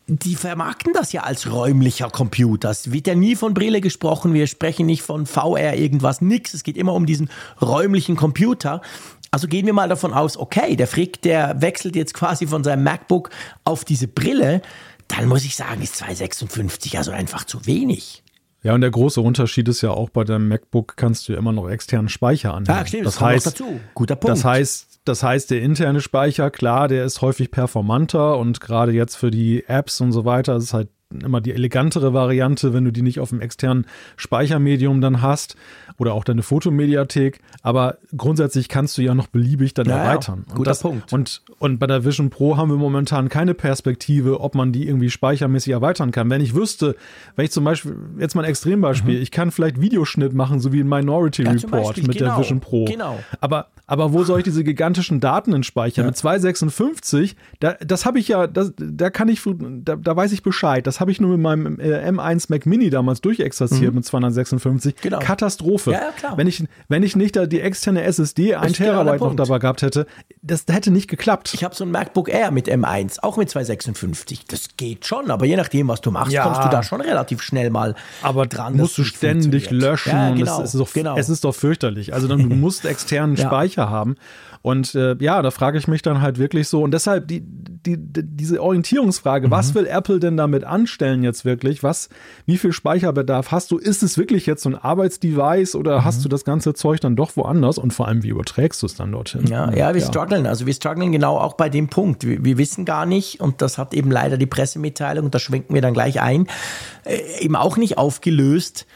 die 0.06 0.37
vermarkten 0.37 0.92
das 0.92 1.12
ja 1.12 1.22
als 1.22 1.50
räumlicher 1.50 2.10
Computer. 2.10 2.70
Es 2.70 2.92
wird 2.92 3.06
ja 3.06 3.14
nie 3.14 3.37
von 3.37 3.54
Brille 3.54 3.80
gesprochen, 3.80 4.34
wir 4.34 4.46
sprechen 4.46 4.87
nicht 4.87 5.02
von 5.02 5.24
VR 5.26 5.74
irgendwas, 5.74 6.20
nix. 6.20 6.52
Es 6.52 6.62
geht 6.62 6.76
immer 6.76 6.92
um 6.92 7.06
diesen 7.06 7.30
räumlichen 7.62 8.14
Computer. 8.14 8.82
Also 9.30 9.48
gehen 9.48 9.66
wir 9.66 9.72
mal 9.72 9.88
davon 9.88 10.12
aus, 10.12 10.37
okay, 10.37 10.76
der 10.76 10.87
Frick, 10.87 11.22
der 11.22 11.60
wechselt 11.60 11.96
jetzt 11.96 12.14
quasi 12.14 12.46
von 12.46 12.62
seinem 12.62 12.84
MacBook 12.84 13.30
auf 13.64 13.84
diese 13.84 14.06
Brille. 14.06 14.62
dann 15.08 15.26
muss 15.26 15.44
ich 15.44 15.56
sagen, 15.56 15.82
ist 15.82 15.96
256 15.96 16.98
also 16.98 17.10
einfach 17.10 17.44
zu 17.44 17.66
wenig. 17.66 18.23
Ja, 18.64 18.74
und 18.74 18.81
der 18.81 18.90
große 18.90 19.20
Unterschied 19.20 19.68
ist 19.68 19.83
ja 19.83 19.90
auch 19.90 20.09
bei 20.09 20.24
deinem 20.24 20.48
MacBook 20.48 20.96
kannst 20.96 21.29
du 21.29 21.35
ja 21.35 21.38
immer 21.38 21.53
noch 21.53 21.68
externen 21.68 22.09
Speicher 22.09 22.55
anhängen. 22.55 22.79
Ja, 22.79 22.87
stimmt, 22.87 23.07
das, 23.07 23.14
das 23.14 23.22
heißt, 23.22 23.46
dazu. 23.46 23.81
Guter 23.92 24.16
Punkt. 24.16 24.37
Das 24.37 24.44
heißt, 24.44 25.00
das 25.05 25.22
heißt, 25.22 25.50
der 25.50 25.61
interne 25.61 26.00
Speicher, 26.00 26.50
klar, 26.50 26.88
der 26.88 27.05
ist 27.05 27.20
häufig 27.20 27.50
performanter 27.50 28.38
und 28.38 28.62
gerade 28.62 28.92
jetzt 28.92 29.16
für 29.16 29.31
die 29.31 29.64
Apps 29.68 30.00
und 30.00 30.12
so 30.12 30.24
weiter 30.24 30.57
ist 30.57 30.72
halt 30.72 30.88
immer 31.20 31.40
die 31.40 31.53
elegantere 31.53 32.12
Variante, 32.14 32.72
wenn 32.72 32.85
du 32.85 32.92
die 32.92 33.03
nicht 33.03 33.20
auf 33.20 33.31
dem 33.31 33.40
externen 33.40 33.87
Speichermedium 34.16 35.00
dann 35.00 35.22
hast 35.22 35.57
oder 35.98 36.14
auch 36.14 36.24
deine 36.24 36.42
Fotomediathek. 36.42 37.40
Aber 37.62 37.98
grundsätzlich 38.16 38.68
kannst 38.68 38.98
du 38.98 39.03
ja 39.03 39.14
noch 39.14 39.29
beliebig 39.29 39.74
dann 39.74 39.87
Ja, 39.87 39.96
ja. 39.96 40.03
erweitern. 40.05 40.44
Guter 40.48 40.59
und 40.59 40.66
das, 40.66 40.81
Punkt. 40.81 41.12
Und, 41.12 41.42
und 41.59 41.79
bei 41.79 41.87
der 41.87 42.05
Vision 42.05 42.31
Pro 42.31 42.57
haben 42.57 42.70
wir 42.70 42.77
momentan 42.77 43.29
keine 43.29 43.55
Perspektive, 43.55 44.40
ob 44.40 44.55
man 44.55 44.72
die 44.72 44.87
irgendwie 44.88 45.11
speichermäßig 45.11 45.72
erweitern 45.72 46.11
kann. 46.11 46.31
Wenn 46.31 46.40
ich 46.40 46.55
wüsste, 46.55 46.96
wenn 47.37 47.44
ich 47.44 47.50
zum 47.53 47.64
Beispiel, 47.64 47.96
jetzt 48.18 48.35
mal 48.35 48.42
ein 48.42 48.50
Extrembeispiel, 48.50 49.20
ich 49.20 49.31
kann 49.31 49.50
vielleicht 49.50 49.81
Videoschnitt 49.81 50.33
machen, 50.35 50.59
so 50.61 50.72
wie 50.72 50.81
in 50.81 50.88
Minority 50.88 51.42
Mhm. 51.44 51.46
Ja, 51.46 51.53
Report 51.53 51.96
mit 51.98 52.16
genau, 52.18 52.31
der 52.31 52.38
Vision 52.38 52.61
Pro. 52.61 52.85
genau. 52.87 53.18
Aber, 53.40 53.68
aber 53.87 54.12
wo 54.12 54.24
soll 54.24 54.38
ich 54.38 54.44
diese 54.44 54.64
gigantischen 54.64 55.20
Daten 55.20 55.53
in 55.53 55.62
speichern? 55.62 56.07
Mit 56.07 56.16
256, 56.16 57.37
da, 57.61 57.74
das 57.81 58.07
habe 58.07 58.18
ich 58.18 58.29
ja, 58.29 58.46
das, 58.46 58.72
da 58.77 59.11
kann 59.11 59.29
ich, 59.29 59.42
da, 59.85 59.96
da 59.96 60.16
weiß 60.16 60.33
ich 60.33 60.42
Bescheid. 60.42 60.87
Das 60.87 61.00
habe 61.04 61.10
ich 61.12 61.20
nur 61.20 61.32
mit 61.32 61.40
meinem 61.40 61.78
äh, 61.78 62.08
M1 62.08 62.46
Mac 62.48 62.64
Mini 62.64 62.88
damals 62.88 63.20
durchexerziert 63.20 63.92
mit 63.94 64.06
256. 64.06 64.94
Mhm. 64.94 64.98
Genau. 65.02 65.18
Katastrophe. 65.18 65.90
Ja, 65.92 65.98
ja, 65.98 66.10
klar. 66.16 66.38
Wenn 66.38 66.46
ich, 66.46 66.64
wenn 66.88 67.02
ich 67.02 67.14
nicht 67.14 67.36
da 67.36 67.44
die 67.44 67.60
externe 67.60 68.02
SSD, 68.04 68.54
ein 68.54 68.72
genau 68.72 69.04
Terabyte 69.04 69.20
noch 69.20 69.36
dabei 69.36 69.58
gehabt 69.58 69.82
hätte, 69.82 70.06
das 70.40 70.64
hätte 70.70 70.90
nicht 70.90 71.08
geklappt. 71.08 71.52
Ich 71.52 71.62
habe 71.62 71.74
so 71.74 71.84
ein 71.84 71.90
MacBook 71.90 72.30
Air 72.30 72.50
mit 72.52 72.68
M1, 72.70 73.18
auch 73.20 73.36
mit 73.36 73.50
256. 73.50 74.46
Das 74.46 74.76
geht 74.78 75.04
schon, 75.04 75.30
aber 75.30 75.44
je 75.44 75.56
nachdem, 75.56 75.88
was 75.88 76.00
du 76.00 76.10
machst, 76.10 76.32
Ja. 76.32 76.44
kommst 76.44 76.64
du 76.64 76.68
da 76.70 76.82
schon 76.82 77.02
relativ 77.02 77.42
schnell 77.42 77.68
mal 77.68 77.94
aber 78.22 78.46
dran. 78.46 78.78
musst 78.78 78.96
du 78.96 79.04
ständig 79.04 79.70
löschen. 79.70 80.10
Ja, 80.12 80.30
genau, 80.34 80.62
es, 80.62 80.72
ist 80.72 80.80
doch, 80.80 80.90
genau. 80.94 81.18
es 81.18 81.28
ist 81.28 81.44
doch 81.44 81.54
fürchterlich. 81.54 82.14
Also 82.14 82.26
dann, 82.26 82.48
du 82.48 82.56
musst 82.56 82.86
externen. 82.86 83.36
Speicher 83.36 83.90
haben. 83.90 84.14
Und 84.62 84.94
äh, 84.94 85.14
ja, 85.20 85.42
da 85.42 85.50
frage 85.50 85.76
ich 85.76 85.88
mich 85.88 86.00
dann 86.00 86.22
halt 86.22 86.38
wirklich 86.38 86.68
so. 86.68 86.82
Und 86.82 86.92
deshalb 86.92 87.28
die, 87.28 87.42
die, 87.42 87.98
die, 87.98 88.22
diese 88.24 88.62
Orientierungsfrage, 88.62 89.50
was 89.50 89.70
Mhm. 89.70 89.74
will 89.80 89.86
Apple 89.86 90.20
denn 90.20 90.38
damit 90.38 90.64
anstellen 90.94 91.24
jetzt 91.24 91.44
wirklich? 91.44 91.83
Was, 91.83 92.09
wie 92.46 92.57
viel 92.57 92.72
Speicherbedarf 92.72 93.50
hast 93.50 93.70
du? 93.72 93.78
Ist 93.78 94.02
es 94.02 94.16
wirklich 94.16 94.46
jetzt 94.46 94.62
so 94.62 94.68
ein 94.70 94.76
Arbeitsdevice 94.76 95.74
oder 95.74 96.00
Mhm. 96.00 96.04
hast 96.04 96.24
du 96.24 96.28
das 96.28 96.44
ganze 96.44 96.74
Zeug 96.74 97.00
dann 97.00 97.16
doch 97.16 97.37
woanders? 97.37 97.78
Und 97.78 97.92
vor 97.92 98.07
allem, 98.07 98.22
wie 98.22 98.28
überträgst 98.28 98.80
du 98.83 98.87
es 98.87 98.94
dann 98.94 99.11
dorthin? 99.12 99.46
Ja, 99.48 99.72
ja, 99.72 99.92
wir 99.94 100.00
strugglen. 100.00 100.46
Also 100.46 100.66
wir 100.66 100.74
strugglen 100.74 101.11
genau 101.12 101.37
auch 101.38 101.54
bei 101.54 101.68
dem 101.68 101.88
Punkt. 101.88 102.24
Wir, 102.26 102.44
wir 102.44 102.59
wissen 102.59 102.85
gar 102.85 103.07
nicht, 103.07 103.40
und 103.40 103.61
das 103.61 103.76
hat 103.78 103.92
eben 103.94 104.11
leider 104.11 104.37
die 104.37 104.46
Pressemitteilung, 104.46 105.30
da 105.30 105.38
schwenken 105.38 105.74
wir 105.74 105.83
dann 105.83 105.94
gleich 105.94 106.20
ein, 106.20 106.46
äh, 107.04 107.18
eben 107.40 107.57
auch 107.57 107.76
nicht 107.76 107.98
aufgelöst. 107.98 108.87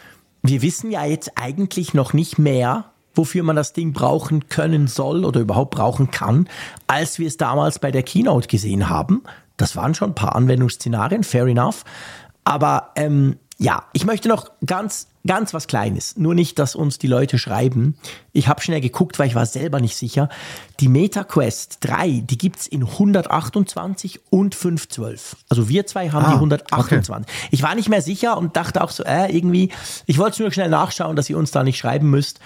Wir 0.43 0.63
wissen 0.63 0.91
ja 0.93 1.05
jetzt 1.05 1.33
eigentlich 1.35 1.95
noch 1.95 2.13
nicht 2.13 2.39
mehr, 2.39 2.85
wofür 3.15 3.43
man 3.43 3.57
das 3.57 3.73
Ding 3.73 3.93
brauchen 3.93 4.49
können 4.49 4.87
soll 4.87 5.25
oder 5.25 5.41
überhaupt 5.41 5.75
brauchen 5.75 6.13
kann, 6.13 6.49
als 6.87 7.19
wir 7.19 7.27
es 7.27 7.37
damals 7.37 7.81
bei 7.81 7.91
der 7.91 8.05
Keynote 8.05 8.47
gesehen 8.47 8.89
haben. 8.89 9.23
Das 9.59 9.77
waren 9.77 9.95
schon 9.95 10.13
ein 10.13 10.15
paar 10.15 10.35
Anwendungsszenarien, 10.35 11.23
fair 11.25 11.47
enough. 11.47 11.85
Aber 12.45 12.93
ähm, 12.97 13.37
ja, 13.59 13.83
ich 13.93 14.07
möchte 14.07 14.29
noch 14.29 14.53
ganz, 14.65 15.09
ganz 15.27 15.53
was 15.53 15.67
Kleines. 15.67 16.17
Nur 16.17 16.35
nicht, 16.35 16.61
dass 16.61 16.77
uns 16.77 16.99
die 16.99 17.09
Leute 17.09 17.39
schreiben. 17.39 17.97
Ich 18.33 18.47
habe 18.47 18.63
schnell 18.63 18.81
geguckt, 18.81 19.19
weil 19.19 19.27
ich 19.27 19.35
war 19.35 19.47
selber 19.47 19.81
nicht 19.81 19.97
sicher. 19.97 20.29
Die 20.79 20.87
MetaQuest 20.89 21.79
3, 21.81 22.23
die 22.25 22.39
gibt's 22.39 22.69
in 22.69 22.85
128 22.85 24.21
und 24.31 24.55
512. 24.55 25.37
Also 25.49 25.69
wir 25.69 25.87
zwei 25.87 26.11
haben 26.11 26.25
Ah, 26.25 26.29
die 26.31 26.35
128. 26.37 27.27
Ich 27.51 27.63
war 27.63 27.75
nicht 27.75 27.89
mehr 27.89 28.01
sicher 28.01 28.39
und 28.39 28.57
dachte 28.57 28.81
auch 28.83 28.91
so, 28.91 29.03
äh, 29.03 29.37
irgendwie, 29.37 29.73
ich 30.07 30.19
wollte 30.19 30.41
nur 30.41 30.53
schnell 30.53 30.71
nachschauen, 30.71 31.17
dass 31.17 31.29
ihr 31.29 31.37
uns 31.37 31.51
da 31.51 31.65
nicht 31.65 31.79
schreiben 31.79 32.09
müsst. 32.11 32.39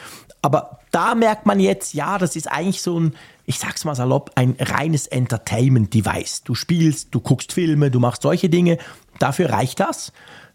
Aber 0.43 0.81
da 0.91 1.15
merkt 1.15 1.47
man 1.47 1.61
jetzt, 1.61 1.95
ja, 1.95 2.19
das 2.19 2.35
ist 2.37 2.51
eigentlich 2.51 2.83
so 2.83 2.99
ein, 2.99 3.15
ich 3.47 3.59
sag's 3.59 3.85
mal 3.85 3.95
salopp, 3.95 4.33
ein 4.35 4.57
reines 4.59 5.07
Entertainment-Device. 5.07 6.43
Du 6.43 6.55
spielst, 6.55 7.15
du 7.15 7.21
guckst 7.21 7.53
Filme, 7.53 7.91
du 7.91 8.01
machst 8.01 8.23
solche 8.23 8.49
Dinge. 8.49 8.79
Dafür 9.21 9.51
reicht 9.51 9.81
das. 9.81 10.13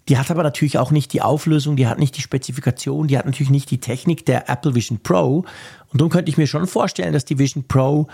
Die 0.09 0.17
hat 0.17 0.29
aber 0.31 0.43
natürlich 0.43 0.77
auch 0.77 0.91
nicht 0.91 1.11
die 1.13 1.21
Auflösung, 1.21 1.75
die 1.75 1.87
hat 1.87 1.99
nicht 1.99 2.15
die 2.15 2.21
Spezifikation, 2.21 3.07
die 3.07 3.17
hat 3.17 3.25
natürlich 3.25 3.49
nicht 3.49 3.69
die 3.71 3.79
Technik 3.79 4.25
der 4.25 4.49
Apple 4.49 4.75
Vision 4.75 4.99
Pro. 4.99 5.45
Und 5.91 6.01
darum 6.01 6.09
könnte 6.09 6.29
ich 6.29 6.37
mir 6.37 6.47
schon 6.47 6.67
vorstellen, 6.67 7.13
dass 7.13 7.25
die 7.25 7.39
Vision 7.39 7.65
Pro, 7.67 8.07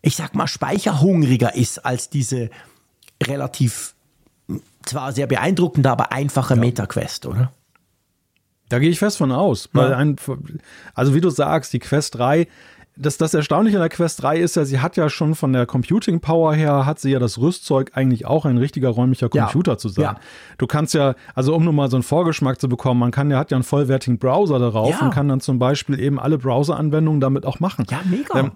ich 0.00 0.16
sag 0.16 0.34
mal, 0.34 0.46
speicherhungriger 0.46 1.54
ist 1.54 1.84
als 1.84 2.08
diese 2.08 2.50
relativ, 3.22 3.94
zwar 4.84 5.12
sehr 5.12 5.26
beeindruckende, 5.26 5.90
aber 5.90 6.12
einfache 6.12 6.56
MetaQuest, 6.56 7.26
oder? 7.26 7.52
Da 8.68 8.78
gehe 8.78 8.90
ich 8.90 8.98
fest 8.98 9.18
von 9.18 9.30
aus. 9.32 9.68
Weil 9.72 9.90
Ja. 9.90 9.96
ein, 9.98 10.16
also 10.94 11.14
wie 11.14 11.20
du 11.20 11.30
sagst, 11.30 11.72
die 11.72 11.78
Quest 11.78 12.16
3, 12.16 12.46
das, 12.96 13.18
das 13.18 13.34
Erstaunliche 13.34 13.76
an 13.76 13.80
der 13.82 13.88
Quest 13.88 14.22
3 14.22 14.38
ist 14.38 14.54
ja, 14.54 14.64
sie 14.64 14.78
hat 14.78 14.96
ja 14.96 15.08
schon 15.10 15.34
von 15.34 15.52
der 15.52 15.66
Computing 15.66 16.20
Power 16.20 16.54
her, 16.54 16.86
hat 16.86 17.00
sie 17.00 17.10
ja 17.10 17.18
das 17.18 17.38
Rüstzeug, 17.38 17.90
eigentlich 17.94 18.24
auch 18.24 18.44
ein 18.44 18.56
richtiger 18.56 18.88
räumlicher 18.90 19.28
Ja. 19.34 19.44
Computer 19.46 19.78
zu 19.78 19.88
sein. 19.88 20.04
Ja. 20.04 20.16
Du 20.58 20.66
kannst 20.68 20.94
ja, 20.94 21.14
also 21.34 21.54
um 21.56 21.64
nur 21.64 21.72
mal 21.72 21.90
so 21.90 21.96
einen 21.96 22.04
Vorgeschmack 22.04 22.60
zu 22.60 22.68
bekommen, 22.68 23.00
man 23.00 23.10
kann 23.10 23.30
ja, 23.30 23.38
hat 23.38 23.50
ja 23.50 23.56
einen 23.56 23.64
vollwertigen 23.64 24.18
Browser 24.18 24.58
darauf 24.60 24.90
Ja. 24.90 25.00
und 25.06 25.10
kann 25.12 25.26
dann 25.28 25.40
zum 25.40 25.58
Beispiel 25.58 25.98
eben 25.98 26.20
alle 26.20 26.38
Browser-Anwendungen 26.38 27.20
damit 27.20 27.46
auch 27.46 27.58
machen. 27.58 27.84
Ja, 27.90 28.00
mega. 28.08 28.38
Ähm, 28.38 28.52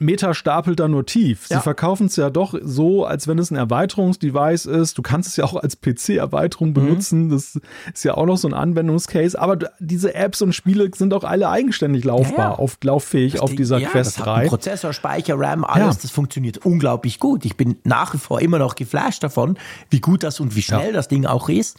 Meta 0.00 0.32
stapelt 0.34 0.80
da 0.80 0.88
nur 0.88 1.04
tief. 1.06 1.46
Sie 1.46 1.54
Ja. 1.54 1.60
verkaufen 1.60 2.06
es 2.06 2.16
ja 2.16 2.30
doch 2.30 2.54
so, 2.62 3.04
als 3.04 3.28
wenn 3.28 3.38
es 3.38 3.50
ein 3.50 3.56
Erweiterungsdevice 3.56 4.64
ist. 4.66 4.96
Du 4.98 5.02
kannst 5.02 5.28
es 5.28 5.36
ja 5.36 5.44
auch 5.44 5.54
als 5.54 5.76
Mhm. 5.76 5.80
PC-Erweiterung 5.94 6.72
benutzen. 6.74 7.28
Das 7.28 7.60
ist 7.94 8.04
ja 8.04 8.14
auch 8.16 8.26
noch 8.26 8.36
so 8.38 8.48
ein 8.48 8.54
Anwendungscase. 8.54 9.38
Aber 9.40 9.58
diese 9.78 10.14
Apps 10.14 10.40
und 10.42 10.54
Spiele 10.54 10.90
sind 10.96 11.12
auch 11.14 11.24
alle 11.24 11.48
eigenständig 11.50 12.04
laufbar, 12.04 12.50
Ja, 12.52 12.54
auf, 12.58 12.78
lauffähig 12.82 13.40
auf 13.40 13.54
dieser 13.54 13.78
ja, 13.78 13.88
Quest 13.90 14.16
das 14.18 14.24
3. 14.24 14.30
Hat 14.30 14.38
einen 14.40 14.48
Prozessor, 14.48 14.92
Speicher, 14.92 15.38
RAM, 15.38 15.64
alles, 15.64 15.98
das 15.98 16.10
funktioniert 16.10 16.64
unglaublich 16.64 17.20
gut. 17.20 17.44
Ich 17.44 17.56
bin 17.56 17.76
nach 17.84 18.14
wie 18.14 18.18
vor 18.18 18.40
immer 18.40 18.58
noch 18.58 18.74
geflasht 18.76 19.22
davon, 19.22 19.58
wie 19.90 20.00
gut 20.00 20.22
das 20.22 20.40
und 20.40 20.56
wie 20.56 20.62
schnell 20.62 20.92
das 20.92 21.08
Ding 21.08 21.26
auch 21.26 21.48
ist. 21.50 21.76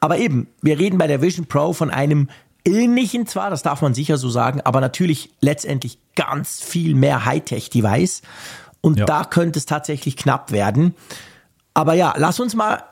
Aber 0.00 0.16
eben, 0.18 0.46
wir 0.62 0.78
reden 0.78 0.96
bei 0.96 1.06
der 1.06 1.20
Vision 1.20 1.46
Pro 1.46 1.72
von 1.72 1.90
einem 1.90 2.28
ähnlichen 2.68 3.26
zwar, 3.26 3.50
das 3.50 3.62
darf 3.62 3.82
man 3.82 3.94
sicher 3.94 4.18
so 4.18 4.28
sagen, 4.28 4.60
aber 4.62 4.80
natürlich 4.80 5.30
letztendlich 5.40 5.98
ganz 6.14 6.60
viel 6.62 6.94
mehr 6.94 7.24
Hightech-Device. 7.24 8.22
Und 8.80 8.98
Ja. 9.00 9.04
da 9.06 9.24
könnte 9.24 9.58
es 9.58 9.66
tatsächlich 9.66 10.16
knapp 10.16 10.52
werden. 10.52 10.94
Aber 11.74 11.94
ja, 11.94 12.14
lass 12.16 12.38
uns 12.40 12.54
mal 12.54 12.82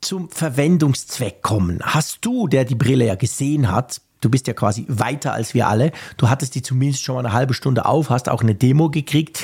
zum 0.00 0.30
Verwendungszweck 0.30 1.42
kommen. 1.42 1.80
Hast 1.82 2.18
du, 2.24 2.48
der 2.48 2.64
die 2.64 2.74
Brille 2.74 3.06
ja 3.06 3.14
gesehen 3.14 3.70
hat, 3.70 4.00
du 4.20 4.30
bist 4.30 4.46
ja 4.46 4.54
quasi 4.54 4.84
weiter 4.88 5.32
als 5.32 5.54
wir 5.54 5.68
alle, 5.68 5.92
du 6.16 6.28
hattest 6.28 6.54
die 6.54 6.62
zumindest 6.62 7.02
schon 7.04 7.14
mal 7.16 7.20
eine 7.26 7.32
halbe 7.32 7.54
Stunde 7.54 7.84
auf, 7.86 8.10
hast 8.10 8.28
auch 8.28 8.42
eine 8.42 8.54
Demo 8.54 8.90
gekriegt. 8.90 9.42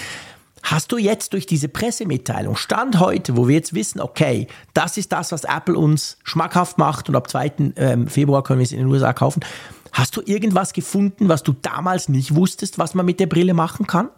Hast 0.64 0.92
du 0.92 0.96
jetzt 0.96 1.34
durch 1.34 1.44
diese 1.44 1.68
Pressemitteilung, 1.68 2.56
Stand 2.56 2.98
heute, 2.98 3.36
wo 3.36 3.48
wir 3.48 3.54
jetzt 3.54 3.74
wissen, 3.74 4.00
okay, 4.00 4.48
das 4.72 4.96
ist 4.96 5.12
das, 5.12 5.30
was 5.30 5.44
Apple 5.44 5.76
uns 5.76 6.16
schmackhaft 6.24 6.78
macht 6.78 7.10
und 7.10 7.16
ab 7.16 7.28
2. 7.28 7.52
ähm, 7.76 8.08
Februar 8.08 8.42
können 8.42 8.60
wir 8.60 8.64
es 8.64 8.72
in 8.72 8.78
den 8.78 8.86
USA 8.86 9.12
kaufen, 9.12 9.44
hast 9.92 10.16
du 10.16 10.22
irgendwas 10.24 10.72
gefunden, 10.72 11.28
was 11.28 11.42
du 11.42 11.52
damals 11.52 12.08
nicht 12.08 12.34
wusstest, 12.34 12.78
was 12.78 12.94
man 12.94 13.04
mit 13.04 13.20
der 13.20 13.26
Brille 13.26 13.52
machen 13.52 13.86
kann? 13.86 14.08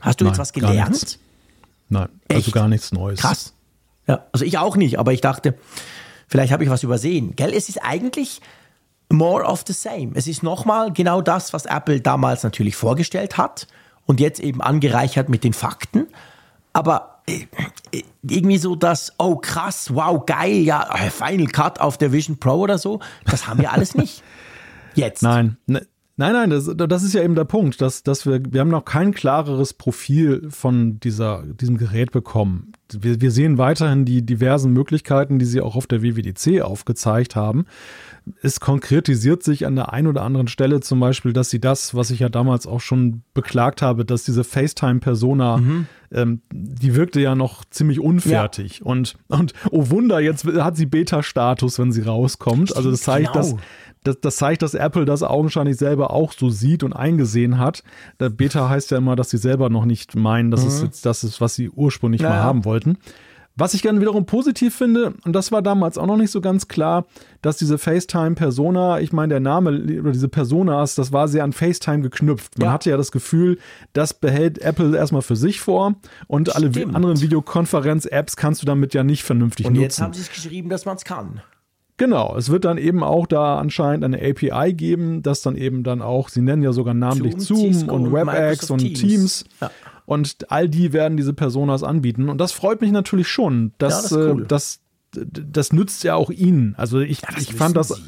Hast 0.00 0.22
du 0.22 0.24
Nein, 0.24 0.32
jetzt 0.32 0.38
was 0.38 0.54
gelernt? 0.54 1.18
Nein, 1.90 2.08
also 2.30 2.46
Echt? 2.46 2.52
gar 2.54 2.68
nichts 2.68 2.92
Neues. 2.92 3.20
Krass. 3.20 3.52
Ja, 4.06 4.24
also 4.32 4.46
ich 4.46 4.56
auch 4.56 4.76
nicht, 4.76 4.98
aber 4.98 5.12
ich 5.12 5.20
dachte, 5.20 5.58
vielleicht 6.26 6.50
habe 6.50 6.64
ich 6.64 6.70
was 6.70 6.82
übersehen. 6.82 7.36
Gell, 7.36 7.52
es 7.52 7.68
ist 7.68 7.76
eigentlich 7.84 8.40
more 9.10 9.44
of 9.44 9.64
the 9.66 9.74
same. 9.74 10.12
Es 10.14 10.26
ist 10.26 10.42
nochmal 10.42 10.94
genau 10.94 11.20
das, 11.20 11.52
was 11.52 11.66
Apple 11.66 12.00
damals 12.00 12.42
natürlich 12.42 12.74
vorgestellt 12.74 13.36
hat 13.36 13.66
und 14.10 14.18
jetzt 14.18 14.40
eben 14.40 14.60
angereichert 14.60 15.28
mit 15.28 15.44
den 15.44 15.52
Fakten. 15.52 16.08
Aber 16.72 17.22
äh, 17.28 17.46
äh, 17.92 18.02
irgendwie 18.22 18.58
so 18.58 18.74
das, 18.74 19.12
oh 19.18 19.36
krass, 19.36 19.94
wow, 19.94 20.26
geil, 20.26 20.56
ja, 20.62 20.82
äh, 20.96 21.10
Final 21.10 21.46
Cut 21.46 21.80
auf 21.80 21.96
der 21.96 22.10
Vision 22.10 22.36
Pro 22.36 22.54
oder 22.54 22.76
so, 22.76 22.98
das 23.24 23.46
haben 23.46 23.60
wir 23.60 23.72
alles 23.72 23.94
nicht. 23.94 24.24
Jetzt. 24.96 25.22
Nein, 25.22 25.58
ne, 25.68 25.86
nein, 26.16 26.32
nein, 26.32 26.50
das, 26.50 26.68
das 26.74 27.04
ist 27.04 27.14
ja 27.14 27.22
eben 27.22 27.36
der 27.36 27.44
Punkt, 27.44 27.80
dass, 27.80 28.02
dass 28.02 28.26
wir, 28.26 28.40
wir 28.52 28.60
haben 28.60 28.68
noch 28.68 28.84
kein 28.84 29.14
klareres 29.14 29.74
Profil 29.74 30.50
von 30.50 30.98
dieser, 30.98 31.44
diesem 31.44 31.76
Gerät 31.76 32.10
bekommen. 32.10 32.72
Wir, 32.92 33.20
wir 33.20 33.30
sehen 33.30 33.58
weiterhin 33.58 34.04
die 34.04 34.26
diversen 34.26 34.72
Möglichkeiten, 34.72 35.38
die 35.38 35.44
sie 35.44 35.60
auch 35.60 35.76
auf 35.76 35.86
der 35.86 36.02
WWDC 36.02 36.62
aufgezeigt 36.62 37.36
haben. 37.36 37.64
Es 38.42 38.60
konkretisiert 38.60 39.42
sich 39.42 39.66
an 39.66 39.76
der 39.76 39.92
einen 39.92 40.06
oder 40.06 40.22
anderen 40.22 40.48
Stelle 40.48 40.80
zum 40.80 41.00
Beispiel, 41.00 41.32
dass 41.32 41.50
sie 41.50 41.60
das, 41.60 41.94
was 41.94 42.10
ich 42.10 42.20
ja 42.20 42.28
damals 42.28 42.66
auch 42.66 42.80
schon 42.80 43.22
beklagt 43.34 43.82
habe, 43.82 44.04
dass 44.04 44.24
diese 44.24 44.44
FaceTime-Persona, 44.44 45.60
ähm, 46.12 46.40
die 46.52 46.94
wirkte 46.94 47.20
ja 47.20 47.34
noch 47.34 47.64
ziemlich 47.64 48.00
unfertig. 48.00 48.84
Und, 48.84 49.16
und 49.28 49.52
oh 49.70 49.90
Wunder, 49.90 50.20
jetzt 50.20 50.44
hat 50.46 50.76
sie 50.76 50.86
Beta-Status, 50.86 51.78
wenn 51.78 51.92
sie 51.92 52.02
rauskommt. 52.02 52.76
Also 52.76 52.90
das 52.90 53.02
zeigt, 53.02 53.32
Genau. 53.32 53.38
dass 53.38 53.56
das, 54.02 54.20
das 54.20 54.36
zeigt, 54.36 54.62
dass 54.62 54.72
Apple 54.74 55.04
das 55.04 55.22
augenscheinlich 55.22 55.76
selber 55.76 56.10
auch 56.10 56.32
so 56.32 56.48
sieht 56.48 56.82
und 56.82 56.94
eingesehen 56.94 57.58
hat. 57.58 57.82
Der 58.18 58.30
Beta 58.30 58.68
heißt 58.68 58.90
ja 58.92 58.96
immer, 58.98 59.14
dass 59.14 59.28
sie 59.30 59.36
selber 59.36 59.68
noch 59.68 59.84
nicht 59.84 60.16
meinen, 60.16 60.50
dass 60.50 60.64
es 60.64 60.80
jetzt 60.82 61.04
das 61.04 61.22
ist, 61.22 61.40
was 61.42 61.54
sie 61.54 61.68
ursprünglich 61.68 62.22
Ja, 62.22 62.30
mal 62.30 62.36
ja. 62.36 62.42
haben 62.42 62.64
wollten. 62.64 62.96
Was 63.60 63.74
ich 63.74 63.82
gerne 63.82 64.00
wiederum 64.00 64.24
positiv 64.24 64.74
finde, 64.74 65.12
und 65.24 65.34
das 65.34 65.52
war 65.52 65.60
damals 65.60 65.98
auch 65.98 66.06
noch 66.06 66.16
nicht 66.16 66.30
so 66.30 66.40
ganz 66.40 66.66
klar, 66.66 67.04
dass 67.42 67.58
diese 67.58 67.76
FaceTime-Persona, 67.76 69.00
ich 69.00 69.12
meine, 69.12 69.34
der 69.34 69.40
Name 69.40 69.70
oder 70.00 70.12
diese 70.12 70.28
Personas, 70.28 70.94
das 70.94 71.12
war 71.12 71.28
sehr 71.28 71.44
an 71.44 71.52
FaceTime 71.52 72.00
geknüpft. 72.00 72.58
Man 72.58 72.68
ja. 72.68 72.72
hatte 72.72 72.88
ja 72.88 72.96
das 72.96 73.12
Gefühl, 73.12 73.58
das 73.92 74.14
behält 74.14 74.58
Apple 74.58 74.96
erstmal 74.96 75.20
für 75.20 75.36
sich 75.36 75.60
vor 75.60 75.94
und 76.26 76.48
Stimmt. 76.48 76.76
alle 76.76 76.94
anderen 76.94 77.20
Videokonferenz-Apps 77.20 78.36
kannst 78.36 78.62
du 78.62 78.66
damit 78.66 78.94
ja 78.94 79.04
nicht 79.04 79.24
vernünftig 79.24 79.66
und 79.66 79.74
nutzen. 79.74 79.80
Und 79.80 79.84
jetzt 79.84 80.00
haben 80.00 80.14
sie 80.14 80.22
es 80.22 80.30
geschrieben, 80.30 80.70
dass 80.70 80.86
man 80.86 80.96
es 80.96 81.04
kann. 81.04 81.42
Genau, 82.00 82.34
es 82.34 82.48
wird 82.48 82.64
dann 82.64 82.78
eben 82.78 83.04
auch 83.04 83.26
da 83.26 83.58
anscheinend 83.58 84.04
eine 84.04 84.16
API 84.16 84.72
geben, 84.72 85.22
dass 85.22 85.42
dann 85.42 85.54
eben 85.54 85.82
dann 85.82 86.00
auch, 86.00 86.30
sie 86.30 86.40
nennen 86.40 86.62
ja 86.62 86.72
sogar 86.72 86.94
namentlich 86.94 87.36
Zoom, 87.36 87.74
Zoom 87.74 87.90
und 87.90 88.12
WebEx 88.14 88.70
und 88.70 88.78
Teams. 88.78 89.00
Teams. 89.00 89.44
Ja. 89.60 89.70
Und 90.10 90.50
all 90.50 90.68
die 90.68 90.92
werden 90.92 91.16
diese 91.16 91.32
Personas 91.32 91.84
anbieten. 91.84 92.30
Und 92.30 92.38
das 92.38 92.50
freut 92.50 92.80
mich 92.80 92.90
natürlich 92.90 93.28
schon. 93.28 93.70
Dass, 93.78 94.10
ja, 94.10 94.16
das, 94.18 94.34
cool. 94.34 94.42
äh, 94.42 94.46
das, 94.48 94.80
das 95.12 95.72
nützt 95.72 96.02
ja 96.02 96.16
auch 96.16 96.30
ihnen. 96.30 96.74
Also 96.76 96.98
ich, 96.98 97.22
ja, 97.22 97.28
ich 97.38 97.54
fand 97.54 97.76
das. 97.76 97.90
Sie. 97.90 98.02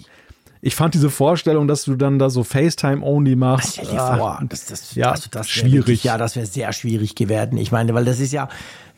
Ich 0.63 0.75
fand 0.75 0.95
diese 0.95 1.11
Vorstellung, 1.11 1.69
dass 1.69 1.85
du 1.85 1.95
dann 1.95 2.19
da 2.19 2.29
so 2.29 2.43
FaceTime-only 2.43 3.37
machst. 3.37 3.81
Dir 3.83 4.03
ah, 4.03 4.17
vor, 4.17 4.43
das, 4.49 4.67
das, 4.67 4.97
ja, 4.97 5.13
also 5.13 5.29
das 5.31 5.49
schwierig. 5.49 5.75
Wirklich, 5.75 6.03
ja, 6.03 6.19
das 6.19 6.35
wäre 6.35 6.47
sehr 6.47 6.73
schwierig 6.73 7.15
geworden. 7.15 7.57
Ich 7.57 7.71
meine, 7.71 7.95
weil 7.95 8.05
das 8.05 8.19
ist 8.19 8.33
ja 8.33 8.49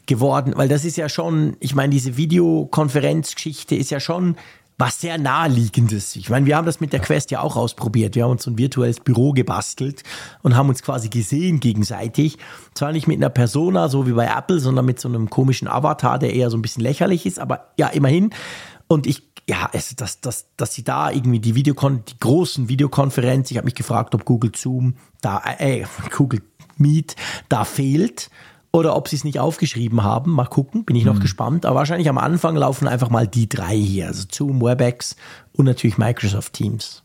geworden, 0.07 0.55
weil 0.57 0.69
das 0.69 0.87
ist 0.87 0.97
ja 0.97 1.11
schon, 1.11 1.59
ich 1.61 1.75
meine, 1.75 1.91
diese 1.91 2.17
Videokonferenzgeschichte 2.17 3.77
ist 3.77 3.91
ja 3.91 4.01
schon 4.01 4.37
was 4.79 5.01
sehr 5.01 5.19
naheliegendes. 5.19 6.17
Ich 6.17 6.31
meine, 6.31 6.47
wir 6.47 6.57
haben 6.57 6.67
das 6.67 6.81
mit 6.81 6.93
der 6.93 7.01
Quest 7.01 7.31
ja 7.31 7.41
auch 7.41 7.57
ausprobiert. 7.57 8.17
Wir 8.17 8.25
haben 8.25 8.33
uns 8.33 8.43
so 8.43 8.51
ein 8.51 8.59
virtuelles 8.59 9.01
Büro 9.01 9.33
gebastelt 9.33 10.03
und 10.43 10.57
haben 10.57 10.69
uns 10.69 10.83
quasi 10.83 11.09
gesehen 11.09 11.61
gegenseitig. 11.61 12.39
Zwar 12.75 12.93
nicht 12.93 13.07
mit 13.07 13.19
einer 13.19 13.31
Persona, 13.31 13.89
so 13.89 14.07
wie 14.07 14.13
bei 14.13 14.27
Apple, 14.27 14.59
sondern 14.59 14.85
mit 14.85 14.99
so 14.99 15.09
einem 15.09 15.31
komischen 15.31 15.69
Avatar, 15.69 16.19
der 16.19 16.35
eher 16.35 16.51
so 16.51 16.57
ein 16.57 16.63
bisschen 16.63 16.83
lächerlich 16.83 17.25
ist, 17.25 17.39
aber 17.39 17.69
ja, 17.79 17.89
immerhin. 17.89 18.31
Und 18.89 19.07
ich, 19.07 19.23
ja, 19.49 19.69
es, 19.73 19.95
dass, 19.95 20.21
dass, 20.21 20.47
dass 20.57 20.75
sie 20.75 20.83
da 20.83 21.11
irgendwie 21.11 21.39
die 21.39 21.55
Videokon, 21.55 22.05
die 22.07 22.19
großen 22.19 22.69
Videokonferenz, 22.69 23.51
ich 23.51 23.57
habe 23.57 23.67
mich 23.67 23.75
gefragt, 23.75 24.15
ob 24.15 24.25
Google 24.25 24.53
Zoom 24.57 24.97
da, 25.21 25.43
äh, 25.59 25.85
Google 26.11 26.43
Meet 26.77 27.15
da 27.49 27.65
fehlt 27.65 28.29
oder 28.75 28.97
ob 28.97 29.07
sie 29.07 29.15
es 29.15 29.23
nicht 29.23 29.39
aufgeschrieben 29.39 30.03
haben. 30.03 30.33
Mal 30.33 30.47
gucken, 30.47 30.85
bin 30.85 30.97
ich 30.97 31.05
noch 31.05 31.15
mhm. 31.15 31.21
gespannt. 31.21 31.65
Aber 31.65 31.77
wahrscheinlich 31.77 32.09
am 32.09 32.19
Anfang 32.19 32.57
laufen 32.57 32.89
einfach 32.89 33.09
mal 33.09 33.29
die 33.29 33.49
drei 33.49 33.77
hier. 33.77 34.09
Also 34.09 34.25
Zoom, 34.31 34.61
WebEx 34.61 35.15
und 35.53 35.67
natürlich 35.67 35.97
Microsoft 35.97 36.55
Teams. 36.55 37.05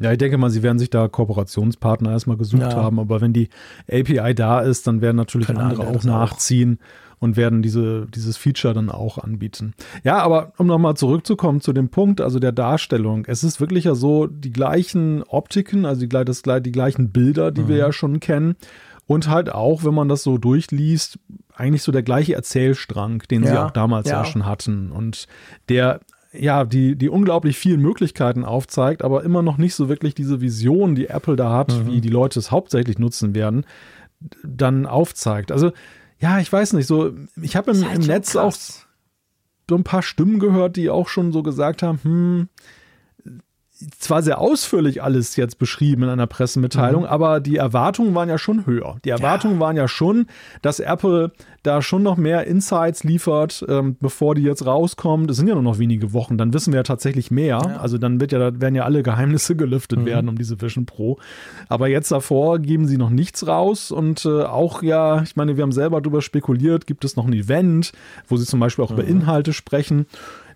Ja, 0.00 0.12
ich 0.12 0.18
denke 0.18 0.38
mal, 0.38 0.48
sie 0.48 0.62
werden 0.62 0.78
sich 0.78 0.88
da 0.88 1.08
Kooperationspartner 1.08 2.12
erstmal 2.12 2.36
gesucht 2.36 2.62
ja. 2.62 2.74
haben. 2.74 3.00
Aber 3.00 3.20
wenn 3.20 3.32
die 3.32 3.48
API 3.90 4.32
da 4.32 4.60
ist, 4.60 4.86
dann 4.86 5.00
werden 5.00 5.16
natürlich 5.16 5.48
Können 5.48 5.58
andere 5.58 5.88
auch 5.88 6.04
nachziehen 6.04 6.78
auch. 6.80 7.24
und 7.24 7.36
werden 7.36 7.62
diese, 7.62 8.06
dieses 8.06 8.36
Feature 8.36 8.72
dann 8.72 8.90
auch 8.90 9.18
anbieten. 9.18 9.74
Ja, 10.04 10.22
aber 10.22 10.52
um 10.56 10.68
nochmal 10.68 10.94
zurückzukommen 10.94 11.60
zu 11.60 11.72
dem 11.72 11.88
Punkt, 11.88 12.20
also 12.20 12.38
der 12.38 12.52
Darstellung. 12.52 13.24
Es 13.26 13.42
ist 13.42 13.60
wirklich 13.60 13.84
ja 13.84 13.96
so, 13.96 14.28
die 14.28 14.52
gleichen 14.52 15.24
Optiken, 15.24 15.84
also 15.84 16.06
die, 16.06 16.08
das, 16.08 16.42
die 16.42 16.72
gleichen 16.72 17.10
Bilder, 17.10 17.50
die 17.50 17.62
mhm. 17.62 17.68
wir 17.68 17.76
ja 17.76 17.92
schon 17.92 18.20
kennen. 18.20 18.54
Und 19.10 19.26
halt 19.26 19.50
auch, 19.50 19.82
wenn 19.82 19.92
man 19.92 20.08
das 20.08 20.22
so 20.22 20.38
durchliest, 20.38 21.18
eigentlich 21.52 21.82
so 21.82 21.90
der 21.90 22.04
gleiche 22.04 22.34
Erzählstrang, 22.34 23.24
den 23.28 23.42
ja, 23.42 23.50
sie 23.50 23.58
auch 23.58 23.72
damals 23.72 24.08
ja. 24.08 24.18
ja 24.18 24.24
schon 24.24 24.46
hatten. 24.46 24.92
Und 24.92 25.26
der 25.68 25.98
ja, 26.32 26.64
die, 26.64 26.94
die 26.94 27.08
unglaublich 27.08 27.58
vielen 27.58 27.80
Möglichkeiten 27.80 28.44
aufzeigt, 28.44 29.02
aber 29.02 29.24
immer 29.24 29.42
noch 29.42 29.58
nicht 29.58 29.74
so 29.74 29.88
wirklich 29.88 30.14
diese 30.14 30.40
Vision, 30.40 30.94
die 30.94 31.08
Apple 31.08 31.34
da 31.34 31.50
hat, 31.50 31.72
mhm. 31.72 31.86
wie 31.88 32.00
die 32.00 32.08
Leute 32.08 32.38
es 32.38 32.52
hauptsächlich 32.52 33.00
nutzen 33.00 33.34
werden, 33.34 33.66
dann 34.44 34.86
aufzeigt. 34.86 35.50
Also, 35.50 35.72
ja, 36.20 36.38
ich 36.38 36.52
weiß 36.52 36.74
nicht, 36.74 36.86
so, 36.86 37.10
ich 37.42 37.56
habe 37.56 37.72
im, 37.72 37.82
im 37.82 38.02
Netz 38.02 38.34
krass. 38.34 38.36
auch 38.36 38.54
so 39.68 39.74
ein 39.74 39.82
paar 39.82 40.02
Stimmen 40.02 40.38
gehört, 40.38 40.76
die 40.76 40.88
auch 40.88 41.08
schon 41.08 41.32
so 41.32 41.42
gesagt 41.42 41.82
haben, 41.82 41.98
hm, 42.04 42.48
zwar 43.98 44.22
sehr 44.22 44.40
ausführlich 44.40 45.02
alles 45.02 45.36
jetzt 45.36 45.58
beschrieben 45.58 46.02
in 46.02 46.08
einer 46.08 46.26
Pressemitteilung, 46.26 47.02
mhm. 47.02 47.08
aber 47.08 47.40
die 47.40 47.56
Erwartungen 47.56 48.14
waren 48.14 48.28
ja 48.28 48.38
schon 48.38 48.66
höher. 48.66 48.96
Die 49.04 49.10
Erwartungen 49.10 49.54
ja. 49.54 49.60
waren 49.60 49.76
ja 49.76 49.88
schon, 49.88 50.26
dass 50.62 50.80
Apple 50.80 51.32
da 51.62 51.82
schon 51.82 52.02
noch 52.02 52.16
mehr 52.16 52.46
Insights 52.46 53.04
liefert, 53.04 53.64
ähm, 53.68 53.96
bevor 54.00 54.34
die 54.34 54.42
jetzt 54.42 54.64
rauskommt. 54.64 55.30
Es 55.30 55.36
sind 55.36 55.46
ja 55.46 55.54
nur 55.54 55.62
noch 55.62 55.78
wenige 55.78 56.12
Wochen, 56.12 56.38
dann 56.38 56.54
wissen 56.54 56.72
wir 56.72 56.78
ja 56.78 56.84
tatsächlich 56.84 57.30
mehr. 57.30 57.60
Ja. 57.62 57.76
Also 57.76 57.98
dann 57.98 58.20
wird 58.20 58.32
ja, 58.32 58.60
werden 58.60 58.74
ja 58.74 58.84
alle 58.84 59.02
Geheimnisse 59.02 59.56
gelüftet 59.56 60.00
mhm. 60.00 60.06
werden 60.06 60.28
um 60.28 60.36
diese 60.36 60.60
Vision 60.60 60.86
Pro. 60.86 61.18
Aber 61.68 61.88
jetzt 61.88 62.10
davor 62.10 62.58
geben 62.58 62.86
sie 62.86 62.96
noch 62.96 63.10
nichts 63.10 63.46
raus 63.46 63.90
und 63.90 64.24
äh, 64.24 64.42
auch 64.42 64.82
ja, 64.82 65.22
ich 65.22 65.36
meine, 65.36 65.56
wir 65.56 65.62
haben 65.62 65.72
selber 65.72 66.00
darüber 66.00 66.22
spekuliert, 66.22 66.86
gibt 66.86 67.04
es 67.04 67.16
noch 67.16 67.26
ein 67.26 67.32
Event, 67.32 67.92
wo 68.28 68.36
sie 68.36 68.46
zum 68.46 68.60
Beispiel 68.60 68.84
auch 68.84 68.90
mhm. 68.90 68.98
über 68.98 69.06
Inhalte 69.06 69.52
sprechen. 69.52 70.06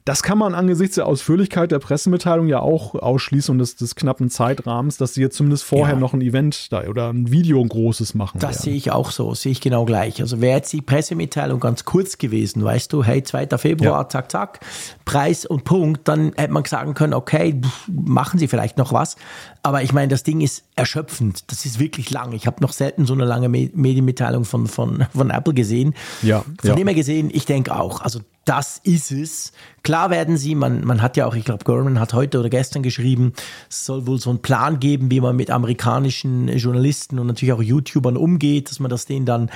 Das 0.06 0.22
kann 0.22 0.36
man 0.36 0.54
angesichts 0.54 0.96
der 0.96 1.06
Ausführlichkeit 1.06 1.72
der 1.72 1.78
Pressemitteilung 1.78 2.46
ja 2.46 2.60
auch 2.60 2.94
ausschließen 2.94 3.52
und 3.52 3.58
des, 3.58 3.76
des 3.76 3.94
knappen 3.94 4.28
Zeitrahmens, 4.28 4.98
dass 4.98 5.14
sie 5.14 5.22
jetzt 5.22 5.34
zumindest 5.34 5.64
vorher 5.64 5.94
ja. 5.94 6.00
noch 6.00 6.12
ein 6.12 6.20
Event 6.20 6.70
da 6.70 6.86
oder 6.86 7.08
ein 7.08 7.30
Video 7.30 7.58
ein 7.58 7.68
großes 7.68 8.12
machen. 8.12 8.38
Das 8.38 8.56
werden. 8.56 8.62
sehe 8.64 8.74
ich 8.74 8.90
auch 8.90 9.10
so, 9.10 9.32
sehe 9.34 9.52
ich 9.52 9.62
genau 9.62 9.86
gleich. 9.86 10.20
Also 10.20 10.42
wäre 10.42 10.58
jetzt 10.58 10.70
die 10.74 10.82
Pressemitteilung 10.82 11.58
ganz 11.58 11.86
kurz 11.86 12.18
gewesen, 12.18 12.62
weißt 12.62 12.92
du, 12.92 13.02
hey, 13.02 13.22
2. 13.22 13.56
Februar, 13.56 14.02
ja. 14.02 14.08
zack, 14.10 14.30
zack, 14.30 14.60
Preis 15.06 15.46
und 15.46 15.64
Punkt, 15.64 16.06
dann 16.06 16.34
hätte 16.36 16.52
man 16.52 16.66
sagen 16.66 16.92
können, 16.92 17.14
okay, 17.14 17.58
machen 17.88 18.38
sie 18.38 18.46
vielleicht 18.46 18.76
noch 18.76 18.92
was. 18.92 19.16
Aber 19.62 19.82
ich 19.82 19.94
meine, 19.94 20.08
das 20.08 20.22
Ding 20.22 20.42
ist 20.42 20.64
erschöpfend. 20.76 21.50
Das 21.50 21.64
ist 21.64 21.78
wirklich 21.78 22.10
lang. 22.10 22.32
Ich 22.32 22.46
habe 22.46 22.62
noch 22.62 22.72
selten 22.72 23.06
so 23.06 23.14
eine 23.14 23.24
lange 23.24 23.48
Medienmitteilung 23.48 24.44
von, 24.44 24.66
von, 24.66 25.06
von 25.14 25.30
Apple 25.30 25.54
gesehen. 25.54 25.94
Ja. 26.20 26.44
Von 26.60 26.70
ja. 26.70 26.74
dem 26.74 26.88
her 26.88 26.94
gesehen, 26.94 27.30
ich 27.32 27.46
denke 27.46 27.74
auch. 27.74 28.02
Also 28.02 28.20
das 28.44 28.80
ist 28.82 29.10
es. 29.10 29.52
Klar 29.82 30.10
werden 30.10 30.36
sie, 30.36 30.54
man, 30.54 30.84
man 30.84 31.02
hat 31.02 31.16
ja 31.16 31.26
auch, 31.26 31.34
ich 31.34 31.44
glaube, 31.44 31.64
Gorman 31.64 32.00
hat 32.00 32.14
heute 32.14 32.40
oder 32.40 32.50
gestern 32.50 32.82
geschrieben, 32.82 33.32
es 33.68 33.86
soll 33.86 34.06
wohl 34.06 34.18
so 34.18 34.30
einen 34.30 34.40
Plan 34.40 34.80
geben, 34.80 35.10
wie 35.10 35.20
man 35.20 35.36
mit 35.36 35.50
amerikanischen 35.50 36.48
Journalisten 36.48 37.18
und 37.18 37.26
natürlich 37.26 37.52
auch 37.52 37.62
YouTubern 37.62 38.16
umgeht, 38.16 38.70
dass 38.70 38.80
man 38.80 38.90
das 38.90 39.06
denen 39.06 39.26
dann 39.26 39.50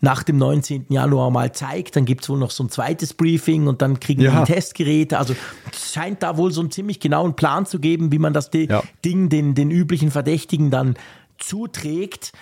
nach 0.00 0.22
dem 0.22 0.36
19. 0.36 0.86
Januar 0.90 1.30
mal 1.30 1.52
zeigt. 1.52 1.96
Dann 1.96 2.04
gibt 2.04 2.22
es 2.22 2.28
wohl 2.28 2.38
noch 2.38 2.50
so 2.50 2.64
ein 2.64 2.68
zweites 2.68 3.14
Briefing 3.14 3.66
und 3.66 3.82
dann 3.82 3.98
kriegen 3.98 4.22
ja. 4.22 4.44
die 4.44 4.52
Testgeräte. 4.52 5.18
Also 5.18 5.34
es 5.72 5.92
scheint 5.92 6.22
da 6.22 6.36
wohl 6.36 6.52
so 6.52 6.60
einen 6.60 6.70
ziemlich 6.70 7.00
genauen 7.00 7.34
Plan 7.34 7.66
zu 7.66 7.80
geben, 7.80 8.12
wie 8.12 8.18
man 8.18 8.32
das 8.32 8.50
ja. 8.52 8.82
Ding 9.04 9.28
den, 9.30 9.54
den 9.54 9.70
üblichen 9.70 10.10
Verdächtigen 10.10 10.70
dann 10.70 10.96
zuträgt. 11.38 12.32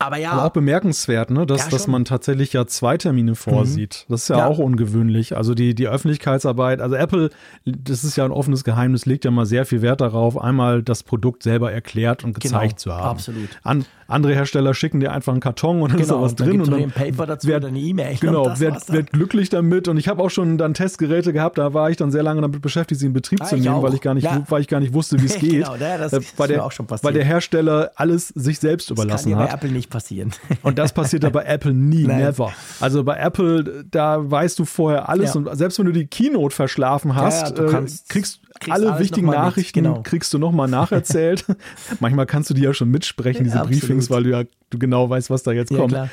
Aber 0.00 0.16
ja. 0.16 0.32
Aber 0.32 0.44
auch 0.44 0.52
bemerkenswert, 0.52 1.30
ne? 1.30 1.44
dass, 1.44 1.64
ja, 1.64 1.70
dass 1.70 1.88
man 1.88 2.04
tatsächlich 2.04 2.52
ja 2.52 2.66
zwei 2.66 2.96
Termine 2.96 3.34
vorsieht. 3.34 4.04
Mhm. 4.08 4.12
Das 4.12 4.22
ist 4.22 4.28
ja, 4.28 4.38
ja, 4.38 4.46
auch 4.46 4.58
ungewöhnlich. 4.58 5.36
Also 5.36 5.54
die, 5.54 5.74
die 5.74 5.88
Öffentlichkeitsarbeit, 5.88 6.80
also 6.80 6.94
Apple, 6.94 7.30
das 7.64 8.04
ist 8.04 8.16
ja 8.16 8.24
ein 8.24 8.30
offenes 8.30 8.62
Geheimnis, 8.62 9.06
legt 9.06 9.24
ja 9.24 9.32
mal 9.32 9.46
sehr 9.46 9.66
viel 9.66 9.82
Wert 9.82 10.00
darauf, 10.00 10.40
einmal 10.40 10.84
das 10.84 11.02
Produkt 11.02 11.42
selber 11.42 11.72
erklärt 11.72 12.22
und 12.22 12.34
gezeigt 12.34 12.82
genau, 12.82 12.94
zu 12.94 12.94
haben. 12.94 13.08
Absolut. 13.08 13.48
An, 13.64 13.84
andere 14.10 14.34
Hersteller 14.34 14.72
schicken 14.72 15.00
dir 15.00 15.12
einfach 15.12 15.32
einen 15.32 15.40
Karton 15.40 15.82
und 15.82 15.92
dann 15.92 16.00
genau, 16.00 16.24
ist 16.24 16.38
da 16.38 16.42
was 16.42 16.48
drin. 16.48 16.62
Und 16.62 16.72
dann 16.72 16.82
ein 16.82 16.90
Paper 16.90 17.26
dazu 17.26 17.46
wird, 17.46 17.58
oder 17.58 17.68
eine 17.68 17.78
E-Mail. 17.78 18.16
Genau, 18.18 18.58
wird, 18.58 18.90
wird 18.90 19.12
glücklich 19.12 19.50
damit. 19.50 19.86
Und 19.86 19.98
ich 19.98 20.08
habe 20.08 20.22
auch 20.22 20.30
schon 20.30 20.56
dann 20.56 20.72
Testgeräte 20.72 21.34
gehabt, 21.34 21.58
da 21.58 21.74
war 21.74 21.90
ich 21.90 21.98
dann 21.98 22.10
sehr 22.10 22.22
lange 22.22 22.40
damit 22.40 22.62
beschäftigt, 22.62 23.00
sie 23.00 23.06
in 23.06 23.12
Betrieb 23.12 23.42
ah, 23.42 23.44
zu 23.44 23.56
nehmen, 23.56 23.82
weil 23.82 23.92
ich 23.92 24.00
gar 24.00 24.14
nicht, 24.14 24.24
ja. 24.24 24.42
weil 24.48 24.62
ich 24.62 24.68
gar 24.68 24.80
nicht 24.80 24.94
wusste, 24.94 25.20
wie 25.20 25.26
es 25.26 25.34
geht. 25.38 25.50
genau, 25.50 25.76
das, 25.76 26.10
das 26.10 26.38
weil, 26.38 26.48
der, 26.48 26.64
auch 26.64 26.72
schon 26.72 26.86
passiert. 26.86 27.04
weil 27.04 27.12
der 27.12 27.24
Hersteller 27.24 27.92
alles 27.96 28.28
sich 28.28 28.58
selbst 28.58 28.90
überlassen 28.90 29.30
das 29.30 29.38
kann 29.38 29.46
ja 29.46 29.46
bei 29.46 29.52
Apple 29.52 29.70
nicht 29.70 29.90
passieren. 29.90 30.32
Und 30.62 30.78
das 30.78 30.94
passiert 30.94 31.24
ja 31.24 31.30
bei 31.30 31.44
Apple 31.44 31.74
nie, 31.74 32.04
Nein. 32.04 32.18
never. 32.18 32.52
Also 32.80 33.04
bei 33.04 33.16
Apple, 33.16 33.84
da 33.90 34.30
weißt 34.30 34.58
du 34.58 34.64
vorher 34.64 35.10
alles 35.10 35.34
ja. 35.34 35.40
und 35.40 35.56
selbst 35.56 35.78
wenn 35.78 35.86
du 35.86 35.92
die 35.92 36.06
Keynote 36.06 36.54
verschlafen 36.54 37.14
hast, 37.14 37.56
kannst, 37.56 38.10
äh, 38.10 38.12
kriegst, 38.12 38.48
kriegst 38.58 38.72
alle 38.72 38.98
wichtigen 38.98 39.26
Nachrichten 39.26 39.84
genau. 39.84 40.02
kriegst 40.02 40.32
du 40.32 40.38
nochmal 40.38 40.68
nacherzählt. 40.68 41.44
Manchmal 42.00 42.26
kannst 42.26 42.50
du 42.50 42.54
die 42.54 42.62
ja 42.62 42.72
schon 42.72 42.90
mitsprechen, 42.90 43.44
diese 43.44 43.60
Briefings, 43.60 43.97
weil 44.10 44.24
du 44.24 44.30
ja 44.30 44.44
du 44.70 44.78
genau 44.78 45.08
weißt, 45.08 45.30
was 45.30 45.42
da 45.42 45.52
jetzt 45.52 45.74
kommt. 45.74 45.92
Klar. 45.92 46.08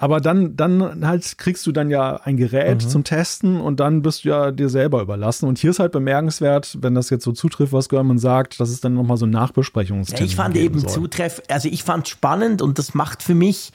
Aber 0.00 0.20
dann, 0.20 0.56
dann 0.56 1.04
halt 1.04 1.38
kriegst 1.38 1.66
du 1.66 1.72
dann 1.72 1.90
ja 1.90 2.20
ein 2.22 2.36
Gerät 2.36 2.84
mhm. 2.84 2.88
zum 2.88 3.04
Testen 3.04 3.60
und 3.60 3.80
dann 3.80 4.02
bist 4.02 4.24
du 4.24 4.28
ja 4.28 4.52
dir 4.52 4.68
selber 4.68 5.02
überlassen. 5.02 5.48
Und 5.48 5.58
hier 5.58 5.70
ist 5.70 5.80
halt 5.80 5.90
bemerkenswert, 5.90 6.78
wenn 6.80 6.94
das 6.94 7.10
jetzt 7.10 7.24
so 7.24 7.32
zutrifft, 7.32 7.72
was 7.72 7.88
Görman 7.88 8.18
sagt, 8.18 8.60
dass 8.60 8.70
es 8.70 8.80
dann 8.80 8.94
nochmal 8.94 9.16
so 9.16 9.26
ein 9.26 9.30
Nachbesprechungstermin 9.30 10.24
ja, 10.24 10.30
Ich 10.30 10.36
fand 10.36 10.56
eben 10.56 10.86
zutreff, 10.86 11.42
also 11.48 11.68
ich 11.68 11.82
fand 11.82 12.06
spannend 12.06 12.62
und 12.62 12.78
das 12.78 12.94
macht 12.94 13.24
für 13.24 13.34
mich, 13.34 13.72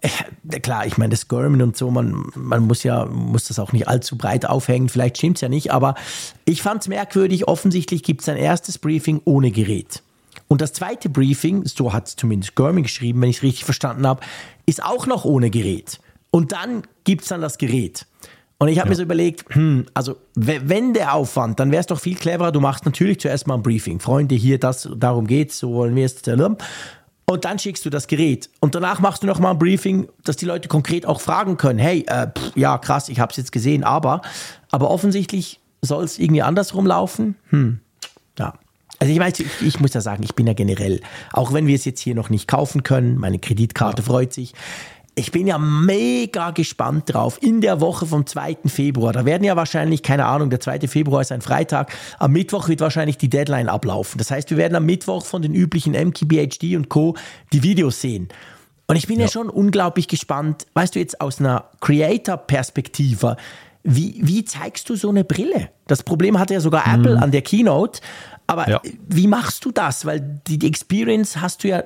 äh, 0.00 0.60
klar, 0.60 0.86
ich 0.86 0.96
meine, 0.96 1.10
das 1.10 1.28
Görman 1.28 1.60
und 1.60 1.76
so, 1.76 1.90
man, 1.90 2.24
man 2.34 2.62
muss 2.62 2.82
ja, 2.82 3.04
muss 3.04 3.48
das 3.48 3.58
auch 3.58 3.74
nicht 3.74 3.86
allzu 3.86 4.16
breit 4.16 4.46
aufhängen, 4.46 4.88
vielleicht 4.88 5.18
stimmt 5.18 5.36
es 5.36 5.40
ja 5.42 5.50
nicht, 5.50 5.72
aber 5.72 5.94
ich 6.46 6.62
fand 6.62 6.80
es 6.80 6.88
merkwürdig, 6.88 7.48
offensichtlich 7.48 8.02
gibt 8.02 8.22
es 8.22 8.30
ein 8.30 8.38
erstes 8.38 8.78
Briefing 8.78 9.20
ohne 9.26 9.50
Gerät. 9.50 10.02
Und 10.48 10.60
das 10.60 10.72
zweite 10.72 11.08
Briefing, 11.08 11.64
so 11.66 11.92
hat 11.92 12.08
es 12.08 12.16
zumindest 12.16 12.54
Görman 12.54 12.82
geschrieben, 12.82 13.20
wenn 13.22 13.30
ich 13.30 13.38
es 13.38 13.42
richtig 13.42 13.64
verstanden 13.64 14.06
habe, 14.06 14.20
ist 14.66 14.82
auch 14.82 15.06
noch 15.06 15.24
ohne 15.24 15.50
Gerät. 15.50 16.00
Und 16.30 16.52
dann 16.52 16.82
gibt 17.04 17.22
es 17.22 17.28
dann 17.28 17.40
das 17.40 17.58
Gerät. 17.58 18.06
Und 18.58 18.68
ich 18.68 18.78
habe 18.78 18.88
ja. 18.88 18.90
mir 18.90 18.96
so 18.96 19.02
überlegt, 19.02 19.54
hm, 19.54 19.86
also 19.94 20.16
wenn 20.34 20.92
der 20.92 21.14
Aufwand, 21.14 21.58
dann 21.58 21.70
wäre 21.70 21.80
es 21.80 21.86
doch 21.86 21.98
viel 21.98 22.14
cleverer, 22.14 22.52
du 22.52 22.60
machst 22.60 22.84
natürlich 22.84 23.18
zuerst 23.18 23.46
mal 23.46 23.54
ein 23.54 23.62
Briefing. 23.62 24.00
Freunde, 24.00 24.34
hier, 24.34 24.60
das, 24.60 24.88
darum 24.96 25.26
geht's, 25.26 25.58
so 25.58 25.72
wollen 25.72 25.96
wir 25.96 26.04
es. 26.04 26.22
Und 26.26 27.44
dann 27.44 27.58
schickst 27.58 27.86
du 27.86 27.90
das 27.90 28.06
Gerät. 28.06 28.50
Und 28.60 28.74
danach 28.74 29.00
machst 29.00 29.22
du 29.22 29.26
nochmal 29.26 29.52
ein 29.52 29.58
Briefing, 29.58 30.08
dass 30.24 30.36
die 30.36 30.44
Leute 30.44 30.68
konkret 30.68 31.06
auch 31.06 31.22
fragen 31.22 31.56
können, 31.56 31.78
hey, 31.78 32.04
äh, 32.06 32.26
pff, 32.26 32.54
ja 32.54 32.76
krass, 32.76 33.08
ich 33.08 33.18
habe 33.18 33.30
es 33.30 33.38
jetzt 33.38 33.52
gesehen, 33.52 33.82
aber, 33.82 34.20
aber 34.70 34.90
offensichtlich 34.90 35.60
soll 35.80 36.04
es 36.04 36.18
irgendwie 36.18 36.42
andersrum 36.42 36.86
laufen. 36.86 37.36
Hm. 37.48 37.80
Also 39.00 39.12
ich 39.12 39.18
weiß, 39.18 39.40
ich, 39.40 39.62
ich, 39.62 39.80
muss 39.80 39.94
ja 39.94 40.02
sagen, 40.02 40.22
ich 40.22 40.34
bin 40.34 40.46
ja 40.46 40.52
generell, 40.52 41.00
auch 41.32 41.54
wenn 41.54 41.66
wir 41.66 41.74
es 41.74 41.86
jetzt 41.86 42.00
hier 42.00 42.14
noch 42.14 42.28
nicht 42.28 42.46
kaufen 42.46 42.82
können, 42.82 43.16
meine 43.16 43.38
Kreditkarte 43.38 44.02
ja. 44.02 44.06
freut 44.06 44.32
sich. 44.34 44.52
Ich 45.14 45.32
bin 45.32 45.46
ja 45.46 45.58
mega 45.58 46.50
gespannt 46.50 47.12
drauf. 47.12 47.38
In 47.42 47.62
der 47.62 47.80
Woche 47.80 48.06
vom 48.06 48.26
2. 48.26 48.58
Februar, 48.66 49.12
da 49.12 49.24
werden 49.24 49.42
ja 49.42 49.56
wahrscheinlich, 49.56 50.02
keine 50.02 50.26
Ahnung, 50.26 50.50
der 50.50 50.60
2. 50.60 50.80
Februar 50.80 51.22
ist 51.22 51.32
ein 51.32 51.40
Freitag, 51.40 51.92
am 52.18 52.32
Mittwoch 52.32 52.68
wird 52.68 52.80
wahrscheinlich 52.80 53.16
die 53.16 53.30
Deadline 53.30 53.68
ablaufen. 53.70 54.18
Das 54.18 54.30
heißt, 54.30 54.50
wir 54.50 54.58
werden 54.58 54.76
am 54.76 54.84
Mittwoch 54.84 55.24
von 55.24 55.40
den 55.40 55.54
üblichen 55.54 55.94
MKBHD 55.94 56.76
und 56.76 56.90
Co. 56.90 57.16
die 57.54 57.62
Videos 57.62 58.02
sehen. 58.02 58.28
Und 58.86 58.96
ich 58.96 59.06
bin 59.06 59.18
ja, 59.18 59.26
ja 59.26 59.30
schon 59.30 59.48
unglaublich 59.48 60.08
gespannt, 60.08 60.66
weißt 60.74 60.94
du 60.94 60.98
jetzt 60.98 61.20
aus 61.20 61.40
einer 61.40 61.70
Creator-Perspektive, 61.80 63.36
wie, 63.82 64.20
wie 64.22 64.44
zeigst 64.44 64.88
du 64.90 64.96
so 64.96 65.08
eine 65.08 65.24
Brille? 65.24 65.70
Das 65.86 66.02
Problem 66.02 66.38
hatte 66.38 66.54
ja 66.54 66.60
sogar 66.60 66.86
mhm. 66.86 67.00
Apple 67.00 67.22
an 67.22 67.30
der 67.30 67.42
Keynote. 67.42 68.00
Aber 68.50 68.68
ja. 68.68 68.80
wie 69.08 69.28
machst 69.28 69.64
du 69.64 69.70
das? 69.70 70.04
Weil 70.04 70.40
die, 70.48 70.58
die 70.58 70.66
Experience 70.66 71.40
hast 71.40 71.62
du 71.62 71.68
ja 71.68 71.84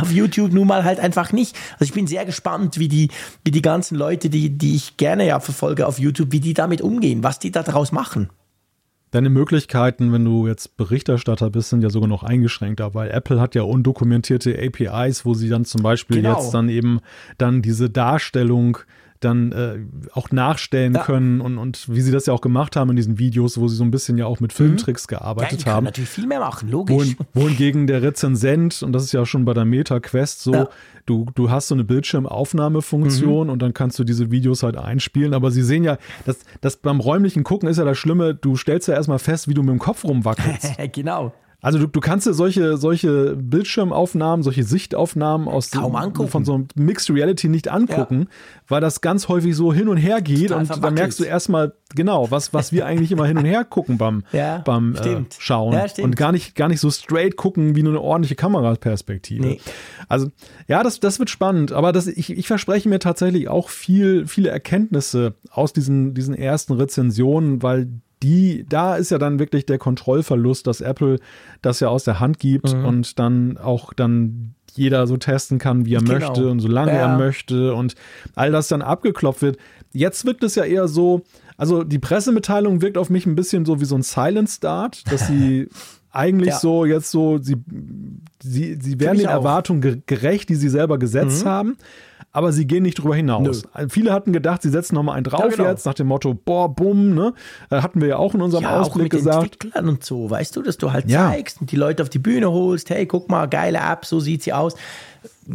auf 0.00 0.10
YouTube 0.10 0.52
nun 0.52 0.66
mal 0.66 0.82
halt 0.82 0.98
einfach 0.98 1.32
nicht. 1.32 1.56
Also 1.74 1.84
ich 1.84 1.92
bin 1.92 2.08
sehr 2.08 2.24
gespannt, 2.24 2.80
wie 2.80 2.88
die, 2.88 3.10
wie 3.44 3.52
die 3.52 3.62
ganzen 3.62 3.96
Leute, 3.96 4.28
die, 4.28 4.50
die 4.50 4.74
ich 4.74 4.96
gerne 4.96 5.24
ja 5.24 5.38
verfolge 5.38 5.86
auf 5.86 6.00
YouTube, 6.00 6.32
wie 6.32 6.40
die 6.40 6.54
damit 6.54 6.82
umgehen, 6.82 7.22
was 7.22 7.38
die 7.38 7.52
da 7.52 7.62
draus 7.62 7.92
machen. 7.92 8.28
Deine 9.12 9.30
Möglichkeiten, 9.30 10.12
wenn 10.12 10.24
du 10.24 10.48
jetzt 10.48 10.76
Berichterstatter 10.76 11.50
bist, 11.50 11.70
sind 11.70 11.82
ja 11.82 11.90
sogar 11.90 12.08
noch 12.08 12.24
eingeschränkter, 12.24 12.94
weil 12.94 13.10
Apple 13.10 13.40
hat 13.40 13.54
ja 13.54 13.62
undokumentierte 13.62 14.56
APIs, 14.56 15.24
wo 15.24 15.34
sie 15.34 15.48
dann 15.48 15.64
zum 15.64 15.82
Beispiel 15.82 16.22
genau. 16.22 16.40
jetzt 16.40 16.52
dann 16.52 16.68
eben 16.68 17.00
dann 17.38 17.62
diese 17.62 17.88
Darstellung 17.88 18.78
dann 19.20 19.52
äh, 19.52 19.78
auch 20.12 20.30
nachstellen 20.30 20.94
ja. 20.94 21.02
können 21.02 21.40
und, 21.40 21.58
und 21.58 21.88
wie 21.88 22.00
sie 22.00 22.10
das 22.10 22.26
ja 22.26 22.32
auch 22.32 22.40
gemacht 22.40 22.74
haben 22.74 22.90
in 22.90 22.96
diesen 22.96 23.18
Videos, 23.18 23.58
wo 23.58 23.68
sie 23.68 23.76
so 23.76 23.84
ein 23.84 23.90
bisschen 23.90 24.18
ja 24.18 24.26
auch 24.26 24.40
mit 24.40 24.52
Filmtricks 24.52 25.04
mhm. 25.06 25.16
gearbeitet 25.16 25.64
ja, 25.64 25.72
haben. 25.72 25.84
natürlich 25.84 26.10
viel 26.10 26.26
mehr 26.26 26.40
machen, 26.40 26.70
logisch. 26.70 26.96
Wohin, 26.96 27.16
wohingegen 27.34 27.86
der 27.86 28.02
Rezensent, 28.02 28.82
und 28.82 28.92
das 28.92 29.04
ist 29.04 29.12
ja 29.12 29.24
schon 29.26 29.44
bei 29.44 29.52
der 29.54 29.64
Meta-Quest 29.64 30.42
so, 30.42 30.54
ja. 30.54 30.68
du, 31.06 31.26
du 31.34 31.50
hast 31.50 31.68
so 31.68 31.74
eine 31.74 31.84
Bildschirmaufnahmefunktion 31.84 33.46
mhm. 33.46 33.52
und 33.52 33.60
dann 33.60 33.74
kannst 33.74 33.98
du 33.98 34.04
diese 34.04 34.30
Videos 34.30 34.62
halt 34.62 34.76
einspielen, 34.76 35.34
aber 35.34 35.50
sie 35.50 35.62
sehen 35.62 35.84
ja, 35.84 35.98
das, 36.24 36.38
das 36.60 36.76
beim 36.76 37.00
räumlichen 37.00 37.44
Gucken 37.44 37.68
ist 37.68 37.76
ja 37.76 37.84
das 37.84 37.98
Schlimme, 37.98 38.34
du 38.34 38.56
stellst 38.56 38.88
ja 38.88 38.94
erstmal 38.94 39.18
fest, 39.18 39.48
wie 39.48 39.54
du 39.54 39.62
mit 39.62 39.70
dem 39.70 39.78
Kopf 39.78 40.04
rumwackelst. 40.04 40.76
genau. 40.92 41.32
Also 41.62 41.78
du, 41.78 41.86
du 41.86 42.00
kannst 42.00 42.26
dir 42.26 42.32
solche, 42.32 42.76
solche 42.76 43.36
Bildschirmaufnahmen, 43.36 44.42
solche 44.42 44.64
Sichtaufnahmen 44.64 45.46
aus 45.46 45.70
Kaum 45.70 45.94
angucken. 45.94 46.30
von 46.30 46.44
so 46.44 46.54
einem 46.54 46.68
Mixed 46.74 47.10
Reality 47.10 47.48
nicht 47.48 47.68
angucken, 47.68 48.20
ja. 48.20 48.26
weil 48.68 48.80
das 48.80 49.00
ganz 49.00 49.28
häufig 49.28 49.54
so 49.54 49.72
hin 49.72 49.88
und 49.88 49.98
her 49.98 50.22
geht 50.22 50.48
Total 50.48 50.58
und 50.60 50.84
da 50.84 50.90
merkst 50.90 51.20
du 51.20 51.24
erstmal 51.24 51.74
genau, 51.94 52.30
was, 52.30 52.54
was 52.54 52.72
wir 52.72 52.86
eigentlich 52.86 53.12
immer 53.12 53.26
hin 53.26 53.36
und 53.38 53.44
her 53.44 53.64
gucken 53.64 53.98
beim, 53.98 54.24
ja, 54.32 54.58
beim 54.58 54.94
äh, 54.94 55.24
Schauen 55.38 55.74
ja, 55.74 55.86
und 56.02 56.16
gar 56.16 56.32
nicht, 56.32 56.54
gar 56.54 56.68
nicht 56.68 56.80
so 56.80 56.90
straight 56.90 57.36
gucken 57.36 57.76
wie 57.76 57.82
nur 57.82 57.92
eine 57.92 58.00
ordentliche 58.00 58.36
Kameraperspektive. 58.36 59.46
Nee. 59.46 59.60
Also 60.08 60.30
ja, 60.66 60.82
das, 60.82 61.00
das 61.00 61.18
wird 61.18 61.30
spannend, 61.30 61.72
aber 61.72 61.92
das, 61.92 62.06
ich, 62.06 62.30
ich 62.30 62.46
verspreche 62.46 62.88
mir 62.88 63.00
tatsächlich 63.00 63.48
auch 63.48 63.68
viel, 63.68 64.26
viele 64.26 64.48
Erkenntnisse 64.48 65.34
aus 65.50 65.72
diesen, 65.72 66.14
diesen 66.14 66.34
ersten 66.34 66.72
Rezensionen, 66.72 67.62
weil 67.62 67.88
die, 68.22 68.66
da 68.68 68.96
ist 68.96 69.10
ja 69.10 69.18
dann 69.18 69.38
wirklich 69.38 69.66
der 69.66 69.78
Kontrollverlust, 69.78 70.66
dass 70.66 70.80
Apple 70.80 71.18
das 71.62 71.80
ja 71.80 71.88
aus 71.88 72.04
der 72.04 72.20
Hand 72.20 72.38
gibt 72.38 72.74
mhm. 72.74 72.84
und 72.84 73.18
dann 73.18 73.58
auch 73.58 73.92
dann 73.92 74.54
jeder 74.72 75.06
so 75.06 75.16
testen 75.16 75.58
kann, 75.58 75.84
wie 75.84 75.94
er 75.94 76.00
genau. 76.00 76.12
möchte 76.12 76.48
und 76.48 76.60
solange 76.60 76.92
ja. 76.92 76.98
er 76.98 77.18
möchte 77.18 77.74
und 77.74 77.94
all 78.34 78.52
das 78.52 78.68
dann 78.68 78.82
abgeklopft 78.82 79.42
wird. 79.42 79.56
Jetzt 79.92 80.24
wirkt 80.24 80.44
es 80.44 80.54
ja 80.54 80.64
eher 80.64 80.86
so, 80.86 81.22
also 81.56 81.82
die 81.82 81.98
Pressemitteilung 81.98 82.80
wirkt 82.82 82.98
auf 82.98 83.10
mich 83.10 83.26
ein 83.26 83.34
bisschen 83.34 83.64
so 83.64 83.80
wie 83.80 83.84
so 83.84 83.96
ein 83.96 84.02
Silent 84.02 84.48
Start, 84.48 85.10
dass 85.10 85.26
sie 85.26 85.68
eigentlich 86.12 86.50
ja. 86.50 86.58
so 86.58 86.84
jetzt 86.84 87.10
so, 87.10 87.38
sie, 87.38 87.56
sie, 88.42 88.78
sie 88.80 89.00
werden 89.00 89.18
den 89.18 89.28
auch. 89.28 89.32
Erwartungen 89.32 90.02
gerecht, 90.06 90.48
die 90.48 90.56
sie 90.56 90.68
selber 90.68 90.98
gesetzt 90.98 91.44
mhm. 91.44 91.48
haben 91.48 91.76
aber 92.32 92.52
sie 92.52 92.66
gehen 92.66 92.82
nicht 92.82 92.98
drüber 92.98 93.16
hinaus. 93.16 93.64
Nö. 93.76 93.88
Viele 93.88 94.12
hatten 94.12 94.32
gedacht, 94.32 94.62
sie 94.62 94.70
setzen 94.70 94.94
nochmal 94.94 95.16
einen 95.16 95.24
drauf 95.24 95.40
ja, 95.40 95.48
genau. 95.48 95.68
jetzt, 95.68 95.86
nach 95.86 95.94
dem 95.94 96.06
Motto, 96.06 96.34
boah, 96.34 96.72
bumm, 96.72 97.14
ne? 97.14 97.34
Äh, 97.70 97.82
hatten 97.82 98.00
wir 98.00 98.08
ja 98.08 98.16
auch 98.16 98.34
in 98.34 98.42
unserem 98.42 98.64
ja, 98.64 98.80
Ausblick 98.80 99.12
auch 99.12 99.18
mit 99.18 99.24
gesagt. 99.24 99.42
Entwicklern 99.42 99.88
und 99.88 100.04
so, 100.04 100.30
weißt 100.30 100.54
du, 100.54 100.62
dass 100.62 100.78
du 100.78 100.92
halt 100.92 101.08
ja. 101.08 101.30
zeigst 101.30 101.60
und 101.60 101.72
die 101.72 101.76
Leute 101.76 102.02
auf 102.02 102.08
die 102.08 102.18
Bühne 102.18 102.50
holst, 102.50 102.90
hey, 102.90 103.06
guck 103.06 103.28
mal, 103.28 103.46
geile 103.46 103.78
App, 103.78 104.04
so 104.04 104.20
sieht 104.20 104.42
sie 104.42 104.52
aus 104.52 104.76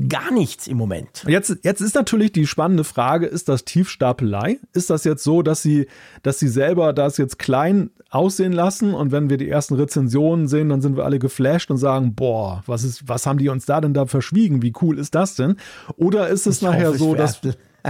gar 0.10 0.32
nichts 0.32 0.68
im 0.68 0.78
Moment. 0.78 1.24
Jetzt, 1.28 1.58
jetzt 1.64 1.82
ist 1.82 1.96
natürlich 1.96 2.32
die 2.32 2.48
spannende 2.48 2.84
Frage, 2.84 3.26
ist 3.26 3.50
das 3.50 3.66
Tiefstapelei? 3.66 4.60
Ist 4.74 4.90
das 4.90 5.04
jetzt 5.04 5.24
so, 5.24 5.42
dass 5.42 5.62
sie, 5.62 5.88
dass 6.24 6.40
sie 6.40 6.48
selber 6.48 6.94
das 6.94 7.18
jetzt 7.18 7.40
klein 7.40 7.90
aussehen 8.10 8.54
lassen 8.54 8.94
und 8.94 9.12
wenn 9.12 9.30
wir 9.30 9.38
die 9.38 9.50
ersten 9.50 9.76
Rezensionen 9.76 10.48
sehen, 10.48 10.70
dann 10.70 10.82
sind 10.82 10.96
wir 10.96 11.04
alle 11.04 11.20
geflasht 11.20 11.70
und 11.70 11.78
sagen, 11.78 12.16
boah, 12.16 12.64
was 12.66 12.84
ist, 12.84 13.08
was 13.08 13.26
haben 13.26 13.40
die 13.40 13.50
uns 13.50 13.66
da 13.66 13.82
denn 13.82 13.94
da 13.94 14.06
verschwiegen? 14.06 14.62
Wie 14.62 14.74
cool 14.82 14.98
ist 15.00 15.16
das 15.16 15.36
denn? 15.36 15.58
Oder 15.98 16.30
ist 16.30 16.48
es 16.48 16.58
ich 16.58 16.62
nachher 16.62 16.90
hoffe, 16.90 16.98
so, 16.98 17.16
dass 17.16 17.42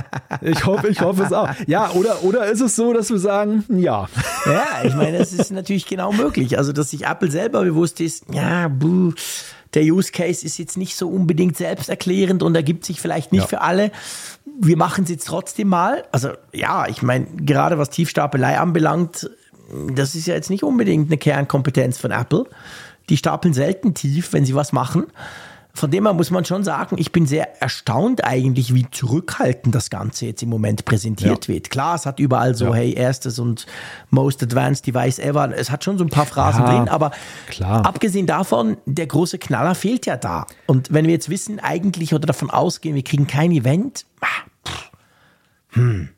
ich 0.42 0.66
hoffe, 0.66 0.88
ich 0.88 1.02
hoffe 1.02 1.24
es 1.24 1.34
auch. 1.34 1.50
Ja, 1.68 1.92
oder, 1.92 2.24
oder 2.24 2.46
ist 2.48 2.62
es 2.62 2.76
so, 2.76 2.94
dass 2.94 3.10
wir 3.10 3.20
sagen, 3.20 3.64
ja. 3.70 4.08
Ja, 4.46 4.84
ich 4.84 4.96
meine, 4.96 5.18
es 5.18 5.34
ist 5.34 5.52
natürlich 5.52 5.86
genau 5.86 6.12
möglich. 6.12 6.58
Also, 6.58 6.74
dass 6.74 6.90
sich 6.92 7.06
Apple 7.06 7.32
selber 7.32 7.64
bewusst 7.64 8.02
ist, 8.02 8.26
ja, 8.34 8.68
buh, 8.68 9.14
der 9.76 9.84
Use 9.84 10.12
Case 10.12 10.46
ist 10.46 10.58
jetzt 10.58 10.78
nicht 10.78 10.96
so 10.96 11.10
unbedingt 11.10 11.58
selbsterklärend 11.58 12.42
und 12.44 12.56
ergibt 12.56 12.86
sich 12.86 13.02
vielleicht 13.02 13.32
nicht 13.32 13.44
ja. 13.44 13.48
für 13.48 13.62
alle. 13.62 13.92
Wir 14.60 14.78
machen 14.78 15.04
es 15.04 15.10
jetzt 15.10 15.28
trotzdem 15.28 15.68
mal. 15.68 16.04
Also 16.12 16.30
ja, 16.54 16.88
ich 16.88 17.02
meine, 17.02 17.26
gerade 17.38 17.78
was 17.78 17.90
Tiefstapelei 17.90 18.58
anbelangt, 18.58 19.30
das 19.94 20.16
ist 20.16 20.28
ja 20.28 20.36
jetzt 20.36 20.50
nicht 20.50 20.64
unbedingt 20.64 21.10
eine 21.10 21.18
Kernkompetenz 21.18 21.98
von 21.98 22.12
Apple. 22.12 22.46
Die 23.10 23.18
stapeln 23.18 23.54
selten 23.54 23.94
tief, 23.94 24.34
wenn 24.34 24.46
sie 24.46 24.56
was 24.56 24.72
machen. 24.72 25.06
Von 25.76 25.92
dem 25.92 26.06
her 26.06 26.14
muss 26.14 26.32
man 26.32 26.46
schon 26.46 26.64
sagen, 26.64 26.96
ich 26.98 27.12
bin 27.12 27.26
sehr 27.26 27.62
erstaunt 27.62 28.24
eigentlich, 28.24 28.74
wie 28.74 28.90
zurückhaltend 28.90 29.76
das 29.76 29.90
Ganze 29.90 30.28
jetzt 30.28 30.42
im 30.42 30.50
Moment 30.50 30.86
präsentiert 30.86 31.48
ja. 31.48 31.54
wird. 31.54 31.70
Klar, 31.70 31.96
es 31.96 32.06
hat 32.06 32.20
überall 32.20 32.56
so, 32.56 32.68
ja. 32.68 32.76
hey, 32.76 32.94
erstes 32.94 33.40
und 33.40 33.66
most 34.10 34.42
advanced 34.42 34.88
device 34.88 35.20
ever. 35.20 35.56
Es 35.56 35.70
hat 35.70 35.84
schon 35.84 35.98
so 35.98 36.06
ein 36.06 36.10
paar 36.10 36.26
Phrasen 36.26 36.64
ja, 36.64 36.78
drin, 36.78 36.90
aber 36.90 37.12
klar. 37.48 37.86
abgesehen 37.86 38.26
davon, 38.26 38.78
der 38.86 39.08
große 39.08 39.38
Knaller 39.38 39.76
fehlt 39.76 40.06
ja 40.06 40.16
da. 40.16 40.48
Und 40.66 40.94
wenn 40.94 41.06
wir 41.06 41.14
jetzt 41.14 41.30
wissen, 41.30 41.60
eigentlich 41.60 42.14
oder 42.14 42.26
davon 42.26 42.50
ausgehen, 42.50 42.96
wir 42.96 43.04
kriegen 43.04 43.28
kein 43.28 43.52
Event, 43.52 44.06
ah, 44.22 44.28
hm. 45.76 46.10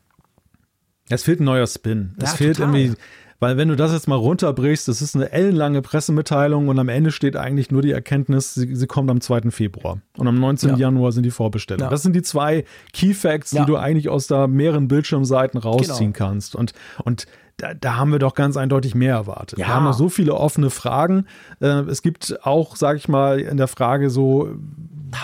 Es 1.08 1.24
fehlt 1.24 1.40
ein 1.40 1.44
neuer 1.44 1.66
Spin. 1.66 2.14
Es 2.18 2.34
fehlt 2.34 2.58
total. 2.58 2.74
irgendwie 2.74 3.00
weil 3.40 3.56
wenn 3.56 3.68
du 3.68 3.76
das 3.76 3.92
jetzt 3.92 4.08
mal 4.08 4.16
runterbrichst, 4.16 4.88
das 4.88 5.00
ist 5.00 5.14
eine 5.14 5.30
ellenlange 5.30 5.80
Pressemitteilung 5.80 6.68
und 6.68 6.78
am 6.78 6.88
Ende 6.88 7.12
steht 7.12 7.36
eigentlich 7.36 7.70
nur 7.70 7.82
die 7.82 7.92
Erkenntnis, 7.92 8.54
sie, 8.54 8.74
sie 8.74 8.86
kommt 8.86 9.10
am 9.10 9.20
2. 9.20 9.50
Februar. 9.50 9.98
Und 10.16 10.26
am 10.26 10.40
19. 10.40 10.70
Ja. 10.70 10.76
Januar 10.76 11.12
sind 11.12 11.22
die 11.22 11.30
Vorbestellungen. 11.30 11.86
Ja. 11.86 11.90
Das 11.90 12.02
sind 12.02 12.16
die 12.16 12.22
zwei 12.22 12.64
Key 12.92 13.14
Facts, 13.14 13.52
ja. 13.52 13.60
die 13.60 13.66
du 13.66 13.76
eigentlich 13.76 14.08
aus 14.08 14.26
da 14.26 14.48
mehreren 14.48 14.88
Bildschirmseiten 14.88 15.60
rausziehen 15.60 16.12
genau. 16.12 16.30
kannst. 16.30 16.56
Und, 16.56 16.72
und 17.04 17.26
da, 17.58 17.74
da, 17.74 17.96
haben 17.96 18.10
wir 18.10 18.18
doch 18.18 18.34
ganz 18.34 18.56
eindeutig 18.56 18.94
mehr 18.94 19.14
erwartet. 19.14 19.58
Ja. 19.58 19.66
Wir 19.66 19.74
haben 19.74 19.84
noch 19.84 19.94
so 19.94 20.08
viele 20.08 20.34
offene 20.34 20.70
Fragen. 20.70 21.26
Äh, 21.60 21.82
es 21.82 22.02
gibt 22.02 22.38
auch, 22.44 22.76
sag 22.76 22.96
ich 22.96 23.08
mal, 23.08 23.40
in 23.40 23.56
der 23.56 23.68
Frage 23.68 24.10
so, 24.10 24.48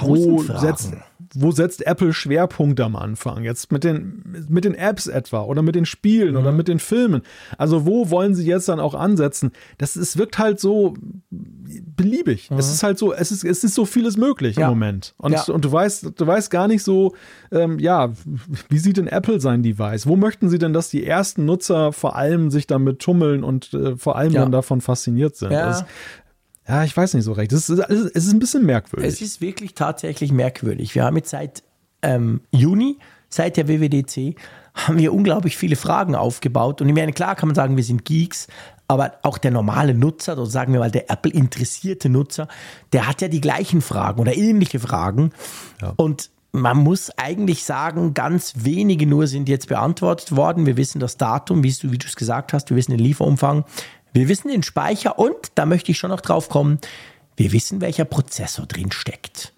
wo 0.01 0.43
setzt, 0.43 0.95
wo 1.35 1.51
setzt 1.51 1.87
Apple 1.87 2.13
Schwerpunkt 2.13 2.81
am 2.81 2.97
Anfang? 2.97 3.45
Jetzt 3.45 3.73
mit 3.73 3.85
den, 3.85 4.47
mit 4.49 4.65
den 4.65 4.75
Apps 4.75 5.07
etwa 5.07 5.43
oder 5.43 5.63
mit 5.63 5.75
den 5.75 5.87
Spielen 5.87 6.33
mhm. 6.33 6.41
oder 6.41 6.53
mit 6.53 6.69
den 6.69 6.79
Filmen. 6.79 7.23
Also 7.59 7.87
wo 7.87 8.11
wollen 8.11 8.35
sie 8.35 8.47
jetzt 8.47 8.69
dann 8.69 8.81
auch 8.81 8.95
ansetzen? 8.95 9.53
Das 9.79 9.97
es 9.97 10.17
wirkt 10.17 10.39
halt 10.39 10.61
so 10.61 10.95
beliebig. 11.31 12.51
Mhm. 12.51 12.59
Es 12.59 12.73
ist 12.73 12.83
halt 12.83 12.99
so, 12.99 13.13
es 13.13 13.33
ist, 13.33 13.45
es 13.45 13.65
ist 13.65 13.75
so 13.75 13.85
vieles 13.85 14.17
möglich 14.17 14.57
ja. 14.57 14.67
im 14.67 14.71
Moment. 14.71 15.15
Und, 15.19 15.33
ja. 15.33 15.45
und 15.45 15.65
du 15.65 15.73
weißt, 15.73 16.13
du 16.17 16.27
weißt 16.27 16.51
gar 16.51 16.69
nicht 16.69 16.83
so, 16.83 17.15
ähm, 17.51 17.79
ja, 17.79 18.13
wie 18.69 18.79
sieht 18.79 18.97
denn 18.97 19.07
Apple 19.07 19.41
sein 19.41 19.63
Device? 19.63 20.07
Wo 20.07 20.17
möchten 20.17 20.49
sie 20.49 20.59
denn, 20.59 20.73
dass 20.73 20.89
die 20.89 21.05
ersten 21.07 21.45
Nutzer 21.45 21.93
vor 21.93 22.17
allem 22.17 22.51
sich 22.51 22.67
damit 22.67 23.01
tummeln 23.01 23.45
und 23.45 23.75
äh, 23.75 23.97
vor 23.97 24.17
allem 24.17 24.33
ja. 24.33 24.43
dann 24.43 24.53
davon 24.53 24.81
fasziniert 24.81 25.37
sind? 25.37 25.53
Ja. 25.53 25.67
Das, 25.67 25.85
ja, 26.67 26.85
ich 26.85 26.97
weiß 26.97 27.15
nicht 27.15 27.25
so 27.25 27.33
recht. 27.33 27.53
Es 27.53 27.69
ist, 27.69 27.79
es 27.79 28.27
ist 28.27 28.33
ein 28.33 28.39
bisschen 28.39 28.65
merkwürdig. 28.65 29.09
Es 29.09 29.21
ist 29.21 29.41
wirklich 29.41 29.75
tatsächlich 29.75 30.33
merkwürdig. 30.33 30.95
Wir 30.95 31.05
haben 31.05 31.17
jetzt 31.17 31.31
seit 31.31 31.63
ähm, 32.03 32.41
Juni, 32.51 32.99
seit 33.29 33.57
der 33.57 33.69
WWDC, 33.69 34.37
haben 34.75 34.99
wir 34.99 35.13
unglaublich 35.13 35.57
viele 35.57 35.77
Fragen 35.77 36.15
aufgebaut. 36.15 36.81
Und 36.81 36.89
ich 36.89 36.95
meine, 36.95 37.13
klar 37.13 37.37
kann 37.37 37.49
man 37.49 37.55
sagen, 37.55 37.77
wir 37.77 37.85
sind 37.85 38.05
Geeks, 38.05 38.49
aber 38.89 39.15
auch 39.23 39.39
der 39.39 39.51
normale 39.51 39.95
Nutzer, 39.95 40.35
oder 40.35 40.47
sagen 40.47 40.73
wir 40.73 40.81
mal 40.81 40.91
der 40.91 41.11
Apple-interessierte 41.11 42.09
Nutzer, 42.09 42.49
der 42.93 43.07
hat 43.09 43.23
ja 43.23 43.29
die 43.29 43.41
gleichen 43.41 43.81
Fragen 43.81 44.21
oder 44.21 44.37
ähnliche 44.37 44.81
Fragen. 44.81 45.33
Ja. 45.81 45.93
Und 45.97 46.31
man 46.55 46.79
muss 46.79 47.11
eigentlich 47.17 47.65
sagen, 47.65 48.15
ganz 48.15 48.55
wenige 48.59 49.07
nur 49.07 49.27
sind 49.27 49.49
jetzt 49.49 49.69
beantwortet 49.69 50.37
worden. 50.37 50.67
Wir 50.67 50.77
wissen 50.77 51.01
das 51.01 51.17
Datum, 51.17 51.65
wie 51.65 51.73
du, 51.73 51.91
wie 51.91 51.99
du 51.99 52.07
es 52.07 52.15
gesagt 52.15 52.53
hast, 52.53 52.71
wir 52.71 52.77
wissen 52.77 52.93
den 52.93 53.01
Lieferumfang, 53.01 53.65
wir 54.15 54.29
wissen 54.29 54.49
den 54.49 54.63
Speicher 54.63 55.19
und, 55.19 55.53
da 55.57 55.67
möchte 55.67 55.91
ich 55.91 55.99
schon 55.99 56.11
noch 56.11 56.23
drauf 56.23 56.49
kommen, 56.49 56.79
wir 57.37 57.53
wissen, 57.53 57.81
welcher 57.81 58.05
Prozessor 58.05 58.67
drin 58.67 58.93
steckt. 58.93 59.53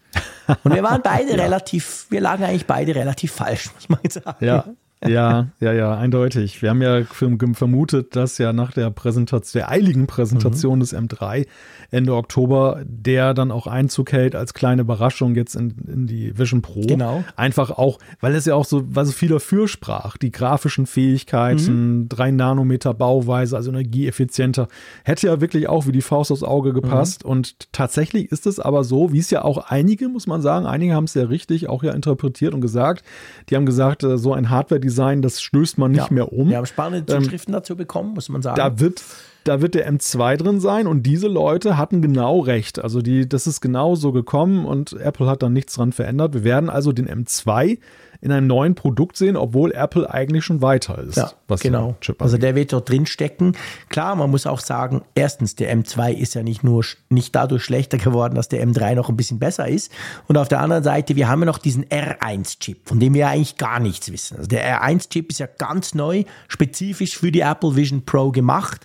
Und 0.64 0.74
wir 0.74 0.82
waren 0.82 1.02
beide 1.02 1.30
ja. 1.36 1.42
relativ, 1.42 2.06
wir 2.10 2.20
lagen 2.20 2.42
eigentlich 2.42 2.66
beide 2.66 2.94
relativ 2.94 3.32
falsch, 3.32 3.70
muss 3.74 3.88
man 3.88 4.00
sagen. 4.08 4.44
Ja, 4.44 4.64
ja, 5.04 5.48
ja, 5.60 5.72
ja, 5.72 5.96
eindeutig. 5.96 6.62
Wir 6.62 6.70
haben 6.70 6.82
ja 6.82 7.02
vermutet, 7.04 8.16
dass 8.16 8.38
ja 8.38 8.52
nach 8.52 8.72
der 8.72 8.90
Präsentation, 8.90 9.60
der 9.60 9.70
eiligen 9.70 10.06
Präsentation 10.06 10.76
mhm. 10.76 10.80
des 10.80 10.94
M3 10.94 11.46
Ende 11.90 12.14
Oktober, 12.14 12.82
der 12.84 13.34
dann 13.34 13.50
auch 13.50 13.66
Einzug 13.66 14.12
hält 14.12 14.34
als 14.34 14.54
kleine 14.54 14.82
Überraschung 14.82 15.34
jetzt 15.34 15.54
in, 15.54 15.74
in 15.86 16.06
die 16.06 16.36
Vision 16.36 16.62
Pro. 16.62 16.80
Genau. 16.80 17.24
Einfach 17.36 17.70
auch, 17.70 17.98
weil 18.20 18.34
es 18.34 18.44
ja 18.46 18.54
auch 18.54 18.64
so, 18.64 18.82
weil 18.88 19.04
so 19.04 19.12
viel 19.12 19.28
dafür 19.28 19.68
sprach. 19.68 20.16
Die 20.16 20.32
grafischen 20.32 20.86
Fähigkeiten, 20.86 22.00
mhm. 22.00 22.08
3 22.08 22.30
Nanometer 22.32 22.94
Bauweise, 22.94 23.56
also 23.56 23.70
energieeffizienter, 23.70 24.68
hätte 25.04 25.28
ja 25.28 25.40
wirklich 25.40 25.68
auch 25.68 25.86
wie 25.86 25.92
die 25.92 26.02
Faust 26.02 26.32
aufs 26.32 26.42
Auge 26.42 26.72
gepasst. 26.72 27.24
Mhm. 27.24 27.30
Und 27.30 27.72
tatsächlich 27.72 28.32
ist 28.32 28.46
es 28.46 28.58
aber 28.58 28.82
so, 28.82 29.12
wie 29.12 29.18
es 29.18 29.30
ja 29.30 29.42
auch 29.44 29.58
einige, 29.70 30.08
muss 30.08 30.26
man 30.26 30.42
sagen, 30.42 30.66
einige 30.66 30.94
haben 30.94 31.04
es 31.04 31.14
ja 31.14 31.24
richtig 31.24 31.68
auch 31.68 31.82
ja 31.82 31.92
interpretiert 31.92 32.54
und 32.54 32.60
gesagt. 32.60 33.04
Die 33.48 33.56
haben 33.56 33.66
gesagt, 33.66 34.02
äh, 34.02 34.18
so 34.18 34.32
ein 34.32 34.50
Hardware-Design, 34.86 35.22
das 35.22 35.40
stößt 35.40 35.78
man 35.78 35.92
nicht 35.92 36.08
ja. 36.08 36.14
mehr 36.14 36.32
um. 36.32 36.48
Wir 36.48 36.56
haben 36.56 36.66
spannende 36.66 37.12
ähm, 37.12 37.22
Zuschriften 37.22 37.52
ähm, 37.52 37.60
dazu 37.60 37.76
bekommen, 37.76 38.14
muss 38.14 38.28
man 38.28 38.42
sagen. 38.42 38.56
Da 38.56 38.78
wird 38.80 39.02
da 39.44 39.60
wird 39.60 39.76
der 39.76 39.88
M2 39.88 40.36
drin 40.38 40.58
sein 40.58 40.88
und 40.88 41.04
diese 41.04 41.28
Leute 41.28 41.76
hatten 41.76 42.02
genau 42.02 42.40
recht. 42.40 42.82
Also 42.82 43.00
die, 43.00 43.28
das 43.28 43.46
ist 43.46 43.60
genau 43.60 43.94
so 43.94 44.10
gekommen 44.10 44.66
und 44.66 44.94
Apple 44.94 45.28
hat 45.28 45.42
dann 45.42 45.52
nichts 45.52 45.74
dran 45.74 45.92
verändert. 45.92 46.34
Wir 46.34 46.42
werden 46.42 46.68
also 46.68 46.90
den 46.90 47.08
M2 47.08 47.78
in 48.20 48.32
einem 48.32 48.46
neuen 48.46 48.74
Produkt 48.74 49.16
sehen, 49.16 49.36
obwohl 49.36 49.72
Apple 49.72 50.12
eigentlich 50.12 50.44
schon 50.44 50.62
weiter 50.62 50.98
ist. 50.98 51.16
Ja, 51.16 51.32
genau. 51.60 51.96
also 52.18 52.38
der 52.38 52.54
wird 52.54 52.72
dort 52.72 52.88
drin 52.88 53.06
stecken. 53.06 53.56
Klar, 53.88 54.16
man 54.16 54.30
muss 54.30 54.46
auch 54.46 54.60
sagen, 54.60 55.02
erstens, 55.14 55.56
der 55.56 55.74
M2 55.76 56.12
ist 56.12 56.34
ja 56.34 56.42
nicht 56.42 56.64
nur 56.64 56.84
nicht 57.08 57.34
dadurch 57.34 57.64
schlechter 57.64 57.98
geworden, 57.98 58.34
dass 58.34 58.48
der 58.48 58.66
M3 58.66 58.94
noch 58.94 59.08
ein 59.08 59.16
bisschen 59.16 59.38
besser 59.38 59.68
ist. 59.68 59.90
Und 60.26 60.36
auf 60.38 60.48
der 60.48 60.60
anderen 60.60 60.82
Seite, 60.82 61.16
wir 61.16 61.28
haben 61.28 61.40
ja 61.40 61.46
noch 61.46 61.58
diesen 61.58 61.84
R1-Chip, 61.86 62.88
von 62.88 63.00
dem 63.00 63.14
wir 63.14 63.22
ja 63.22 63.28
eigentlich 63.28 63.56
gar 63.56 63.80
nichts 63.80 64.12
wissen. 64.12 64.36
Also 64.36 64.48
der 64.48 64.82
R1-Chip 64.82 65.30
ist 65.30 65.40
ja 65.40 65.46
ganz 65.46 65.94
neu, 65.94 66.24
spezifisch 66.48 67.16
für 67.16 67.32
die 67.32 67.40
Apple 67.40 67.76
Vision 67.76 68.04
Pro 68.04 68.30
gemacht 68.30 68.84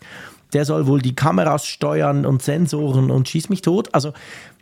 der 0.53 0.65
soll 0.65 0.87
wohl 0.87 1.01
die 1.01 1.15
Kameras 1.15 1.65
steuern 1.65 2.25
und 2.25 2.41
Sensoren 2.41 3.09
und 3.09 3.29
schieß 3.29 3.49
mich 3.49 3.61
tot. 3.61 3.93
Also 3.93 4.13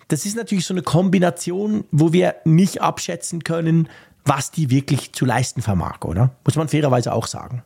das 0.07 0.25
ist 0.25 0.35
natürlich 0.35 0.65
so 0.65 0.73
eine 0.73 0.81
Kombination, 0.81 1.83
wo 1.91 2.13
wir 2.13 2.35
nicht 2.43 2.81
abschätzen 2.81 3.43
können, 3.43 3.89
was 4.25 4.51
die 4.51 4.69
wirklich 4.69 5.13
zu 5.13 5.25
leisten 5.25 5.61
vermag, 5.61 6.03
oder? 6.03 6.31
Muss 6.45 6.55
man 6.55 6.67
fairerweise 6.67 7.13
auch 7.13 7.27
sagen. 7.27 7.63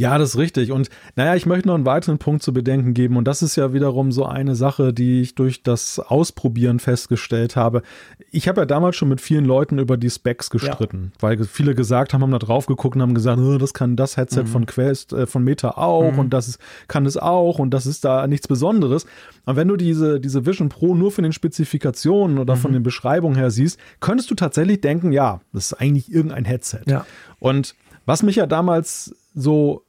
Ja, 0.00 0.16
das 0.16 0.30
ist 0.30 0.38
richtig. 0.38 0.70
Und 0.70 0.90
naja, 1.16 1.34
ich 1.34 1.44
möchte 1.44 1.66
noch 1.66 1.74
einen 1.74 1.84
weiteren 1.84 2.18
Punkt 2.18 2.44
zu 2.44 2.52
bedenken 2.52 2.94
geben. 2.94 3.16
Und 3.16 3.26
das 3.26 3.42
ist 3.42 3.56
ja 3.56 3.72
wiederum 3.72 4.12
so 4.12 4.24
eine 4.24 4.54
Sache, 4.54 4.92
die 4.92 5.20
ich 5.20 5.34
durch 5.34 5.64
das 5.64 5.98
Ausprobieren 5.98 6.78
festgestellt 6.78 7.56
habe. 7.56 7.82
Ich 8.30 8.46
habe 8.46 8.60
ja 8.60 8.64
damals 8.64 8.94
schon 8.94 9.08
mit 9.08 9.20
vielen 9.20 9.44
Leuten 9.44 9.80
über 9.80 9.96
die 9.96 10.08
Specs 10.08 10.50
gestritten, 10.50 11.10
ja. 11.16 11.22
weil 11.22 11.44
viele 11.44 11.74
gesagt 11.74 12.14
haben, 12.14 12.22
haben 12.22 12.30
da 12.30 12.38
drauf 12.38 12.66
geguckt 12.66 12.94
und 12.94 13.02
haben 13.02 13.14
gesagt, 13.14 13.40
oh, 13.40 13.58
das 13.58 13.74
kann 13.74 13.96
das 13.96 14.16
Headset 14.16 14.42
mhm. 14.42 14.46
von 14.46 14.66
Quest, 14.66 15.12
äh, 15.12 15.26
von 15.26 15.42
Meta 15.42 15.70
auch 15.72 16.12
mhm. 16.12 16.18
und 16.20 16.30
das 16.30 16.46
ist, 16.46 16.60
kann 16.86 17.04
es 17.04 17.16
auch 17.16 17.58
und 17.58 17.70
das 17.70 17.84
ist 17.84 18.04
da 18.04 18.28
nichts 18.28 18.46
Besonderes. 18.46 19.04
Und 19.46 19.56
wenn 19.56 19.66
du 19.66 19.76
diese, 19.76 20.20
diese 20.20 20.46
Vision 20.46 20.68
Pro 20.68 20.94
nur 20.94 21.10
von 21.10 21.24
den 21.24 21.32
Spezifikationen 21.32 22.38
oder 22.38 22.54
mhm. 22.54 22.60
von 22.60 22.72
den 22.72 22.84
Beschreibungen 22.84 23.36
her 23.36 23.50
siehst, 23.50 23.80
könntest 23.98 24.30
du 24.30 24.36
tatsächlich 24.36 24.80
denken, 24.80 25.10
ja, 25.10 25.40
das 25.52 25.72
ist 25.72 25.80
eigentlich 25.80 26.12
irgendein 26.12 26.44
Headset. 26.44 26.82
Ja. 26.86 27.04
Und 27.40 27.74
was 28.06 28.22
mich 28.22 28.36
ja 28.36 28.46
damals 28.46 29.14
so 29.34 29.84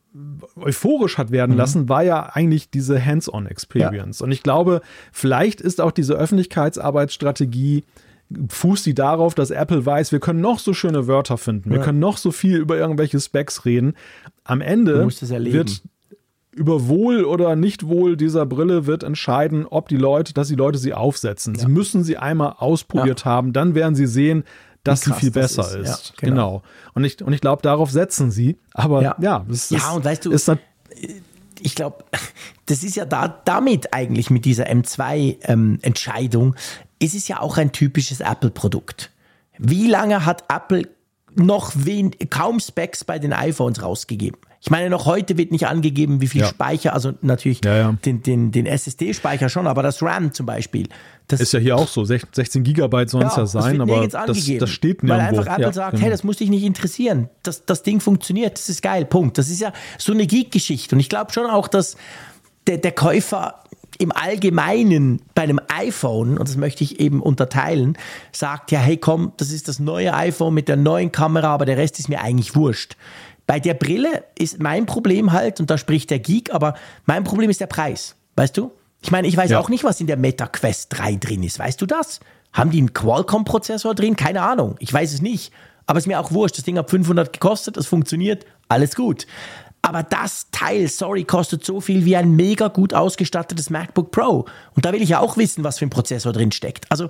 euphorisch 0.55 1.17
hat 1.17 1.31
werden 1.31 1.51
mhm. 1.51 1.57
lassen, 1.57 1.89
war 1.89 2.03
ja 2.03 2.23
eigentlich 2.33 2.69
diese 2.69 3.03
Hands-on-Experience. 3.03 4.19
Ja. 4.19 4.25
Und 4.25 4.31
ich 4.31 4.43
glaube, 4.43 4.81
vielleicht 5.11 5.61
ist 5.61 5.81
auch 5.81 5.91
diese 5.91 6.15
Öffentlichkeitsarbeitsstrategie 6.15 7.83
fußt 8.47 8.85
die 8.85 8.93
darauf, 8.93 9.33
dass 9.33 9.49
Apple 9.49 9.85
weiß, 9.85 10.11
wir 10.11 10.19
können 10.19 10.41
noch 10.41 10.59
so 10.59 10.73
schöne 10.73 11.07
Wörter 11.07 11.37
finden, 11.37 11.71
wir 11.71 11.79
können 11.79 11.99
noch 11.99 12.17
so 12.17 12.31
viel 12.31 12.57
über 12.57 12.77
irgendwelche 12.77 13.19
Specs 13.19 13.65
reden. 13.65 13.93
Am 14.43 14.61
Ende 14.61 15.07
wird 15.07 15.81
über 16.51 16.87
Wohl 16.87 17.23
oder 17.23 17.55
Nichtwohl 17.55 18.17
dieser 18.17 18.45
Brille 18.45 18.85
wird 18.85 19.03
entscheiden, 19.03 19.65
ob 19.65 19.87
die 19.87 19.97
Leute, 19.97 20.33
dass 20.33 20.47
die 20.47 20.55
Leute 20.55 20.77
sie 20.77 20.93
aufsetzen. 20.93 21.55
Ja. 21.55 21.61
Sie 21.61 21.67
müssen 21.67 22.03
sie 22.03 22.17
einmal 22.17 22.55
ausprobiert 22.57 23.21
ja. 23.21 23.25
haben, 23.25 23.53
dann 23.53 23.75
werden 23.75 23.95
sie 23.95 24.07
sehen, 24.07 24.43
dass 24.83 25.01
sie 25.01 25.13
viel 25.13 25.31
besser 25.31 25.63
ist. 25.79 25.89
ist. 25.89 26.07
Ja, 26.09 26.13
genau. 26.17 26.35
genau. 26.35 26.63
Und 26.93 27.03
ich, 27.03 27.21
und 27.21 27.33
ich 27.33 27.41
glaube, 27.41 27.61
darauf 27.61 27.91
setzen 27.91 28.31
sie. 28.31 28.57
Aber 28.73 29.01
ja, 29.01 29.15
ja, 29.19 29.45
das 29.47 29.69
ja 29.69 29.91
und 29.91 30.05
weißt 30.05 30.25
du, 30.25 30.31
ist 30.31 30.49
ich 31.61 31.75
glaube, 31.75 32.05
das 32.65 32.83
ist 32.83 32.95
ja 32.95 33.05
da, 33.05 33.27
damit 33.27 33.93
eigentlich 33.93 34.29
mit 34.29 34.45
dieser 34.45 34.67
M2-Entscheidung, 34.67 36.47
ähm, 36.47 36.55
ist 36.99 37.15
es 37.15 37.27
ja 37.27 37.39
auch 37.39 37.57
ein 37.57 37.71
typisches 37.71 38.19
Apple-Produkt. 38.19 39.11
Wie 39.57 39.87
lange 39.87 40.25
hat 40.25 40.45
Apple 40.49 40.87
noch 41.35 41.71
wen, 41.75 42.11
kaum 42.29 42.59
Specs 42.59 43.03
bei 43.03 43.19
den 43.19 43.33
iPhones 43.33 43.81
rausgegeben? 43.81 44.39
Ich 44.61 44.69
meine, 44.69 44.89
noch 44.89 45.05
heute 45.05 45.37
wird 45.37 45.51
nicht 45.51 45.67
angegeben, 45.67 46.19
wie 46.19 46.27
viel 46.27 46.41
ja. 46.41 46.47
Speicher, 46.47 46.93
also 46.93 47.13
natürlich 47.21 47.63
ja, 47.63 47.77
ja. 47.77 47.97
den, 48.03 48.23
den, 48.23 48.51
den 48.51 48.65
SSD-Speicher 48.65 49.47
schon, 49.47 49.67
aber 49.67 49.83
das 49.83 50.01
RAM 50.01 50.33
zum 50.33 50.45
Beispiel. 50.45 50.87
Das 51.27 51.39
ist 51.39 51.53
ja 51.53 51.59
hier 51.59 51.77
auch 51.77 51.87
so, 51.87 52.03
16 52.03 52.63
Gigabyte 52.63 53.09
sollen 53.09 53.27
es 53.27 53.37
ja, 53.37 53.45
sein, 53.45 53.79
aber 53.79 54.05
das, 54.07 54.27
das, 54.27 54.69
steht 54.69 55.03
nirgendwo. 55.03 55.07
Weil 55.07 55.19
einfach 55.21 55.45
Apple 55.45 55.73
sagt, 55.73 55.91
genau. 55.91 56.03
hey, 56.03 56.11
das 56.11 56.23
muss 56.23 56.37
dich 56.37 56.49
nicht 56.49 56.63
interessieren, 56.63 57.29
das, 57.43 57.65
das 57.65 57.83
Ding 57.83 58.01
funktioniert, 58.01 58.57
das 58.57 58.67
ist 58.67 58.81
geil, 58.81 59.05
Punkt. 59.05 59.37
Das 59.37 59.49
ist 59.49 59.61
ja 59.61 59.71
so 59.97 60.11
eine 60.11 60.27
Geek-Geschichte 60.27 60.95
und 60.95 60.99
ich 60.99 61.07
glaube 61.07 61.31
schon 61.31 61.45
auch, 61.45 61.69
dass 61.69 61.95
der, 62.67 62.79
der 62.79 62.91
Käufer 62.91 63.63
im 63.97 64.11
Allgemeinen 64.11 65.21
bei 65.35 65.43
einem 65.43 65.59
iPhone, 65.67 66.37
und 66.37 66.47
das 66.47 66.55
möchte 66.55 66.83
ich 66.83 66.99
eben 66.99 67.21
unterteilen, 67.21 67.97
sagt 68.31 68.71
ja, 68.71 68.79
hey 68.79 68.97
komm, 68.97 69.33
das 69.37 69.51
ist 69.51 69.67
das 69.67 69.79
neue 69.79 70.13
iPhone 70.13 70.53
mit 70.53 70.67
der 70.67 70.77
neuen 70.77 71.11
Kamera, 71.11 71.49
aber 71.49 71.65
der 71.65 71.77
Rest 71.77 71.99
ist 71.99 72.07
mir 72.07 72.21
eigentlich 72.21 72.55
wurscht. 72.55 72.95
Bei 73.49 73.59
der 73.59 73.73
Brille 73.73 74.25
ist 74.37 74.61
mein 74.61 74.85
Problem 74.85 75.31
halt, 75.31 75.59
und 75.59 75.71
da 75.71 75.79
spricht 75.79 76.11
der 76.11 76.19
Geek, 76.19 76.53
aber 76.53 76.75
mein 77.07 77.23
Problem 77.23 77.49
ist 77.49 77.59
der 77.59 77.65
Preis. 77.65 78.15
Weißt 78.35 78.55
du? 78.55 78.71
Ich 79.01 79.09
meine, 79.09 79.27
ich 79.27 79.35
weiß 79.35 79.49
ja. 79.49 79.59
auch 79.59 79.69
nicht, 79.69 79.83
was 79.83 79.99
in 79.99 80.05
der 80.05 80.17
Meta 80.17 80.45
Quest 80.45 80.89
3 80.91 81.15
drin 81.15 81.41
ist. 81.41 81.57
Weißt 81.57 81.81
du 81.81 81.87
das? 81.87 82.19
Haben 82.53 82.69
die 82.69 82.77
einen 82.77 82.93
Qualcomm-Prozessor 82.93 83.95
drin? 83.95 84.15
Keine 84.15 84.43
Ahnung. 84.43 84.75
Ich 84.77 84.93
weiß 84.93 85.13
es 85.13 85.23
nicht. 85.23 85.51
Aber 85.87 85.97
es 85.97 86.03
ist 86.03 86.07
mir 86.07 86.19
auch 86.19 86.31
wurscht. 86.31 86.59
Das 86.59 86.63
Ding 86.63 86.77
hat 86.77 86.91
500 86.91 87.33
gekostet, 87.33 87.75
es 87.75 87.87
funktioniert, 87.87 88.45
alles 88.67 88.95
gut. 88.95 89.25
Aber 89.81 90.03
das 90.03 90.47
Teil, 90.51 90.87
sorry, 90.89 91.23
kostet 91.23 91.63
so 91.63 91.79
viel 91.79 92.03
wie 92.05 92.15
ein 92.15 92.35
mega 92.35 92.67
gut 92.67 92.93
ausgestattetes 92.93 93.69
MacBook 93.69 94.11
Pro. 94.11 94.45
Und 94.75 94.85
da 94.85 94.91
will 94.91 95.01
ich 95.01 95.09
ja 95.09 95.19
auch 95.19 95.37
wissen, 95.37 95.63
was 95.63 95.79
für 95.79 95.85
ein 95.85 95.89
Prozessor 95.89 96.33
drin 96.33 96.51
steckt. 96.51 96.85
Also, 96.89 97.09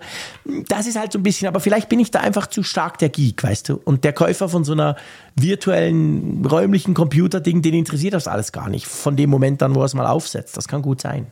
das 0.68 0.86
ist 0.86 0.98
halt 0.98 1.12
so 1.12 1.20
ein 1.20 1.24
bisschen, 1.24 1.48
aber 1.48 1.60
vielleicht 1.60 1.90
bin 1.90 2.00
ich 2.00 2.12
da 2.12 2.20
einfach 2.20 2.48
zu 2.48 2.62
stark 2.62 3.00
der 3.00 3.10
Geek, 3.10 3.44
weißt 3.44 3.70
du? 3.70 3.82
Und 3.84 4.04
der 4.04 4.14
Käufer 4.14 4.50
von 4.50 4.64
so 4.64 4.74
einer 4.74 4.96
virtuellen, 5.36 6.46
räumlichen 6.46 6.94
Computerding, 6.94 7.62
den 7.62 7.74
interessiert 7.74 8.14
das 8.14 8.28
alles 8.28 8.52
gar 8.52 8.70
nicht. 8.70 8.88
Von 8.88 9.16
dem 9.16 9.30
Moment 9.30 9.64
an, 9.64 9.74
wo 9.74 9.80
er 9.80 9.86
es 9.86 9.96
mal 9.96 10.08
aufsetzt. 10.08 10.56
Das 10.56 10.68
kann 10.68 10.82
gut 10.82 11.02
sein. 11.02 11.28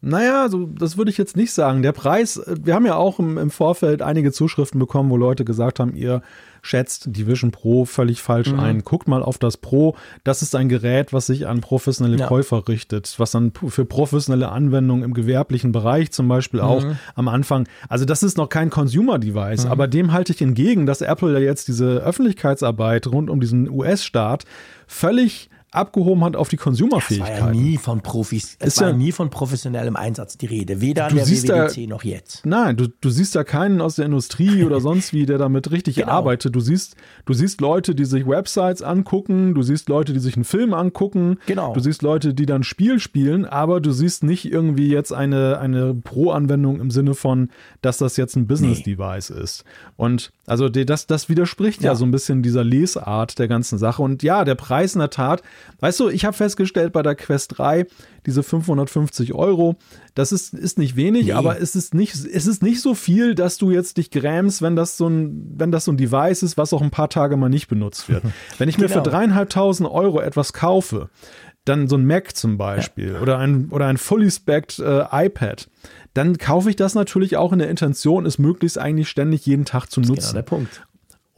Naja, 0.00 0.48
so, 0.48 0.66
das 0.66 0.96
würde 0.96 1.10
ich 1.10 1.18
jetzt 1.18 1.36
nicht 1.36 1.52
sagen. 1.52 1.82
Der 1.82 1.90
Preis, 1.90 2.36
äh, 2.36 2.56
wir 2.62 2.74
haben 2.74 2.86
ja 2.86 2.94
auch 2.94 3.18
im, 3.18 3.36
im, 3.36 3.50
Vorfeld 3.50 4.00
einige 4.00 4.30
Zuschriften 4.30 4.78
bekommen, 4.78 5.10
wo 5.10 5.16
Leute 5.16 5.44
gesagt 5.44 5.80
haben, 5.80 5.94
ihr 5.94 6.22
schätzt 6.62 7.08
die 7.10 7.26
Vision 7.26 7.50
Pro 7.50 7.84
völlig 7.84 8.22
falsch 8.22 8.52
mhm. 8.52 8.60
ein. 8.60 8.84
Guckt 8.84 9.08
mal 9.08 9.22
auf 9.22 9.38
das 9.38 9.56
Pro. 9.56 9.96
Das 10.22 10.42
ist 10.42 10.54
ein 10.54 10.68
Gerät, 10.68 11.12
was 11.12 11.26
sich 11.26 11.48
an 11.48 11.60
professionelle 11.60 12.18
ja. 12.18 12.26
Käufer 12.26 12.68
richtet, 12.68 13.12
was 13.18 13.32
dann 13.32 13.52
für 13.52 13.84
professionelle 13.84 14.50
Anwendungen 14.50 15.02
im 15.02 15.14
gewerblichen 15.14 15.72
Bereich 15.72 16.12
zum 16.12 16.28
Beispiel 16.28 16.60
auch 16.60 16.84
mhm. 16.84 16.98
am 17.16 17.26
Anfang. 17.26 17.66
Also 17.88 18.04
das 18.04 18.22
ist 18.22 18.36
noch 18.36 18.48
kein 18.48 18.70
Consumer-Device, 18.70 19.64
mhm. 19.64 19.70
aber 19.70 19.88
dem 19.88 20.12
halte 20.12 20.32
ich 20.32 20.42
entgegen, 20.42 20.86
dass 20.86 21.00
Apple 21.00 21.32
ja 21.32 21.40
jetzt 21.40 21.66
diese 21.66 21.98
Öffentlichkeitsarbeit 21.98 23.08
rund 23.08 23.30
um 23.30 23.40
diesen 23.40 23.68
US-Staat 23.68 24.44
völlig 24.86 25.50
abgehoben 25.70 26.24
hat 26.24 26.36
auf 26.36 26.48
die 26.48 26.56
Konsumerfähigkeit. 26.56 27.34
Es 27.34 27.40
war 27.40 27.48
ja 27.48 27.60
nie 27.60 27.76
von 27.76 28.00
Profis, 28.00 28.56
es 28.58 28.74
ist 28.74 28.80
war 28.80 28.88
ja 28.88 28.94
nie 28.94 29.12
von 29.12 29.30
professionellem 29.30 29.96
Einsatz 29.96 30.38
die 30.38 30.46
Rede, 30.46 30.80
weder 30.80 31.06
an 31.06 31.14
der 31.14 31.26
WWDC 31.26 31.74
da, 31.74 31.94
noch 31.94 32.04
jetzt. 32.04 32.46
Nein, 32.46 32.76
du, 32.76 32.88
du 32.88 33.10
siehst 33.10 33.34
ja 33.34 33.44
keinen 33.44 33.80
aus 33.80 33.96
der 33.96 34.06
Industrie 34.06 34.64
oder 34.66 34.80
sonst 34.80 35.12
wie, 35.12 35.26
der 35.26 35.38
damit 35.38 35.70
richtig 35.70 35.96
genau. 35.96 36.12
arbeitet. 36.12 36.54
Du 36.54 36.60
siehst, 36.60 36.96
du 37.26 37.34
siehst 37.34 37.60
Leute, 37.60 37.94
die 37.94 38.06
sich 38.06 38.26
Websites 38.26 38.82
angucken, 38.82 39.54
du 39.54 39.62
siehst 39.62 39.88
Leute, 39.88 40.12
die 40.12 40.20
sich 40.20 40.36
einen 40.36 40.44
Film 40.44 40.72
angucken, 40.72 41.38
genau. 41.46 41.74
du 41.74 41.80
siehst 41.80 42.02
Leute, 42.02 42.32
die 42.32 42.46
dann 42.46 42.62
Spiel 42.62 42.98
spielen, 42.98 43.44
aber 43.44 43.80
du 43.80 43.92
siehst 43.92 44.24
nicht 44.24 44.50
irgendwie 44.50 44.88
jetzt 44.88 45.12
eine, 45.12 45.58
eine 45.58 45.94
Pro-Anwendung 45.94 46.80
im 46.80 46.90
Sinne 46.90 47.14
von, 47.14 47.50
dass 47.82 47.98
das 47.98 48.16
jetzt 48.16 48.36
ein 48.36 48.46
Business-Device 48.46 49.30
nee. 49.30 49.42
ist. 49.42 49.64
Und 49.96 50.32
also 50.48 50.68
das, 50.68 51.06
das 51.06 51.28
widerspricht 51.28 51.82
ja. 51.82 51.92
ja 51.92 51.94
so 51.94 52.04
ein 52.04 52.10
bisschen 52.10 52.42
dieser 52.42 52.64
Lesart 52.64 53.38
der 53.38 53.48
ganzen 53.48 53.78
Sache. 53.78 54.02
Und 54.02 54.22
ja, 54.22 54.44
der 54.44 54.54
Preis 54.54 54.94
in 54.94 55.00
der 55.00 55.10
Tat 55.10 55.42
Weißt 55.80 56.00
du, 56.00 56.08
ich 56.08 56.24
habe 56.24 56.36
festgestellt 56.36 56.92
bei 56.92 57.02
der 57.02 57.14
Quest 57.14 57.58
3, 57.58 57.86
diese 58.26 58.42
550 58.42 59.32
Euro, 59.32 59.76
das 60.14 60.32
ist, 60.32 60.52
ist 60.52 60.76
nicht 60.76 60.96
wenig, 60.96 61.26
nee. 61.26 61.32
aber 61.32 61.60
es 61.60 61.76
ist 61.76 61.94
nicht, 61.94 62.14
es 62.14 62.46
ist 62.46 62.62
nicht 62.62 62.80
so 62.80 62.94
viel, 62.94 63.36
dass 63.36 63.58
du 63.58 63.70
jetzt 63.70 63.96
dich 63.96 64.10
grämst, 64.10 64.60
wenn 64.60 64.74
das 64.74 64.96
so 64.96 65.08
ein, 65.08 65.54
wenn 65.56 65.70
das 65.70 65.84
so 65.84 65.92
ein 65.92 65.96
Device 65.96 66.42
ist, 66.42 66.56
was 66.56 66.72
auch 66.72 66.82
ein 66.82 66.90
paar 66.90 67.10
Tage 67.10 67.36
mal 67.36 67.48
nicht 67.48 67.68
benutzt 67.68 68.08
wird. 68.08 68.24
Wenn 68.58 68.68
ich 68.68 68.78
mir 68.78 68.88
genau. 68.88 69.02
für 69.02 69.08
dreieinhalbtausend 69.08 69.88
Euro 69.88 70.20
etwas 70.20 70.52
kaufe, 70.52 71.10
dann 71.68 71.88
so 71.88 71.96
ein 71.96 72.06
Mac 72.06 72.36
zum 72.36 72.58
Beispiel 72.58 73.14
ja. 73.14 73.20
oder 73.20 73.38
ein, 73.38 73.68
oder 73.70 73.86
ein 73.86 73.96
fully 73.96 74.30
specced 74.30 74.80
äh, 74.80 75.04
iPad, 75.26 75.68
dann 76.14 76.38
kaufe 76.38 76.70
ich 76.70 76.76
das 76.76 76.94
natürlich 76.94 77.36
auch 77.36 77.52
in 77.52 77.58
der 77.58 77.70
Intention, 77.70 78.26
es 78.26 78.38
möglichst 78.38 78.78
eigentlich 78.78 79.08
ständig 79.08 79.46
jeden 79.46 79.64
Tag 79.64 79.86
zu 79.86 80.00
nutzen. 80.00 80.14
Genau 80.16 80.32
der 80.32 80.42
Punkt. 80.42 80.82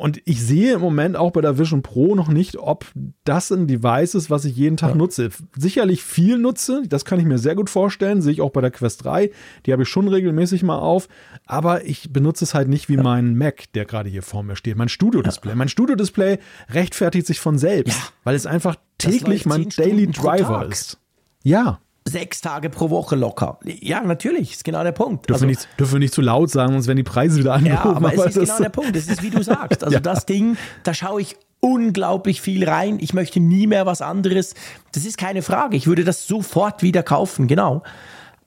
Und 0.00 0.22
ich 0.24 0.42
sehe 0.42 0.72
im 0.72 0.80
Moment 0.80 1.14
auch 1.14 1.30
bei 1.30 1.42
der 1.42 1.58
Vision 1.58 1.82
Pro 1.82 2.14
noch 2.14 2.28
nicht, 2.28 2.56
ob 2.56 2.86
das 3.24 3.50
ein 3.50 3.66
Device 3.66 4.14
ist, 4.14 4.30
was 4.30 4.46
ich 4.46 4.56
jeden 4.56 4.78
Tag 4.78 4.92
ja. 4.92 4.96
nutze. 4.96 5.28
Sicherlich 5.54 6.02
viel 6.02 6.38
nutze, 6.38 6.84
das 6.88 7.04
kann 7.04 7.20
ich 7.20 7.26
mir 7.26 7.36
sehr 7.36 7.54
gut 7.54 7.68
vorstellen, 7.68 8.22
sehe 8.22 8.32
ich 8.32 8.40
auch 8.40 8.48
bei 8.48 8.62
der 8.62 8.70
Quest 8.70 9.04
3, 9.04 9.30
die 9.66 9.72
habe 9.74 9.82
ich 9.82 9.90
schon 9.90 10.08
regelmäßig 10.08 10.62
mal 10.62 10.78
auf, 10.78 11.06
aber 11.44 11.84
ich 11.84 12.14
benutze 12.14 12.44
es 12.44 12.54
halt 12.54 12.68
nicht 12.68 12.88
wie 12.88 12.94
ja. 12.94 13.02
mein 13.02 13.36
Mac, 13.36 13.70
der 13.74 13.84
gerade 13.84 14.08
hier 14.08 14.22
vor 14.22 14.42
mir 14.42 14.56
steht, 14.56 14.78
mein 14.78 14.88
Studio-Display. 14.88 15.50
Ja. 15.50 15.56
Mein 15.56 15.68
Studio-Display 15.68 16.38
rechtfertigt 16.70 17.26
sich 17.26 17.38
von 17.38 17.58
selbst, 17.58 18.14
weil 18.24 18.34
es 18.34 18.46
einfach 18.46 18.76
täglich 18.96 19.44
mein 19.44 19.68
Daily 19.68 20.06
Driver 20.06 20.66
ist. 20.66 20.98
Ja 21.42 21.78
sechs 22.04 22.40
Tage 22.40 22.70
pro 22.70 22.90
Woche 22.90 23.16
locker. 23.16 23.58
Ja, 23.64 24.00
natürlich, 24.02 24.52
ist 24.52 24.64
genau 24.64 24.82
der 24.82 24.92
Punkt. 24.92 25.28
Dürfen, 25.28 25.44
also, 25.44 25.46
nicht, 25.46 25.68
dürfen 25.78 25.92
wir 25.94 25.98
nicht 26.00 26.14
zu 26.14 26.22
laut 26.22 26.50
sagen, 26.50 26.72
sonst 26.72 26.86
werden 26.86 26.96
die 26.96 27.02
Preise 27.02 27.38
wieder 27.38 27.54
angehoben. 27.54 27.90
Ja, 27.90 27.96
aber, 27.96 28.08
aber 28.12 28.26
es 28.26 28.36
ist 28.36 28.46
genau 28.46 28.58
der 28.58 28.70
Punkt. 28.70 28.96
Das 28.96 29.06
ist, 29.06 29.22
wie 29.22 29.30
du 29.30 29.42
sagst. 29.42 29.84
Also 29.84 29.94
ja. 29.94 30.00
das 30.00 30.26
Ding, 30.26 30.56
da 30.82 30.94
schaue 30.94 31.20
ich 31.20 31.36
unglaublich 31.60 32.40
viel 32.40 32.68
rein. 32.68 32.98
Ich 33.00 33.12
möchte 33.12 33.38
nie 33.38 33.66
mehr 33.66 33.86
was 33.86 34.02
anderes. 34.02 34.54
Das 34.92 35.04
ist 35.04 35.18
keine 35.18 35.42
Frage. 35.42 35.76
Ich 35.76 35.86
würde 35.86 36.04
das 36.04 36.26
sofort 36.26 36.82
wieder 36.82 37.02
kaufen, 37.02 37.46
genau. 37.46 37.82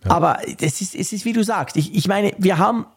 Ja. 0.04 0.12
Aber 0.12 0.40
es 0.60 0.82
ist, 0.82 0.96
es 0.96 1.14
ist, 1.14 1.24
wie 1.26 1.34
du 1.34 1.44
sagst. 1.44 1.78
Ich, 1.78 1.96
ich 1.96 2.08
meine, 2.08 2.34
wir 2.38 2.58
haben 2.58 2.88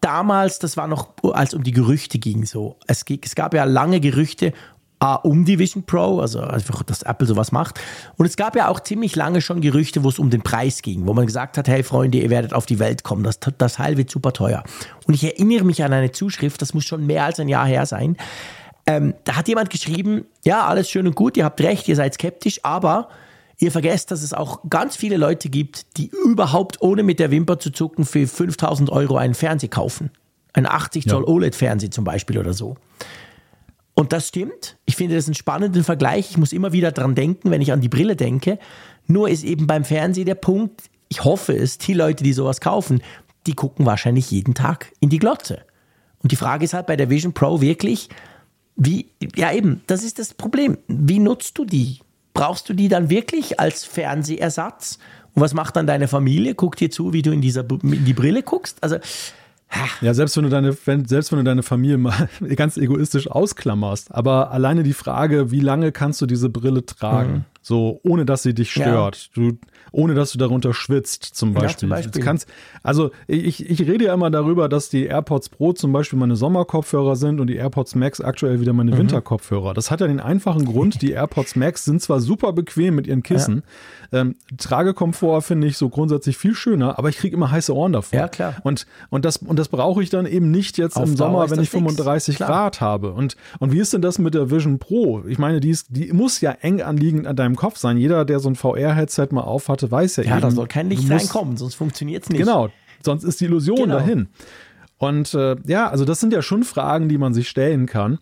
damals, 0.00 0.58
das 0.58 0.76
war 0.76 0.88
noch, 0.88 1.08
als 1.22 1.54
um 1.54 1.62
die 1.62 1.72
Gerüchte 1.72 2.18
ging 2.18 2.44
so. 2.44 2.76
Es, 2.86 3.04
es 3.22 3.34
gab 3.34 3.54
ja 3.54 3.64
lange 3.64 4.00
Gerüchte 4.00 4.52
A, 5.00 5.14
um 5.14 5.46
die 5.46 5.58
Vision 5.58 5.84
Pro, 5.84 6.20
also 6.20 6.40
einfach, 6.40 6.82
dass 6.82 7.02
Apple 7.02 7.26
sowas 7.26 7.52
macht. 7.52 7.80
Und 8.18 8.26
es 8.26 8.36
gab 8.36 8.54
ja 8.54 8.68
auch 8.68 8.80
ziemlich 8.80 9.16
lange 9.16 9.40
schon 9.40 9.62
Gerüchte, 9.62 10.04
wo 10.04 10.10
es 10.10 10.18
um 10.18 10.28
den 10.28 10.42
Preis 10.42 10.82
ging, 10.82 11.06
wo 11.06 11.14
man 11.14 11.24
gesagt 11.24 11.56
hat, 11.56 11.68
hey 11.68 11.82
Freunde, 11.82 12.18
ihr 12.18 12.28
werdet 12.28 12.52
auf 12.52 12.66
die 12.66 12.78
Welt 12.78 13.02
kommen, 13.02 13.24
das, 13.24 13.40
das 13.40 13.74
Teil 13.74 13.96
wird 13.96 14.10
super 14.10 14.34
teuer. 14.34 14.62
Und 15.06 15.14
ich 15.14 15.24
erinnere 15.24 15.64
mich 15.64 15.82
an 15.82 15.94
eine 15.94 16.12
Zuschrift, 16.12 16.60
das 16.60 16.74
muss 16.74 16.84
schon 16.84 17.06
mehr 17.06 17.24
als 17.24 17.40
ein 17.40 17.48
Jahr 17.48 17.66
her 17.66 17.86
sein. 17.86 18.18
Ähm, 18.86 19.14
da 19.24 19.36
hat 19.36 19.48
jemand 19.48 19.70
geschrieben, 19.70 20.26
ja, 20.44 20.66
alles 20.66 20.90
schön 20.90 21.06
und 21.06 21.16
gut, 21.16 21.36
ihr 21.38 21.44
habt 21.46 21.62
recht, 21.62 21.88
ihr 21.88 21.96
seid 21.96 22.14
skeptisch, 22.14 22.60
aber 22.62 23.08
ihr 23.58 23.72
vergesst, 23.72 24.10
dass 24.10 24.22
es 24.22 24.34
auch 24.34 24.60
ganz 24.68 24.96
viele 24.96 25.16
Leute 25.16 25.48
gibt, 25.48 25.96
die 25.96 26.10
überhaupt 26.24 26.82
ohne 26.82 27.02
mit 27.02 27.20
der 27.20 27.30
Wimper 27.30 27.58
zu 27.58 27.70
zucken 27.70 28.04
für 28.04 28.26
5000 28.26 28.90
Euro 28.90 29.16
einen 29.16 29.34
Fernseher 29.34 29.70
kaufen. 29.70 30.10
Ein 30.52 30.66
80 30.66 31.08
Zoll 31.08 31.22
ja. 31.22 31.28
OLED-Fernseher 31.28 31.90
zum 31.90 32.04
Beispiel 32.04 32.36
oder 32.36 32.52
so. 32.52 32.76
Und 34.00 34.14
das 34.14 34.28
stimmt. 34.28 34.78
Ich 34.86 34.96
finde 34.96 35.14
das 35.14 35.26
einen 35.26 35.34
spannenden 35.34 35.84
Vergleich. 35.84 36.30
Ich 36.30 36.38
muss 36.38 36.54
immer 36.54 36.72
wieder 36.72 36.90
dran 36.90 37.14
denken, 37.14 37.50
wenn 37.50 37.60
ich 37.60 37.70
an 37.70 37.82
die 37.82 37.90
Brille 37.90 38.16
denke. 38.16 38.58
Nur 39.06 39.28
ist 39.28 39.44
eben 39.44 39.66
beim 39.66 39.84
Fernsehen 39.84 40.24
der 40.24 40.36
Punkt, 40.36 40.84
ich 41.10 41.22
hoffe 41.22 41.54
es, 41.54 41.76
die 41.76 41.92
Leute, 41.92 42.24
die 42.24 42.32
sowas 42.32 42.62
kaufen, 42.62 43.02
die 43.46 43.52
gucken 43.52 43.84
wahrscheinlich 43.84 44.30
jeden 44.30 44.54
Tag 44.54 44.90
in 45.00 45.10
die 45.10 45.18
Glotze. 45.18 45.58
Und 46.22 46.32
die 46.32 46.36
Frage 46.36 46.64
ist 46.64 46.72
halt 46.72 46.86
bei 46.86 46.96
der 46.96 47.10
Vision 47.10 47.34
Pro 47.34 47.60
wirklich, 47.60 48.08
wie, 48.74 49.10
ja 49.36 49.52
eben, 49.52 49.82
das 49.86 50.02
ist 50.02 50.18
das 50.18 50.32
Problem. 50.32 50.78
Wie 50.88 51.18
nutzt 51.18 51.58
du 51.58 51.66
die? 51.66 51.98
Brauchst 52.32 52.70
du 52.70 52.72
die 52.72 52.88
dann 52.88 53.10
wirklich 53.10 53.60
als 53.60 53.84
Fernsehersatz? 53.84 54.98
Und 55.34 55.42
was 55.42 55.52
macht 55.52 55.76
dann 55.76 55.86
deine 55.86 56.08
Familie? 56.08 56.54
Guckt 56.54 56.80
dir 56.80 56.90
zu, 56.90 57.12
wie 57.12 57.20
du 57.20 57.32
in, 57.32 57.42
dieser, 57.42 57.68
in 57.82 58.06
die 58.06 58.14
Brille 58.14 58.42
guckst? 58.42 58.82
Also 58.82 58.96
ja, 60.00 60.14
selbst 60.14 60.36
wenn 60.36 60.44
du 60.44 60.50
deine, 60.50 60.76
wenn, 60.84 61.04
selbst 61.06 61.30
wenn 61.32 61.38
du 61.38 61.44
deine 61.44 61.62
Familie 61.62 61.98
mal 61.98 62.28
ganz 62.56 62.76
egoistisch 62.76 63.30
ausklammerst, 63.30 64.12
aber 64.14 64.50
alleine 64.50 64.82
die 64.82 64.92
Frage, 64.92 65.50
wie 65.50 65.60
lange 65.60 65.92
kannst 65.92 66.20
du 66.20 66.26
diese 66.26 66.48
Brille 66.48 66.84
tragen, 66.84 67.32
mhm. 67.32 67.44
so 67.62 68.00
ohne 68.02 68.24
dass 68.24 68.42
sie 68.42 68.54
dich 68.54 68.70
stört, 68.70 69.30
ja. 69.34 69.42
du, 69.42 69.58
ohne 69.92 70.14
dass 70.14 70.32
du 70.32 70.38
darunter 70.38 70.74
schwitzt, 70.74 71.24
zum 71.24 71.54
Beispiel. 71.54 71.88
Ja, 71.88 71.96
zum 71.96 72.04
Beispiel. 72.04 72.22
Kannst, 72.22 72.48
also 72.82 73.10
ich, 73.26 73.68
ich 73.68 73.80
rede 73.82 74.06
ja 74.06 74.14
immer 74.14 74.30
darüber, 74.30 74.68
dass 74.68 74.88
die 74.88 75.04
AirPods 75.04 75.48
Pro 75.50 75.72
zum 75.72 75.92
Beispiel 75.92 76.18
meine 76.18 76.36
Sommerkopfhörer 76.36 77.16
sind 77.16 77.40
und 77.40 77.46
die 77.46 77.56
AirPods 77.56 77.94
Max 77.94 78.20
aktuell 78.20 78.60
wieder 78.60 78.72
meine 78.72 78.92
mhm. 78.92 78.98
Winterkopfhörer. 78.98 79.74
Das 79.74 79.90
hat 79.90 80.00
ja 80.00 80.06
den 80.06 80.20
einfachen 80.20 80.64
Grund, 80.64 81.02
die 81.02 81.12
AirPods 81.12 81.56
Max 81.56 81.84
sind 81.84 82.02
zwar 82.02 82.20
super 82.20 82.52
bequem 82.52 82.94
mit 82.94 83.06
ihren 83.06 83.22
Kissen, 83.22 83.56
ja 83.56 83.62
ähm, 84.12 84.36
Tragekomfort 84.56 85.42
finde 85.42 85.66
ich 85.68 85.76
so 85.76 85.88
grundsätzlich 85.88 86.36
viel 86.36 86.54
schöner, 86.54 86.98
aber 86.98 87.08
ich 87.08 87.16
kriege 87.16 87.36
immer 87.36 87.50
heiße 87.50 87.74
Ohren 87.74 87.92
davor. 87.92 88.18
Ja, 88.18 88.28
klar. 88.28 88.56
Und, 88.64 88.86
und 89.08 89.24
das, 89.24 89.38
und 89.38 89.58
das 89.58 89.68
brauche 89.68 90.02
ich 90.02 90.10
dann 90.10 90.26
eben 90.26 90.50
nicht 90.50 90.78
jetzt 90.78 90.96
Auf 90.96 91.08
im 91.08 91.16
Sommer, 91.16 91.48
wenn 91.50 91.60
ich 91.60 91.70
35 91.70 92.38
nix. 92.40 92.46
Grad 92.46 92.80
habe. 92.80 93.12
Und, 93.12 93.36
und 93.60 93.72
wie 93.72 93.78
ist 93.78 93.92
denn 93.92 94.02
das 94.02 94.18
mit 94.18 94.34
der 94.34 94.50
Vision 94.50 94.78
Pro? 94.78 95.22
Ich 95.26 95.38
meine, 95.38 95.60
die, 95.60 95.70
ist, 95.70 95.88
die 95.90 96.12
muss 96.12 96.40
ja 96.40 96.50
eng 96.50 96.82
anliegend 96.82 97.26
an 97.26 97.36
deinem 97.36 97.56
Kopf 97.56 97.76
sein. 97.76 97.96
Jeder, 97.96 98.24
der 98.24 98.40
so 98.40 98.48
ein 98.48 98.56
VR-Headset 98.56 99.28
mal 99.30 99.42
aufhatte, 99.80 99.90
weiß 99.90 100.16
ja, 100.16 100.22
ja 100.24 100.30
eben. 100.30 100.36
Ja, 100.36 100.40
da 100.48 100.50
soll 100.50 100.66
kein 100.66 100.88
Licht 100.88 101.10
reinkommen, 101.10 101.56
sonst 101.56 101.74
funktioniert 101.74 102.24
es 102.24 102.30
nicht. 102.30 102.38
Genau, 102.38 102.68
sonst 103.02 103.24
ist 103.24 103.40
die 103.40 103.46
Illusion 103.46 103.76
genau. 103.76 103.98
dahin. 103.98 104.28
Und 104.98 105.34
äh, 105.34 105.56
ja, 105.66 105.88
also 105.88 106.04
das 106.04 106.20
sind 106.20 106.32
ja 106.32 106.42
schon 106.42 106.62
Fragen, 106.62 107.08
die 107.08 107.18
man 107.18 107.32
sich 107.32 107.48
stellen 107.48 107.86
kann. 107.86 108.18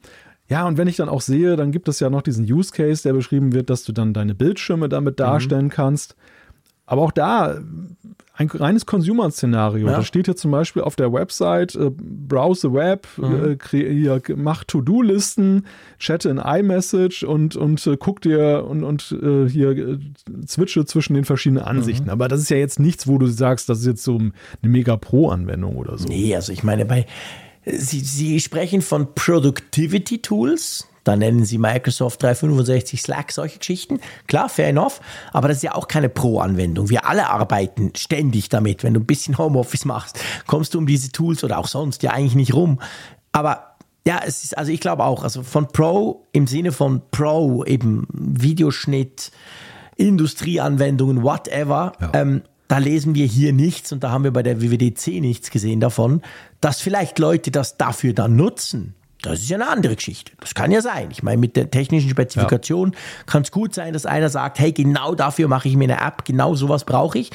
Ja, 0.49 0.67
und 0.67 0.79
wenn 0.79 0.89
ich 0.89 0.97
dann 0.97 1.09
auch 1.09 1.21
sehe, 1.21 1.57
dann 1.57 1.73
gibt 1.73 1.89
es 1.89 2.01
ja 2.01 2.09
noch 2.09 2.23
diesen 2.23 2.51
Use 2.51 2.73
Case, 2.73 3.03
der 3.03 3.13
beschrieben 3.13 3.53
wird, 3.53 3.69
dass 3.69 3.85
du 3.85 3.93
dann 3.93 4.15
deine 4.15 4.35
Bildschirme 4.35 4.89
damit 4.89 5.15
mhm. 5.15 5.25
darstellen 5.25 5.65
mhm. 5.67 5.71
kannst. 5.71 6.17
Aber 6.87 7.03
auch 7.03 7.13
da 7.13 7.59
ein 8.39 8.49
reines 8.49 8.87
Consumer-Szenario. 8.87 9.89
Ja. 9.89 9.97
Da 9.97 10.05
steht 10.05 10.27
hier 10.27 10.37
zum 10.37 10.53
Beispiel 10.53 10.83
auf 10.83 10.95
der 10.95 11.13
Website, 11.13 11.75
äh, 11.75 11.91
browse 11.91 12.69
the 12.69 12.73
web, 12.73 13.09
mhm. 13.17 13.59
äh, 13.73 14.21
mach 14.37 14.63
To-Do-Listen, 14.63 15.67
chatte 15.99 16.31
in 16.31 16.39
iMessage 16.39 17.25
und, 17.25 17.57
und 17.57 17.85
äh, 17.85 17.97
guck 17.99 18.21
dir 18.21 18.65
und, 18.65 18.85
und 18.85 19.11
äh, 19.21 19.49
hier 19.49 19.71
äh, 19.77 19.99
switche 20.47 20.87
zwischen 20.87 21.15
den 21.15 21.25
verschiedenen 21.25 21.65
Ansichten. 21.65 22.05
Mhm. 22.05 22.11
Aber 22.11 22.29
das 22.29 22.41
ist 22.41 22.51
ja 22.51 22.59
jetzt 22.59 22.79
nichts, 22.79 23.09
wo 23.09 23.19
du 23.19 23.27
sagst, 23.27 23.69
das 23.69 23.81
ist 23.81 23.87
jetzt 23.87 24.05
so 24.05 24.19
eine 24.19 24.33
Mega 24.63 24.97
Pro-Anwendung 24.97 25.75
oder 25.75 25.99
so. 25.99 26.07
Nee, 26.07 26.37
also 26.37 26.53
ich 26.53 26.63
meine, 26.63 26.85
bei 26.85 27.07
Sie, 27.65 28.01
Sie 28.01 28.41
sprechen 28.41 28.83
von 28.83 29.15
Productivity 29.15 30.23
Tools. 31.09 31.15
Da 31.15 31.17
nennen 31.17 31.45
Sie 31.45 31.59
Microsoft 31.59 32.23
365 32.23 33.03
Slack, 33.03 33.33
solche 33.33 33.59
Geschichten. 33.59 34.01
Klar, 34.27 34.49
fair 34.49 34.69
enough. 34.69 35.01
Aber 35.33 35.49
das 35.49 35.59
ist 35.59 35.63
ja 35.63 35.75
auch 35.75 35.89
keine 35.89 36.09
Pro-Anwendung. 36.09 36.91
Wir 36.91 37.07
alle 37.07 37.31
arbeiten 37.31 37.93
ständig 37.97 38.49
damit. 38.49 38.85
Wenn 38.85 38.95
du 38.95 39.01
ein 39.01 39.07
bisschen 39.07 39.39
Homeoffice 39.39 39.85
machst, 39.85 40.21
kommst 40.47 40.75
du 40.75 40.79
um 40.79 40.87
diese 40.87 41.11
Tools 41.11 41.45
oder 41.45 41.59
auch 41.59 41.69
sonst 41.69 42.03
ja 42.03 42.11
eigentlich 42.11 42.35
nicht 42.35 42.55
rum. 42.55 42.81
Aber 43.33 43.77
ja, 44.07 44.21
es 44.25 44.45
ist, 44.45 44.59
also 44.59 44.71
ich 44.71 44.81
glaube 44.81 45.05
auch, 45.05 45.23
also 45.23 45.43
von 45.43 45.69
Pro 45.69 46.27
im 46.33 46.47
Sinne 46.47 46.73
von 46.73 47.03
Pro, 47.11 47.65
eben 47.65 48.07
Videoschnitt, 48.13 49.33
Industrieanwendungen, 49.97 51.23
whatever, 51.23 51.93
ja. 52.01 52.11
ähm, 52.15 52.43
da 52.69 52.79
lesen 52.79 53.15
wir 53.15 53.27
hier 53.27 53.53
nichts 53.53 53.93
und 53.93 54.05
da 54.05 54.11
haben 54.11 54.25
wir 54.25 54.31
bei 54.31 54.43
der 54.43 54.61
WWDC 54.61 55.21
nichts 55.21 55.51
gesehen 55.51 55.81
davon, 55.81 56.21
dass 56.61 56.81
vielleicht 56.81 57.19
Leute 57.19 57.51
das 57.51 57.79
dafür 57.79 58.13
dann 58.13 58.37
nutzen. 58.37 58.95
Das 59.23 59.41
ist 59.41 59.49
ja 59.49 59.57
eine 59.57 59.69
andere 59.69 59.97
Geschichte. 59.97 60.33
Das 60.41 60.55
kann 60.55 60.71
ja 60.71 60.81
sein. 60.81 61.09
Ich 61.11 61.23
meine, 61.23 61.39
mit 61.39 61.57
der 61.57 61.71
technischen 61.71 62.09
Spezifikation 62.09 62.93
ja. 62.93 62.99
kann 63.27 63.43
es 63.43 63.51
gut 63.51 63.75
sein, 63.75 63.93
dass 63.93 64.07
einer 64.07 64.29
sagt, 64.29 64.61
hey, 64.61 64.73
genau 64.73 65.15
dafür 65.15 65.49
mache 65.49 65.69
ich 65.69 65.77
mir 65.77 65.85
eine 65.85 66.01
App, 66.01 66.25
genau 66.25 66.55
sowas 66.55 66.85
brauche 66.85 67.19
ich. 67.19 67.31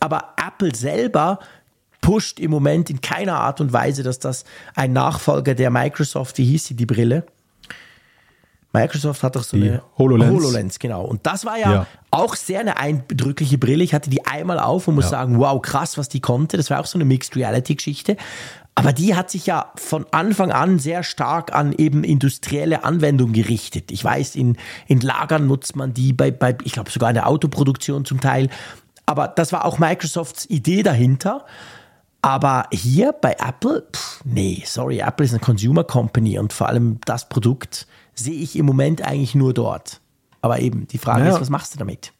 Aber 0.00 0.34
Apple 0.36 0.74
selber 0.74 1.38
pusht 2.00 2.40
im 2.40 2.50
Moment 2.50 2.90
in 2.90 3.00
keiner 3.00 3.38
Art 3.38 3.60
und 3.60 3.72
Weise, 3.72 4.02
dass 4.02 4.18
das 4.18 4.44
ein 4.74 4.92
Nachfolger 4.92 5.54
der 5.54 5.70
Microsoft, 5.70 6.38
wie 6.38 6.44
hieß 6.44 6.66
sie, 6.66 6.74
die 6.74 6.86
Brille? 6.86 7.24
Microsoft 8.72 9.22
hat 9.22 9.34
doch 9.34 9.44
so 9.44 9.56
die 9.56 9.70
eine 9.70 9.82
HoloLens. 9.96 10.32
HoloLens, 10.32 10.78
genau. 10.78 11.04
Und 11.04 11.26
das 11.26 11.44
war 11.44 11.58
ja, 11.58 11.72
ja, 11.72 11.86
auch 12.10 12.36
sehr 12.36 12.60
eine 12.60 12.76
eindrückliche 12.76 13.58
Brille. 13.58 13.82
Ich 13.82 13.94
hatte 13.94 14.10
die 14.10 14.26
einmal 14.26 14.58
auf 14.58 14.88
und 14.88 14.94
muss 14.94 15.04
ja. 15.04 15.10
sagen, 15.10 15.38
wow, 15.38 15.60
krass, 15.62 15.96
was 15.96 16.08
die 16.08 16.20
konnte. 16.20 16.56
Das 16.56 16.68
war 16.68 16.80
auch 16.80 16.86
so 16.86 16.98
eine 16.98 17.04
Mixed 17.04 17.34
Reality 17.34 17.76
Geschichte. 17.76 18.16
Aber 18.78 18.92
die 18.92 19.16
hat 19.16 19.30
sich 19.30 19.46
ja 19.46 19.72
von 19.76 20.06
Anfang 20.12 20.52
an 20.52 20.78
sehr 20.78 21.02
stark 21.02 21.54
an 21.54 21.72
eben 21.72 22.04
industrielle 22.04 22.84
Anwendungen 22.84 23.34
gerichtet. 23.34 23.90
Ich 23.90 24.04
weiß, 24.04 24.36
in, 24.36 24.56
in 24.86 25.00
Lagern 25.00 25.46
nutzt 25.46 25.74
man 25.74 25.94
die 25.94 26.12
bei, 26.12 26.30
bei 26.30 26.56
ich 26.62 26.72
glaube 26.72 26.90
sogar 26.90 27.10
in 27.10 27.14
der 27.14 27.26
Autoproduktion 27.26 28.04
zum 28.04 28.20
Teil. 28.20 28.48
Aber 29.04 29.26
das 29.26 29.52
war 29.52 29.64
auch 29.64 29.78
Microsofts 29.78 30.48
Idee 30.48 30.82
dahinter. 30.82 31.44
Aber 32.22 32.66
hier 32.72 33.12
bei 33.12 33.36
Apple, 33.38 33.86
pff, 33.92 34.20
nee, 34.24 34.62
sorry, 34.66 34.98
Apple 34.98 35.24
ist 35.26 35.32
eine 35.32 35.40
Consumer 35.40 35.84
Company 35.84 36.38
und 36.38 36.52
vor 36.52 36.68
allem 36.68 36.98
das 37.04 37.28
Produkt 37.28 37.86
sehe 38.14 38.34
ich 38.34 38.56
im 38.56 38.66
Moment 38.66 39.02
eigentlich 39.02 39.34
nur 39.34 39.54
dort. 39.54 40.00
Aber 40.40 40.60
eben, 40.60 40.86
die 40.88 40.98
Frage 40.98 41.20
naja. 41.20 41.34
ist, 41.34 41.40
was 41.40 41.50
machst 41.50 41.74
du 41.74 41.78
damit? 41.78 42.12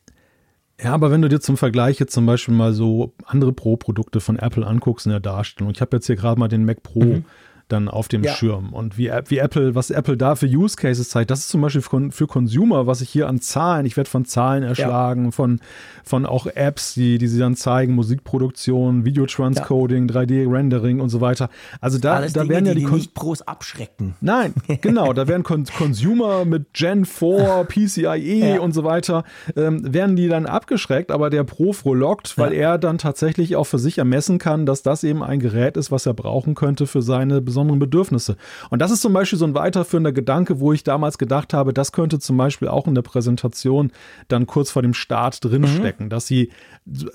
Ja, 0.81 0.95
aber 0.95 1.11
wenn 1.11 1.23
du 1.23 1.29
dir 1.29 1.41
zum 1.41 1.57
Vergleich 1.57 1.99
jetzt 1.99 2.13
zum 2.13 2.25
Beispiel 2.25 2.55
mal 2.55 2.73
so 2.73 3.13
andere 3.25 3.53
Pro-Produkte 3.53 4.21
von 4.21 4.39
Apple 4.39 4.65
anguckst 4.65 5.07
in 5.07 5.11
der 5.11 5.21
Darstellung, 5.21 5.73
ich 5.73 5.81
habe 5.81 5.97
jetzt 5.97 6.07
hier 6.07 6.17
gerade 6.17 6.39
mal 6.39 6.49
den 6.49 6.65
Mac 6.65 6.83
Pro 6.83 7.03
mhm. 7.03 7.25
Dann 7.69 7.89
auf 7.89 8.09
dem 8.09 8.25
ja. 8.25 8.33
Schirm. 8.33 8.73
Und 8.73 8.99
wie, 8.99 9.11
wie 9.27 9.39
Apple, 9.39 9.75
was 9.75 9.91
Apple 9.91 10.17
da 10.17 10.35
für 10.35 10.47
Use 10.47 10.77
Cases 10.77 11.09
zeigt, 11.09 11.31
das 11.31 11.41
ist 11.41 11.49
zum 11.51 11.61
Beispiel 11.61 11.83
für, 11.83 12.11
für 12.11 12.27
Consumer, 12.27 12.87
was 12.87 13.01
ich 13.01 13.11
hier 13.11 13.29
an 13.29 13.41
Zahlen, 13.41 13.87
ich 13.87 13.97
werde 13.97 14.09
von 14.09 14.25
Zahlen 14.25 14.63
erschlagen, 14.63 15.27
ja. 15.27 15.31
von, 15.31 15.61
von 16.05 16.27
auch 16.27 16.47
Apps, 16.47 16.95
die, 16.95 17.19
die 17.19 17.29
sie 17.29 17.39
dann 17.39 17.57
zeigen, 17.57 17.95
Musikproduktion, 17.95 19.05
Videotranscoding, 19.05 20.09
ja. 20.09 20.15
3D-Rendering 20.15 21.01
und 21.01 21.11
so 21.11 21.21
weiter. 21.21 21.51
Also 21.81 21.99
da, 21.99 22.15
Alles 22.17 22.33
da 22.33 22.41
Dinge, 22.41 22.55
werden 22.55 22.67
ja 22.67 22.75
die, 22.75 22.81
die, 22.81 22.87
die 22.87 22.93
nicht 22.93 23.15
groß 23.15 23.43
abschrecken. 23.43 24.15
Nein, 24.21 24.55
genau, 24.81 25.13
da 25.13 25.29
werden 25.29 25.43
Con 25.43 25.65
Consumer 25.65 26.45
mit 26.45 26.73
Gen 26.73 27.05
4, 27.05 27.67
PCIe 27.69 28.59
und 28.59 28.73
so 28.73 28.85
weiter, 28.85 29.25
ähm, 29.57 29.93
werden 29.93 30.17
die 30.17 30.29
dann 30.29 30.47
abgeschreckt, 30.47 31.11
aber 31.11 31.31
der 31.31 31.45
Pro 31.45 31.73
frohlockt, 31.73 32.39
weil 32.39 32.53
er 32.53 32.79
dann 32.79 32.99
tatsächlich 32.99 33.57
auch 33.57 33.65
für 33.65 33.79
sich 33.79 33.99
ermessen 33.99 34.39
kann, 34.39 34.65
dass 34.67 34.83
das 34.83 35.05
eben 35.05 35.23
ein 35.23 35.41
Gerät 35.41 35.77
ist, 35.77 35.91
was 35.91 36.07
er 36.07 36.15
brauchen 36.15 36.55
könnte 36.55 36.87
für 36.87 37.03
seine 37.03 37.41
besonderen 37.41 37.58
besonderen 37.59 37.79
Bedürfnisse. 37.79 38.37
Und 38.71 38.81
das 38.81 38.91
ist 38.91 39.03
zum 39.03 39.13
Beispiel 39.13 39.39
so 39.39 39.45
ein 39.45 39.55
weiterführender 39.55 40.13
Gedanke, 40.13 40.61
wo 40.61 40.73
ich 40.73 40.85
damals 40.85 41.19
gedacht 41.19 41.53
habe, 41.53 41.73
das 41.73 41.93
könnte 41.93 42.19
zum 42.19 42.37
Beispiel 42.37 42.69
auch 42.69 42.87
in 42.87 42.95
der 42.95 43.03
Präsentation 43.03 43.91
dann 44.29 44.47
kurz 44.47 44.71
vor 44.71 44.83
dem 44.83 44.95
Start 44.95 45.45
drinstecken, 45.45 46.07
mhm. 46.07 46.11
dass 46.11 46.27
sie 46.27 46.51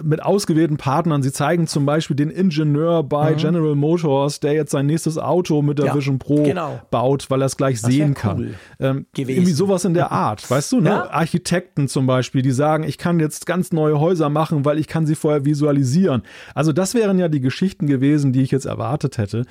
mit 0.04 0.22
ausgewählten 0.22 0.78
Partnern, 0.78 1.24
sie 1.24 1.32
zeigen 1.32 1.68
zum 1.68 1.86
Beispiel 1.86 2.16
den 2.16 2.30
Ingenieur 2.30 3.04
bei 3.04 3.32
mhm. 3.32 3.38
General 3.38 3.76
Motors, 3.76 4.40
der 4.40 4.54
jetzt 4.54 4.72
sein 4.72 4.86
nächstes 4.86 5.18
Auto 5.18 5.62
mit 5.62 5.80
der 5.80 5.88
ja, 5.88 5.96
Vision 5.96 6.20
Pro 6.20 6.44
genau. 6.44 6.82
baut, 6.92 7.30
weil 7.30 7.42
er 7.42 7.46
es 7.46 7.58
gleich 7.58 7.82
das 7.82 7.90
sehen 7.90 8.10
cool 8.10 8.14
kann. 8.14 8.56
Ähm, 8.80 9.06
irgendwie 9.16 9.52
sowas 9.52 9.86
in 9.86 9.94
der 9.94 10.12
Art, 10.12 10.50
weißt 10.50 10.74
du, 10.74 10.82
ne? 10.82 10.90
Ja? 10.90 11.10
Architekten 11.10 11.88
zum 11.88 12.06
Beispiel, 12.06 12.42
die 12.42 12.52
sagen, 12.52 12.84
ich 12.84 12.98
kann 12.98 13.20
jetzt 13.20 13.46
ganz 13.46 13.72
neue 13.72 14.00
Häuser 14.00 14.30
machen, 14.30 14.66
weil 14.66 14.78
ich 14.78 14.88
kann 14.88 15.06
sie 15.06 15.16
vorher 15.16 15.46
visualisieren. 15.46 16.24
Also 16.54 16.74
das 16.74 16.94
wären 16.94 17.18
ja 17.18 17.30
die 17.30 17.42
Geschichten 17.42 17.88
gewesen, 17.88 18.34
die 18.34 18.42
ich 18.42 18.52
jetzt 18.52 18.66
erwartet 18.66 19.18
hätte. 19.18 19.46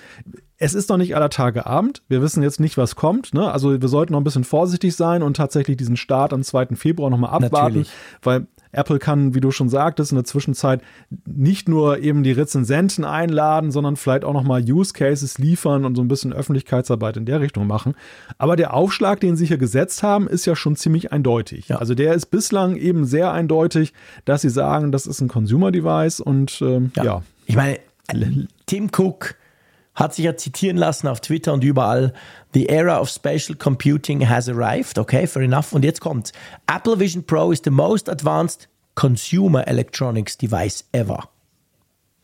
Es 0.65 0.75
ist 0.75 0.91
noch 0.91 0.97
nicht 0.97 1.17
aller 1.17 1.29
Tage 1.29 1.67
Abend. 1.67 2.03
Wir 2.09 2.23
wissen 2.23 2.41
jetzt 2.41 2.61
nicht, 2.61 2.79
was 2.79 2.95
kommt. 2.95 3.35
Ne? 3.35 3.51
Also 3.51 3.83
wir 3.83 3.89
sollten 3.89 4.13
noch 4.13 4.21
ein 4.21 4.25
bisschen 4.25 4.45
vorsichtig 4.45 4.95
sein 4.95 5.25
und 5.25 5.37
tatsächlich 5.37 5.77
diesen 5.77 5.97
Start 5.97 6.33
am 6.33 6.45
2. 6.45 6.77
Februar 6.77 7.11
nochmal 7.11 7.31
abwarten, 7.31 7.79
Natürlich. 7.79 7.91
weil 8.23 8.47
Apple 8.71 9.01
kann, 9.01 9.35
wie 9.35 9.41
du 9.41 9.51
schon 9.51 9.69
sagtest, 9.69 10.13
in 10.13 10.17
der 10.17 10.25
Zwischenzeit 10.25 10.81
nicht 11.27 11.69
nur 11.69 11.99
eben 11.99 12.23
die 12.23 12.31
Rezensenten 12.31 13.05
einladen, 13.05 13.73
sondern 13.73 13.97
vielleicht 13.97 14.25
auch 14.25 14.35
nochmal 14.35 14.63
Use 14.63 14.93
Cases 14.93 15.37
liefern 15.37 15.85
und 15.85 15.97
so 15.97 16.03
ein 16.03 16.07
bisschen 16.07 16.33
Öffentlichkeitsarbeit 16.33 17.17
in 17.17 17.27
der 17.27 17.41
Richtung 17.41 17.67
machen. 17.67 17.97
Aber 18.39 18.55
der 18.55 18.73
Aufschlag, 18.73 19.19
den 19.19 19.35
sie 19.35 19.47
hier 19.47 19.59
gesetzt 19.59 20.05
haben, 20.05 20.29
ist 20.29 20.47
ja 20.47 20.55
schon 20.55 20.77
ziemlich 20.77 21.11
eindeutig. 21.11 21.71
Ja. 21.71 21.79
Also 21.79 21.97
der 21.97 22.15
ist 22.15 22.27
bislang 22.27 22.77
eben 22.77 23.05
sehr 23.05 23.33
eindeutig, 23.33 23.95
dass 24.27 24.43
sie 24.43 24.51
sagen, 24.51 24.93
das 24.93 25.09
ist 25.09 25.21
ein 25.21 25.27
Consumer 25.27 25.73
Device 25.73 26.21
und 26.21 26.63
ähm, 26.63 26.93
ja. 26.95 27.03
ja. 27.03 27.23
Ich 27.47 27.57
meine, 27.57 27.81
Tim 28.67 28.91
Cook 28.97 29.35
hat 29.95 30.15
sich 30.15 30.25
ja 30.25 30.37
zitieren 30.37 30.77
lassen 30.77 31.09
auf 31.09 31.21
Twitter 31.21 31.53
und 31.53 31.65
überall, 31.65 32.15
The 32.55 32.69
era 32.69 33.01
of 33.01 33.09
spatial 33.09 33.57
computing 33.57 34.29
has 34.29 34.49
arrived. 34.49 34.99
Okay, 34.99 35.27
fair 35.27 35.43
enough. 35.43 35.73
Und 35.73 35.85
jetzt 35.85 36.01
kommt 36.01 36.33
Apple 36.67 36.99
Vision 36.99 37.25
Pro 37.25 37.51
is 37.51 37.63
the 37.65 37.71
most 37.71 38.09
advanced 38.09 38.69
consumer 38.95 39.67
electronics 39.67 40.37
device 40.37 40.85
ever. 40.93 41.29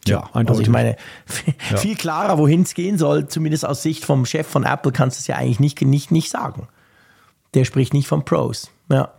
Ja, 0.06 0.30
eindeutig. 0.32 0.48
Also 0.50 0.62
ich 0.62 0.68
meine, 0.68 0.96
viel 1.26 1.96
klarer, 1.96 2.38
wohin 2.38 2.62
es 2.62 2.74
gehen 2.74 2.98
soll, 2.98 3.28
zumindest 3.28 3.66
aus 3.66 3.82
Sicht 3.82 4.04
vom 4.04 4.24
Chef 4.26 4.46
von 4.46 4.64
Apple, 4.64 4.92
kannst 4.92 5.18
du 5.18 5.20
es 5.20 5.26
ja 5.26 5.36
eigentlich 5.36 5.60
nicht, 5.60 5.80
nicht, 5.82 6.10
nicht 6.10 6.30
sagen. 6.30 6.68
Der 7.54 7.64
spricht 7.64 7.92
nicht 7.94 8.06
von 8.06 8.24
Pros. 8.24 8.70
Ja. 8.90 9.12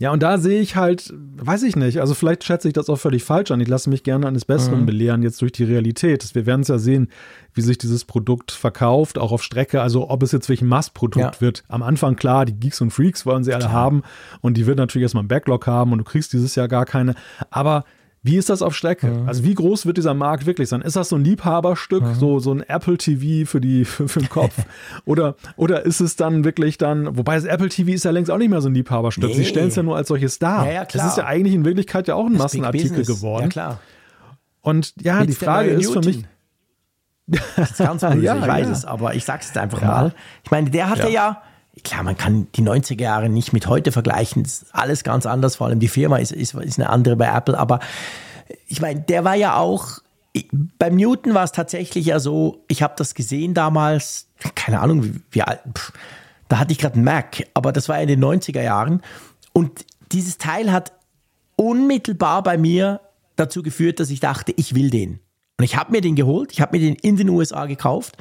Ja, 0.00 0.12
und 0.12 0.22
da 0.22 0.38
sehe 0.38 0.62
ich 0.62 0.76
halt, 0.76 1.12
weiß 1.12 1.62
ich 1.62 1.76
nicht, 1.76 2.00
also 2.00 2.14
vielleicht 2.14 2.42
schätze 2.42 2.66
ich 2.66 2.72
das 2.72 2.88
auch 2.88 2.96
völlig 2.96 3.22
falsch 3.22 3.50
an. 3.50 3.60
Ich 3.60 3.68
lasse 3.68 3.90
mich 3.90 4.02
gerne 4.02 4.26
eines 4.26 4.46
Besseren 4.46 4.80
mhm. 4.80 4.86
belehren, 4.86 5.22
jetzt 5.22 5.42
durch 5.42 5.52
die 5.52 5.64
Realität. 5.64 6.34
Wir 6.34 6.46
werden 6.46 6.62
es 6.62 6.68
ja 6.68 6.78
sehen, 6.78 7.10
wie 7.52 7.60
sich 7.60 7.76
dieses 7.76 8.06
Produkt 8.06 8.50
verkauft, 8.50 9.18
auch 9.18 9.30
auf 9.30 9.42
Strecke, 9.42 9.82
also 9.82 10.08
ob 10.08 10.22
es 10.22 10.32
jetzt 10.32 10.48
welchen 10.48 10.68
Massprodukt 10.68 11.34
ja. 11.34 11.40
wird. 11.42 11.64
Am 11.68 11.82
Anfang, 11.82 12.16
klar, 12.16 12.46
die 12.46 12.54
Geeks 12.54 12.80
und 12.80 12.92
Freaks 12.92 13.26
wollen 13.26 13.44
sie 13.44 13.52
alle 13.52 13.66
klar. 13.66 13.74
haben 13.74 14.02
und 14.40 14.56
die 14.56 14.64
wird 14.66 14.78
natürlich 14.78 15.02
erstmal 15.02 15.20
einen 15.20 15.28
Backlog 15.28 15.66
haben 15.66 15.92
und 15.92 15.98
du 15.98 16.04
kriegst 16.04 16.32
dieses 16.32 16.54
Jahr 16.54 16.66
gar 16.66 16.86
keine. 16.86 17.14
Aber 17.50 17.84
wie 18.22 18.36
ist 18.36 18.50
das 18.50 18.60
auf 18.60 18.76
Strecke? 18.76 19.06
Mhm. 19.06 19.28
Also 19.28 19.44
wie 19.44 19.54
groß 19.54 19.86
wird 19.86 19.96
dieser 19.96 20.12
Markt 20.12 20.44
wirklich 20.44 20.68
sein? 20.68 20.82
Ist 20.82 20.96
das 20.96 21.08
so 21.08 21.16
ein 21.16 21.24
Liebhaberstück, 21.24 22.02
mhm. 22.02 22.14
so, 22.14 22.38
so 22.38 22.52
ein 22.52 22.60
Apple 22.60 22.98
TV 22.98 23.48
für, 23.48 23.60
die, 23.60 23.84
für, 23.86 24.08
für 24.08 24.20
den 24.20 24.28
Kopf? 24.28 24.54
oder, 25.06 25.36
oder 25.56 25.86
ist 25.86 26.00
es 26.00 26.16
dann 26.16 26.44
wirklich 26.44 26.76
dann, 26.76 27.16
wobei 27.16 27.36
das 27.36 27.44
Apple 27.44 27.70
TV 27.70 27.92
ist 27.92 28.04
ja 28.04 28.10
längst 28.10 28.30
auch 28.30 28.38
nicht 28.38 28.50
mehr 28.50 28.60
so 28.60 28.68
ein 28.68 28.74
Liebhaberstück. 28.74 29.30
Nee. 29.30 29.36
Sie 29.36 29.44
stellen 29.46 29.68
es 29.68 29.76
ja 29.76 29.82
nur 29.82 29.96
als 29.96 30.08
solches 30.08 30.38
dar. 30.38 30.66
Ja, 30.66 30.72
ja, 30.72 30.84
das 30.84 31.04
ist 31.04 31.16
ja 31.16 31.24
eigentlich 31.24 31.54
in 31.54 31.64
Wirklichkeit 31.64 32.08
ja 32.08 32.14
auch 32.14 32.26
ein 32.26 32.34
das 32.34 32.42
Massenartikel 32.42 33.04
geworden. 33.04 33.44
Ja, 33.44 33.48
klar. 33.48 33.80
Und 34.60 34.92
ja, 35.00 35.20
Jetzt 35.20 35.28
die 35.28 35.44
Frage 35.44 35.70
ist 35.70 35.90
für 35.90 36.00
mich. 36.00 36.24
Das 37.26 37.70
ist 37.70 37.78
ganz 37.78 38.02
böse, 38.02 38.18
ja, 38.24 38.36
ich 38.36 38.46
weiß 38.46 38.66
ja. 38.66 38.72
es, 38.72 38.84
aber 38.84 39.14
ich 39.14 39.24
sag's 39.24 39.46
jetzt 39.46 39.58
einfach 39.58 39.80
mal. 39.80 40.12
Ich 40.42 40.50
meine, 40.50 40.68
der 40.68 40.90
hatte 40.90 41.08
ja 41.08 41.42
klar, 41.84 42.02
man 42.02 42.16
kann 42.16 42.48
die 42.54 42.62
90er 42.62 43.02
Jahre 43.02 43.28
nicht 43.28 43.52
mit 43.52 43.66
heute 43.66 43.92
vergleichen. 43.92 44.44
Ist 44.44 44.66
alles 44.72 45.04
ganz 45.04 45.26
anders. 45.26 45.56
Vor 45.56 45.66
allem 45.66 45.80
die 45.80 45.88
Firma 45.88 46.18
ist, 46.18 46.32
ist, 46.32 46.54
ist 46.54 46.78
eine 46.78 46.90
andere 46.90 47.16
bei 47.16 47.26
Apple. 47.26 47.58
Aber 47.58 47.80
ich 48.66 48.80
meine, 48.80 49.00
der 49.00 49.24
war 49.24 49.34
ja 49.34 49.56
auch, 49.56 49.98
beim 50.78 50.96
Newton 50.96 51.34
war 51.34 51.44
es 51.44 51.52
tatsächlich 51.52 52.06
ja 52.06 52.20
so, 52.20 52.64
ich 52.68 52.82
habe 52.82 52.94
das 52.96 53.14
gesehen 53.14 53.54
damals, 53.54 54.26
keine 54.54 54.80
Ahnung, 54.80 55.04
wie, 55.04 55.20
wie 55.30 55.42
alt, 55.42 55.60
pff, 55.76 55.92
da 56.48 56.58
hatte 56.58 56.72
ich 56.72 56.78
gerade 56.78 56.96
einen 56.96 57.04
Mac, 57.04 57.44
aber 57.54 57.72
das 57.72 57.88
war 57.88 58.00
in 58.00 58.08
den 58.08 58.22
90er 58.22 58.62
Jahren. 58.62 59.02
Und 59.52 59.84
dieses 60.12 60.38
Teil 60.38 60.72
hat 60.72 60.92
unmittelbar 61.56 62.42
bei 62.42 62.58
mir 62.58 63.00
dazu 63.36 63.62
geführt, 63.62 64.00
dass 64.00 64.10
ich 64.10 64.20
dachte, 64.20 64.52
ich 64.56 64.74
will 64.74 64.90
den. 64.90 65.20
Und 65.58 65.64
ich 65.64 65.76
habe 65.76 65.92
mir 65.92 66.00
den 66.00 66.16
geholt, 66.16 66.52
ich 66.52 66.60
habe 66.60 66.76
mir 66.76 66.84
den 66.84 66.94
in 66.96 67.16
den 67.16 67.28
USA 67.28 67.66
gekauft 67.66 68.16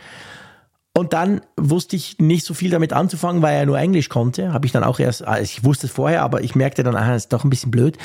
und 0.98 1.14
dann 1.14 1.42
wusste 1.56 1.96
ich 1.96 2.18
nicht 2.20 2.46
so 2.46 2.54
viel 2.54 2.72
damit 2.72 2.94
anzufangen, 2.94 3.42
weil 3.42 3.56
er 3.56 3.66
nur 3.66 3.78
Englisch 3.78 4.10
konnte. 4.10 4.54
Habe 4.54 4.66
ich 4.66 4.72
dann 4.72 4.84
auch 4.84 5.00
erst, 5.00 5.24
also 5.24 5.44
ich 5.44 5.64
wusste 5.64 5.88
es 5.88 5.94
vorher, 5.94 6.24
aber 6.24 6.42
ich 6.42 6.56
merkte 6.56 6.84
dann, 6.84 6.96
ah, 6.96 7.16
ist 7.16 7.32
doch 7.32 7.44
ein 7.44 7.50
bisschen 7.50 7.72
blöd. 7.72 7.98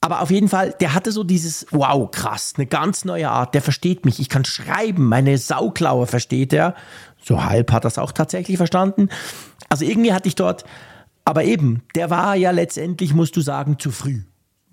Aber 0.00 0.22
auf 0.22 0.30
jeden 0.30 0.48
Fall, 0.48 0.74
der 0.80 0.94
hatte 0.94 1.12
so 1.12 1.24
dieses, 1.24 1.66
wow, 1.72 2.10
krass, 2.10 2.54
eine 2.56 2.66
ganz 2.66 3.04
neue 3.04 3.28
Art, 3.28 3.54
der 3.54 3.60
versteht 3.60 4.06
mich, 4.06 4.18
ich 4.18 4.30
kann 4.30 4.46
schreiben, 4.46 5.06
meine 5.06 5.36
Sauklaue 5.36 6.06
versteht 6.06 6.54
er. 6.54 6.74
So 7.22 7.44
halb 7.44 7.70
hat 7.72 7.84
er 7.84 7.88
es 7.88 7.98
auch 7.98 8.12
tatsächlich 8.12 8.56
verstanden. 8.56 9.10
Also 9.68 9.84
irgendwie 9.84 10.14
hatte 10.14 10.28
ich 10.28 10.36
dort, 10.36 10.64
aber 11.26 11.44
eben, 11.44 11.82
der 11.94 12.08
war 12.08 12.34
ja 12.36 12.50
letztendlich, 12.50 13.12
musst 13.12 13.36
du 13.36 13.42
sagen, 13.42 13.78
zu 13.78 13.90
früh. 13.90 14.22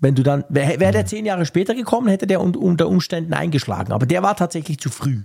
Wenn 0.00 0.14
du 0.14 0.22
dann, 0.22 0.44
wäre 0.48 0.78
wär 0.78 0.92
der 0.92 1.06
zehn 1.06 1.26
Jahre 1.26 1.44
später 1.44 1.74
gekommen, 1.74 2.06
hätte 2.06 2.28
der 2.28 2.40
unter 2.40 2.86
Umständen 2.86 3.32
eingeschlagen. 3.32 3.92
Aber 3.92 4.06
der 4.06 4.22
war 4.22 4.36
tatsächlich 4.36 4.78
zu 4.78 4.90
früh. 4.90 5.22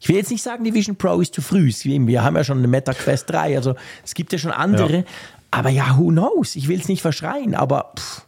Ich 0.00 0.08
will 0.08 0.16
jetzt 0.16 0.32
nicht 0.32 0.42
sagen, 0.42 0.64
die 0.64 0.74
Vision 0.74 0.96
Pro 0.96 1.20
ist 1.20 1.32
zu 1.32 1.42
früh. 1.42 1.70
Wir 1.84 2.24
haben 2.24 2.34
ja 2.34 2.42
schon 2.42 2.58
eine 2.58 2.66
Meta 2.66 2.92
Quest 2.92 3.30
3, 3.30 3.56
also 3.56 3.74
es 4.04 4.14
gibt 4.14 4.32
ja 4.32 4.38
schon 4.38 4.50
andere. 4.50 4.98
Ja. 4.98 5.04
Aber 5.52 5.70
ja, 5.70 5.96
who 5.96 6.08
knows? 6.08 6.56
Ich 6.56 6.66
will 6.66 6.80
es 6.80 6.88
nicht 6.88 7.02
verschreien, 7.02 7.54
aber 7.54 7.92
pff. 7.96 8.26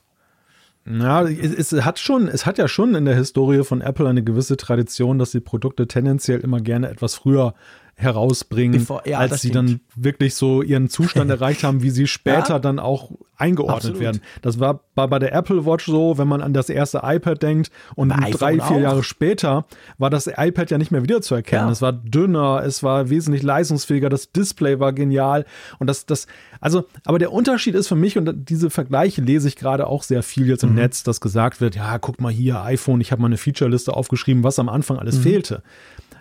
Ja, 0.90 1.22
es, 1.24 1.72
es, 1.72 1.84
hat 1.84 1.98
schon, 1.98 2.28
es 2.28 2.46
hat 2.46 2.56
ja 2.56 2.66
schon 2.66 2.94
in 2.94 3.04
der 3.04 3.14
Historie 3.14 3.62
von 3.62 3.82
Apple 3.82 4.08
eine 4.08 4.22
gewisse 4.22 4.56
Tradition, 4.56 5.18
dass 5.18 5.32
die 5.32 5.40
Produkte 5.40 5.86
tendenziell 5.86 6.40
immer 6.40 6.60
gerne 6.60 6.88
etwas 6.88 7.16
früher 7.16 7.54
herausbringen, 7.98 8.78
Bevor, 8.78 9.02
ja, 9.06 9.18
als 9.18 9.42
sie 9.42 9.48
stimmt. 9.48 9.70
dann 9.70 9.80
wirklich 9.96 10.36
so 10.36 10.62
ihren 10.62 10.88
Zustand 10.88 11.30
erreicht 11.32 11.64
haben, 11.64 11.82
wie 11.82 11.90
sie 11.90 12.06
später 12.06 12.54
ja? 12.54 12.58
dann 12.60 12.78
auch 12.78 13.10
eingeordnet 13.36 13.76
Absolut. 13.76 14.00
werden. 14.00 14.20
Das 14.40 14.60
war 14.60 14.84
bei, 14.94 15.08
bei 15.08 15.18
der 15.18 15.32
Apple 15.32 15.66
Watch 15.66 15.86
so, 15.86 16.16
wenn 16.16 16.28
man 16.28 16.40
an 16.40 16.52
das 16.52 16.68
erste 16.68 17.00
iPad 17.02 17.42
denkt 17.42 17.70
und 17.96 18.10
drei, 18.10 18.54
vier 18.54 18.62
auch. 18.62 18.80
Jahre 18.80 19.02
später 19.02 19.66
war 19.98 20.10
das 20.10 20.28
iPad 20.28 20.70
ja 20.70 20.78
nicht 20.78 20.92
mehr 20.92 21.02
wiederzuerkennen. 21.02 21.66
Ja. 21.66 21.72
Es 21.72 21.82
war 21.82 21.92
dünner, 21.92 22.62
es 22.64 22.84
war 22.84 23.10
wesentlich 23.10 23.42
leistungsfähiger, 23.42 24.08
das 24.08 24.30
Display 24.30 24.78
war 24.78 24.92
genial 24.92 25.44
und 25.80 25.88
das, 25.88 26.06
das, 26.06 26.28
also, 26.60 26.84
aber 27.04 27.18
der 27.18 27.32
Unterschied 27.32 27.74
ist 27.74 27.88
für 27.88 27.96
mich 27.96 28.16
und 28.16 28.48
diese 28.48 28.70
Vergleiche 28.70 29.22
lese 29.22 29.48
ich 29.48 29.56
gerade 29.56 29.88
auch 29.88 30.04
sehr 30.04 30.22
viel 30.22 30.46
jetzt 30.46 30.62
im 30.62 30.70
mhm. 30.70 30.76
Netz, 30.76 31.02
dass 31.02 31.20
gesagt 31.20 31.60
wird, 31.60 31.74
ja, 31.74 31.98
guck 31.98 32.20
mal 32.20 32.32
hier, 32.32 32.62
iPhone, 32.62 33.00
ich 33.00 33.10
habe 33.10 33.22
mal 33.22 33.26
eine 33.26 33.38
Featureliste 33.38 33.92
aufgeschrieben, 33.92 34.44
was 34.44 34.60
am 34.60 34.68
Anfang 34.68 34.98
alles 34.98 35.18
mhm. 35.18 35.22
fehlte. 35.22 35.62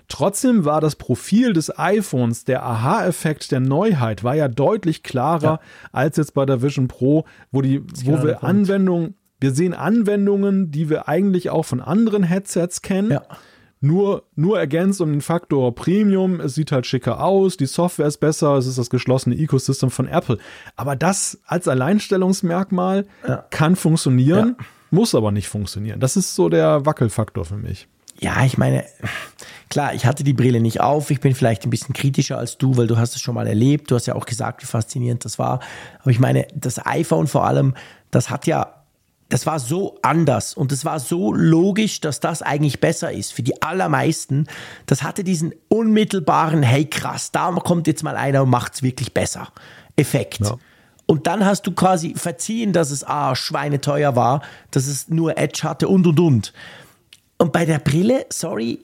Trotzdem 0.08 0.64
war 0.64 0.80
das 0.80 0.96
Profil 0.96 1.52
des 1.52 1.78
iPhones, 1.78 2.46
der 2.46 2.64
Aha-Effekt 2.64 3.52
der 3.52 3.60
Neuheit, 3.60 4.24
war 4.24 4.36
ja 4.36 4.48
deutlich 4.48 5.04
klarer 5.04 5.44
ja. 5.44 5.60
als 5.92 6.16
jetzt 6.18 6.34
bei 6.34 6.46
der 6.46 6.62
Vision 6.62 6.88
Pro, 6.88 7.26
wo 7.52 7.62
die, 7.62 7.84
wo 8.06 8.24
wir 8.24 8.44
Anwendungen, 8.44 9.16
wir 9.40 9.52
sehen 9.52 9.74
Anwendungen, 9.74 10.72
die 10.72 10.90
wir 10.90 11.10
eigentlich 11.10 11.50
auch 11.50 11.64
von 11.64 11.82
anderen 11.82 12.24
Headsets 12.24 12.82
kennen. 12.82 13.12
Ja. 13.12 13.24
Nur, 13.80 14.24
nur 14.36 14.58
ergänzt 14.58 15.02
um 15.02 15.12
den 15.12 15.22
Faktor 15.22 15.76
Premium, 15.76 16.40
es 16.40 16.56
sieht 16.56 16.72
halt 16.72 16.88
schicker 16.88 17.24
aus, 17.24 17.58
die 17.58 17.68
Software 17.68 18.08
ist 18.08 18.18
besser, 18.18 18.56
es 18.56 18.66
ist 18.66 18.80
das 18.80 18.90
geschlossene 18.90 19.38
Ecosystem 19.38 19.92
von 19.92 20.08
Apple. 20.08 20.40
Aber 20.76 20.96
das 20.96 21.40
als 21.46 21.68
Alleinstellungsmerkmal 21.68 23.06
ja. 23.28 23.46
kann 23.52 23.76
funktionieren, 23.76 24.56
muss 24.90 25.14
aber 25.14 25.32
nicht 25.32 25.48
funktionieren. 25.48 26.00
Das 26.00 26.18
ist 26.18 26.34
so 26.34 26.50
der 26.50 26.88
Wackelfaktor 26.88 27.46
für 27.46 27.58
mich. 27.58 27.88
Ja, 28.20 28.44
ich 28.44 28.58
meine, 28.58 28.84
klar, 29.70 29.94
ich 29.94 30.06
hatte 30.06 30.24
die 30.24 30.34
Brille 30.34 30.60
nicht 30.60 30.82
auf. 30.82 31.12
Ich 31.12 31.20
bin 31.20 31.36
vielleicht 31.36 31.66
ein 31.66 31.70
bisschen 31.70 31.94
kritischer 31.94 32.38
als 32.38 32.58
du, 32.58 32.78
weil 32.78 32.88
du 32.88 32.98
hast 32.98 33.16
es 33.16 33.22
schon 33.22 33.36
mal 33.36 33.48
erlebt. 33.48 33.92
Du 33.92 33.96
hast 33.96 34.08
ja 34.08 34.16
auch 34.16 34.26
gesagt, 34.26 34.62
wie 34.64 34.68
faszinierend 34.68 35.24
das 35.26 35.38
war. 35.38 35.60
Aber 36.02 36.12
ich 36.12 36.20
meine, 36.20 36.48
das 36.56 36.84
iPhone 36.86 37.28
vor 37.28 37.46
allem, 37.46 37.76
das 38.12 38.30
hat 38.30 38.48
ja 38.48 38.74
das 39.30 39.46
war 39.46 39.60
so 39.60 39.98
anders 40.02 40.54
und 40.54 40.72
es 40.72 40.86
war 40.86 41.00
so 41.00 41.34
logisch, 41.34 42.00
dass 42.00 42.20
das 42.20 42.42
eigentlich 42.42 42.80
besser 42.80 43.12
ist 43.12 43.34
für 43.34 43.44
die 43.44 43.62
allermeisten. 43.62 44.48
Das 44.86 45.04
hatte 45.04 45.24
diesen 45.24 45.54
unmittelbaren, 45.68 46.64
hey 46.64 46.86
krass, 46.86 47.32
da 47.32 47.52
kommt 47.52 47.88
jetzt 47.88 48.04
mal 48.04 48.16
einer 48.16 48.44
und 48.44 48.50
macht 48.50 48.76
es 48.76 48.84
wirklich 48.84 49.14
besser. 49.14 49.50
Effekt. 49.98 50.40
Ja. 50.40 50.56
Und 51.08 51.28
dann 51.28 51.46
hast 51.46 51.68
du 51.68 51.72
quasi 51.72 52.14
verziehen, 52.16 52.74
dass 52.74 52.92
es 52.92 53.04
ah, 53.04 53.36
schweineteuer 53.36 54.16
war, 54.16 54.42
dass 54.72 54.88
es 54.88 55.10
nur 55.10 55.38
Edge 55.38 55.62
hatte 55.64 55.88
und 55.88 56.06
und 56.08 56.20
und. 56.20 56.54
Und 57.38 57.54
bei 57.54 57.66
der 57.66 57.80
Brille, 57.80 58.26
sorry, 58.30 58.80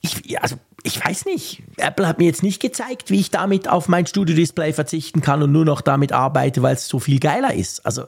ich, 0.00 0.40
also 0.40 0.56
ich 0.82 1.04
weiß 1.04 1.24
nicht. 1.26 1.62
Apple 1.78 2.06
hat 2.06 2.18
mir 2.18 2.26
jetzt 2.26 2.42
nicht 2.42 2.60
gezeigt, 2.60 3.10
wie 3.10 3.20
ich 3.20 3.30
damit 3.30 3.68
auf 3.68 3.88
mein 3.88 4.06
Studio-Display 4.06 4.72
verzichten 4.72 5.22
kann 5.22 5.42
und 5.42 5.50
nur 5.50 5.64
noch 5.64 5.80
damit 5.80 6.12
arbeite, 6.12 6.62
weil 6.62 6.74
es 6.74 6.86
so 6.88 6.98
viel 6.98 7.18
geiler 7.18 7.54
ist. 7.54 7.84
Also 7.86 8.04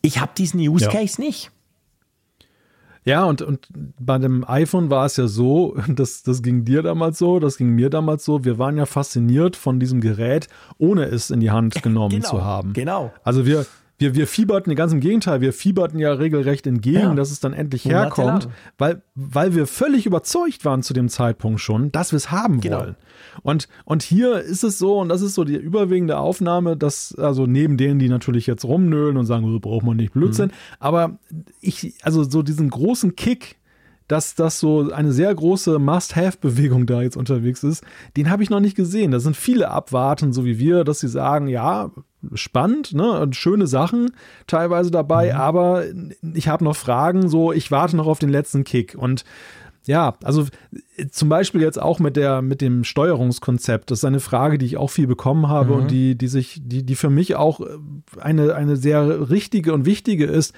ich 0.00 0.20
habe 0.20 0.32
diesen 0.36 0.60
Use 0.60 0.88
Case 0.88 1.20
ja. 1.20 1.26
nicht. 1.26 1.50
Ja, 3.04 3.24
und, 3.24 3.42
und 3.42 3.66
bei 3.98 4.18
dem 4.18 4.48
iPhone 4.48 4.90
war 4.90 5.06
es 5.06 5.16
ja 5.16 5.26
so, 5.26 5.76
das, 5.88 6.22
das 6.22 6.42
ging 6.42 6.64
dir 6.64 6.82
damals 6.82 7.18
so, 7.18 7.40
das 7.40 7.56
ging 7.56 7.70
mir 7.70 7.90
damals 7.90 8.24
so. 8.24 8.44
Wir 8.44 8.58
waren 8.58 8.76
ja 8.76 8.86
fasziniert 8.86 9.56
von 9.56 9.80
diesem 9.80 10.00
Gerät, 10.00 10.48
ohne 10.78 11.04
es 11.04 11.30
in 11.30 11.40
die 11.40 11.50
Hand 11.50 11.74
genommen 11.82 12.16
genau, 12.16 12.28
zu 12.28 12.44
haben. 12.44 12.72
Genau. 12.74 13.12
Also 13.24 13.46
wir, 13.46 13.66
wir, 14.00 14.14
wir 14.14 14.26
fieberten, 14.26 14.74
ganz 14.74 14.92
im 14.94 15.00
Gegenteil, 15.00 15.42
wir 15.42 15.52
fieberten 15.52 15.98
ja 15.98 16.14
regelrecht 16.14 16.66
entgegen, 16.66 16.98
ja. 16.98 17.14
dass 17.14 17.30
es 17.30 17.38
dann 17.38 17.52
endlich 17.52 17.84
herkommt, 17.84 18.48
weil, 18.78 19.02
weil 19.14 19.54
wir 19.54 19.66
völlig 19.66 20.06
überzeugt 20.06 20.64
waren 20.64 20.82
zu 20.82 20.94
dem 20.94 21.10
Zeitpunkt 21.10 21.60
schon, 21.60 21.92
dass 21.92 22.10
wir 22.10 22.16
es 22.16 22.30
haben 22.30 22.62
genau. 22.62 22.80
wollen. 22.80 22.96
Und, 23.42 23.68
und 23.84 24.02
hier 24.02 24.40
ist 24.40 24.64
es 24.64 24.78
so, 24.78 24.98
und 24.98 25.10
das 25.10 25.20
ist 25.20 25.34
so 25.34 25.44
die 25.44 25.56
überwiegende 25.56 26.16
Aufnahme, 26.16 26.78
dass, 26.78 27.14
also 27.14 27.46
neben 27.46 27.76
denen, 27.76 27.98
die 27.98 28.08
natürlich 28.08 28.46
jetzt 28.46 28.64
rumnölen 28.64 29.18
und 29.18 29.26
sagen, 29.26 29.44
oh, 29.44 29.60
braucht 29.60 29.84
man 29.84 29.98
nicht 29.98 30.14
Blödsinn, 30.14 30.46
mhm. 30.46 30.76
aber 30.78 31.18
ich, 31.60 31.94
also 32.02 32.24
so 32.24 32.42
diesen 32.42 32.70
großen 32.70 33.16
Kick, 33.16 33.56
dass 34.08 34.34
das 34.34 34.58
so 34.58 34.90
eine 34.90 35.12
sehr 35.12 35.32
große 35.32 35.78
Must-Have-Bewegung 35.78 36.86
da 36.86 37.02
jetzt 37.02 37.18
unterwegs 37.18 37.62
ist, 37.62 37.84
den 38.16 38.30
habe 38.30 38.42
ich 38.42 38.50
noch 38.50 38.60
nicht 38.60 38.76
gesehen. 38.76 39.10
Da 39.12 39.20
sind 39.20 39.36
viele 39.36 39.70
abwarten, 39.70 40.32
so 40.32 40.44
wie 40.46 40.58
wir, 40.58 40.84
dass 40.84 41.00
sie 41.00 41.08
sagen, 41.08 41.48
ja, 41.48 41.90
spannend, 42.34 42.92
ne, 42.92 43.20
und 43.20 43.36
schöne 43.36 43.66
Sachen 43.66 44.12
teilweise 44.46 44.90
dabei, 44.90 45.32
mhm. 45.32 45.40
aber 45.40 45.84
ich 46.34 46.48
habe 46.48 46.64
noch 46.64 46.76
Fragen, 46.76 47.28
so, 47.28 47.52
ich 47.52 47.70
warte 47.70 47.96
noch 47.96 48.06
auf 48.06 48.18
den 48.18 48.30
letzten 48.30 48.64
Kick 48.64 48.94
und 48.96 49.24
ja, 49.86 50.16
also 50.22 50.46
zum 51.10 51.28
Beispiel 51.28 51.62
jetzt 51.62 51.80
auch 51.80 51.98
mit 51.98 52.16
der, 52.16 52.42
mit 52.42 52.60
dem 52.60 52.84
Steuerungskonzept. 52.84 53.90
Das 53.90 54.00
ist 54.00 54.04
eine 54.04 54.20
Frage, 54.20 54.58
die 54.58 54.66
ich 54.66 54.76
auch 54.76 54.90
viel 54.90 55.06
bekommen 55.06 55.48
habe 55.48 55.74
mhm. 55.74 55.80
und 55.80 55.90
die, 55.90 56.16
die 56.16 56.28
sich, 56.28 56.60
die, 56.62 56.84
die 56.84 56.96
für 56.96 57.10
mich 57.10 57.34
auch 57.34 57.60
eine, 58.18 58.54
eine 58.54 58.76
sehr 58.76 59.30
richtige 59.30 59.72
und 59.72 59.86
wichtige 59.86 60.26
ist. 60.26 60.54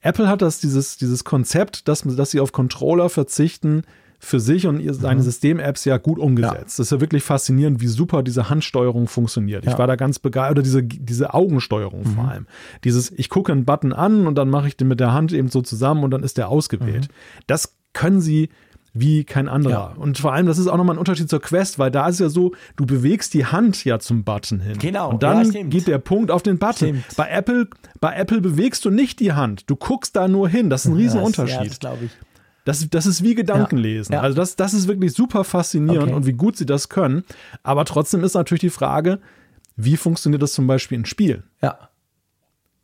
Apple 0.00 0.28
hat 0.28 0.42
das, 0.42 0.60
dieses, 0.60 0.96
dieses 0.96 1.24
Konzept, 1.24 1.86
dass, 1.88 2.02
dass 2.02 2.30
sie 2.30 2.40
auf 2.40 2.52
Controller 2.52 3.08
verzichten, 3.08 3.82
für 4.24 4.38
sich 4.38 4.68
und 4.68 4.80
seine 4.94 5.20
mhm. 5.20 5.24
System-Apps 5.24 5.84
ja 5.84 5.98
gut 5.98 6.20
umgesetzt. 6.20 6.54
Ja. 6.54 6.64
Das 6.64 6.78
ist 6.78 6.92
ja 6.92 7.00
wirklich 7.00 7.24
faszinierend, 7.24 7.80
wie 7.80 7.88
super 7.88 8.22
diese 8.22 8.48
Handsteuerung 8.48 9.08
funktioniert. 9.08 9.64
Ja. 9.64 9.72
Ich 9.72 9.78
war 9.78 9.88
da 9.88 9.96
ganz 9.96 10.20
begeistert, 10.20 10.52
oder 10.52 10.62
diese, 10.62 10.84
diese 10.84 11.34
Augensteuerung 11.34 12.04
mhm. 12.04 12.14
vor 12.14 12.28
allem. 12.28 12.46
Dieses, 12.84 13.10
ich 13.10 13.28
gucke 13.28 13.50
einen 13.50 13.64
Button 13.64 13.92
an 13.92 14.28
und 14.28 14.36
dann 14.36 14.48
mache 14.48 14.68
ich 14.68 14.76
den 14.76 14.86
mit 14.86 15.00
der 15.00 15.12
Hand 15.12 15.32
eben 15.32 15.48
so 15.48 15.60
zusammen 15.60 16.04
und 16.04 16.12
dann 16.12 16.22
ist 16.22 16.38
der 16.38 16.48
ausgewählt. 16.48 17.08
Mhm. 17.08 17.42
Das 17.48 17.74
können 17.94 18.20
sie 18.20 18.48
wie 18.94 19.24
kein 19.24 19.48
anderer. 19.48 19.94
Ja. 19.96 19.96
Und 19.96 20.18
vor 20.18 20.32
allem, 20.32 20.46
das 20.46 20.58
ist 20.58 20.68
auch 20.68 20.76
nochmal 20.76 20.94
ein 20.94 20.98
Unterschied 21.00 21.28
zur 21.28 21.40
Quest, 21.40 21.80
weil 21.80 21.90
da 21.90 22.06
ist 22.06 22.20
ja 22.20 22.28
so, 22.28 22.52
du 22.76 22.86
bewegst 22.86 23.34
die 23.34 23.46
Hand 23.46 23.84
ja 23.84 23.98
zum 23.98 24.22
Button 24.22 24.60
hin. 24.60 24.78
Genau. 24.78 25.10
Und 25.10 25.24
dann 25.24 25.50
ja, 25.50 25.62
geht 25.64 25.88
der 25.88 25.98
Punkt 25.98 26.30
auf 26.30 26.44
den 26.44 26.58
Button. 26.58 26.74
Stimmt. 26.74 27.16
Bei 27.16 27.28
Apple, 27.28 27.66
bei 28.00 28.14
Apple 28.14 28.40
bewegst 28.40 28.84
du 28.84 28.90
nicht 28.90 29.18
die 29.18 29.32
Hand. 29.32 29.68
Du 29.68 29.74
guckst 29.74 30.14
da 30.14 30.28
nur 30.28 30.48
hin. 30.48 30.70
Das 30.70 30.84
ist 30.84 30.92
ein 30.92 30.96
Riesenunterschied. 30.96 31.56
Ja, 31.56 31.64
das 31.64 31.80
glaube 31.80 32.04
ich. 32.04 32.12
Das, 32.64 32.88
das 32.88 33.06
ist 33.06 33.22
wie 33.22 33.34
Gedankenlesen. 33.34 34.12
Ja, 34.12 34.18
ja. 34.18 34.22
Also 34.22 34.36
das, 34.36 34.56
das 34.56 34.74
ist 34.74 34.86
wirklich 34.88 35.12
super 35.12 35.44
faszinierend 35.44 36.08
okay. 36.08 36.14
und 36.14 36.26
wie 36.26 36.32
gut 36.32 36.56
sie 36.56 36.66
das 36.66 36.88
können. 36.88 37.24
Aber 37.62 37.84
trotzdem 37.84 38.22
ist 38.22 38.34
natürlich 38.34 38.60
die 38.60 38.70
Frage, 38.70 39.18
wie 39.76 39.96
funktioniert 39.96 40.42
das 40.42 40.52
zum 40.52 40.66
Beispiel 40.66 40.98
in 40.98 41.04
Spielen? 41.04 41.44
Ja. 41.60 41.88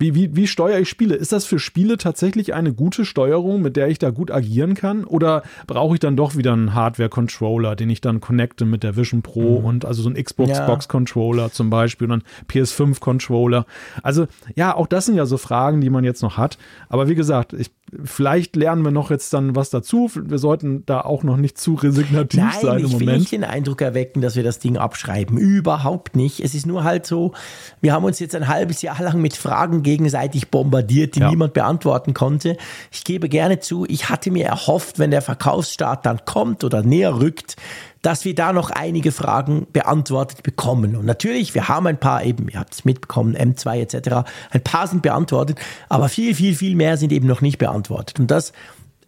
Wie, 0.00 0.14
wie, 0.14 0.36
wie 0.36 0.46
steuere 0.46 0.78
ich 0.78 0.88
Spiele? 0.88 1.16
Ist 1.16 1.32
das 1.32 1.44
für 1.44 1.58
Spiele 1.58 1.98
tatsächlich 1.98 2.54
eine 2.54 2.72
gute 2.72 3.04
Steuerung, 3.04 3.60
mit 3.62 3.74
der 3.74 3.88
ich 3.88 3.98
da 3.98 4.10
gut 4.10 4.30
agieren 4.30 4.74
kann? 4.74 5.02
Oder 5.02 5.42
brauche 5.66 5.94
ich 5.94 6.00
dann 6.00 6.16
doch 6.16 6.36
wieder 6.36 6.52
einen 6.52 6.72
Hardware-Controller, 6.72 7.74
den 7.74 7.90
ich 7.90 8.00
dann 8.00 8.20
connecte 8.20 8.64
mit 8.64 8.84
der 8.84 8.96
Vision 8.96 9.22
Pro 9.22 9.58
mhm. 9.58 9.64
und 9.64 9.84
also 9.84 10.02
so 10.02 10.08
ein 10.08 10.14
Xbox-Box-Controller 10.14 11.44
ja. 11.44 11.50
zum 11.50 11.68
Beispiel 11.68 12.08
und 12.08 12.22
dann 12.22 12.22
PS5-Controller? 12.48 13.66
Also 14.04 14.28
ja, 14.54 14.72
auch 14.72 14.86
das 14.86 15.06
sind 15.06 15.16
ja 15.16 15.26
so 15.26 15.36
Fragen, 15.36 15.80
die 15.80 15.90
man 15.90 16.04
jetzt 16.04 16.22
noch 16.22 16.36
hat. 16.36 16.58
Aber 16.88 17.08
wie 17.08 17.16
gesagt, 17.16 17.52
ich 17.52 17.72
Vielleicht 18.04 18.54
lernen 18.54 18.84
wir 18.84 18.90
noch 18.90 19.10
jetzt 19.10 19.32
dann 19.32 19.56
was 19.56 19.70
dazu. 19.70 20.10
Wir 20.14 20.38
sollten 20.38 20.84
da 20.84 21.00
auch 21.00 21.22
noch 21.22 21.38
nicht 21.38 21.56
zu 21.56 21.74
resignativ 21.74 22.40
Nein, 22.40 22.52
sein 22.60 22.78
im 22.80 22.86
ich 22.86 22.92
Moment. 22.92 23.08
will 23.08 23.18
nicht 23.18 23.32
den 23.32 23.44
Eindruck 23.44 23.80
erwecken, 23.80 24.20
dass 24.20 24.36
wir 24.36 24.42
das 24.42 24.58
Ding 24.58 24.76
abschreiben. 24.76 25.38
Überhaupt 25.38 26.14
nicht. 26.14 26.40
Es 26.40 26.54
ist 26.54 26.66
nur 26.66 26.84
halt 26.84 27.06
so, 27.06 27.32
wir 27.80 27.94
haben 27.94 28.04
uns 28.04 28.18
jetzt 28.18 28.34
ein 28.34 28.46
halbes 28.46 28.82
Jahr 28.82 29.00
lang 29.02 29.22
mit 29.22 29.36
Fragen 29.36 29.82
gegenseitig 29.88 30.50
bombardiert, 30.50 31.14
die 31.14 31.20
ja. 31.20 31.30
niemand 31.30 31.54
beantworten 31.54 32.12
konnte. 32.12 32.58
Ich 32.90 33.04
gebe 33.04 33.30
gerne 33.30 33.58
zu, 33.58 33.86
ich 33.86 34.10
hatte 34.10 34.30
mir 34.30 34.44
erhofft, 34.44 34.98
wenn 34.98 35.10
der 35.10 35.22
Verkaufsstart 35.22 36.04
dann 36.04 36.26
kommt 36.26 36.62
oder 36.62 36.82
näher 36.82 37.18
rückt, 37.18 37.56
dass 38.02 38.26
wir 38.26 38.34
da 38.34 38.52
noch 38.52 38.68
einige 38.68 39.12
Fragen 39.12 39.66
beantwortet 39.72 40.42
bekommen. 40.42 40.94
Und 40.94 41.06
natürlich, 41.06 41.54
wir 41.54 41.68
haben 41.68 41.86
ein 41.86 41.98
paar 41.98 42.22
eben, 42.22 42.48
ihr 42.48 42.60
habt 42.60 42.74
es 42.74 42.84
mitbekommen, 42.84 43.34
M2 43.34 43.80
etc., 43.80 44.28
ein 44.50 44.62
paar 44.62 44.86
sind 44.86 45.00
beantwortet, 45.00 45.58
aber 45.88 46.10
viel, 46.10 46.34
viel, 46.34 46.54
viel 46.54 46.76
mehr 46.76 46.98
sind 46.98 47.10
eben 47.10 47.26
noch 47.26 47.40
nicht 47.40 47.56
beantwortet. 47.56 48.20
Und 48.20 48.30
das 48.30 48.52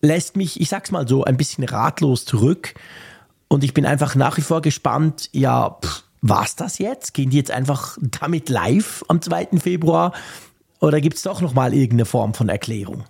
lässt 0.00 0.34
mich, 0.34 0.62
ich 0.62 0.70
sag's 0.70 0.90
mal 0.90 1.06
so, 1.06 1.24
ein 1.24 1.36
bisschen 1.36 1.64
ratlos 1.64 2.24
zurück. 2.24 2.72
Und 3.48 3.64
ich 3.64 3.74
bin 3.74 3.84
einfach 3.84 4.14
nach 4.14 4.38
wie 4.38 4.42
vor 4.42 4.62
gespannt, 4.62 5.28
ja, 5.32 5.76
pff, 5.84 6.04
war's 6.22 6.56
das 6.56 6.78
jetzt? 6.78 7.12
Gehen 7.12 7.30
die 7.30 7.36
jetzt 7.36 7.50
einfach 7.50 7.98
damit 8.00 8.48
live 8.48 9.04
am 9.08 9.20
2. 9.20 9.48
Februar? 9.58 10.12
Oder 10.80 11.00
gibt 11.00 11.16
es 11.16 11.22
doch 11.22 11.40
nochmal 11.40 11.74
irgendeine 11.74 12.06
Form 12.06 12.34
von 12.34 12.48
Erklärung? 12.48 13.04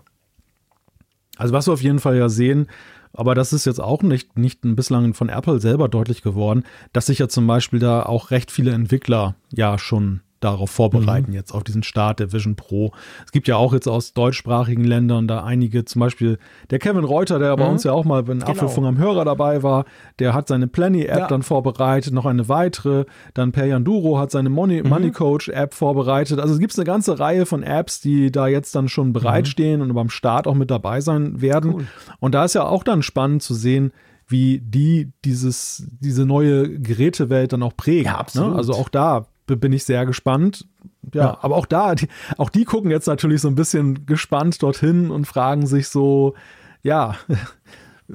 Also 1.36 1.54
was 1.54 1.66
wir 1.66 1.72
auf 1.72 1.82
jeden 1.82 2.00
Fall 2.00 2.16
ja 2.16 2.28
sehen, 2.28 2.66
aber 3.12 3.34
das 3.34 3.52
ist 3.52 3.64
jetzt 3.64 3.80
auch 3.80 4.02
nicht, 4.02 4.38
nicht 4.38 4.60
bislang 4.62 5.14
von 5.14 5.28
Apple 5.28 5.60
selber 5.60 5.88
deutlich 5.88 6.22
geworden, 6.22 6.64
dass 6.92 7.06
sich 7.06 7.18
ja 7.18 7.28
zum 7.28 7.46
Beispiel 7.46 7.78
da 7.78 8.02
auch 8.02 8.30
recht 8.30 8.50
viele 8.50 8.72
Entwickler 8.72 9.36
ja 9.52 9.78
schon 9.78 10.20
darauf 10.40 10.70
vorbereiten, 10.70 11.30
mhm. 11.30 11.36
jetzt 11.36 11.52
auf 11.52 11.62
diesen 11.62 11.82
Start 11.82 12.18
der 12.18 12.32
Vision 12.32 12.56
Pro. 12.56 12.92
Es 13.24 13.32
gibt 13.32 13.46
ja 13.46 13.56
auch 13.56 13.72
jetzt 13.72 13.86
aus 13.86 14.14
deutschsprachigen 14.14 14.84
Ländern 14.84 15.28
da 15.28 15.44
einige, 15.44 15.84
zum 15.84 16.00
Beispiel 16.00 16.38
der 16.70 16.78
Kevin 16.78 17.04
Reuter, 17.04 17.38
der 17.38 17.52
mhm. 17.52 17.60
bei 17.60 17.66
uns 17.66 17.84
ja 17.84 17.92
auch 17.92 18.04
mal, 18.04 18.26
wenn 18.26 18.40
genau. 18.40 18.50
Apfelfunk 18.50 18.86
am 18.86 18.98
Hörer 18.98 19.24
dabei 19.24 19.62
war, 19.62 19.84
der 20.18 20.34
hat 20.34 20.48
seine 20.48 20.66
Planny-App 20.66 21.18
ja. 21.18 21.28
dann 21.28 21.42
vorbereitet, 21.42 22.14
noch 22.14 22.26
eine 22.26 22.48
weitere. 22.48 23.04
Dann 23.34 23.52
Per 23.52 23.66
Yanduro 23.66 24.18
hat 24.18 24.30
seine 24.30 24.48
Money, 24.48 24.82
mhm. 24.82 24.88
Money 24.88 25.10
Coach-App 25.10 25.74
vorbereitet. 25.74 26.40
Also 26.40 26.54
es 26.54 26.60
gibt 26.60 26.76
eine 26.76 26.84
ganze 26.84 27.18
Reihe 27.18 27.44
von 27.44 27.62
Apps, 27.62 28.00
die 28.00 28.32
da 28.32 28.46
jetzt 28.46 28.74
dann 28.74 28.88
schon 28.88 29.12
bereitstehen 29.12 29.80
mhm. 29.80 29.90
und 29.90 29.94
beim 29.94 30.10
Start 30.10 30.46
auch 30.46 30.54
mit 30.54 30.70
dabei 30.70 31.00
sein 31.00 31.40
werden. 31.40 31.74
Cool. 31.74 31.86
Und 32.18 32.34
da 32.34 32.44
ist 32.44 32.54
ja 32.54 32.64
auch 32.64 32.82
dann 32.82 33.02
spannend 33.02 33.42
zu 33.42 33.54
sehen, 33.54 33.92
wie 34.30 34.60
die 34.60 35.12
dieses, 35.24 35.88
diese 36.00 36.24
neue 36.24 36.78
Gerätewelt 36.78 37.52
dann 37.52 37.62
auch 37.62 37.76
prägen. 37.76 38.06
Ja, 38.06 38.18
absolut. 38.18 38.52
Ne? 38.52 38.56
Also 38.56 38.74
auch 38.74 38.88
da 38.88 39.26
bin 39.56 39.72
ich 39.72 39.84
sehr 39.84 40.06
gespannt. 40.06 40.66
Ja, 41.14 41.22
ja. 41.22 41.38
aber 41.40 41.56
auch 41.56 41.66
da, 41.66 41.94
die, 41.94 42.08
auch 42.36 42.50
die 42.50 42.64
gucken 42.64 42.90
jetzt 42.90 43.06
natürlich 43.06 43.40
so 43.40 43.48
ein 43.48 43.54
bisschen 43.54 44.06
gespannt 44.06 44.62
dorthin 44.62 45.10
und 45.10 45.26
fragen 45.26 45.66
sich 45.66 45.88
so, 45.88 46.34
ja, 46.82 47.16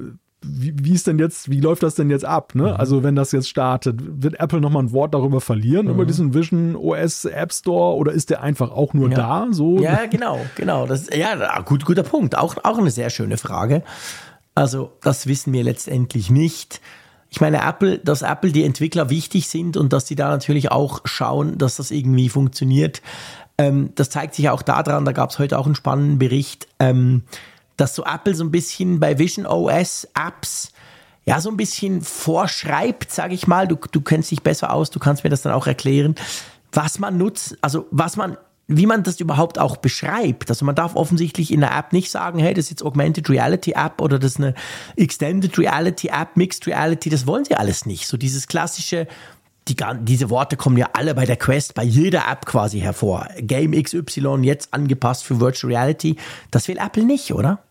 wie, 0.42 0.74
wie 0.80 0.92
ist 0.92 1.06
denn 1.06 1.18
jetzt, 1.18 1.50
wie 1.50 1.60
läuft 1.60 1.82
das 1.82 1.94
denn 1.94 2.10
jetzt 2.10 2.24
ab? 2.24 2.54
Ne? 2.54 2.64
Mhm. 2.64 2.76
Also 2.76 3.02
wenn 3.02 3.16
das 3.16 3.32
jetzt 3.32 3.48
startet, 3.48 4.00
wird 4.02 4.38
Apple 4.40 4.60
nochmal 4.60 4.84
ein 4.84 4.92
Wort 4.92 5.14
darüber 5.14 5.40
verlieren, 5.40 5.86
mhm. 5.86 5.92
über 5.92 6.06
diesen 6.06 6.34
Vision 6.34 6.76
OS 6.76 7.24
App 7.24 7.52
Store 7.52 7.96
oder 7.96 8.12
ist 8.12 8.30
der 8.30 8.42
einfach 8.42 8.70
auch 8.70 8.94
nur 8.94 9.10
ja. 9.10 9.16
da? 9.16 9.46
So? 9.50 9.78
Ja, 9.78 10.06
genau, 10.06 10.38
genau. 10.54 10.86
Das, 10.86 11.08
ja, 11.14 11.60
gut, 11.62 11.84
guter 11.84 12.02
Punkt. 12.02 12.36
Auch, 12.38 12.56
auch 12.62 12.78
eine 12.78 12.90
sehr 12.90 13.10
schöne 13.10 13.36
Frage. 13.36 13.82
Also 14.54 14.92
das 15.02 15.26
wissen 15.26 15.52
wir 15.52 15.64
letztendlich 15.64 16.30
nicht 16.30 16.80
ich 17.30 17.40
meine, 17.40 17.62
Apple, 17.62 17.98
dass 17.98 18.22
Apple 18.22 18.52
die 18.52 18.64
Entwickler 18.64 19.10
wichtig 19.10 19.48
sind 19.48 19.76
und 19.76 19.92
dass 19.92 20.04
die 20.04 20.14
da 20.14 20.28
natürlich 20.28 20.70
auch 20.70 21.00
schauen, 21.04 21.58
dass 21.58 21.76
das 21.76 21.90
irgendwie 21.90 22.28
funktioniert. 22.28 23.02
Ähm, 23.58 23.90
das 23.94 24.10
zeigt 24.10 24.34
sich 24.34 24.48
auch 24.48 24.62
daran, 24.62 25.04
da 25.04 25.12
gab 25.12 25.30
es 25.30 25.38
heute 25.38 25.58
auch 25.58 25.66
einen 25.66 25.74
spannenden 25.74 26.18
Bericht, 26.18 26.68
ähm, 26.78 27.22
dass 27.76 27.94
so 27.94 28.04
Apple 28.04 28.34
so 28.34 28.44
ein 28.44 28.50
bisschen 28.50 29.00
bei 29.00 29.18
Vision 29.18 29.46
OS 29.46 30.08
Apps 30.14 30.72
ja 31.26 31.40
so 31.40 31.50
ein 31.50 31.56
bisschen 31.56 32.02
vorschreibt, 32.02 33.10
sage 33.10 33.34
ich 33.34 33.46
mal. 33.46 33.66
Du, 33.66 33.76
du 33.90 34.00
kennst 34.00 34.30
dich 34.30 34.42
besser 34.42 34.72
aus, 34.72 34.90
du 34.90 34.98
kannst 34.98 35.24
mir 35.24 35.30
das 35.30 35.42
dann 35.42 35.52
auch 35.52 35.66
erklären, 35.66 36.14
was 36.72 36.98
man 36.98 37.18
nutzt, 37.18 37.58
also 37.60 37.86
was 37.90 38.16
man 38.16 38.36
wie 38.68 38.86
man 38.86 39.02
das 39.02 39.20
überhaupt 39.20 39.58
auch 39.58 39.76
beschreibt. 39.76 40.50
Also 40.50 40.64
man 40.64 40.74
darf 40.74 40.96
offensichtlich 40.96 41.52
in 41.52 41.60
der 41.60 41.76
App 41.76 41.92
nicht 41.92 42.10
sagen, 42.10 42.38
hey, 42.38 42.52
das 42.52 42.66
ist 42.66 42.70
jetzt 42.70 42.82
Augmented 42.82 43.30
Reality 43.30 43.72
App 43.72 44.00
oder 44.00 44.18
das 44.18 44.32
ist 44.32 44.38
eine 44.38 44.54
Extended 44.96 45.56
Reality 45.58 46.08
App, 46.08 46.36
Mixed 46.36 46.66
Reality, 46.66 47.08
das 47.08 47.26
wollen 47.26 47.44
sie 47.44 47.54
alles 47.54 47.86
nicht. 47.86 48.08
So 48.08 48.16
dieses 48.16 48.48
klassische, 48.48 49.06
die, 49.68 49.76
diese 50.00 50.30
Worte 50.30 50.56
kommen 50.56 50.76
ja 50.76 50.90
alle 50.94 51.14
bei 51.14 51.26
der 51.26 51.36
Quest, 51.36 51.74
bei 51.74 51.84
jeder 51.84 52.28
App 52.28 52.44
quasi 52.46 52.80
hervor. 52.80 53.28
Game 53.38 53.70
XY 53.70 54.38
jetzt 54.42 54.74
angepasst 54.74 55.24
für 55.24 55.40
Virtual 55.40 55.72
Reality. 55.72 56.16
Das 56.50 56.66
will 56.66 56.78
Apple 56.78 57.04
nicht, 57.04 57.32
oder? 57.32 57.65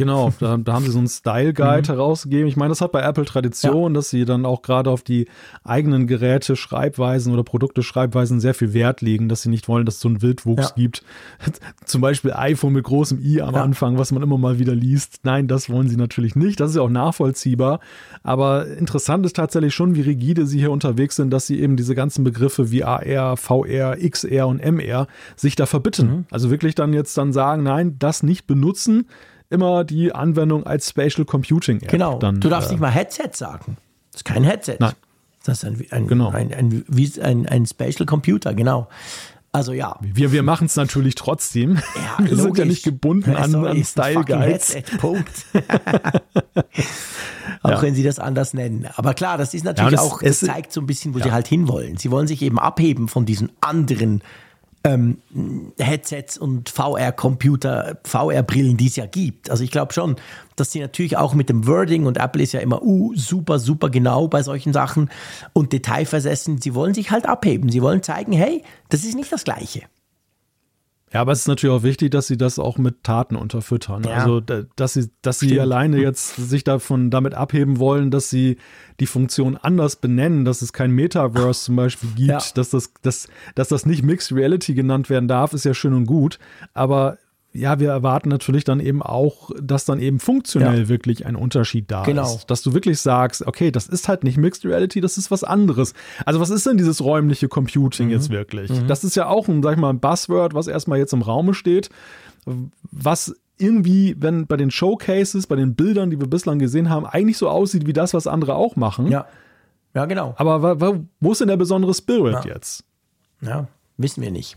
Genau, 0.00 0.32
da, 0.38 0.56
da, 0.56 0.72
haben 0.72 0.86
sie 0.86 0.92
so 0.92 0.98
einen 0.98 1.08
Style 1.08 1.52
Guide 1.52 1.92
mhm. 1.92 1.96
herausgegeben. 1.96 2.48
Ich 2.48 2.56
meine, 2.56 2.70
das 2.70 2.80
hat 2.80 2.90
bei 2.90 3.02
Apple 3.02 3.26
Tradition, 3.26 3.92
ja. 3.92 3.96
dass 3.98 4.08
sie 4.08 4.24
dann 4.24 4.46
auch 4.46 4.62
gerade 4.62 4.88
auf 4.88 5.02
die 5.02 5.26
eigenen 5.62 6.06
Geräte, 6.06 6.56
Schreibweisen 6.56 7.34
oder 7.34 7.44
Produkte, 7.44 7.82
Schreibweisen 7.82 8.40
sehr 8.40 8.54
viel 8.54 8.72
Wert 8.72 9.02
legen, 9.02 9.28
dass 9.28 9.42
sie 9.42 9.50
nicht 9.50 9.68
wollen, 9.68 9.84
dass 9.84 9.96
es 9.96 10.00
so 10.00 10.08
einen 10.08 10.22
Wildwuchs 10.22 10.68
ja. 10.70 10.74
gibt. 10.74 11.02
Zum 11.84 12.00
Beispiel 12.00 12.32
iPhone 12.32 12.72
mit 12.72 12.84
großem 12.84 13.20
i 13.22 13.42
am 13.42 13.54
ja. 13.54 13.62
Anfang, 13.62 13.98
was 13.98 14.10
man 14.10 14.22
immer 14.22 14.38
mal 14.38 14.58
wieder 14.58 14.74
liest. 14.74 15.20
Nein, 15.24 15.48
das 15.48 15.68
wollen 15.68 15.90
sie 15.90 15.98
natürlich 15.98 16.34
nicht. 16.34 16.60
Das 16.60 16.70
ist 16.70 16.76
ja 16.76 16.82
auch 16.82 16.88
nachvollziehbar. 16.88 17.80
Aber 18.22 18.68
interessant 18.68 19.26
ist 19.26 19.36
tatsächlich 19.36 19.74
schon, 19.74 19.96
wie 19.96 20.00
rigide 20.00 20.46
sie 20.46 20.60
hier 20.60 20.70
unterwegs 20.70 21.16
sind, 21.16 21.28
dass 21.30 21.46
sie 21.46 21.60
eben 21.60 21.76
diese 21.76 21.94
ganzen 21.94 22.24
Begriffe 22.24 22.70
wie 22.70 22.84
AR, 22.84 23.36
VR, 23.36 23.98
XR 23.98 24.48
und 24.48 24.60
MR 24.60 25.08
sich 25.36 25.56
da 25.56 25.66
verbitten. 25.66 26.06
Mhm. 26.06 26.24
Also 26.30 26.50
wirklich 26.50 26.74
dann 26.74 26.94
jetzt 26.94 27.18
dann 27.18 27.34
sagen, 27.34 27.64
nein, 27.64 27.96
das 27.98 28.22
nicht 28.22 28.46
benutzen 28.46 29.04
immer 29.50 29.84
die 29.84 30.14
Anwendung 30.14 30.64
als 30.64 30.88
Spatial 30.88 31.26
Computing 31.26 31.80
App. 31.82 31.88
Genau. 31.88 32.18
Dann, 32.18 32.40
du 32.40 32.48
darfst 32.48 32.70
äh, 32.70 32.74
nicht 32.74 32.80
mal 32.80 32.90
Headset 32.90 33.30
sagen. 33.34 33.76
Das 34.12 34.20
ist 34.20 34.24
kein 34.24 34.44
Headset. 34.44 34.76
Nein. 34.80 34.92
Das 35.44 35.62
ist 35.62 35.64
ein, 35.64 35.84
ein, 35.90 36.06
genau. 36.06 36.30
ein, 36.30 36.52
ein, 36.52 36.84
ein, 37.22 37.46
ein 37.46 37.66
Spatial 37.66 38.06
Computer, 38.06 38.54
genau. 38.54 38.88
Also 39.52 39.72
ja. 39.72 39.96
Wir, 40.00 40.30
wir 40.32 40.42
machen 40.42 40.66
es 40.66 40.76
natürlich 40.76 41.16
trotzdem. 41.16 41.76
Ja, 41.96 42.18
wir 42.24 42.30
logisch. 42.30 42.42
sind 42.42 42.58
ja 42.58 42.64
nicht 42.66 42.84
gebunden 42.84 43.34
an, 43.34 43.54
an 43.54 43.84
Style 43.84 44.24
Guides. 44.24 44.74
Headset, 44.74 44.98
Punkt. 44.98 45.46
auch 47.62 47.70
ja. 47.70 47.82
wenn 47.82 47.94
sie 47.94 48.02
das 48.02 48.18
anders 48.18 48.54
nennen. 48.54 48.86
Aber 48.94 49.14
klar, 49.14 49.38
das 49.38 49.54
ist 49.54 49.64
natürlich 49.64 49.92
ja, 49.92 49.96
das, 49.96 50.06
auch, 50.06 50.22
das 50.22 50.40
zeigt 50.40 50.72
so 50.72 50.80
ein 50.80 50.86
bisschen, 50.86 51.14
wo 51.14 51.18
sie 51.18 51.32
halt 51.32 51.48
hinwollen. 51.48 51.96
Sie 51.96 52.10
wollen 52.10 52.26
sich 52.26 52.42
eben 52.42 52.58
abheben 52.58 53.08
von 53.08 53.26
diesen 53.26 53.50
anderen 53.60 54.22
ähm, 54.82 55.18
Headsets 55.78 56.38
und 56.38 56.70
VR-Computer, 56.70 57.98
VR-Brillen, 58.04 58.76
die 58.76 58.86
es 58.86 58.96
ja 58.96 59.06
gibt. 59.06 59.50
Also 59.50 59.62
ich 59.62 59.70
glaube 59.70 59.92
schon, 59.92 60.16
dass 60.56 60.72
sie 60.72 60.80
natürlich 60.80 61.16
auch 61.16 61.34
mit 61.34 61.48
dem 61.48 61.66
Wording 61.66 62.06
und 62.06 62.16
Apple 62.18 62.42
ist 62.42 62.52
ja 62.52 62.60
immer 62.60 62.82
uh, 62.82 63.14
super, 63.14 63.58
super 63.58 63.90
genau 63.90 64.28
bei 64.28 64.42
solchen 64.42 64.72
Sachen 64.72 65.10
und 65.52 65.72
detailversessen, 65.72 66.60
sie 66.60 66.74
wollen 66.74 66.94
sich 66.94 67.10
halt 67.10 67.26
abheben. 67.26 67.70
Sie 67.70 67.82
wollen 67.82 68.02
zeigen, 68.02 68.32
hey, 68.32 68.62
das 68.88 69.04
ist 69.04 69.16
nicht 69.16 69.32
das 69.32 69.44
Gleiche. 69.44 69.82
Ja, 71.12 71.22
aber 71.22 71.32
es 71.32 71.40
ist 71.40 71.48
natürlich 71.48 71.74
auch 71.74 71.82
wichtig, 71.82 72.12
dass 72.12 72.28
sie 72.28 72.36
das 72.36 72.60
auch 72.60 72.78
mit 72.78 73.02
Taten 73.02 73.34
unterfüttern. 73.34 74.04
Ja. 74.04 74.18
Also, 74.18 74.40
dass 74.40 74.92
sie, 74.92 75.10
dass 75.22 75.40
sie 75.40 75.60
alleine 75.60 75.98
jetzt 75.98 76.36
sich 76.36 76.62
davon 76.62 77.10
damit 77.10 77.34
abheben 77.34 77.80
wollen, 77.80 78.12
dass 78.12 78.30
sie 78.30 78.58
die 79.00 79.06
Funktion 79.06 79.56
anders 79.56 79.96
benennen, 79.96 80.44
dass 80.44 80.62
es 80.62 80.72
kein 80.72 80.92
Metaverse 80.92 81.64
zum 81.64 81.76
Beispiel 81.76 82.10
gibt, 82.10 82.28
ja. 82.28 82.40
dass 82.54 82.70
das, 82.70 82.92
dass, 83.02 83.28
dass 83.56 83.68
das 83.68 83.86
nicht 83.86 84.04
Mixed 84.04 84.32
Reality 84.32 84.74
genannt 84.74 85.10
werden 85.10 85.26
darf, 85.26 85.52
ist 85.52 85.64
ja 85.64 85.74
schön 85.74 85.94
und 85.94 86.06
gut. 86.06 86.38
Aber 86.74 87.18
ja, 87.52 87.80
wir 87.80 87.90
erwarten 87.90 88.28
natürlich 88.28 88.62
dann 88.62 88.78
eben 88.78 89.02
auch, 89.02 89.50
dass 89.60 89.84
dann 89.84 89.98
eben 89.98 90.20
funktionell 90.20 90.82
ja. 90.82 90.88
wirklich 90.88 91.26
ein 91.26 91.34
Unterschied 91.34 91.90
da 91.90 92.04
genau. 92.04 92.22
ist. 92.22 92.46
Dass 92.46 92.62
du 92.62 92.74
wirklich 92.74 93.00
sagst, 93.00 93.44
okay, 93.46 93.72
das 93.72 93.88
ist 93.88 94.06
halt 94.06 94.22
nicht 94.22 94.36
Mixed 94.36 94.64
Reality, 94.64 95.00
das 95.00 95.18
ist 95.18 95.30
was 95.32 95.42
anderes. 95.42 95.94
Also 96.24 96.38
was 96.38 96.50
ist 96.50 96.64
denn 96.66 96.76
dieses 96.76 97.02
räumliche 97.02 97.48
Computing 97.48 98.06
mhm. 98.06 98.12
jetzt 98.12 98.30
wirklich? 98.30 98.70
Mhm. 98.70 98.86
Das 98.86 99.02
ist 99.02 99.16
ja 99.16 99.26
auch 99.26 99.48
ein, 99.48 99.62
sag 99.62 99.72
ich 99.74 99.80
mal, 99.80 99.90
ein 99.90 99.98
Buzzword, 99.98 100.54
was 100.54 100.68
erstmal 100.68 100.98
jetzt 100.98 101.12
im 101.12 101.22
Raume 101.22 101.54
steht, 101.54 101.90
was 102.92 103.34
irgendwie, 103.58 104.14
wenn 104.18 104.46
bei 104.46 104.56
den 104.56 104.70
Showcases, 104.70 105.46
bei 105.46 105.56
den 105.56 105.74
Bildern, 105.74 106.10
die 106.10 106.20
wir 106.20 106.28
bislang 106.28 106.60
gesehen 106.60 106.88
haben, 106.88 107.04
eigentlich 107.04 107.36
so 107.36 107.48
aussieht 107.48 107.86
wie 107.86 107.92
das, 107.92 108.14
was 108.14 108.26
andere 108.26 108.54
auch 108.54 108.76
machen. 108.76 109.08
Ja. 109.08 109.26
Ja, 109.92 110.06
genau. 110.06 110.34
Aber 110.36 110.78
wo 111.18 111.32
ist 111.32 111.40
denn 111.40 111.48
der 111.48 111.56
besondere 111.56 111.94
Spirit 111.94 112.44
ja. 112.44 112.54
jetzt? 112.54 112.84
Ja, 113.40 113.66
wissen 113.96 114.22
wir 114.22 114.30
nicht. 114.30 114.56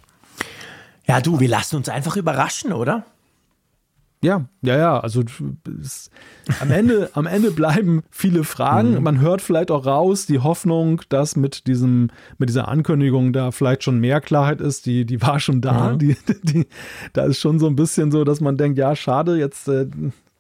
Ja, 1.06 1.22
du, 1.22 1.40
wir 1.40 1.50
lassen 1.50 1.76
uns 1.76 1.90
einfach 1.90 2.16
überraschen, 2.16 2.74
oder? 2.74 3.06
Ja, 4.24 4.46
ja, 4.62 4.78
ja. 4.78 5.00
Also 5.02 5.22
es, 5.82 6.10
am, 6.62 6.72
Ende, 6.72 7.10
am 7.14 7.28
Ende 7.28 7.52
bleiben 7.52 8.04
viele 8.10 8.46
Fragen. 8.46 8.96
Mhm. 8.96 9.04
Man 9.04 9.20
hört 9.20 9.42
vielleicht 9.42 9.70
auch 9.70 9.86
raus 9.86 10.26
die 10.26 10.40
Hoffnung, 10.40 11.02
dass 11.10 11.36
mit 11.36 11.68
diesem, 11.68 12.10
mit 12.38 12.48
dieser 12.48 12.70
Ankündigung 12.70 13.34
da 13.34 13.52
vielleicht 13.52 13.84
schon 13.84 14.00
mehr 14.00 14.22
Klarheit 14.22 14.62
ist. 14.62 14.86
Die, 14.86 15.06
die 15.06 15.22
war 15.22 15.42
schon 15.42 15.60
da. 15.60 15.92
Mhm. 15.92 16.00
Die, 16.00 16.18
die, 16.44 16.68
da 17.12 17.26
ist 17.26 17.40
schon 17.40 17.60
so 17.60 17.68
ein 17.68 17.76
bisschen 17.76 18.12
so, 18.12 18.24
dass 18.24 18.40
man 18.40 18.56
denkt, 18.56 18.78
ja, 18.78 18.96
schade, 18.96 19.38
jetzt 19.38 19.68
äh, 19.68 19.88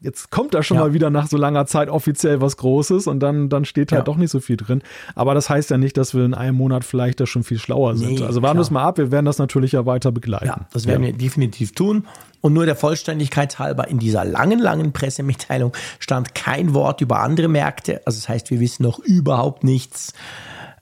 jetzt 0.04 0.30
kommt 0.30 0.54
da 0.54 0.62
schon 0.62 0.78
ja. 0.78 0.84
mal 0.84 0.93
wieder 0.93 1.10
nach 1.10 1.28
so 1.28 1.38
langer 1.38 1.66
Zeit 1.66 1.89
offiziell 1.89 2.41
was 2.41 2.58
Großes 2.58 3.08
und 3.08 3.22
dann, 3.22 3.49
dann 3.49 3.66
steht 3.66 3.91
halt 3.91 4.01
ja. 4.01 4.04
doch 4.04 4.18
nicht 4.18 4.30
so 4.30 4.39
viel 4.39 4.58
drin. 4.58 4.84
Aber 5.16 5.34
das 5.34 5.49
heißt 5.49 5.70
ja 5.72 5.78
nicht, 5.78 5.97
dass 5.97 6.14
wir 6.14 6.26
in 6.26 6.34
einem 6.34 6.58
Monat 6.58 6.84
vielleicht 6.84 7.20
da 7.20 7.26
schon 7.26 7.43
viel 7.43 7.58
schlauer 7.58 7.95
sind. 7.95 8.20
Nee, 8.20 8.24
also 8.24 8.41
warten 8.41 8.58
wir 8.58 8.64
es 8.64 8.72
mal 8.72 8.84
ab, 8.84 8.97
wir 8.97 9.12
werden 9.12 9.26
das 9.26 9.38
natürlich 9.39 9.72
ja 9.72 9.86
weiter 9.86 10.12
begleiten. 10.12 10.45
Ja, 10.45 10.68
das 10.72 10.86
werden 10.86 11.04
ja. 11.04 11.08
wir 11.08 11.18
definitiv 11.18 11.72
tun. 11.72 12.06
Und 12.41 12.51
nur 12.51 12.66
der 12.66 12.76
Vollständigkeit 12.76 13.58
halber, 13.58 13.88
in 13.88 13.99
dieser 13.99 14.26
langen, 14.26 14.60
langen 14.60 14.91
Pressemitteilung 14.91 15.72
stand 15.99 16.36
kein 16.36 16.74
Wort 16.74 16.99
über 16.99 17.22
andere 17.22 17.47
Märkte. 17.47 18.01
Also 18.06 18.20
das 18.20 18.28
heißt, 18.28 18.51
wir 18.51 18.60
wissen 18.60 18.84
noch 18.84 18.99
überhaupt 18.99 19.64
nichts. 19.64 20.14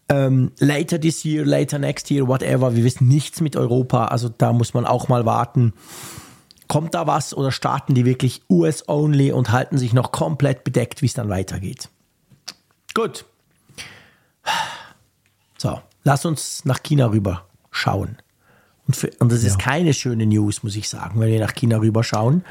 Ähm, 0.10 0.52
later 0.58 1.00
this 1.00 1.24
year, 1.24 1.46
later 1.46 1.78
next 1.78 2.10
year, 2.10 2.28
whatever. 2.28 2.76
Wir 2.76 2.84
wissen 2.84 3.08
nichts 3.08 3.42
mit 3.42 3.56
Europa. 3.56 4.06
Also 4.06 4.30
da 4.30 4.52
muss 4.52 4.74
man 4.74 4.86
auch 4.86 5.08
mal 5.08 5.28
warten. 5.28 5.74
Kommt 6.72 6.94
da 6.94 7.06
was 7.06 7.34
oder 7.34 7.52
starten 7.52 7.96
die 7.96 8.06
wirklich 8.06 8.44
US-only 8.50 9.34
und 9.34 9.52
halten 9.52 9.78
sich 9.78 9.92
noch 9.92 10.14
komplett 10.14 10.64
bedeckt, 10.64 11.02
wie 11.02 11.08
es 11.08 11.14
dann 11.14 11.28
weitergeht? 11.28 11.90
Gut. 12.94 13.26
So, 15.58 15.82
lass 16.06 16.24
uns 16.24 16.64
nach 16.64 16.82
China 16.82 17.08
rüber 17.08 17.46
schauen. 17.72 18.20
Und, 18.88 18.96
für, 18.96 19.12
und 19.20 19.34
das 19.34 19.44
ist 19.44 19.60
ja. 19.60 19.66
keine 19.66 19.94
schöne 19.94 20.26
News, 20.26 20.64
muss 20.64 20.78
ich 20.78 20.88
sagen, 20.88 21.20
wenn 21.20 21.28
wir 21.28 21.42
nach 21.42 21.56
China 21.56 21.76
rüber 21.76 22.06
schauen. 22.06 22.46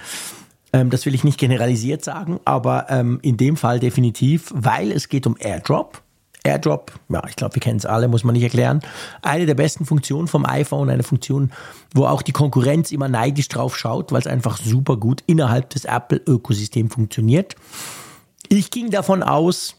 Ähm, 0.75 0.91
das 0.91 1.07
will 1.07 1.15
ich 1.15 1.25
nicht 1.25 1.39
generalisiert 1.39 2.05
sagen, 2.05 2.41
aber 2.45 2.91
ähm, 2.91 3.21
in 3.23 3.39
dem 3.39 3.57
Fall 3.57 3.81
definitiv, 3.81 4.53
weil 4.55 4.93
es 4.93 5.09
geht 5.09 5.27
um 5.27 5.35
Airdrop. 5.39 6.03
AirDrop, 6.43 6.93
ja, 7.09 7.23
ich 7.29 7.37
glaube, 7.37 7.55
wir 7.57 7.61
kennen 7.61 7.79
es 7.79 7.87
alle, 7.87 8.09
muss 8.09 8.25
man 8.25 8.33
nicht 8.35 8.43
erklären. 8.43 8.81
Eine 9.23 9.47
der 9.47 9.55
besten 9.55 9.85
Funktionen 9.85 10.29
vom 10.29 10.47
iPhone, 10.47 10.89
eine 10.89 11.03
Funktion, 11.03 11.53
wo 11.95 12.07
auch 12.07 12.23
die 12.23 12.33
Konkurrenz 12.33 12.93
immer 12.93 13.09
neidisch 13.09 13.49
drauf 13.49 13.77
schaut, 13.77 14.13
weil 14.13 14.21
es 14.21 14.27
einfach 14.27 14.59
super 14.59 14.97
gut 14.97 15.23
innerhalb 15.27 15.71
des 15.71 15.85
Apple-Ökosystems 15.85 16.95
funktioniert. 16.95 17.57
Ich 18.49 18.71
ging 18.71 18.91
davon 18.91 19.23
aus, 19.23 19.77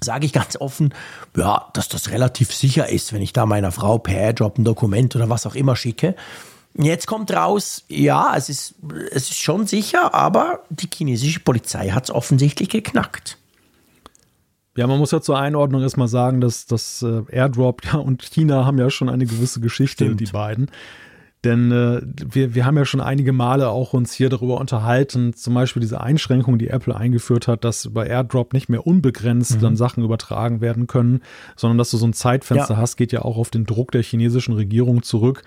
sage 0.00 0.26
ich 0.26 0.32
ganz 0.32 0.56
offen, 0.56 0.92
ja, 1.36 1.68
dass 1.72 1.88
das 1.88 2.10
relativ 2.10 2.54
sicher 2.54 2.88
ist, 2.88 3.12
wenn 3.12 3.22
ich 3.22 3.32
da 3.32 3.46
meiner 3.46 3.72
Frau 3.72 3.98
per 3.98 4.16
AirDrop 4.16 4.58
ein 4.58 4.64
Dokument 4.64 5.14
oder 5.14 5.28
was 5.28 5.46
auch 5.46 5.54
immer 5.54 5.76
schicke. 5.76 6.16
Jetzt 6.74 7.06
kommt 7.06 7.32
raus, 7.32 7.84
ja, 7.88 8.34
es 8.36 8.48
ist, 8.48 8.74
es 9.10 9.30
ist 9.30 9.38
schon 9.38 9.66
sicher, 9.66 10.14
aber 10.14 10.60
die 10.70 10.88
chinesische 10.92 11.40
Polizei 11.40 11.90
hat 11.90 12.04
es 12.04 12.10
offensichtlich 12.10 12.68
geknackt. 12.68 13.39
Ja, 14.76 14.86
man 14.86 14.98
muss 14.98 15.10
ja 15.10 15.20
zur 15.20 15.38
Einordnung 15.38 15.82
erstmal 15.82 16.08
sagen, 16.08 16.40
dass 16.40 16.66
das 16.66 17.02
äh, 17.02 17.22
Airdrop 17.30 17.84
ja, 17.84 17.98
und 17.98 18.22
China 18.22 18.64
haben 18.64 18.78
ja 18.78 18.90
schon 18.90 19.08
eine 19.08 19.26
gewisse 19.26 19.60
Geschichte, 19.60 20.04
Stimmt. 20.04 20.20
die 20.20 20.26
beiden. 20.26 20.70
Denn 21.42 21.72
äh, 21.72 22.02
wir, 22.04 22.54
wir 22.54 22.66
haben 22.66 22.76
ja 22.76 22.84
schon 22.84 23.00
einige 23.00 23.32
Male 23.32 23.70
auch 23.70 23.94
uns 23.94 24.12
hier 24.12 24.28
darüber 24.28 24.60
unterhalten, 24.60 25.32
zum 25.32 25.54
Beispiel 25.54 25.80
diese 25.80 26.00
Einschränkung, 26.00 26.58
die 26.58 26.68
Apple 26.68 26.94
eingeführt 26.94 27.48
hat, 27.48 27.64
dass 27.64 27.86
über 27.86 28.06
Airdrop 28.06 28.52
nicht 28.52 28.68
mehr 28.68 28.86
unbegrenzt 28.86 29.56
mhm. 29.56 29.60
dann 29.60 29.76
Sachen 29.76 30.04
übertragen 30.04 30.60
werden 30.60 30.86
können, 30.86 31.22
sondern 31.56 31.78
dass 31.78 31.90
du 31.90 31.96
so 31.96 32.06
ein 32.06 32.12
Zeitfenster 32.12 32.74
ja. 32.74 32.80
hast, 32.80 32.96
geht 32.96 33.12
ja 33.12 33.22
auch 33.22 33.38
auf 33.38 33.48
den 33.48 33.64
Druck 33.64 33.90
der 33.90 34.02
chinesischen 34.02 34.52
Regierung 34.52 35.02
zurück. 35.02 35.42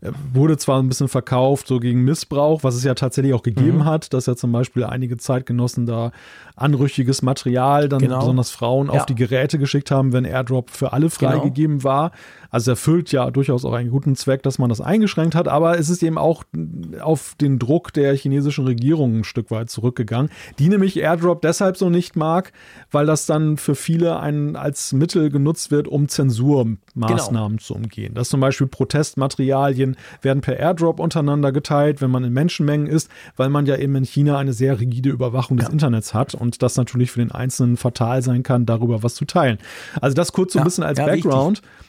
Äh, 0.00 0.12
wurde 0.32 0.56
zwar 0.56 0.80
ein 0.80 0.88
bisschen 0.88 1.08
verkauft, 1.08 1.66
so 1.66 1.80
gegen 1.80 2.04
Missbrauch, 2.04 2.62
was 2.62 2.76
es 2.76 2.84
ja 2.84 2.94
tatsächlich 2.94 3.34
auch 3.34 3.42
gegeben 3.42 3.78
mhm. 3.78 3.84
hat, 3.84 4.12
dass 4.14 4.26
ja 4.26 4.36
zum 4.36 4.52
Beispiel 4.52 4.84
einige 4.84 5.16
Zeitgenossen 5.16 5.86
da 5.86 6.12
anrüchiges 6.54 7.22
Material, 7.22 7.88
dann 7.88 8.00
genau. 8.00 8.20
besonders 8.20 8.50
Frauen, 8.50 8.86
ja. 8.86 8.92
auf 8.92 9.06
die 9.06 9.16
Geräte 9.16 9.58
geschickt 9.58 9.90
haben, 9.90 10.12
wenn 10.12 10.24
Airdrop 10.24 10.70
für 10.70 10.92
alle 10.92 11.08
genau. 11.08 11.32
freigegeben 11.32 11.78
genau. 11.78 11.88
war. 11.88 12.12
Also 12.50 12.70
erfüllt 12.70 13.12
ja 13.12 13.30
durchaus 13.30 13.64
auch 13.64 13.74
einen 13.74 13.90
guten 13.90 14.16
Zweck, 14.16 14.42
dass 14.42 14.58
man 14.58 14.70
das 14.70 14.80
eingeschränkt 14.80 15.34
hat, 15.34 15.48
aber 15.48 15.78
es 15.78 15.90
ist 15.90 16.02
eben 16.02 16.16
auch 16.16 16.44
auf 17.00 17.34
den 17.38 17.58
Druck 17.58 17.92
der 17.92 18.16
chinesischen 18.16 18.64
Regierung 18.64 19.18
ein 19.18 19.24
Stück 19.24 19.50
weit 19.50 19.68
zurückgegangen, 19.68 20.30
die 20.58 20.68
nämlich 20.68 20.96
Airdrop 20.98 21.42
deshalb 21.42 21.76
so 21.76 21.90
nicht 21.90 22.16
mag, 22.16 22.52
weil 22.90 23.04
das 23.04 23.26
dann 23.26 23.58
für 23.58 23.74
viele 23.74 24.18
ein, 24.20 24.56
als 24.56 24.92
Mittel 24.92 25.28
genutzt 25.28 25.70
wird, 25.70 25.88
um 25.88 26.08
Zensurmaßnahmen 26.08 27.58
genau. 27.58 27.62
zu 27.62 27.74
umgehen. 27.74 28.14
Dass 28.14 28.30
zum 28.30 28.40
Beispiel 28.40 28.66
Protestmaterialien 28.66 29.87
werden 30.22 30.40
per 30.40 30.58
Airdrop 30.58 31.00
untereinander 31.00 31.52
geteilt, 31.52 32.00
wenn 32.00 32.10
man 32.10 32.24
in 32.24 32.32
Menschenmengen 32.32 32.86
ist, 32.86 33.10
weil 33.36 33.48
man 33.48 33.66
ja 33.66 33.76
eben 33.76 33.94
in 33.96 34.04
China 34.04 34.38
eine 34.38 34.52
sehr 34.52 34.80
rigide 34.80 35.10
Überwachung 35.10 35.56
des 35.56 35.66
ja. 35.66 35.72
Internets 35.72 36.14
hat 36.14 36.34
und 36.34 36.62
das 36.62 36.76
natürlich 36.76 37.10
für 37.10 37.20
den 37.20 37.32
Einzelnen 37.32 37.76
fatal 37.76 38.22
sein 38.22 38.42
kann, 38.42 38.66
darüber 38.66 39.02
was 39.02 39.14
zu 39.14 39.24
teilen. 39.24 39.58
Also 40.00 40.14
das 40.14 40.32
kurz 40.32 40.52
so 40.52 40.58
ein 40.58 40.64
bisschen 40.64 40.84
als 40.84 40.98
ja, 40.98 41.06
Background. 41.06 41.62
Wichtig. 41.62 41.87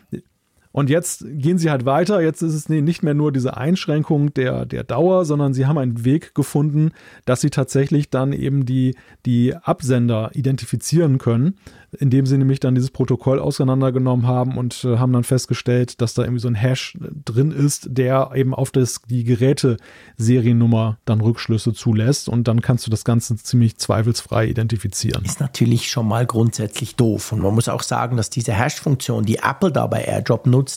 Und 0.80 0.90
jetzt 0.90 1.26
gehen 1.28 1.58
sie 1.58 1.72
halt 1.72 1.84
weiter. 1.84 2.22
Jetzt 2.22 2.42
ist 2.42 2.54
es 2.54 2.70
nicht 2.70 3.04
mehr 3.04 3.14
nur 3.14 3.34
diese 3.34 3.58
Einschränkung 3.58 4.34
der, 4.34 4.66
der 4.66 4.86
Dauer, 4.86 5.26
sondern 5.26 5.54
sie 5.54 5.66
haben 5.66 5.78
einen 5.78 6.06
Weg 6.06 6.34
gefunden, 6.34 6.92
dass 7.26 7.42
sie 7.42 7.50
tatsächlich 7.50 8.10
dann 8.10 8.32
eben 8.32 8.66
die, 8.66 8.96
die 9.26 9.54
Absender 9.58 10.32
identifizieren 10.36 11.18
können, 11.18 11.56
indem 12.00 12.26
sie 12.26 12.38
nämlich 12.38 12.62
dann 12.62 12.76
dieses 12.76 12.92
Protokoll 12.92 13.40
auseinandergenommen 13.40 14.26
haben 14.26 14.58
und 14.58 14.86
äh, 14.86 14.98
haben 14.98 15.12
dann 15.12 15.26
festgestellt, 15.26 16.00
dass 16.00 16.14
da 16.14 16.22
irgendwie 16.22 16.40
so 16.40 16.48
ein 16.48 16.56
Hash 16.56 16.98
drin 17.26 17.52
ist, 17.52 17.90
der 17.92 18.32
eben 18.34 18.54
auf 18.54 18.72
das, 18.72 19.02
die 19.10 19.26
Geräteseriennummer 19.26 20.98
dann 21.04 21.20
Rückschlüsse 21.20 21.74
zulässt 21.74 22.30
und 22.30 22.48
dann 22.48 22.62
kannst 22.62 22.88
du 22.88 22.92
das 22.92 23.04
Ganze 23.04 23.36
ziemlich 23.36 23.78
zweifelsfrei 23.80 24.48
identifizieren. 24.48 25.26
Ist 25.26 25.42
natürlich 25.42 25.90
schon 25.90 26.08
mal 26.08 26.26
grundsätzlich 26.26 26.96
doof 26.96 27.34
und 27.34 27.42
man 27.42 27.54
muss 27.54 27.68
auch 27.68 27.84
sagen, 27.84 28.16
dass 28.16 28.30
diese 28.30 28.54
Hash-Funktion, 28.54 29.26
die 29.26 29.40
Apple 29.40 29.74
da 29.74 29.86
bei 29.88 30.04
AirDrop 30.04 30.48
nutzt, 30.48 30.69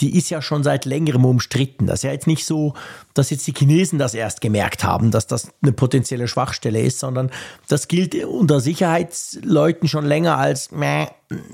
die 0.00 0.16
ist 0.16 0.28
ja 0.28 0.42
schon 0.42 0.62
seit 0.62 0.84
längerem 0.84 1.24
umstritten. 1.24 1.86
Das 1.86 2.00
ist 2.00 2.02
ja 2.02 2.12
jetzt 2.12 2.26
nicht 2.26 2.44
so, 2.44 2.74
dass 3.14 3.30
jetzt 3.30 3.46
die 3.46 3.54
Chinesen 3.54 3.98
das 3.98 4.14
erst 4.14 4.40
gemerkt 4.40 4.84
haben, 4.84 5.10
dass 5.10 5.26
das 5.26 5.48
eine 5.62 5.72
potenzielle 5.72 6.28
Schwachstelle 6.28 6.80
ist, 6.80 6.98
sondern 6.98 7.30
das 7.68 7.88
gilt 7.88 8.14
unter 8.24 8.60
Sicherheitsleuten 8.60 9.88
schon 9.88 10.04
länger 10.04 10.36
als 10.36 10.70
meh, 10.70 11.06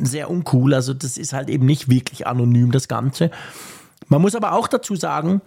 sehr 0.02 0.30
uncool. 0.30 0.74
Also 0.74 0.94
das 0.94 1.16
ist 1.16 1.32
halt 1.32 1.48
eben 1.48 1.66
nicht 1.66 1.88
wirklich 1.88 2.26
anonym, 2.26 2.72
das 2.72 2.88
Ganze. 2.88 3.30
Man 4.08 4.22
muss 4.22 4.34
aber 4.34 4.52
auch 4.52 4.68
dazu 4.68 4.96
sagen, 4.96 5.40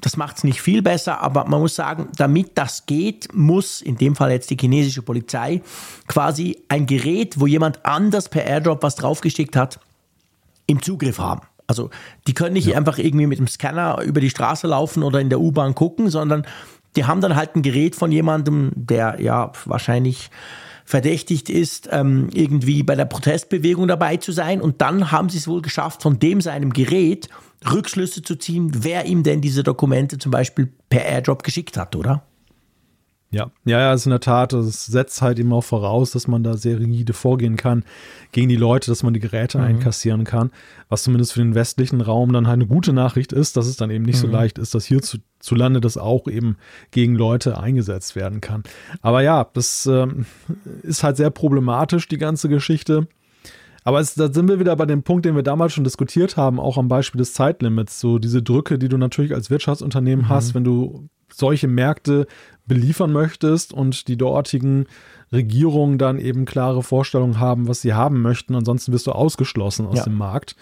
das 0.00 0.16
macht 0.16 0.38
es 0.38 0.44
nicht 0.44 0.62
viel 0.62 0.82
besser, 0.82 1.20
aber 1.20 1.44
man 1.44 1.60
muss 1.60 1.74
sagen, 1.74 2.08
damit 2.16 2.56
das 2.56 2.86
geht, 2.86 3.28
muss 3.34 3.80
in 3.82 3.96
dem 3.96 4.16
Fall 4.16 4.32
jetzt 4.32 4.50
die 4.50 4.56
chinesische 4.56 5.02
Polizei 5.02 5.62
quasi 6.08 6.58
ein 6.68 6.86
Gerät, 6.86 7.38
wo 7.38 7.46
jemand 7.46 7.84
anders 7.84 8.28
per 8.28 8.44
Airdrop 8.44 8.82
was 8.82 8.96
draufgeschickt 8.96 9.56
hat, 9.56 9.78
im 10.66 10.82
Zugriff 10.82 11.18
haben. 11.18 11.42
Also 11.70 11.88
die 12.26 12.34
können 12.34 12.54
nicht 12.54 12.66
ja. 12.66 12.76
einfach 12.76 12.98
irgendwie 12.98 13.28
mit 13.28 13.38
dem 13.38 13.46
Scanner 13.46 14.02
über 14.02 14.20
die 14.20 14.28
Straße 14.28 14.66
laufen 14.66 15.04
oder 15.04 15.20
in 15.20 15.28
der 15.28 15.40
U-Bahn 15.40 15.76
gucken, 15.76 16.10
sondern 16.10 16.44
die 16.96 17.04
haben 17.04 17.20
dann 17.20 17.36
halt 17.36 17.54
ein 17.54 17.62
Gerät 17.62 17.94
von 17.94 18.10
jemandem, 18.10 18.72
der 18.74 19.20
ja 19.20 19.52
wahrscheinlich 19.66 20.30
verdächtigt 20.84 21.48
ist, 21.48 21.88
ähm, 21.92 22.28
irgendwie 22.32 22.82
bei 22.82 22.96
der 22.96 23.04
Protestbewegung 23.04 23.86
dabei 23.86 24.16
zu 24.16 24.32
sein. 24.32 24.60
Und 24.60 24.80
dann 24.80 25.12
haben 25.12 25.28
sie 25.28 25.38
es 25.38 25.46
wohl 25.46 25.62
geschafft, 25.62 26.02
von 26.02 26.18
dem 26.18 26.40
seinem 26.40 26.72
Gerät 26.72 27.28
Rückschlüsse 27.72 28.22
zu 28.22 28.34
ziehen, 28.34 28.72
wer 28.82 29.06
ihm 29.06 29.22
denn 29.22 29.40
diese 29.40 29.62
Dokumente 29.62 30.18
zum 30.18 30.32
Beispiel 30.32 30.72
per 30.88 31.04
Airdrop 31.04 31.44
geschickt 31.44 31.76
hat, 31.76 31.94
oder? 31.94 32.24
Ja, 33.32 33.52
ja, 33.64 33.78
ja, 33.78 33.92
ist 33.92 34.06
in 34.06 34.10
der 34.10 34.18
Tat, 34.18 34.52
das 34.52 34.86
setzt 34.86 35.22
halt 35.22 35.38
eben 35.38 35.52
auch 35.52 35.62
voraus, 35.62 36.10
dass 36.10 36.26
man 36.26 36.42
da 36.42 36.56
sehr 36.56 36.80
rigide 36.80 37.12
vorgehen 37.12 37.56
kann 37.56 37.84
gegen 38.32 38.48
die 38.48 38.56
Leute, 38.56 38.90
dass 38.90 39.04
man 39.04 39.14
die 39.14 39.20
Geräte 39.20 39.58
mhm. 39.58 39.64
einkassieren 39.64 40.24
kann, 40.24 40.50
was 40.88 41.04
zumindest 41.04 41.34
für 41.34 41.40
den 41.40 41.54
westlichen 41.54 42.00
Raum 42.00 42.32
dann 42.32 42.48
halt 42.48 42.56
eine 42.56 42.66
gute 42.66 42.92
Nachricht 42.92 43.32
ist, 43.32 43.56
dass 43.56 43.68
es 43.68 43.76
dann 43.76 43.90
eben 43.90 44.04
nicht 44.04 44.16
mhm. 44.16 44.26
so 44.26 44.26
leicht 44.26 44.58
ist, 44.58 44.74
dass 44.74 44.84
hier 44.84 45.00
zu, 45.00 45.18
zu 45.38 45.54
Lande 45.54 45.80
das 45.80 45.96
auch 45.96 46.26
eben 46.26 46.56
gegen 46.90 47.14
Leute 47.14 47.56
eingesetzt 47.56 48.16
werden 48.16 48.40
kann. 48.40 48.64
Aber 49.00 49.22
ja, 49.22 49.48
das 49.52 49.86
ähm, 49.86 50.26
ist 50.82 51.04
halt 51.04 51.16
sehr 51.16 51.30
problematisch, 51.30 52.08
die 52.08 52.18
ganze 52.18 52.48
Geschichte. 52.48 53.06
Aber 53.84 54.00
es, 54.00 54.14
da 54.14 54.32
sind 54.32 54.48
wir 54.48 54.58
wieder 54.58 54.74
bei 54.74 54.86
dem 54.86 55.04
Punkt, 55.04 55.24
den 55.24 55.36
wir 55.36 55.44
damals 55.44 55.72
schon 55.72 55.84
diskutiert 55.84 56.36
haben, 56.36 56.58
auch 56.58 56.78
am 56.78 56.88
Beispiel 56.88 57.20
des 57.20 57.32
Zeitlimits. 57.32 58.00
So 58.00 58.18
diese 58.18 58.42
Drücke, 58.42 58.76
die 58.76 58.88
du 58.88 58.98
natürlich 58.98 59.34
als 59.34 59.50
Wirtschaftsunternehmen 59.50 60.24
mhm. 60.24 60.28
hast, 60.28 60.54
wenn 60.56 60.64
du 60.64 61.08
solche 61.34 61.68
Märkte 61.68 62.26
beliefern 62.66 63.12
möchtest 63.12 63.72
und 63.72 64.08
die 64.08 64.16
dortigen 64.16 64.86
Regierungen 65.32 65.98
dann 65.98 66.18
eben 66.18 66.44
klare 66.44 66.82
Vorstellungen 66.82 67.38
haben, 67.38 67.68
was 67.68 67.82
sie 67.82 67.94
haben 67.94 68.22
möchten. 68.22 68.54
Ansonsten 68.54 68.92
wirst 68.92 69.06
du 69.06 69.12
ausgeschlossen 69.12 69.86
aus 69.86 69.98
ja. 69.98 70.04
dem 70.04 70.14
Markt. 70.14 70.56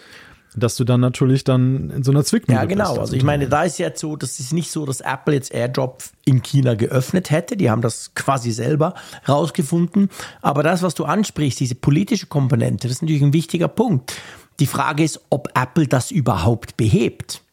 Dass 0.55 0.75
du 0.75 0.83
dann 0.83 0.99
natürlich 0.99 1.43
dann 1.43 1.91
in 1.91 2.01
so 2.01 2.09
einer 2.09 2.23
Zwickmühle 2.23 2.59
Ja, 2.59 2.65
genau. 2.65 2.89
Bist, 2.89 2.99
also 2.99 3.13
ich 3.15 3.23
meine, 3.23 3.47
da 3.47 3.63
ist 3.63 3.77
jetzt 3.77 4.01
so, 4.01 4.15
das 4.15 4.39
ist 4.39 4.51
nicht 4.51 4.71
so, 4.71 4.83
dass 4.87 4.99
Apple 4.99 5.35
jetzt 5.35 5.53
AirDrop 5.53 6.03
in 6.25 6.41
China 6.41 6.73
geöffnet 6.73 7.29
hätte. 7.29 7.55
Die 7.55 7.69
haben 7.69 7.83
das 7.83 8.15
quasi 8.15 8.51
selber 8.51 8.95
rausgefunden. 9.27 10.09
Aber 10.41 10.63
das, 10.63 10.81
was 10.81 10.95
du 10.95 11.05
ansprichst, 11.05 11.59
diese 11.59 11.75
politische 11.75 12.25
Komponente, 12.25 12.87
das 12.87 12.97
ist 12.97 13.01
natürlich 13.03 13.21
ein 13.21 13.33
wichtiger 13.33 13.67
Punkt. 13.67 14.15
Die 14.59 14.65
Frage 14.65 15.03
ist, 15.03 15.21
ob 15.29 15.49
Apple 15.55 15.87
das 15.87 16.09
überhaupt 16.09 16.77
behebt. 16.77 17.43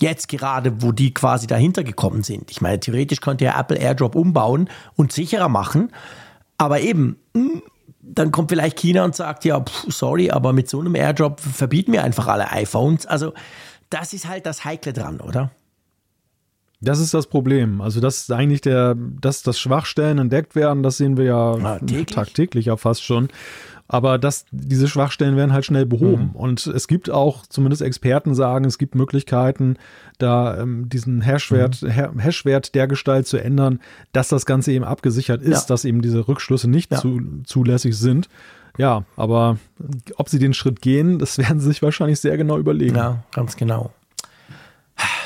Jetzt 0.00 0.28
gerade, 0.28 0.82
wo 0.82 0.92
die 0.92 1.12
quasi 1.12 1.46
dahinter 1.46 1.84
gekommen 1.84 2.22
sind. 2.22 2.50
Ich 2.50 2.60
meine, 2.60 2.80
theoretisch 2.80 3.20
könnte 3.20 3.44
ja 3.44 3.58
Apple 3.58 3.78
AirDrop 3.78 4.14
umbauen 4.14 4.68
und 4.96 5.12
sicherer 5.12 5.48
machen. 5.48 5.92
Aber 6.58 6.80
eben, 6.80 7.16
hm, 7.34 7.62
dann 8.00 8.30
kommt 8.32 8.50
vielleicht 8.50 8.78
China 8.78 9.04
und 9.04 9.14
sagt, 9.14 9.44
ja, 9.44 9.60
pff, 9.60 9.86
sorry, 9.88 10.30
aber 10.30 10.52
mit 10.52 10.68
so 10.68 10.80
einem 10.80 10.94
Airdrop 10.94 11.40
verbieten 11.40 11.92
wir 11.92 12.02
einfach 12.02 12.28
alle 12.28 12.50
iPhones. 12.50 13.06
Also 13.06 13.34
das 13.90 14.12
ist 14.12 14.28
halt 14.28 14.46
das 14.46 14.64
Heikle 14.64 14.92
dran, 14.92 15.20
oder? 15.20 15.50
Das 16.80 16.98
ist 16.98 17.12
das 17.12 17.26
Problem. 17.26 17.82
Also, 17.82 18.00
das 18.00 18.22
ist 18.22 18.32
eigentlich 18.32 18.62
der, 18.62 18.94
dass 18.96 19.42
das 19.42 19.60
Schwachstellen 19.60 20.18
entdeckt 20.18 20.54
werden, 20.54 20.82
das 20.82 20.96
sehen 20.96 21.18
wir 21.18 21.24
ja 21.24 21.52
ah, 21.52 21.78
tagtäglich 22.06 22.66
ja 22.66 22.76
fast 22.78 23.04
schon. 23.04 23.28
Aber 23.92 24.18
das, 24.18 24.44
diese 24.52 24.86
Schwachstellen 24.86 25.34
werden 25.34 25.52
halt 25.52 25.64
schnell 25.64 25.84
behoben. 25.84 26.30
Mhm. 26.32 26.36
Und 26.36 26.66
es 26.68 26.86
gibt 26.86 27.10
auch, 27.10 27.44
zumindest 27.46 27.82
Experten 27.82 28.36
sagen, 28.36 28.64
es 28.64 28.78
gibt 28.78 28.94
Möglichkeiten, 28.94 29.78
da 30.18 30.58
ähm, 30.58 30.88
diesen 30.88 31.22
Hashwert, 31.22 31.82
mhm. 31.82 32.20
Hashwert 32.20 32.76
der 32.76 32.86
Gestalt 32.86 33.26
zu 33.26 33.38
ändern, 33.38 33.80
dass 34.12 34.28
das 34.28 34.46
Ganze 34.46 34.70
eben 34.70 34.84
abgesichert 34.84 35.42
ist, 35.42 35.62
ja. 35.62 35.66
dass 35.66 35.84
eben 35.84 36.02
diese 36.02 36.28
Rückschlüsse 36.28 36.70
nicht 36.70 36.92
ja. 36.92 36.98
zu, 36.98 37.20
zulässig 37.44 37.98
sind. 37.98 38.28
Ja, 38.78 39.02
aber 39.16 39.58
ob 40.14 40.28
sie 40.28 40.38
den 40.38 40.54
Schritt 40.54 40.80
gehen, 40.82 41.18
das 41.18 41.36
werden 41.38 41.58
sie 41.58 41.66
sich 41.66 41.82
wahrscheinlich 41.82 42.20
sehr 42.20 42.36
genau 42.36 42.58
überlegen. 42.58 42.94
Ja, 42.94 43.24
ganz 43.32 43.56
genau. 43.56 43.90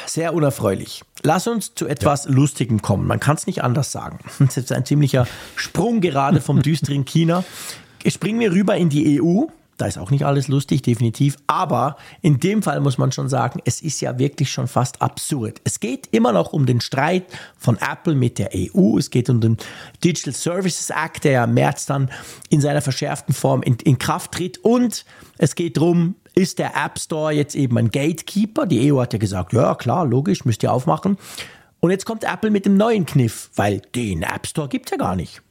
Sehr 0.07 0.33
unerfreulich. 0.33 1.03
Lass 1.23 1.47
uns 1.47 1.75
zu 1.75 1.87
etwas 1.87 2.25
ja. 2.25 2.31
Lustigem 2.31 2.81
kommen. 2.81 3.07
Man 3.07 3.21
kann 3.21 3.37
es 3.37 3.47
nicht 3.47 3.63
anders 3.63 3.93
sagen. 3.93 4.21
Das 4.39 4.57
ist 4.57 4.73
ein 4.73 4.87
ziemlicher 4.87 5.27
Sprung 5.55 6.01
gerade 6.01 6.41
vom 6.41 6.63
düsteren 6.63 7.05
China 7.05 7.45
Springen 8.07 8.41
wir 8.41 8.53
rüber 8.53 8.77
in 8.77 8.89
die 8.89 9.21
EU. 9.21 9.47
Da 9.77 9.87
ist 9.87 9.99
auch 9.99 10.11
nicht 10.11 10.25
alles 10.25 10.47
lustig, 10.47 10.83
definitiv. 10.83 11.37
Aber 11.47 11.97
in 12.23 12.39
dem 12.39 12.63
Fall 12.63 12.81
muss 12.81 12.99
man 12.99 13.11
schon 13.11 13.29
sagen, 13.29 13.61
es 13.65 13.81
ist 13.83 14.01
ja 14.01 14.19
wirklich 14.19 14.53
schon 14.53 14.69
fast 14.69 15.03
absurd. 15.03 15.61
Es 15.65 15.81
geht 15.81 16.09
immer 16.13 16.33
noch 16.33 16.53
um 16.53 16.65
den 16.65 16.81
Streit 16.81 17.25
von 17.57 17.77
Apple 17.79 18.15
mit 18.15 18.39
der 18.39 18.51
EU. 18.55 18.99
Es 18.99 19.11
geht 19.11 19.29
um 19.31 19.41
den 19.41 19.57
Digital 20.05 20.33
Services 20.33 20.91
Act, 20.91 21.25
der 21.25 21.33
ja 21.33 21.45
im 21.45 21.55
März 21.55 21.87
dann 21.87 22.11
in 22.51 22.61
seiner 22.61 22.83
verschärften 22.83 23.35
Form 23.35 23.63
in, 23.63 23.77
in 23.83 23.99
Kraft 23.99 24.33
tritt. 24.33 24.59
Und 24.59 25.05
es 25.39 25.57
geht 25.57 25.77
darum, 25.77 26.15
ist 26.35 26.59
der 26.59 26.77
App 26.77 26.99
Store 26.99 27.33
jetzt 27.33 27.57
eben 27.57 27.77
ein 27.79 27.91
Gatekeeper? 27.91 28.67
Die 28.67 28.93
EU 28.93 29.01
hat 29.01 29.13
ja 29.13 29.19
gesagt, 29.19 29.53
ja 29.53 29.75
klar, 29.75 30.07
logisch, 30.07 30.45
müsst 30.45 30.63
ihr 30.63 30.73
aufmachen. 30.73 31.19
Und 31.81 31.91
jetzt 31.91 32.07
kommt 32.07 32.25
Apple 32.25 32.51
mit 32.51 32.65
dem 32.65 32.77
neuen 32.77 33.07
Kniff, 33.07 33.51
weil 33.57 33.81
den 33.95 34.23
App 34.23 34.47
Store 34.47 34.69
gibt 34.69 34.87
es 34.87 34.93
ja 34.93 34.97
gar 34.97 35.17
nicht. 35.17 35.43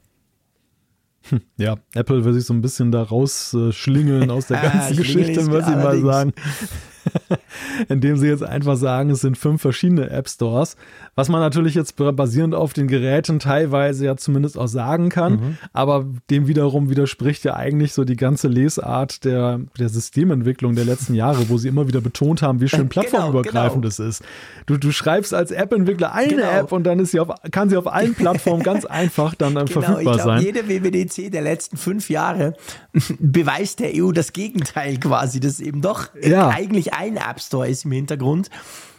Ja, 1.57 1.77
Apple 1.93 2.25
will 2.25 2.33
sich 2.33 2.45
so 2.45 2.53
ein 2.53 2.61
bisschen 2.61 2.91
da 2.91 3.03
rausschlingeln 3.03 4.29
aus 4.31 4.47
der 4.47 4.61
ganzen 4.61 4.97
Geschichte, 4.97 5.43
muss 5.43 5.67
ich 5.67 5.75
mal 5.75 5.99
sagen. 6.01 6.33
indem 7.89 8.17
sie 8.17 8.27
jetzt 8.27 8.43
einfach 8.43 8.75
sagen, 8.75 9.09
es 9.09 9.21
sind 9.21 9.37
fünf 9.37 9.61
verschiedene 9.61 10.09
App 10.09 10.29
Stores, 10.29 10.75
was 11.15 11.29
man 11.29 11.41
natürlich 11.41 11.75
jetzt 11.75 11.95
basierend 11.95 12.55
auf 12.55 12.73
den 12.73 12.87
Geräten 12.87 13.39
teilweise 13.39 14.05
ja 14.05 14.17
zumindest 14.17 14.57
auch 14.57 14.67
sagen 14.67 15.09
kann, 15.09 15.33
mhm. 15.33 15.57
aber 15.73 16.05
dem 16.29 16.47
wiederum 16.47 16.89
widerspricht 16.89 17.43
ja 17.43 17.55
eigentlich 17.55 17.93
so 17.93 18.03
die 18.03 18.15
ganze 18.15 18.47
Lesart 18.47 19.23
der, 19.25 19.61
der 19.77 19.89
Systementwicklung 19.89 20.75
der 20.75 20.85
letzten 20.85 21.13
Jahre, 21.13 21.49
wo 21.49 21.57
sie 21.57 21.67
immer 21.67 21.87
wieder 21.87 22.01
betont 22.01 22.41
haben, 22.41 22.61
wie 22.61 22.69
schön 22.69 22.89
genau, 22.89 22.89
plattformübergreifend 22.89 23.85
es 23.85 23.97
genau, 23.97 24.07
genau. 24.07 24.09
ist. 24.09 24.23
Du, 24.65 24.77
du 24.77 24.91
schreibst 24.91 25.33
als 25.33 25.51
App-Entwickler 25.51 26.13
eine 26.13 26.27
genau. 26.29 26.49
App 26.49 26.71
und 26.71 26.83
dann 26.83 26.99
ist 26.99 27.11
sie 27.11 27.19
auf, 27.19 27.29
kann 27.51 27.69
sie 27.69 27.77
auf 27.77 27.91
allen 27.91 28.15
Plattformen 28.15 28.63
ganz 28.63 28.85
einfach 28.85 29.35
dann 29.35 29.53
genau, 29.53 29.65
verfügbar 29.67 29.99
ich 29.99 30.03
glaub, 30.03 30.21
sein. 30.21 30.41
Jede 30.41 30.67
WWDC 30.67 31.31
der 31.31 31.41
letzten 31.41 31.77
fünf 31.77 32.09
Jahre 32.09 32.53
beweist 33.19 33.79
der 33.79 33.91
EU 33.95 34.11
das 34.11 34.33
Gegenteil 34.33 34.97
quasi, 34.97 35.39
dass 35.39 35.59
eben 35.59 35.81
doch 35.81 36.09
ja. 36.21 36.49
eigentlich 36.49 36.92
ein 36.97 37.17
App 37.17 37.39
Store 37.39 37.67
ist 37.67 37.85
im 37.85 37.91
Hintergrund. 37.91 38.49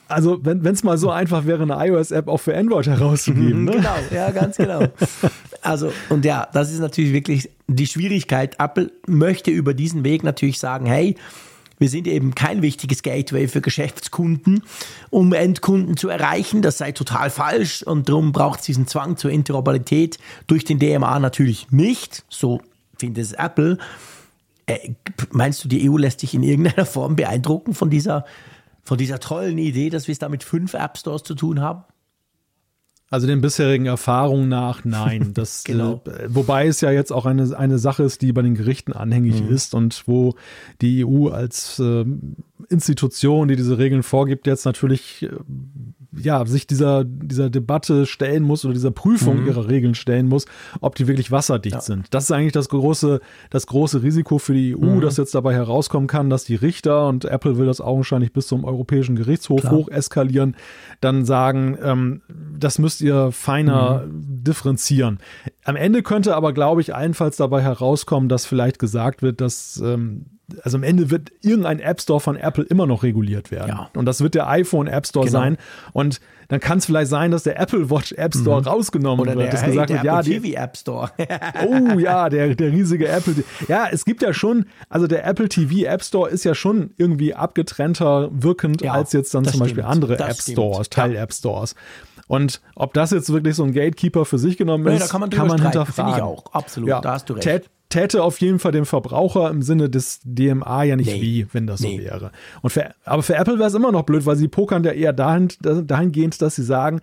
Also, 0.06 0.38
wenn 0.42 0.64
es 0.66 0.84
mal 0.84 0.98
so 0.98 1.10
einfach 1.10 1.46
wäre, 1.46 1.62
eine 1.62 1.76
iOS-App 1.88 2.28
auch 2.28 2.38
für 2.38 2.54
Android 2.56 2.86
herauszugeben. 2.86 3.64
Ne? 3.64 3.72
Genau, 3.72 3.96
ja, 4.12 4.30
ganz 4.30 4.56
genau. 4.56 4.86
Also, 5.62 5.90
und 6.10 6.26
ja, 6.26 6.46
das 6.52 6.70
ist 6.70 6.80
natürlich 6.80 7.14
wirklich 7.14 7.48
die 7.68 7.86
Schwierigkeit. 7.86 8.56
Apple 8.58 8.92
möchte 9.06 9.50
über 9.50 9.72
diesen 9.72 10.04
Weg 10.04 10.22
natürlich 10.22 10.58
sagen, 10.58 10.84
hey, 10.84 11.16
wir 11.78 11.88
sind 11.88 12.06
eben 12.06 12.34
kein 12.34 12.60
wichtiges 12.60 13.02
Gateway 13.02 13.48
für 13.48 13.62
Geschäftskunden, 13.62 14.62
um 15.08 15.32
Endkunden 15.32 15.96
zu 15.96 16.10
erreichen. 16.10 16.60
Das 16.60 16.76
sei 16.76 16.92
total 16.92 17.30
falsch 17.30 17.82
und 17.82 18.10
darum 18.10 18.32
braucht 18.32 18.60
es 18.60 18.66
diesen 18.66 18.86
Zwang 18.86 19.16
zur 19.16 19.30
Interoperabilität 19.30 20.18
durch 20.46 20.64
den 20.64 20.78
DMA 20.78 21.18
natürlich 21.18 21.70
nicht. 21.70 22.24
So 22.28 22.60
findet 22.98 23.24
es 23.24 23.32
Apple. 23.32 23.78
Äh, 24.66 24.94
meinst 25.30 25.62
du, 25.64 25.68
die 25.68 25.88
EU 25.88 25.96
lässt 25.96 26.20
sich 26.20 26.34
in 26.34 26.42
irgendeiner 26.42 26.86
Form 26.86 27.16
beeindrucken 27.16 27.74
von 27.74 27.90
dieser, 27.90 28.24
von 28.82 28.98
dieser 28.98 29.20
tollen 29.20 29.58
Idee, 29.58 29.90
dass 29.90 30.08
wir 30.08 30.12
es 30.12 30.18
da 30.18 30.28
mit 30.28 30.44
fünf 30.44 30.74
App 30.74 30.98
Stores 30.98 31.22
zu 31.22 31.34
tun 31.34 31.60
haben? 31.60 31.84
Also 33.10 33.26
den 33.26 33.40
bisherigen 33.40 33.86
Erfahrungen 33.86 34.48
nach, 34.48 34.84
nein. 34.84 35.30
Das, 35.34 35.62
genau. 35.64 36.02
äh, 36.06 36.26
wobei 36.28 36.66
es 36.66 36.80
ja 36.80 36.90
jetzt 36.90 37.12
auch 37.12 37.26
eine, 37.26 37.56
eine 37.56 37.78
Sache 37.78 38.02
ist, 38.02 38.22
die 38.22 38.32
bei 38.32 38.42
den 38.42 38.54
Gerichten 38.54 38.92
anhängig 38.92 39.42
mhm. 39.42 39.50
ist 39.50 39.74
und 39.74 40.02
wo 40.06 40.34
die 40.80 41.04
EU 41.04 41.28
als 41.28 41.78
äh, 41.78 42.04
Institution, 42.70 43.48
die 43.48 43.56
diese 43.56 43.78
Regeln 43.78 44.02
vorgibt, 44.02 44.46
jetzt 44.46 44.64
natürlich 44.64 45.22
äh, 45.22 45.30
ja, 46.18 46.44
sich 46.46 46.66
dieser, 46.66 47.04
dieser 47.04 47.50
Debatte 47.50 48.06
stellen 48.06 48.42
muss 48.42 48.64
oder 48.64 48.74
dieser 48.74 48.90
Prüfung 48.90 49.42
mhm. 49.42 49.46
ihrer 49.46 49.68
Regeln 49.68 49.94
stellen 49.94 50.28
muss, 50.28 50.46
ob 50.80 50.94
die 50.94 51.06
wirklich 51.06 51.30
wasserdicht 51.30 51.74
ja. 51.76 51.80
sind. 51.80 52.06
Das 52.10 52.24
ist 52.24 52.30
eigentlich 52.30 52.52
das 52.52 52.68
große, 52.68 53.20
das 53.50 53.66
große 53.66 54.02
Risiko 54.02 54.38
für 54.38 54.54
die 54.54 54.76
EU, 54.76 54.96
mhm. 54.96 55.00
dass 55.00 55.16
jetzt 55.16 55.34
dabei 55.34 55.54
herauskommen 55.54 56.06
kann, 56.06 56.30
dass 56.30 56.44
die 56.44 56.54
Richter 56.54 57.08
und 57.08 57.24
Apple 57.24 57.58
will 57.58 57.66
das 57.66 57.80
augenscheinlich 57.80 58.32
bis 58.32 58.46
zum 58.46 58.64
Europäischen 58.64 59.16
Gerichtshof 59.16 59.62
Klar. 59.62 59.72
hoch 59.72 59.88
eskalieren, 59.88 60.56
dann 61.00 61.24
sagen, 61.24 61.78
ähm, 61.82 62.22
das 62.58 62.78
müsst 62.78 63.00
ihr 63.00 63.32
feiner 63.32 64.04
mhm. 64.06 64.44
differenzieren. 64.44 65.18
Am 65.64 65.76
Ende 65.76 66.02
könnte 66.02 66.36
aber, 66.36 66.52
glaube 66.52 66.80
ich, 66.80 66.94
allenfalls 66.94 67.36
dabei 67.36 67.62
herauskommen, 67.62 68.28
dass 68.28 68.46
vielleicht 68.46 68.78
gesagt 68.78 69.22
wird, 69.22 69.40
dass 69.40 69.80
ähm, 69.84 70.26
also 70.62 70.76
am 70.76 70.82
Ende 70.82 71.10
wird 71.10 71.32
irgendein 71.40 71.80
App 71.80 72.00
Store 72.00 72.20
von 72.20 72.36
Apple 72.36 72.64
immer 72.64 72.86
noch 72.86 73.02
reguliert 73.02 73.50
werden. 73.50 73.68
Ja. 73.68 73.90
Und 73.94 74.04
das 74.04 74.20
wird 74.20 74.34
der 74.34 74.48
iPhone 74.48 74.86
App 74.86 75.06
Store 75.06 75.26
genau. 75.26 75.38
sein. 75.38 75.56
Und 75.92 76.20
dann 76.48 76.60
kann 76.60 76.78
es 76.78 76.86
vielleicht 76.86 77.10
sein, 77.10 77.30
dass 77.30 77.44
der 77.44 77.58
Apple 77.58 77.90
Watch 77.90 78.12
App 78.12 78.34
Store 78.34 78.60
mhm. 78.60 78.66
rausgenommen 78.66 79.20
Oder 79.20 79.36
wird. 79.36 79.52
Der, 79.52 79.60
hey, 79.60 79.70
gesagt 79.70 79.90
der 79.90 80.02
wird, 80.02 80.14
Apple 80.14 80.32
ja, 80.32 80.40
TV 80.40 80.62
App 80.62 80.76
Store. 80.76 81.10
oh 81.66 81.98
ja, 81.98 82.28
der, 82.28 82.54
der 82.54 82.72
riesige 82.72 83.08
Apple. 83.08 83.42
Ja, 83.68 83.88
es 83.90 84.04
gibt 84.04 84.22
ja 84.22 84.34
schon, 84.34 84.66
also 84.88 85.06
der 85.06 85.26
Apple 85.26 85.48
TV 85.48 85.86
App 85.86 86.02
Store 86.02 86.28
ist 86.28 86.44
ja 86.44 86.54
schon 86.54 86.90
irgendwie 86.96 87.34
abgetrennter 87.34 88.28
wirkend 88.32 88.82
ja, 88.82 88.92
als 88.92 89.12
jetzt 89.12 89.34
dann 89.34 89.44
zum 89.44 89.54
stimmt. 89.54 89.64
Beispiel 89.64 89.84
andere 89.84 90.16
das 90.16 90.28
App 90.28 90.52
Stores, 90.52 90.90
Teil-App 90.90 91.32
Stores. 91.32 91.74
Und 92.26 92.60
ob 92.74 92.94
das 92.94 93.10
jetzt 93.10 93.32
wirklich 93.32 93.54
so 93.54 93.64
ein 93.64 93.72
Gatekeeper 93.72 94.24
für 94.24 94.38
sich 94.38 94.56
genommen 94.56 94.86
ist, 94.86 94.92
nee, 94.92 94.98
da 94.98 95.06
kann 95.06 95.20
man, 95.20 95.30
kann 95.30 95.46
man 95.46 95.60
hinterfragen. 95.60 96.14
Finde 96.14 96.18
ich 96.18 96.22
auch, 96.22 96.52
absolut. 96.52 96.88
Ja. 96.88 97.00
Da 97.00 97.12
hast 97.12 97.28
du 97.28 97.34
recht 97.34 97.70
täte 97.94 98.24
auf 98.24 98.40
jeden 98.40 98.58
Fall 98.58 98.72
dem 98.72 98.86
Verbraucher 98.86 99.48
im 99.50 99.62
Sinne 99.62 99.88
des 99.88 100.18
DMA 100.24 100.82
ja 100.82 100.96
nicht 100.96 101.12
nee. 101.12 101.22
weh, 101.22 101.46
wenn 101.52 101.68
das 101.68 101.80
nee. 101.80 101.98
so 101.98 102.04
wäre. 102.04 102.32
Und 102.60 102.70
für, 102.70 102.92
aber 103.04 103.22
für 103.22 103.36
Apple 103.36 103.58
wäre 103.58 103.68
es 103.68 103.74
immer 103.74 103.92
noch 103.92 104.02
blöd, 104.02 104.26
weil 104.26 104.34
sie 104.34 104.48
pokern 104.48 104.82
ja 104.82 104.90
eher 104.90 105.12
dahin, 105.12 105.48
dahingehend, 105.60 106.42
dass 106.42 106.56
sie 106.56 106.64
sagen, 106.64 107.00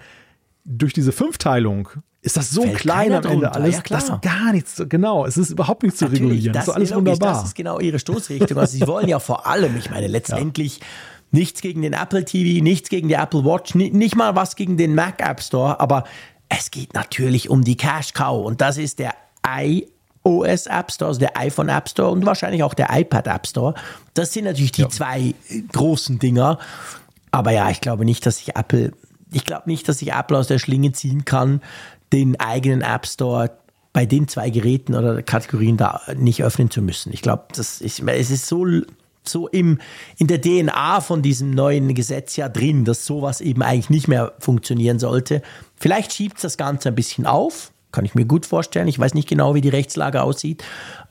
durch 0.65 0.91
diese 0.91 1.13
Fünfteilung 1.13 1.87
ist 2.21 2.35
das 2.35 2.51
so 2.51 2.63
Fällt 2.63 2.77
klein 2.77 3.13
am 3.13 3.23
Ende 3.23 3.53
alles, 3.53 3.77
ja, 3.77 3.81
das 3.87 4.09
ist 4.09 4.21
gar 4.21 4.51
nichts, 4.51 4.83
genau, 4.89 5.25
es 5.25 5.37
ist 5.37 5.49
überhaupt 5.49 5.83
nichts 5.83 6.01
Natürlich, 6.01 6.19
zu 6.19 6.27
regulieren, 6.27 6.53
das, 6.53 6.65
das 6.65 6.73
ist 6.73 6.75
alles 6.75 6.89
logisch, 6.89 7.11
wunderbar. 7.13 7.33
Das 7.35 7.45
ist 7.45 7.55
genau 7.55 7.79
ihre 7.79 7.97
Stoßrichtung. 7.97 8.57
Also 8.57 8.77
sie 8.77 8.85
wollen 8.85 9.07
ja 9.07 9.19
vor 9.19 9.47
allem, 9.47 9.77
ich 9.77 9.89
meine, 9.89 10.07
letztendlich 10.07 10.79
ja. 10.79 10.85
nichts 11.31 11.61
gegen 11.61 11.81
den 11.81 11.93
Apple 11.93 12.25
TV, 12.25 12.61
nichts 12.61 12.89
gegen 12.89 13.07
die 13.07 13.15
Apple 13.15 13.45
Watch, 13.45 13.75
nicht 13.75 14.15
mal 14.17 14.35
was 14.35 14.57
gegen 14.57 14.75
den 14.75 14.93
Mac 14.93 15.25
App 15.25 15.41
Store, 15.41 15.79
aber 15.79 16.03
es 16.49 16.69
geht 16.69 16.93
natürlich 16.93 17.49
um 17.49 17.63
die 17.63 17.77
Cash 17.77 18.13
Cow 18.13 18.45
und 18.45 18.59
das 18.59 18.77
ist 18.77 18.99
der 18.99 19.13
i 19.47 19.87
OS 20.23 20.67
App 20.67 20.91
Store, 20.91 21.09
also 21.09 21.19
der 21.19 21.37
iPhone 21.37 21.69
App 21.69 21.89
Store 21.89 22.11
und 22.11 22.25
wahrscheinlich 22.25 22.63
auch 22.63 22.73
der 22.73 22.89
iPad 22.91 23.27
App 23.27 23.47
Store. 23.47 23.73
Das 24.13 24.33
sind 24.33 24.45
natürlich 24.45 24.71
die 24.71 24.81
ja. 24.81 24.89
zwei 24.89 25.33
großen 25.71 26.19
Dinger. 26.19 26.59
Aber 27.31 27.51
ja, 27.51 27.69
ich 27.69 27.81
glaube 27.81 28.05
nicht, 28.05 28.25
dass 28.25 28.37
sich 28.37 28.55
Apple, 28.55 28.91
ich 29.31 29.45
glaube 29.45 29.63
nicht, 29.69 29.87
dass 29.87 29.99
sich 29.99 30.11
Apple 30.11 30.37
aus 30.37 30.47
der 30.47 30.59
Schlinge 30.59 30.91
ziehen 30.91 31.25
kann, 31.25 31.61
den 32.13 32.39
eigenen 32.39 32.81
App 32.81 33.07
Store 33.07 33.51
bei 33.93 34.05
den 34.05 34.27
zwei 34.27 34.49
Geräten 34.49 34.95
oder 34.95 35.21
Kategorien 35.21 35.77
da 35.77 36.01
nicht 36.15 36.43
öffnen 36.43 36.69
zu 36.69 36.81
müssen. 36.81 37.11
Ich 37.13 37.21
glaube, 37.21 37.45
das 37.55 37.81
ist, 37.81 37.99
es 37.99 38.31
ist 38.31 38.47
so, 38.47 38.65
so 39.23 39.47
im, 39.47 39.79
in 40.17 40.27
der 40.27 40.41
DNA 40.41 41.01
von 41.01 41.21
diesem 41.21 41.51
neuen 41.51 41.93
Gesetz 41.93 42.35
ja 42.35 42.47
drin, 42.47 42.85
dass 42.85 43.05
sowas 43.05 43.41
eben 43.41 43.61
eigentlich 43.61 43.89
nicht 43.89 44.07
mehr 44.07 44.33
funktionieren 44.39 44.99
sollte. 44.99 45.41
Vielleicht 45.75 46.13
schiebt 46.13 46.37
es 46.37 46.41
das 46.43 46.57
Ganze 46.57 46.89
ein 46.89 46.95
bisschen 46.95 47.25
auf, 47.25 47.71
kann 47.91 48.05
ich 48.05 48.15
mir 48.15 48.25
gut 48.25 48.45
vorstellen. 48.45 48.87
Ich 48.87 48.99
weiß 48.99 49.13
nicht 49.13 49.29
genau, 49.29 49.55
wie 49.55 49.61
die 49.61 49.69
Rechtslage 49.69 50.21
aussieht. 50.21 50.63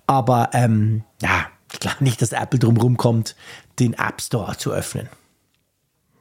Aber 0.07 0.51
ähm, 0.53 1.05
ja, 1.23 1.47
ich 1.73 1.81
glaube 1.81 1.99
nicht, 2.01 2.21
dass 2.21 2.33
Apple 2.33 2.59
drumherum 2.59 2.97
kommt, 2.97 3.37
den 3.79 3.95
App 3.95 4.21
Store 4.21 4.57
zu 4.57 4.73
öffnen. 4.73 5.09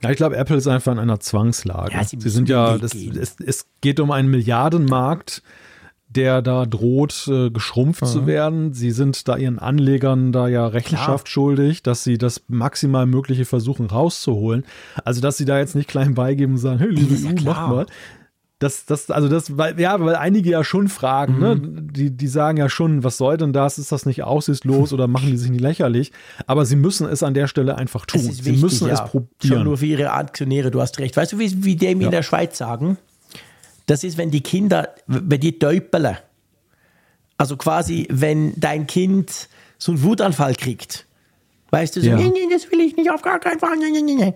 Ja, 0.01 0.11
ich 0.11 0.17
glaube, 0.17 0.37
Apple 0.37 0.55
ist 0.55 0.67
einfach 0.67 0.93
in 0.93 0.99
einer 0.99 1.19
Zwangslage. 1.19 1.93
Ja, 1.93 2.03
sie, 2.03 2.17
sie 2.19 2.29
sind 2.29 2.47
ja, 2.47 2.77
das, 2.77 2.93
es, 2.93 3.35
es, 3.45 3.65
geht 3.81 3.99
um 3.99 4.11
einen 4.11 4.29
Milliardenmarkt, 4.29 5.43
der 6.07 6.41
da 6.41 6.65
droht, 6.65 7.27
äh, 7.27 7.49
geschrumpft 7.49 8.01
mhm. 8.01 8.07
zu 8.07 8.25
werden. 8.25 8.73
Sie 8.73 8.91
sind 8.91 9.27
da 9.27 9.35
ihren 9.35 9.59
Anlegern 9.59 10.31
da 10.31 10.47
ja 10.47 10.65
Rechenschaft 10.67 11.25
Klar. 11.25 11.31
schuldig, 11.31 11.83
dass 11.83 12.03
sie 12.03 12.17
das 12.17 12.43
maximal 12.47 13.05
Mögliche 13.05 13.43
versuchen 13.45 13.87
rauszuholen. 13.87 14.65
Also, 15.03 15.19
dass 15.19 15.37
sie 15.37 15.45
da 15.45 15.59
jetzt 15.59 15.75
nicht 15.75 15.89
klein 15.89 16.13
beigeben 16.15 16.53
und 16.53 16.59
sagen, 16.59 16.79
hey, 16.79 16.89
liebe 16.89 17.15
EU, 17.15 17.35
ja 17.35 17.41
mach 17.43 17.67
mal. 17.67 17.85
Das, 18.59 18.85
das, 18.85 19.09
also 19.09 19.29
das, 19.29 19.57
weil, 19.57 19.79
ja, 19.79 19.97
weil 20.01 20.17
einige 20.17 20.49
ja 20.49 20.65
schon 20.65 20.89
fragen, 20.89 21.39
ne? 21.39 21.55
mhm. 21.55 21.61
ne? 21.61 21.81
Die, 21.81 22.11
die 22.11 22.27
sagen 22.27 22.57
ja 22.57 22.67
schon, 22.67 23.05
was 23.05 23.17
soll 23.17 23.37
denn 23.37 23.53
das? 23.53 23.77
Ist 23.77 23.93
das 23.93 24.05
nicht 24.05 24.23
aussichtslos 24.23 24.91
oder 24.91 25.07
machen 25.07 25.27
die 25.27 25.37
sich 25.37 25.49
nicht 25.49 25.61
lächerlich? 25.61 26.11
Aber 26.45 26.65
sie 26.65 26.75
müssen 26.75 27.07
es 27.07 27.23
an 27.23 27.33
der 27.33 27.47
Stelle 27.47 27.77
einfach 27.77 28.05
tun. 28.05 28.21
Wichtig, 28.21 28.43
sie 28.43 28.51
müssen 28.57 28.89
ja. 28.89 28.95
es 28.95 29.05
probieren. 29.05 29.29
Schon 29.41 29.63
nur 29.63 29.77
für 29.77 29.85
ihre 29.85 30.11
Aktionäre, 30.11 30.71
du 30.71 30.81
hast 30.81 30.99
recht. 30.99 31.15
Weißt 31.15 31.31
du, 31.31 31.39
wie, 31.39 31.63
wie 31.63 31.77
dem 31.77 32.01
ja. 32.01 32.07
in 32.07 32.11
der 32.11 32.21
Schweiz 32.21 32.57
sagen? 32.57 32.97
Das 33.85 34.03
ist, 34.03 34.17
wenn 34.17 34.29
die 34.29 34.41
Kinder, 34.41 34.89
wenn 35.07 35.39
die 35.39 35.57
täupeln. 35.57 36.17
Also 37.37 37.55
quasi, 37.55 38.07
wenn 38.11 38.53
dein 38.59 38.87
Kind 38.87 39.47
so 39.77 39.93
einen 39.93 40.03
Wutanfall 40.03 40.53
kriegt. 40.55 41.05
Weißt 41.71 41.95
du, 41.95 42.01
so, 42.01 42.09
ja. 42.09 42.17
nee, 42.17 42.27
nee, 42.27 42.47
das 42.51 42.69
will 42.71 42.81
ich 42.81 42.97
nicht, 42.97 43.09
auf 43.09 43.21
gar 43.21 43.39
keinen 43.39 43.59
Fall. 43.59 43.77
Nee, 43.77 44.01
nee, 44.01 44.15
nee. 44.15 44.33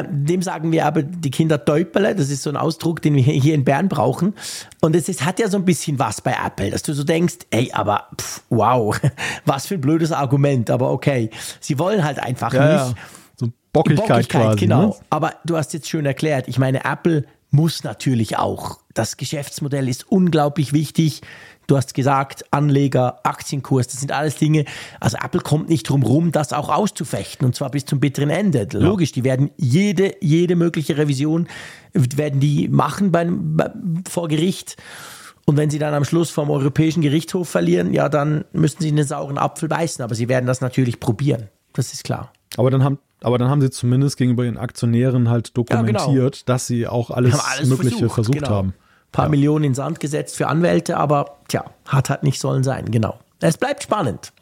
Dem 0.00 0.40
sagen 0.40 0.72
wir 0.72 0.86
aber 0.86 1.02
die 1.02 1.30
Kinder 1.30 1.62
Täupele. 1.64 2.14
Das 2.14 2.30
ist 2.30 2.42
so 2.42 2.50
ein 2.50 2.56
Ausdruck, 2.56 3.02
den 3.02 3.14
wir 3.14 3.22
hier 3.22 3.54
in 3.54 3.64
Bern 3.64 3.88
brauchen. 3.88 4.34
Und 4.80 4.96
es 4.96 5.08
ist, 5.08 5.24
hat 5.24 5.38
ja 5.38 5.48
so 5.48 5.58
ein 5.58 5.64
bisschen 5.64 5.98
was 5.98 6.20
bei 6.20 6.34
Apple, 6.44 6.70
dass 6.70 6.82
du 6.82 6.94
so 6.94 7.04
denkst, 7.04 7.38
ey, 7.50 7.70
aber 7.72 8.08
pff, 8.18 8.42
wow, 8.48 8.98
was 9.44 9.66
für 9.66 9.74
ein 9.74 9.80
blödes 9.82 10.12
Argument. 10.12 10.70
Aber 10.70 10.90
okay, 10.90 11.30
sie 11.60 11.78
wollen 11.78 12.04
halt 12.04 12.18
einfach 12.18 12.54
ja, 12.54 12.72
nicht. 12.72 12.96
Ja. 12.96 13.02
So 13.36 13.48
Bockigkeit, 13.72 14.08
Bockigkeit 14.08 14.28
quasi. 14.28 14.60
Genau. 14.60 14.86
Ne? 14.86 14.94
Aber 15.10 15.34
du 15.44 15.56
hast 15.56 15.74
jetzt 15.74 15.88
schön 15.88 16.06
erklärt. 16.06 16.48
Ich 16.48 16.58
meine, 16.58 16.84
Apple 16.84 17.24
muss 17.50 17.84
natürlich 17.84 18.38
auch. 18.38 18.78
Das 18.94 19.18
Geschäftsmodell 19.18 19.88
ist 19.88 20.10
unglaublich 20.10 20.72
wichtig. 20.72 21.20
Du 21.66 21.76
hast 21.76 21.94
gesagt, 21.94 22.44
Anleger, 22.50 23.20
Aktienkurs, 23.22 23.88
das 23.88 24.00
sind 24.00 24.12
alles 24.12 24.36
Dinge. 24.36 24.64
Also 25.00 25.16
Apple 25.22 25.40
kommt 25.40 25.68
nicht 25.68 25.88
drum 25.88 26.02
rum, 26.02 26.32
das 26.32 26.52
auch 26.52 26.68
auszufechten 26.68 27.46
und 27.46 27.54
zwar 27.54 27.70
bis 27.70 27.84
zum 27.84 28.00
bitteren 28.00 28.30
Ende. 28.30 28.68
Ja. 28.72 28.78
Logisch, 28.78 29.12
die 29.12 29.24
werden 29.24 29.50
jede, 29.56 30.14
jede 30.20 30.56
mögliche 30.56 30.96
Revision 30.96 31.46
werden 31.94 32.40
die 32.40 32.68
machen 32.68 33.12
beim, 33.12 33.56
bei, 33.56 33.70
vor 34.08 34.28
Gericht. 34.28 34.76
Und 35.44 35.56
wenn 35.56 35.70
sie 35.70 35.78
dann 35.78 35.92
am 35.94 36.04
Schluss 36.04 36.30
vom 36.30 36.50
Europäischen 36.50 37.02
Gerichtshof 37.02 37.48
verlieren, 37.48 37.92
ja, 37.92 38.08
dann 38.08 38.44
müssen 38.52 38.80
sie 38.80 38.88
einen 38.88 39.06
sauren 39.06 39.38
Apfel 39.38 39.68
beißen. 39.68 40.02
Aber 40.02 40.14
sie 40.14 40.28
werden 40.28 40.46
das 40.46 40.60
natürlich 40.60 41.00
probieren. 41.00 41.48
Das 41.72 41.92
ist 41.92 42.04
klar. 42.04 42.32
Aber 42.56 42.70
dann 42.70 42.84
haben, 42.84 42.98
aber 43.22 43.38
dann 43.38 43.48
haben 43.48 43.60
sie 43.60 43.70
zumindest 43.70 44.16
gegenüber 44.16 44.44
ihren 44.44 44.56
Aktionären 44.56 45.28
halt 45.28 45.56
dokumentiert, 45.56 46.06
ja, 46.06 46.12
genau. 46.12 46.30
dass 46.46 46.66
sie 46.66 46.86
auch 46.86 47.10
alles, 47.10 47.38
alles 47.40 47.68
Mögliche 47.68 47.96
versucht, 47.96 48.14
versucht 48.14 48.38
genau. 48.38 48.50
haben 48.50 48.74
paar 49.12 49.26
ja. 49.26 49.30
Millionen 49.30 49.66
in 49.66 49.74
Sand 49.74 50.00
gesetzt 50.00 50.36
für 50.36 50.48
Anwälte, 50.48 50.96
aber 50.96 51.38
tja, 51.48 51.64
hat 51.86 52.10
halt 52.10 52.22
nicht 52.22 52.40
sollen 52.40 52.64
sein, 52.64 52.90
genau. 52.90 53.18
Es 53.40 53.58
bleibt 53.58 53.82
spannend. 53.82 54.32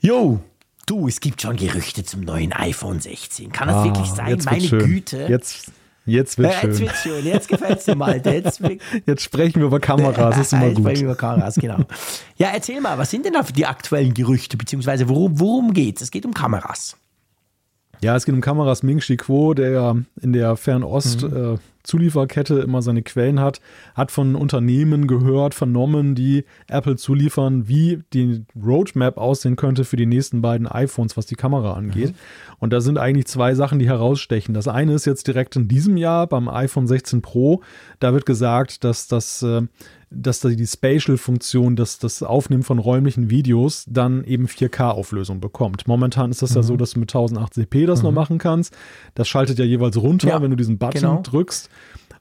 Jo, 0.00 0.40
du, 0.86 1.08
es 1.08 1.20
gibt 1.20 1.42
schon 1.42 1.56
Gerüchte 1.56 2.04
zum 2.04 2.22
neuen 2.22 2.52
iPhone 2.52 3.00
16. 3.00 3.52
Kann 3.52 3.68
das 3.68 3.78
ah, 3.78 3.84
wirklich 3.84 4.08
sein? 4.08 4.38
Meine 4.44 4.60
schön. 4.60 4.78
Güte. 4.78 5.26
Jetzt, 5.28 5.72
jetzt 6.06 6.38
wird 6.38 6.52
ja, 6.52 6.60
schön. 6.60 6.70
Jetzt 6.70 6.80
wird 6.80 6.96
schön. 6.96 7.26
Jetzt 7.26 7.48
gefällt 7.48 7.78
es 7.78 7.84
dir 7.84 7.96
mal. 7.96 8.22
Jetzt, 8.24 8.62
jetzt, 9.06 9.22
sprechen 9.22 9.60
wir 9.60 9.66
über 9.66 9.80
Kameras. 9.80 10.36
Das 10.36 10.46
ist 10.46 10.52
immer 10.52 10.70
gut. 10.70 10.78
Sprechen 10.78 11.00
wir 11.00 11.06
über 11.06 11.16
Kameras, 11.16 11.56
genau. 11.56 11.78
Ja, 12.36 12.50
erzähl 12.54 12.80
mal, 12.80 12.96
was 12.96 13.10
sind 13.10 13.24
denn 13.26 13.32
da 13.32 13.42
die 13.42 13.66
aktuellen 13.66 14.14
Gerüchte, 14.14 14.56
beziehungsweise 14.56 15.08
worum, 15.08 15.40
worum 15.40 15.74
geht 15.74 15.96
es? 15.96 16.02
Es 16.02 16.10
geht 16.10 16.24
um 16.24 16.32
Kameras. 16.32 16.96
Ja, 18.00 18.16
es 18.16 18.24
geht 18.24 18.34
um 18.34 18.40
Kameras 18.40 18.82
Ming 18.82 19.00
Chi 19.00 19.16
Kuo, 19.16 19.54
der 19.54 19.70
ja 19.70 19.96
in 20.20 20.32
der 20.32 20.56
Fernost 20.56 21.22
mhm. 21.22 21.54
äh, 21.54 21.58
Zulieferkette 21.88 22.58
immer 22.60 22.82
seine 22.82 23.02
Quellen 23.02 23.40
hat, 23.40 23.60
hat 23.94 24.12
von 24.12 24.34
Unternehmen 24.34 25.06
gehört, 25.06 25.54
vernommen, 25.54 26.14
die 26.14 26.44
Apple 26.68 26.96
zuliefern, 26.96 27.66
wie 27.66 28.02
die 28.12 28.44
Roadmap 28.62 29.16
aussehen 29.16 29.56
könnte 29.56 29.84
für 29.84 29.96
die 29.96 30.06
nächsten 30.06 30.42
beiden 30.42 30.66
iPhones, 30.66 31.16
was 31.16 31.26
die 31.26 31.34
Kamera 31.34 31.72
angeht. 31.72 32.10
Mhm. 32.10 32.14
Und 32.58 32.72
da 32.72 32.80
sind 32.80 32.98
eigentlich 32.98 33.26
zwei 33.26 33.54
Sachen, 33.54 33.78
die 33.78 33.88
herausstechen. 33.88 34.54
Das 34.54 34.68
eine 34.68 34.92
ist 34.92 35.06
jetzt 35.06 35.26
direkt 35.26 35.56
in 35.56 35.66
diesem 35.66 35.96
Jahr 35.96 36.26
beim 36.26 36.48
iPhone 36.48 36.86
16 36.86 37.22
Pro. 37.22 37.62
Da 38.00 38.12
wird 38.12 38.26
gesagt, 38.26 38.84
dass 38.84 39.08
das 39.08 39.42
äh, 39.42 39.62
dass 40.10 40.40
die 40.40 40.66
Spatial-Funktion, 40.66 41.76
das, 41.76 41.98
das 41.98 42.22
Aufnehmen 42.22 42.62
von 42.62 42.78
räumlichen 42.78 43.30
Videos 43.30 43.84
dann 43.88 44.24
eben 44.24 44.46
4K-Auflösung 44.46 45.40
bekommt. 45.40 45.86
Momentan 45.86 46.30
ist 46.30 46.42
das 46.42 46.50
mhm. 46.50 46.56
ja 46.56 46.62
so, 46.62 46.76
dass 46.76 46.92
du 46.92 47.00
mit 47.00 47.10
1080p 47.12 47.86
das 47.86 48.00
mhm. 48.00 48.06
noch 48.06 48.12
machen 48.12 48.38
kannst. 48.38 48.74
Das 49.14 49.28
schaltet 49.28 49.58
ja 49.58 49.64
jeweils 49.64 49.96
runter, 49.96 50.28
ja, 50.28 50.42
wenn 50.42 50.50
du 50.50 50.56
diesen 50.56 50.78
Button 50.78 51.00
genau. 51.00 51.22
drückst. 51.22 51.68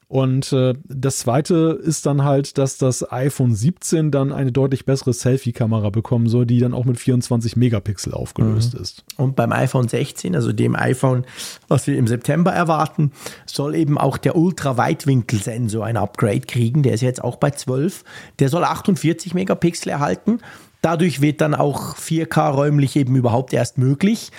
Und 0.10 0.54
äh, 0.54 0.74
das 0.86 1.18
zweite 1.18 1.78
ist 1.84 2.06
dann 2.06 2.24
halt, 2.24 2.58
dass 2.58 2.78
das 2.78 3.12
iPhone 3.12 3.54
17 3.54 4.10
dann 4.10 4.32
eine 4.32 4.54
deutlich 4.54 4.86
bessere 4.86 5.12
Selfie-Kamera 5.12 5.90
bekommen 5.90 6.30
soll, 6.30 6.46
die 6.46 6.60
dann 6.60 6.74
auch 6.74 6.86
mit 6.86 6.98
24 6.98 7.58
Megapixel 7.58 8.14
aufgelöst 8.14 8.76
mhm. 8.76 8.82
ist. 8.82 9.04
Und 9.18 9.36
beim 9.36 9.52
iPhone 9.52 9.90
16, 9.90 10.34
also 10.34 10.54
dem 10.54 10.78
iPhone, 10.78 11.26
was 11.68 11.88
wir 11.88 11.98
im 11.98 12.08
September 12.08 12.54
erwarten, 12.54 13.12
soll 13.46 13.76
eben 13.76 13.98
auch 13.98 14.18
der 14.18 14.38
Ultra-Weitwinkel-Sensor 14.38 15.86
ein 15.86 15.98
Upgrade 15.98 16.42
kriegen. 16.42 16.84
Der 16.84 16.94
ist 16.94 17.02
jetzt 17.02 17.22
auch 17.22 17.36
bei 17.36 17.52
12. 17.52 18.06
Der 18.40 18.48
soll 18.48 18.64
48 18.64 19.34
Megapixel 19.34 19.92
erhalten. 19.92 20.40
Dadurch 20.82 21.20
wird 21.20 21.42
dann 21.42 21.54
auch 21.54 21.98
4K 21.98 22.52
räumlich 22.52 22.96
eben 22.96 23.18
überhaupt 23.18 23.52
erst 23.52 23.78
möglich. 23.78 24.32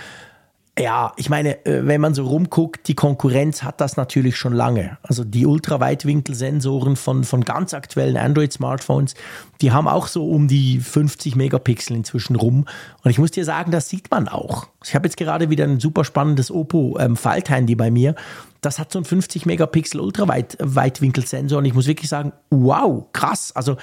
Ja, 0.78 1.12
ich 1.16 1.28
meine, 1.28 1.64
äh, 1.66 1.86
wenn 1.86 2.00
man 2.00 2.14
so 2.14 2.26
rumguckt, 2.26 2.86
die 2.88 2.94
Konkurrenz 2.94 3.62
hat 3.62 3.80
das 3.80 3.96
natürlich 3.96 4.36
schon 4.36 4.52
lange. 4.52 4.98
Also 5.02 5.24
die 5.24 5.46
Ultraweitwinkelsensoren 5.46 6.96
von, 6.96 7.24
von 7.24 7.44
ganz 7.44 7.74
aktuellen 7.74 8.16
Android-Smartphones, 8.16 9.14
die 9.60 9.72
haben 9.72 9.88
auch 9.88 10.06
so 10.06 10.28
um 10.30 10.46
die 10.46 10.78
50 10.78 11.34
Megapixel 11.34 11.96
inzwischen 11.96 12.36
rum. 12.36 12.66
Und 13.02 13.10
ich 13.10 13.18
muss 13.18 13.32
dir 13.32 13.44
sagen, 13.44 13.72
das 13.72 13.88
sieht 13.88 14.10
man 14.10 14.28
auch. 14.28 14.68
Ich 14.84 14.94
habe 14.94 15.06
jetzt 15.06 15.16
gerade 15.16 15.50
wieder 15.50 15.64
ein 15.64 15.80
super 15.80 16.05
spannendes 16.05 16.50
Oppo 16.50 16.96
ähm, 17.00 17.16
Falthandy 17.16 17.74
bei 17.74 17.90
mir. 17.90 18.14
Das 18.60 18.78
hat 18.78 18.92
so 18.92 18.98
einen 18.98 19.05
50 19.05 19.46
Megapixel 19.46 20.00
Ultraweitwinkelsensor 20.00 21.59
und 21.59 21.64
ich 21.64 21.74
muss 21.74 21.86
wirklich 21.86 22.09
sagen, 22.09 22.32
wow, 22.50 23.05
krass. 23.12 23.52
Also 23.55 23.76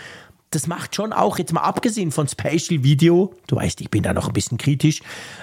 das 0.55 0.67
macht 0.67 0.95
schon 0.95 1.13
auch, 1.13 1.37
jetzt 1.37 1.53
mal 1.53 1.61
abgesehen 1.61 2.11
von 2.11 2.27
Spatial 2.27 2.83
Video, 2.83 3.33
du 3.47 3.57
weißt, 3.57 3.81
ich 3.81 3.91
bin 3.91 4.03
da 4.03 4.13
noch 4.13 4.27
ein 4.27 4.33
bisschen 4.33 4.57
kritisch, 4.57 5.01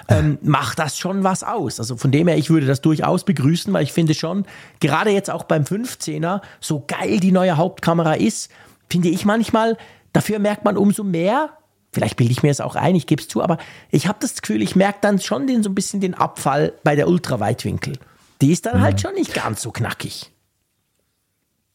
ähm, 0.09 0.39
macht 0.41 0.79
das 0.79 0.97
schon 0.97 1.23
was 1.23 1.43
aus. 1.43 1.79
Also 1.79 1.95
von 1.95 2.11
dem 2.11 2.27
her, 2.27 2.37
ich 2.37 2.49
würde 2.49 2.65
das 2.65 2.81
durchaus 2.81 3.23
begrüßen, 3.23 3.71
weil 3.71 3.83
ich 3.83 3.93
finde 3.93 4.13
schon, 4.13 4.45
gerade 4.79 5.11
jetzt 5.11 5.29
auch 5.29 5.43
beim 5.43 5.63
15er, 5.63 6.41
so 6.59 6.83
geil 6.87 7.19
die 7.19 7.31
neue 7.31 7.55
Hauptkamera 7.57 8.15
ist, 8.15 8.51
finde 8.89 9.09
ich 9.09 9.23
manchmal, 9.23 9.77
dafür 10.11 10.39
merkt 10.39 10.65
man 10.65 10.77
umso 10.77 11.03
mehr, 11.03 11.51
vielleicht 11.91 12.17
bilde 12.17 12.31
ich 12.31 12.43
mir 12.43 12.51
es 12.51 12.59
auch 12.59 12.75
ein, 12.75 12.95
ich 12.95 13.07
gebe 13.07 13.21
es 13.21 13.27
zu, 13.27 13.41
aber 13.41 13.57
ich 13.91 14.07
habe 14.07 14.17
das 14.19 14.41
Gefühl, 14.41 14.61
ich 14.61 14.75
merke 14.75 14.99
dann 15.01 15.19
schon 15.19 15.47
den, 15.47 15.63
so 15.63 15.69
ein 15.69 15.75
bisschen 15.75 16.01
den 16.01 16.15
Abfall 16.15 16.73
bei 16.83 16.95
der 16.95 17.07
Ultraweitwinkel. 17.07 17.93
Die 18.41 18.51
ist 18.51 18.65
dann 18.65 18.73
halt 18.73 18.81
mhm. 18.81 18.85
halt 18.85 19.01
schon 19.01 19.13
nicht 19.13 19.33
ganz 19.33 19.61
so 19.61 19.71
knackig. 19.71 20.32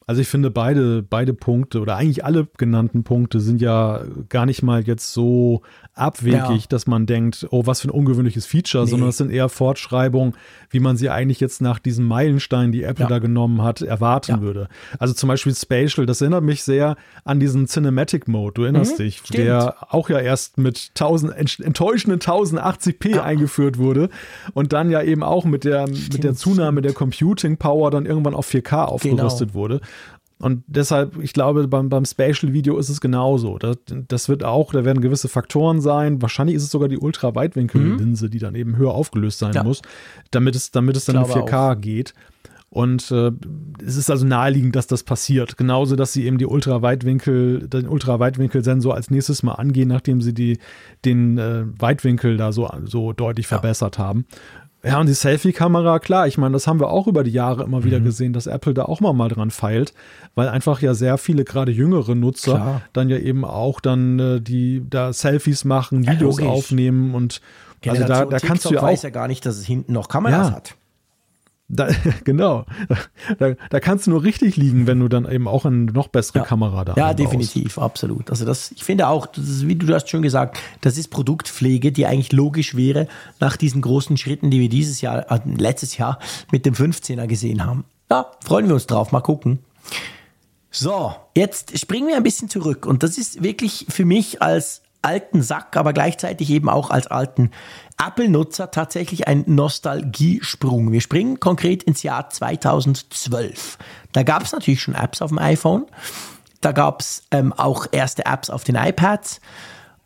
Also 0.09 0.22
ich 0.22 0.28
finde 0.28 0.51
beide, 0.51 1.02
beide 1.02 1.35
Punkte 1.35 1.82
oder 1.82 1.97
eigentlich 1.97 2.24
alle 2.24 2.48
genannten 2.56 3.05
Punkte 3.05 3.40
sind 3.40 3.60
ja 3.60 4.05
gar 4.30 4.47
nicht 4.47 4.62
mal 4.62 4.82
jetzt 4.82 5.12
so 5.12 5.60
abwegig, 5.93 6.62
ja. 6.62 6.66
dass 6.70 6.86
man 6.86 7.05
denkt, 7.05 7.47
oh, 7.51 7.66
was 7.66 7.82
für 7.82 7.89
ein 7.89 7.90
ungewöhnliches 7.90 8.47
Feature, 8.47 8.85
nee. 8.85 8.90
sondern 8.90 9.10
es 9.10 9.18
sind 9.18 9.30
eher 9.30 9.51
Fortschreibungen, 9.51 10.35
wie 10.70 10.80
man 10.80 10.97
sie 10.97 11.10
eigentlich 11.10 11.40
jetzt 11.40 11.60
nach 11.60 11.78
diesem 11.78 12.06
Meilenstein, 12.06 12.72
die 12.72 12.85
Apple 12.85 13.05
ja. 13.05 13.09
da 13.10 13.18
genommen 13.18 13.60
hat, 13.60 13.82
erwarten 13.82 14.36
ja. 14.36 14.40
würde. 14.40 14.68
Also 14.98 15.12
zum 15.12 15.28
Beispiel 15.28 15.55
Spatial, 15.55 16.06
das 16.06 16.22
erinnert 16.22 16.43
mich 16.43 16.62
sehr 16.62 16.97
an 17.24 17.39
diesen 17.39 17.66
Cinematic 17.66 18.28
Mode, 18.28 18.55
du 18.55 18.62
erinnerst 18.62 18.98
mhm, 18.98 19.02
dich, 19.02 19.18
stimmt. 19.18 19.39
der 19.40 19.93
auch 19.93 20.09
ja 20.09 20.20
erst 20.20 20.56
mit 20.56 20.93
1000, 20.94 21.60
enttäuschenden 21.60 22.18
1080p 22.18 23.20
eingeführt 23.20 23.76
wurde 23.76 24.09
und 24.55 24.72
dann 24.72 24.90
ja 24.90 25.02
eben 25.02 25.22
auch 25.22 25.44
mit 25.44 25.64
der, 25.64 25.86
mit 25.86 26.24
der 26.24 26.35
Zunahme 26.35 26.80
der 26.80 26.94
Computing 26.94 27.59
Power 27.59 27.90
dann 27.90 28.06
irgendwann 28.06 28.35
auf 28.35 28.48
4K 28.48 28.85
aufgerüstet 28.85 29.48
genau. 29.48 29.60
wurde. 29.60 29.80
Und 30.40 30.62
deshalb, 30.69 31.19
ich 31.20 31.32
glaube, 31.32 31.66
beim, 31.66 31.89
beim 31.89 32.05
Spatial-Video 32.05 32.78
ist 32.78 32.89
es 32.89 33.01
genauso. 33.01 33.59
Das, 33.59 33.77
das, 33.86 34.28
wird 34.28 34.44
auch, 34.44 34.73
da 34.73 34.85
werden 34.85 35.01
gewisse 35.01 35.28
Faktoren 35.28 35.81
sein. 35.81 36.23
Wahrscheinlich 36.23 36.56
ist 36.56 36.62
es 36.62 36.70
sogar 36.70 36.89
die 36.89 36.98
Ultra-Weitwinkel-Linse, 36.98 38.27
mhm. 38.27 38.31
die 38.31 38.39
dann 38.39 38.55
eben 38.55 38.77
höher 38.77 38.93
aufgelöst 38.93 39.40
sein 39.40 39.52
ja. 39.52 39.65
muss, 39.65 39.82
damit 40.31 40.55
es, 40.55 40.70
damit 40.70 40.97
es 40.97 41.06
dann 41.06 41.16
in 41.16 41.23
4K 41.24 41.73
auch. 41.73 41.81
geht. 41.81 42.15
Und 42.70 43.10
äh, 43.10 43.32
es 43.85 43.97
ist 43.97 44.10
also 44.10 44.27
naheliegend, 44.27 44.77
dass 44.77 44.86
das 44.86 45.02
passiert. 45.02 45.56
Genauso, 45.56 45.97
dass 45.97 46.12
sie 46.12 46.27
eben 46.27 46.39
die 46.39 46.47
Ultraweitwinkel, 46.47 47.66
den 47.66 47.89
Ultraweitwinkelsensor 47.89 48.94
als 48.94 49.10
nächstes 49.10 49.43
mal 49.43 49.55
angehen, 49.55 49.89
nachdem 49.89 50.20
sie 50.20 50.35
die, 50.35 50.59
den 51.05 51.39
äh, 51.39 51.65
Weitwinkel 51.78 52.36
da 52.36 52.52
so, 52.52 52.69
so 52.85 53.12
deutlich 53.12 53.47
ja. 53.47 53.59
verbessert 53.59 53.98
haben. 53.98 54.27
Ja, 54.89 55.01
und 55.01 55.06
die 55.06 55.15
Selfie-Kamera, 55.15 55.98
klar, 55.98 56.27
ich 56.27 56.39
meine, 56.39 56.52
das 56.52 56.66
haben 56.66 56.81
wir 56.81 56.89
auch 56.89 57.06
über 57.06 57.24
die 57.24 57.31
Jahre 57.31 57.65
immer 57.65 57.85
wieder 57.85 58.01
mhm. 58.01 58.05
gesehen, 58.05 58.32
dass 58.32 58.47
Apple 58.47 58.74
da 58.74 58.85
auch 58.85 59.01
mal, 59.01 59.12
mal 59.12 59.28
dran 59.28 59.51
feilt, 59.51 59.93
weil 60.35 60.48
einfach 60.48 60.81
ja 60.81 60.94
sehr 60.94 61.19
viele, 61.19 61.44
gerade 61.44 61.73
jüngere 61.73 62.15
Nutzer, 62.15 62.55
klar. 62.55 62.82
dann 62.93 63.09
ja 63.09 63.19
eben 63.19 63.44
auch 63.44 63.81
dann 63.81 64.19
äh, 64.19 64.40
die 64.40 64.82
da 64.89 65.12
Selfies 65.12 65.65
machen, 65.65 66.06
Videos 66.06 66.40
ja, 66.40 66.47
aufnehmen 66.47 67.15
und 67.15 67.40
also 67.86 68.05
da, 68.05 68.24
da 68.24 68.39
kannst 68.39 68.65
du 68.65 68.70
ja 68.70 68.81
auch. 68.81 68.85
weiß 68.85 69.02
ja 69.02 69.10
gar 69.10 69.28
nicht, 69.28 69.47
dass 69.47 69.56
es 69.56 69.65
hinten 69.65 69.93
noch 69.93 70.09
Kameras 70.09 70.48
ja. 70.48 70.55
hat. 70.55 70.74
Da, 71.69 71.89
genau. 72.24 72.65
Da, 73.39 73.55
da, 73.69 73.81
kannst 73.81 74.07
du 74.07 74.11
nur 74.11 74.23
richtig 74.23 74.57
liegen, 74.57 74.86
wenn 74.86 75.01
du 75.01 75.09
dann 75.09 75.31
eben 75.31 75.47
auch 75.47 75.66
eine 75.66 75.93
noch 75.93 76.09
bessere 76.09 76.39
ja. 76.39 76.45
Kamera 76.45 76.85
da 76.85 76.95
Ja, 76.97 77.12
definitiv, 77.12 77.78
absolut. 77.78 78.31
Also 78.31 78.47
das, 78.47 78.73
ich 78.73 78.85
finde 78.85 79.09
auch, 79.09 79.27
das 79.27 79.49
ist, 79.49 79.69
wie 79.69 79.77
du 79.77 79.93
hast 79.95 80.09
schon 80.09 80.23
gesagt, 80.23 80.59
das 80.81 80.97
ist 80.97 81.09
Produktpflege, 81.09 81.93
die 81.93 82.07
eigentlich 82.07 82.32
logisch 82.32 82.74
wäre 82.74 83.07
nach 83.39 83.57
diesen 83.57 83.82
großen 83.82 84.16
Schritten, 84.16 84.51
die 84.51 84.61
wir 84.61 84.70
dieses 84.70 85.03
Jahr, 85.03 85.31
äh, 85.31 85.40
letztes 85.45 85.99
Jahr 85.99 86.19
mit 86.51 86.65
dem 86.65 86.74
15er 86.74 87.27
gesehen 87.27 87.65
haben. 87.65 87.85
Ja, 88.11 88.31
freuen 88.43 88.66
wir 88.66 88.74
uns 88.74 88.86
drauf. 88.86 89.12
Mal 89.12 89.20
gucken. 89.20 89.59
So, 90.70 91.15
jetzt 91.36 91.78
springen 91.78 92.09
wir 92.09 92.16
ein 92.16 92.23
bisschen 92.23 92.49
zurück 92.49 92.86
und 92.86 93.03
das 93.03 93.19
ist 93.19 93.43
wirklich 93.43 93.86
für 93.89 94.05
mich 94.05 94.40
als 94.40 94.82
alten 95.03 95.43
Sack, 95.43 95.77
aber 95.77 95.93
gleichzeitig 95.93 96.51
eben 96.51 96.69
auch 96.69 96.90
als 96.90 97.07
alten 97.07 97.51
Apple-Nutzer 97.99 98.70
tatsächlich 98.70 99.27
ein 99.27 99.45
Nostalgiesprung. 99.47 100.93
Wir 100.93 101.01
springen 101.01 101.41
konkret 101.41 101.83
ins 101.83 102.03
Jahr 102.03 102.31
2012. 102.31 103.79
Da 104.12 104.23
gab 104.23 104.45
es 104.45 104.53
natürlich 104.53 104.81
schon 104.81 104.95
Apps 104.95 105.20
auf 105.20 105.31
dem 105.31 105.39
iPhone. 105.39 105.87
Da 106.61 106.73
gab 106.73 107.01
es 107.01 107.25
ähm, 107.31 107.53
auch 107.53 107.87
erste 107.91 108.27
Apps 108.27 108.51
auf 108.51 108.65
den 108.65 108.77
iPads. 108.77 109.41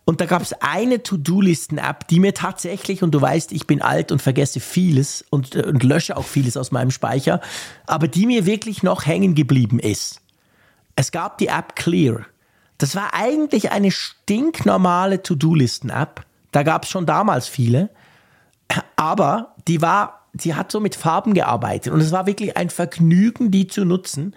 Und 0.04 0.20
da 0.20 0.26
gab 0.26 0.42
es 0.42 0.52
eine 0.60 1.02
To-Do-Listen-App, 1.02 2.08
die 2.08 2.18
mir 2.18 2.34
tatsächlich, 2.34 3.02
und 3.02 3.12
du 3.12 3.20
weißt, 3.20 3.52
ich 3.52 3.66
bin 3.66 3.82
alt 3.82 4.10
und 4.10 4.20
vergesse 4.20 4.58
vieles 4.58 5.24
und, 5.30 5.54
äh, 5.54 5.62
und 5.62 5.82
lösche 5.82 6.16
auch 6.16 6.24
vieles 6.24 6.56
aus 6.56 6.72
meinem 6.72 6.90
Speicher, 6.90 7.40
aber 7.86 8.08
die 8.08 8.26
mir 8.26 8.44
wirklich 8.46 8.82
noch 8.82 9.06
hängen 9.06 9.34
geblieben 9.34 9.78
ist. 9.78 10.20
Es 10.96 11.12
gab 11.12 11.38
die 11.38 11.46
App 11.46 11.76
Clear. 11.76 12.26
Das 12.78 12.96
war 12.96 13.14
eigentlich 13.14 13.70
eine 13.70 13.92
stinknormale 13.92 15.22
To-Do-Listen-App 15.22 16.24
da 16.52 16.62
gab 16.62 16.84
es 16.84 16.90
schon 16.90 17.06
damals 17.06 17.48
viele. 17.48 17.90
Aber 18.96 19.56
die 19.68 19.82
war, 19.82 20.28
die 20.32 20.54
hat 20.54 20.70
so 20.70 20.80
mit 20.80 20.94
Farben 20.94 21.34
gearbeitet 21.34 21.92
und 21.92 22.00
es 22.00 22.12
war 22.12 22.26
wirklich 22.26 22.56
ein 22.56 22.70
Vergnügen, 22.70 23.50
die 23.50 23.66
zu 23.66 23.84
nutzen. 23.84 24.34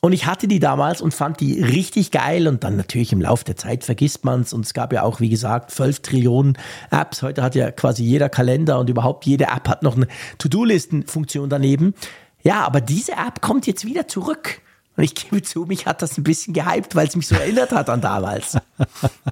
Und 0.00 0.12
ich 0.12 0.26
hatte 0.26 0.48
die 0.48 0.58
damals 0.58 1.00
und 1.00 1.14
fand 1.14 1.40
die 1.40 1.62
richtig 1.62 2.10
geil. 2.10 2.46
Und 2.46 2.62
dann 2.62 2.76
natürlich 2.76 3.10
im 3.14 3.22
Laufe 3.22 3.46
der 3.46 3.56
Zeit 3.56 3.84
vergisst 3.84 4.22
man 4.22 4.42
es. 4.42 4.52
Und 4.52 4.66
es 4.66 4.74
gab 4.74 4.92
ja 4.92 5.02
auch, 5.02 5.18
wie 5.20 5.30
gesagt, 5.30 5.70
12 5.70 6.00
Trillionen 6.00 6.58
Apps. 6.90 7.22
Heute 7.22 7.42
hat 7.42 7.54
ja 7.54 7.70
quasi 7.70 8.04
jeder 8.04 8.28
Kalender 8.28 8.78
und 8.78 8.90
überhaupt 8.90 9.24
jede 9.24 9.44
App 9.44 9.66
hat 9.66 9.82
noch 9.82 9.96
eine 9.96 10.06
To-Do-Listen-Funktion 10.36 11.48
daneben. 11.48 11.94
Ja, 12.42 12.66
aber 12.66 12.82
diese 12.82 13.12
App 13.12 13.40
kommt 13.40 13.66
jetzt 13.66 13.86
wieder 13.86 14.06
zurück. 14.06 14.60
Und 14.96 15.02
ich 15.02 15.14
gebe 15.14 15.42
zu, 15.42 15.64
mich 15.64 15.86
hat 15.86 16.02
das 16.02 16.16
ein 16.18 16.24
bisschen 16.24 16.54
gehypt, 16.54 16.94
weil 16.94 17.08
es 17.08 17.16
mich 17.16 17.26
so 17.26 17.34
erinnert 17.34 17.72
hat 17.72 17.90
an 17.90 18.00
damals. 18.00 18.56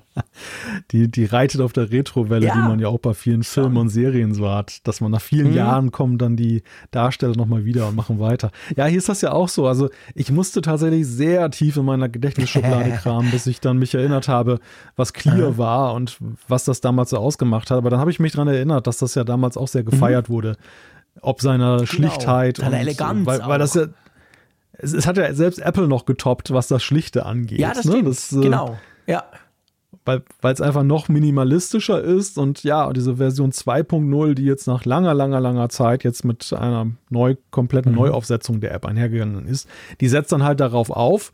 die, 0.90 1.08
die 1.08 1.24
reitet 1.24 1.60
auf 1.60 1.72
der 1.72 1.90
Retrowelle, 1.90 2.46
ja, 2.46 2.54
die 2.54 2.60
man 2.60 2.80
ja 2.80 2.88
auch 2.88 2.98
bei 2.98 3.14
vielen 3.14 3.44
Filmen 3.44 3.76
und 3.76 3.88
Serien 3.88 4.34
so 4.34 4.50
hat, 4.50 4.86
dass 4.88 5.00
man 5.00 5.12
nach 5.12 5.20
vielen 5.20 5.50
mhm. 5.50 5.56
Jahren 5.56 5.92
kommen 5.92 6.18
dann 6.18 6.36
die 6.36 6.64
Darsteller 6.90 7.36
nochmal 7.36 7.64
wieder 7.64 7.86
und 7.86 7.94
machen 7.94 8.18
weiter. 8.18 8.50
Ja, 8.76 8.86
hier 8.86 8.98
ist 8.98 9.08
das 9.08 9.20
ja 9.20 9.32
auch 9.32 9.48
so. 9.48 9.68
Also 9.68 9.88
ich 10.16 10.32
musste 10.32 10.62
tatsächlich 10.62 11.06
sehr 11.06 11.48
tief 11.50 11.76
in 11.76 11.84
meiner 11.84 12.08
Gedächtnisschublade 12.08 12.90
kramen, 13.02 13.30
bis 13.30 13.46
ich 13.46 13.60
dann 13.60 13.78
mich 13.78 13.94
erinnert 13.94 14.26
habe, 14.26 14.58
was 14.96 15.12
Clear 15.12 15.58
war 15.58 15.94
und 15.94 16.18
was 16.48 16.64
das 16.64 16.80
damals 16.80 17.10
so 17.10 17.18
ausgemacht 17.18 17.70
hat. 17.70 17.78
Aber 17.78 17.90
dann 17.90 18.00
habe 18.00 18.10
ich 18.10 18.18
mich 18.18 18.32
daran 18.32 18.48
erinnert, 18.48 18.88
dass 18.88 18.98
das 18.98 19.14
ja 19.14 19.22
damals 19.22 19.56
auch 19.56 19.68
sehr 19.68 19.84
gefeiert 19.84 20.28
mhm. 20.28 20.32
wurde. 20.32 20.56
Ob 21.20 21.40
seiner 21.40 21.76
genau. 21.76 21.86
Schlichtheit 21.86 22.56
Seine 22.56 22.70
und 22.70 22.80
Eleganz. 22.80 23.26
Weil, 23.26 23.46
weil 23.46 23.58
das 23.58 23.74
ja 23.74 23.86
es, 24.72 24.92
es, 24.92 25.06
hat 25.06 25.16
ja 25.16 25.32
selbst 25.34 25.60
Apple 25.60 25.88
noch 25.88 26.06
getoppt, 26.06 26.52
was 26.52 26.68
das 26.68 26.82
Schlichte 26.82 27.26
angeht. 27.26 27.58
Ja, 27.58 27.72
das 27.74 27.84
ne? 27.84 27.92
stimmt. 27.92 28.08
Das, 28.08 28.32
äh, 28.32 28.40
genau. 28.40 28.78
Ja. 29.06 29.24
Weil 30.04 30.22
es 30.42 30.60
einfach 30.60 30.82
noch 30.82 31.08
minimalistischer 31.08 32.02
ist 32.02 32.36
und 32.36 32.64
ja, 32.64 32.92
diese 32.92 33.16
Version 33.16 33.52
2.0, 33.52 34.34
die 34.34 34.44
jetzt 34.44 34.66
nach 34.66 34.84
langer, 34.84 35.14
langer, 35.14 35.38
langer 35.38 35.68
Zeit 35.68 36.02
jetzt 36.02 36.24
mit 36.24 36.52
einer 36.52 36.88
neu, 37.08 37.36
kompletten 37.50 37.92
mhm. 37.92 37.98
Neuaufsetzung 37.98 38.60
der 38.60 38.72
App 38.74 38.84
einhergegangen 38.84 39.46
ist, 39.46 39.68
die 40.00 40.08
setzt 40.08 40.32
dann 40.32 40.42
halt 40.42 40.58
darauf 40.58 40.90
auf. 40.90 41.32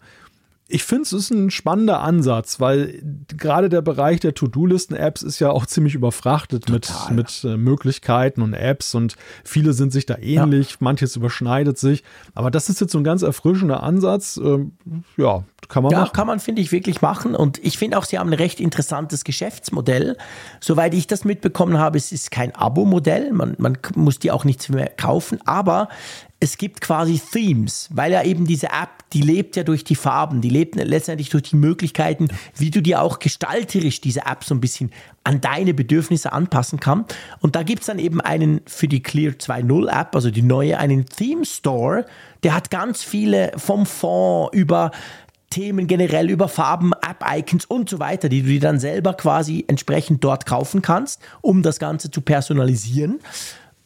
Ich 0.71 0.85
finde, 0.85 1.05
es 1.05 1.13
ist 1.15 1.31
ein 1.31 1.51
spannender 1.51 2.01
Ansatz, 2.01 2.61
weil 2.61 3.03
gerade 3.37 3.71
der 3.71 3.81
Bereich 3.81 4.21
der 4.21 4.35
To-Do-Listen-Apps 4.35 5.23
ist 5.23 5.39
ja 5.39 5.51
auch 5.51 5.65
ziemlich 5.65 5.95
überfrachtet 5.95 6.67
Total. 6.67 7.15
mit, 7.15 7.43
mit 7.43 7.51
äh, 7.51 7.57
Möglichkeiten 7.57 8.43
und 8.43 8.53
Apps 8.53 8.95
und 8.95 9.17
viele 9.45 9.73
sind 9.73 9.93
sich 9.93 10.05
da 10.05 10.19
ähnlich, 10.19 10.73
ja. 10.73 10.77
manches 10.81 11.17
überschneidet 11.17 11.79
sich. 11.79 12.05
Aber 12.35 12.51
das 12.51 12.69
ist 12.69 12.83
jetzt 12.83 12.93
so 12.93 12.99
ein 12.99 13.05
ganz 13.05 13.23
erfrischender 13.23 13.83
Ansatz. 13.83 14.37
Ähm, 14.37 14.73
ja, 15.17 15.45
kann 15.69 15.83
man 15.83 15.93
ja, 15.93 16.01
machen. 16.01 16.13
kann 16.13 16.27
man, 16.27 16.41
finde 16.41 16.63
ich, 16.63 16.73
wirklich 16.73 17.03
machen. 17.03 17.35
Und 17.35 17.63
ich 17.65 17.77
finde 17.77 17.99
auch, 17.99 18.05
sie 18.05 18.19
haben 18.19 18.31
ein 18.31 18.35
recht 18.35 18.61
interessantes 18.61 19.25
Geschäftsmodell. 19.25 20.17
Soweit 20.61 20.95
ich 20.95 21.07
das 21.07 21.25
mitbekommen 21.25 21.79
habe, 21.79 21.99
es 21.99 22.13
ist 22.13 22.31
kein 22.31 22.55
Abo-Modell. 22.55 23.33
Man, 23.33 23.55
man 23.59 23.77
muss 23.95 24.19
die 24.19 24.31
auch 24.31 24.45
nichts 24.45 24.69
mehr 24.71 24.89
kaufen. 24.89 25.41
Aber 25.47 25.89
es 26.41 26.57
gibt 26.57 26.81
quasi 26.81 27.21
Themes, 27.33 27.89
weil 27.93 28.13
ja 28.13 28.23
eben 28.23 28.47
diese 28.47 28.69
App, 28.69 29.11
die 29.13 29.23
lebt 29.23 29.57
ja 29.57 29.65
durch 29.65 29.83
die 29.83 29.97
Farben, 29.97 30.41
die 30.41 30.51
lebt 30.51 30.77
letztendlich 30.77 31.31
durch 31.31 31.43
die 31.45 31.57
Möglichkeiten, 31.57 32.29
wie 32.57 32.71
du 32.71 32.81
dir 32.81 33.03
auch 33.03 33.19
gestalterisch 33.19 34.01
diese 34.01 34.21
App 34.21 34.45
so 34.45 34.55
ein 34.55 34.61
bisschen 34.61 34.93
an 35.25 35.41
deine 35.41 35.75
Bedürfnisse 35.75 36.33
anpassen 36.33 36.79
kann. 36.79 37.05
Und 37.41 37.57
da 37.57 37.65
gibt's 37.65 37.87
dann 37.87 37.99
eben 37.99 38.21
einen 38.21 38.61
für 38.67 38.87
die 38.87 39.03
Clear 39.03 39.33
2.0 39.33 40.01
App, 40.01 40.15
also 40.15 40.31
die 40.31 40.43
neue, 40.43 40.79
einen 40.79 41.07
Theme 41.07 41.45
Store, 41.45 42.07
der 42.45 42.55
hat 42.55 42.71
ganz 42.71 43.03
viele 43.03 43.53
vom 43.57 43.85
Fond 43.85 44.55
über 44.55 44.93
Themen 45.51 45.87
generell 45.87 46.31
über 46.31 46.49
Farben, 46.49 46.93
App-Icons 46.93 47.65
und 47.65 47.89
so 47.89 47.99
weiter, 47.99 48.29
die 48.29 48.43
du 48.43 48.49
dir 48.49 48.61
dann 48.61 48.79
selber 48.79 49.15
quasi 49.15 49.65
entsprechend 49.67 50.23
dort 50.23 50.47
kaufen 50.47 50.83
kannst, 50.83 51.21
um 51.41 51.63
das 51.63 51.79
Ganze 51.79 52.11
zu 52.11 52.21
personalisieren. 52.21 53.21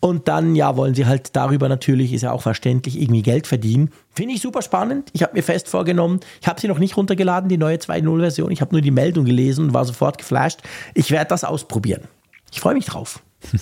Und 0.00 0.26
dann, 0.26 0.56
ja, 0.56 0.76
wollen 0.76 0.94
sie 0.94 1.06
halt 1.06 1.36
darüber 1.36 1.68
natürlich, 1.68 2.12
ist 2.12 2.22
ja 2.22 2.32
auch 2.32 2.42
verständlich, 2.42 3.00
irgendwie 3.00 3.22
Geld 3.22 3.46
verdienen. 3.46 3.90
Finde 4.10 4.34
ich 4.34 4.40
super 4.40 4.60
spannend. 4.60 5.10
Ich 5.12 5.22
habe 5.22 5.34
mir 5.34 5.44
fest 5.44 5.68
vorgenommen, 5.68 6.18
ich 6.40 6.48
habe 6.48 6.60
sie 6.60 6.66
noch 6.66 6.80
nicht 6.80 6.96
runtergeladen, 6.96 7.48
die 7.48 7.56
neue 7.56 7.76
2.0-Version. 7.76 8.50
Ich 8.50 8.60
habe 8.60 8.74
nur 8.74 8.80
die 8.80 8.90
Meldung 8.90 9.24
gelesen 9.24 9.66
und 9.66 9.74
war 9.74 9.84
sofort 9.84 10.18
geflasht. 10.18 10.60
Ich 10.94 11.12
werde 11.12 11.28
das 11.28 11.44
ausprobieren. 11.44 12.08
Ich 12.50 12.60
freue 12.60 12.74
mich 12.74 12.86
drauf. 12.86 13.22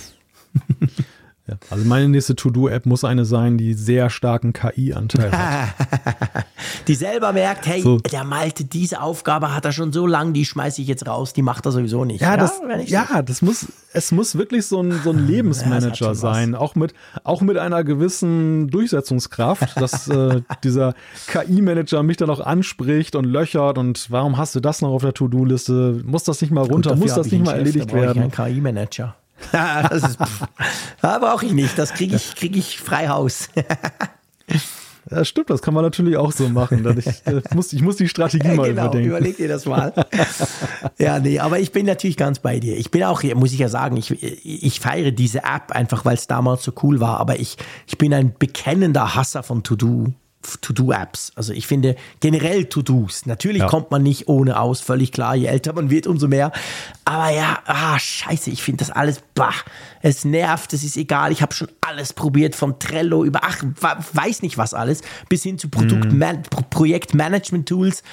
Ja, 1.47 1.55
also 1.71 1.85
meine 1.85 2.07
nächste 2.07 2.35
To-Do-App 2.35 2.85
muss 2.85 3.03
eine 3.03 3.25
sein, 3.25 3.57
die 3.57 3.73
sehr 3.73 4.11
starken 4.11 4.53
KI-Anteil 4.53 5.31
hat. 5.31 5.73
die 6.87 6.93
selber 6.93 7.33
merkt, 7.33 7.65
hey, 7.65 7.81
so. 7.81 7.97
der 7.97 8.23
Malte, 8.23 8.63
diese 8.63 9.01
Aufgabe 9.01 9.55
hat 9.55 9.65
er 9.65 9.71
schon 9.71 9.91
so 9.91 10.05
lange, 10.05 10.33
die 10.33 10.45
schmeiße 10.45 10.81
ich 10.83 10.87
jetzt 10.87 11.07
raus, 11.07 11.33
die 11.33 11.41
macht 11.41 11.65
er 11.65 11.71
sowieso 11.71 12.05
nicht. 12.05 12.21
Ja, 12.21 12.31
ja 12.31 12.37
das, 12.37 12.61
ja, 12.85 13.21
das 13.23 13.41
muss, 13.41 13.65
es 13.91 14.11
muss 14.11 14.37
wirklich 14.37 14.67
so 14.67 14.83
ein, 14.83 15.01
so 15.03 15.09
ein 15.09 15.25
Lebensmanager 15.25 16.07
ja, 16.07 16.13
sein, 16.13 16.53
auch 16.53 16.75
mit, 16.75 16.93
auch 17.23 17.41
mit 17.41 17.57
einer 17.57 17.83
gewissen 17.83 18.67
Durchsetzungskraft, 18.67 19.81
dass 19.81 20.07
äh, 20.09 20.41
dieser 20.63 20.93
KI-Manager 21.25 22.03
mich 22.03 22.17
dann 22.17 22.29
auch 22.29 22.39
anspricht 22.39 23.15
und 23.15 23.25
löchert 23.25 23.79
und 23.79 24.11
warum 24.11 24.37
hast 24.37 24.53
du 24.53 24.59
das 24.59 24.81
noch 24.81 24.89
auf 24.89 25.01
der 25.01 25.15
To-Do-Liste? 25.15 26.03
Muss 26.05 26.23
das 26.23 26.39
nicht 26.41 26.51
mal 26.51 26.65
runter? 26.65 26.91
Gut, 26.91 26.99
muss 26.99 27.15
das 27.15 27.31
nicht 27.31 27.43
mal 27.43 27.53
erledigt 27.57 27.89
Chef, 27.89 27.99
werden? 27.99 28.21
Ein 28.21 28.31
KI-Manager. 28.31 29.15
das 29.51 30.03
ist, 30.03 30.17
da 31.01 31.19
brauche 31.19 31.45
ich 31.45 31.53
nicht. 31.53 31.77
Das 31.77 31.93
kriege 31.93 32.15
ich, 32.15 32.35
krieg 32.35 32.55
ich 32.55 32.79
frei 32.79 33.07
Haus. 33.07 33.49
Ja, 35.09 35.25
stimmt, 35.25 35.49
das 35.49 35.63
kann 35.63 35.73
man 35.73 35.83
natürlich 35.83 36.15
auch 36.15 36.31
so 36.31 36.47
machen. 36.47 36.85
Ich, 36.99 37.07
ich, 37.07 37.51
muss, 37.55 37.73
ich 37.73 37.81
muss 37.81 37.95
die 37.95 38.07
Strategie 38.07 38.47
mal 38.55 38.69
genau, 38.69 38.83
überdenken. 38.83 39.09
Überleg 39.09 39.35
dir 39.35 39.47
das 39.47 39.65
mal. 39.65 39.93
ja, 40.99 41.19
nee, 41.19 41.39
aber 41.39 41.59
ich 41.59 41.71
bin 41.71 41.87
natürlich 41.87 42.17
ganz 42.17 42.39
bei 42.39 42.59
dir. 42.59 42.77
Ich 42.77 42.91
bin 42.91 43.03
auch, 43.03 43.23
muss 43.33 43.51
ich 43.51 43.59
ja 43.59 43.67
sagen, 43.67 43.97
ich, 43.97 44.21
ich 44.21 44.79
feiere 44.79 45.11
diese 45.11 45.39
App 45.39 45.71
einfach, 45.71 46.05
weil 46.05 46.13
es 46.15 46.27
damals 46.27 46.63
so 46.63 46.71
cool 46.83 46.99
war. 46.99 47.19
Aber 47.19 47.39
ich, 47.39 47.57
ich 47.87 47.97
bin 47.97 48.13
ein 48.13 48.33
bekennender 48.37 49.15
Hasser 49.15 49.41
von 49.41 49.63
To-Do. 49.63 50.13
To-Do-Apps. 50.61 51.31
Also 51.35 51.53
ich 51.53 51.67
finde 51.67 51.95
generell 52.19 52.65
To-Dos. 52.65 53.25
Natürlich 53.25 53.61
ja. 53.61 53.67
kommt 53.67 53.91
man 53.91 54.03
nicht 54.03 54.27
ohne 54.27 54.59
aus, 54.59 54.81
völlig 54.81 55.11
klar. 55.11 55.35
Je 55.35 55.45
älter 55.45 55.73
man 55.73 55.89
wird, 55.89 56.07
umso 56.07 56.27
mehr. 56.27 56.51
Aber 57.05 57.29
ja, 57.29 57.59
ah, 57.65 57.99
scheiße, 57.99 58.49
ich 58.49 58.63
finde 58.63 58.83
das 58.85 58.91
alles, 58.91 59.21
bah, 59.35 59.53
es 60.01 60.25
nervt, 60.25 60.73
es 60.73 60.83
ist 60.83 60.97
egal. 60.97 61.31
Ich 61.31 61.41
habe 61.41 61.53
schon 61.53 61.69
alles 61.81 62.13
probiert, 62.13 62.55
vom 62.55 62.79
Trello 62.79 63.23
über, 63.23 63.41
ach, 63.43 63.63
weiß 64.13 64.41
nicht 64.41 64.57
was 64.57 64.73
alles, 64.73 65.01
bis 65.29 65.43
hin 65.43 65.57
zu 65.57 65.69
Produkt 65.69 66.11
mhm. 66.11 66.43
Pro 66.49 66.61
Projektmanagement-Tools. 66.69 68.03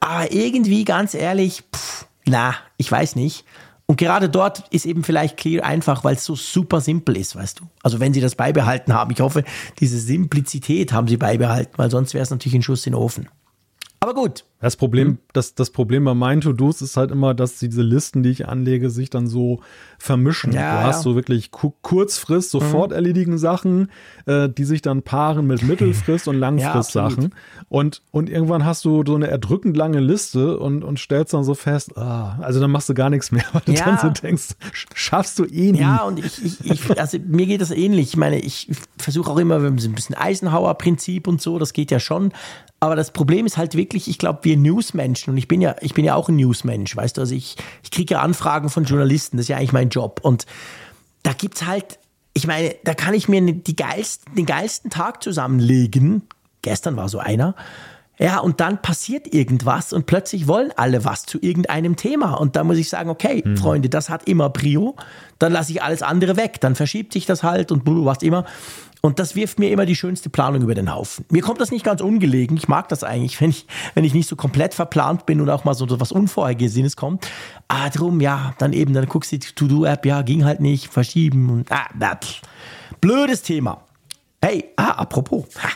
Aber 0.00 0.32
irgendwie, 0.32 0.84
ganz 0.84 1.14
ehrlich, 1.14 1.62
pff, 1.74 2.06
na, 2.26 2.54
ich 2.76 2.90
weiß 2.90 3.16
nicht. 3.16 3.44
Und 3.90 3.96
gerade 3.96 4.28
dort 4.28 4.62
ist 4.70 4.86
eben 4.86 5.02
vielleicht 5.02 5.36
Clear 5.36 5.66
einfach, 5.66 6.04
weil 6.04 6.14
es 6.14 6.24
so 6.24 6.36
super 6.36 6.80
simpel 6.80 7.16
ist, 7.16 7.34
weißt 7.34 7.58
du. 7.58 7.64
Also 7.82 7.98
wenn 7.98 8.14
sie 8.14 8.20
das 8.20 8.36
beibehalten 8.36 8.94
haben, 8.94 9.10
ich 9.10 9.20
hoffe, 9.20 9.42
diese 9.80 9.98
Simplizität 9.98 10.92
haben 10.92 11.08
sie 11.08 11.16
beibehalten, 11.16 11.72
weil 11.76 11.90
sonst 11.90 12.14
wäre 12.14 12.22
es 12.22 12.30
natürlich 12.30 12.54
ein 12.54 12.62
Schuss 12.62 12.86
in 12.86 12.92
den 12.92 13.00
Ofen. 13.00 13.28
Aber 13.98 14.14
gut, 14.14 14.44
das 14.60 14.76
Problem, 14.76 15.08
mhm. 15.08 15.18
das, 15.32 15.54
das 15.54 15.70
Problem 15.70 16.04
bei 16.04 16.12
meinen 16.12 16.42
To-Dos 16.42 16.82
ist 16.82 16.98
halt 16.98 17.10
immer, 17.10 17.32
dass 17.32 17.58
diese 17.58 17.80
Listen, 17.80 18.22
die 18.22 18.28
ich 18.28 18.46
anlege, 18.46 18.90
sich 18.90 19.08
dann 19.08 19.26
so 19.26 19.60
vermischen. 19.98 20.52
Ja, 20.52 20.80
du 20.80 20.86
hast 20.86 20.96
ja. 20.96 21.02
so 21.02 21.14
wirklich 21.14 21.50
Kurzfrist, 21.50 22.50
sofort 22.50 22.90
mhm. 22.90 22.96
erledigen 22.96 23.38
Sachen, 23.38 23.90
äh, 24.26 24.50
die 24.50 24.64
sich 24.64 24.82
dann 24.82 25.02
paaren 25.02 25.46
mit 25.46 25.62
Mittelfrist 25.62 26.28
und 26.28 26.38
Langfrist 26.38 26.92
Sachen. 26.92 27.22
Ja, 27.22 27.30
und, 27.70 28.02
und 28.10 28.28
irgendwann 28.28 28.66
hast 28.66 28.84
du 28.84 29.02
so 29.06 29.14
eine 29.14 29.28
erdrückend 29.28 29.78
lange 29.78 30.00
Liste 30.00 30.58
und, 30.58 30.84
und 30.84 30.98
stellst 30.98 31.32
dann 31.32 31.44
so 31.44 31.54
fest, 31.54 31.96
ah, 31.96 32.38
also 32.42 32.60
dann 32.60 32.70
machst 32.70 32.88
du 32.90 32.94
gar 32.94 33.08
nichts 33.08 33.32
mehr, 33.32 33.44
weil 33.52 33.62
du 33.64 33.72
dann 33.72 33.98
so 33.98 34.08
denkst, 34.08 34.56
schaffst 34.92 35.38
du 35.38 35.46
eh 35.46 35.72
nicht. 35.72 35.80
Ja, 35.80 36.04
und 36.04 36.18
ich, 36.18 36.44
ich, 36.44 36.70
ich 36.70 37.00
also 37.00 37.18
mir 37.26 37.46
geht 37.46 37.62
das 37.62 37.70
ähnlich. 37.70 38.08
Ich 38.08 38.16
meine, 38.18 38.38
ich 38.38 38.70
versuche 38.98 39.30
auch 39.30 39.38
immer, 39.38 39.62
wir 39.62 39.68
haben 39.68 39.78
so 39.78 39.88
ein 39.88 39.94
bisschen 39.94 40.16
Eisenhower-Prinzip 40.16 41.26
und 41.26 41.40
so, 41.40 41.58
das 41.58 41.72
geht 41.72 41.90
ja 41.90 41.98
schon. 41.98 42.32
Aber 42.82 42.96
das 42.96 43.10
Problem 43.10 43.44
ist 43.44 43.58
halt 43.58 43.74
wirklich, 43.74 44.08
ich 44.08 44.16
glaube, 44.16 44.40
wir 44.42 44.49
Newsmenschen, 44.56 45.32
und 45.32 45.38
ich 45.38 45.48
bin 45.48 45.60
ja, 45.60 45.76
ich 45.80 45.94
bin 45.94 46.04
ja 46.04 46.14
auch 46.14 46.28
ein 46.28 46.36
Newsmensch, 46.36 46.96
weißt 46.96 47.16
du, 47.16 47.22
also 47.22 47.34
ich, 47.34 47.56
ich 47.82 47.90
kriege 47.90 48.14
ja 48.14 48.20
Anfragen 48.20 48.70
von 48.70 48.84
Journalisten, 48.84 49.36
das 49.36 49.44
ist 49.44 49.48
ja 49.48 49.56
eigentlich 49.56 49.72
mein 49.72 49.88
Job. 49.88 50.20
Und 50.22 50.46
da 51.22 51.32
gibt 51.32 51.56
es 51.56 51.66
halt, 51.66 51.98
ich 52.32 52.46
meine, 52.46 52.74
da 52.84 52.94
kann 52.94 53.14
ich 53.14 53.28
mir 53.28 53.40
die 53.40 53.76
geilsten, 53.76 54.34
den 54.34 54.46
geilsten 54.46 54.90
Tag 54.90 55.22
zusammenlegen. 55.22 56.22
Gestern 56.62 56.96
war 56.96 57.08
so 57.08 57.18
einer. 57.18 57.54
Ja, 58.20 58.38
und 58.38 58.60
dann 58.60 58.82
passiert 58.82 59.32
irgendwas 59.32 59.94
und 59.94 60.04
plötzlich 60.04 60.46
wollen 60.46 60.72
alle 60.76 61.06
was 61.06 61.24
zu 61.24 61.38
irgendeinem 61.40 61.96
Thema. 61.96 62.34
Und 62.34 62.54
da 62.54 62.64
muss 62.64 62.76
ich 62.76 62.90
sagen, 62.90 63.08
okay, 63.08 63.42
mhm. 63.42 63.56
Freunde, 63.56 63.88
das 63.88 64.10
hat 64.10 64.28
immer 64.28 64.50
Prio. 64.50 64.94
Dann 65.38 65.52
lasse 65.52 65.72
ich 65.72 65.82
alles 65.82 66.02
andere 66.02 66.36
weg. 66.36 66.60
Dann 66.60 66.74
verschiebt 66.74 67.14
sich 67.14 67.24
das 67.24 67.42
halt 67.42 67.72
und 67.72 67.82
was 67.86 68.22
immer. 68.22 68.44
Und 69.02 69.18
das 69.18 69.34
wirft 69.34 69.58
mir 69.58 69.70
immer 69.70 69.86
die 69.86 69.96
schönste 69.96 70.28
Planung 70.28 70.62
über 70.62 70.74
den 70.74 70.94
Haufen. 70.94 71.24
Mir 71.30 71.42
kommt 71.42 71.60
das 71.60 71.70
nicht 71.70 71.84
ganz 71.84 72.02
ungelegen. 72.02 72.56
Ich 72.56 72.68
mag 72.68 72.88
das 72.88 73.02
eigentlich, 73.02 73.40
wenn 73.40 73.50
ich, 73.50 73.66
wenn 73.94 74.04
ich 74.04 74.12
nicht 74.12 74.28
so 74.28 74.36
komplett 74.36 74.74
verplant 74.74 75.26
bin 75.26 75.40
und 75.40 75.48
auch 75.48 75.64
mal 75.64 75.74
so 75.74 75.86
was 75.98 76.12
Unvorhergesehenes 76.12 76.96
kommt. 76.96 77.26
Ah, 77.68 77.88
drum, 77.88 78.20
ja, 78.20 78.54
dann 78.58 78.72
eben, 78.72 78.92
dann 78.92 79.06
guckst 79.06 79.32
du 79.32 79.38
die 79.38 79.54
To-Do-App, 79.54 80.04
ja, 80.04 80.22
ging 80.22 80.44
halt 80.44 80.60
nicht, 80.60 80.88
verschieben 80.88 81.48
und, 81.50 81.72
ah. 81.72 81.88
Blödes 83.00 83.42
Thema. 83.42 83.82
Hey, 84.42 84.70
ah, 84.76 84.92
apropos, 84.92 85.44
ha, 85.62 85.68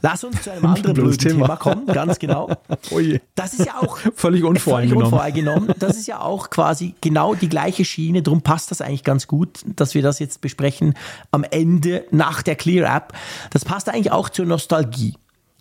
lass 0.00 0.22
uns 0.22 0.42
zu 0.42 0.52
einem 0.52 0.64
anderen 0.66 0.94
blöden 0.94 1.18
Thema. 1.18 1.46
Thema. 1.46 1.56
kommen, 1.56 1.86
ganz 1.86 2.20
genau. 2.20 2.48
Oh 2.90 3.00
je. 3.00 3.20
Das 3.34 3.54
ist 3.54 3.66
ja 3.66 3.80
auch 3.80 3.98
völlig 4.14 4.44
unvoreingenommen. 4.44 5.10
völlig 5.10 5.12
unvoreingenommen. 5.12 5.74
Das 5.80 5.96
ist 5.96 6.06
ja 6.06 6.20
auch 6.20 6.50
quasi 6.50 6.94
genau 7.00 7.34
die 7.34 7.48
gleiche 7.48 7.84
Schiene. 7.84 8.22
Darum 8.22 8.42
passt 8.42 8.70
das 8.70 8.80
eigentlich 8.80 9.02
ganz 9.02 9.26
gut, 9.26 9.60
dass 9.64 9.94
wir 9.94 10.02
das 10.02 10.20
jetzt 10.20 10.40
besprechen 10.40 10.94
am 11.32 11.44
Ende 11.44 12.04
nach 12.12 12.42
der 12.42 12.54
Clear 12.54 12.94
App. 12.94 13.14
Das 13.50 13.64
passt 13.64 13.88
eigentlich 13.88 14.12
auch 14.12 14.28
zur 14.28 14.46
Nostalgie. 14.46 15.16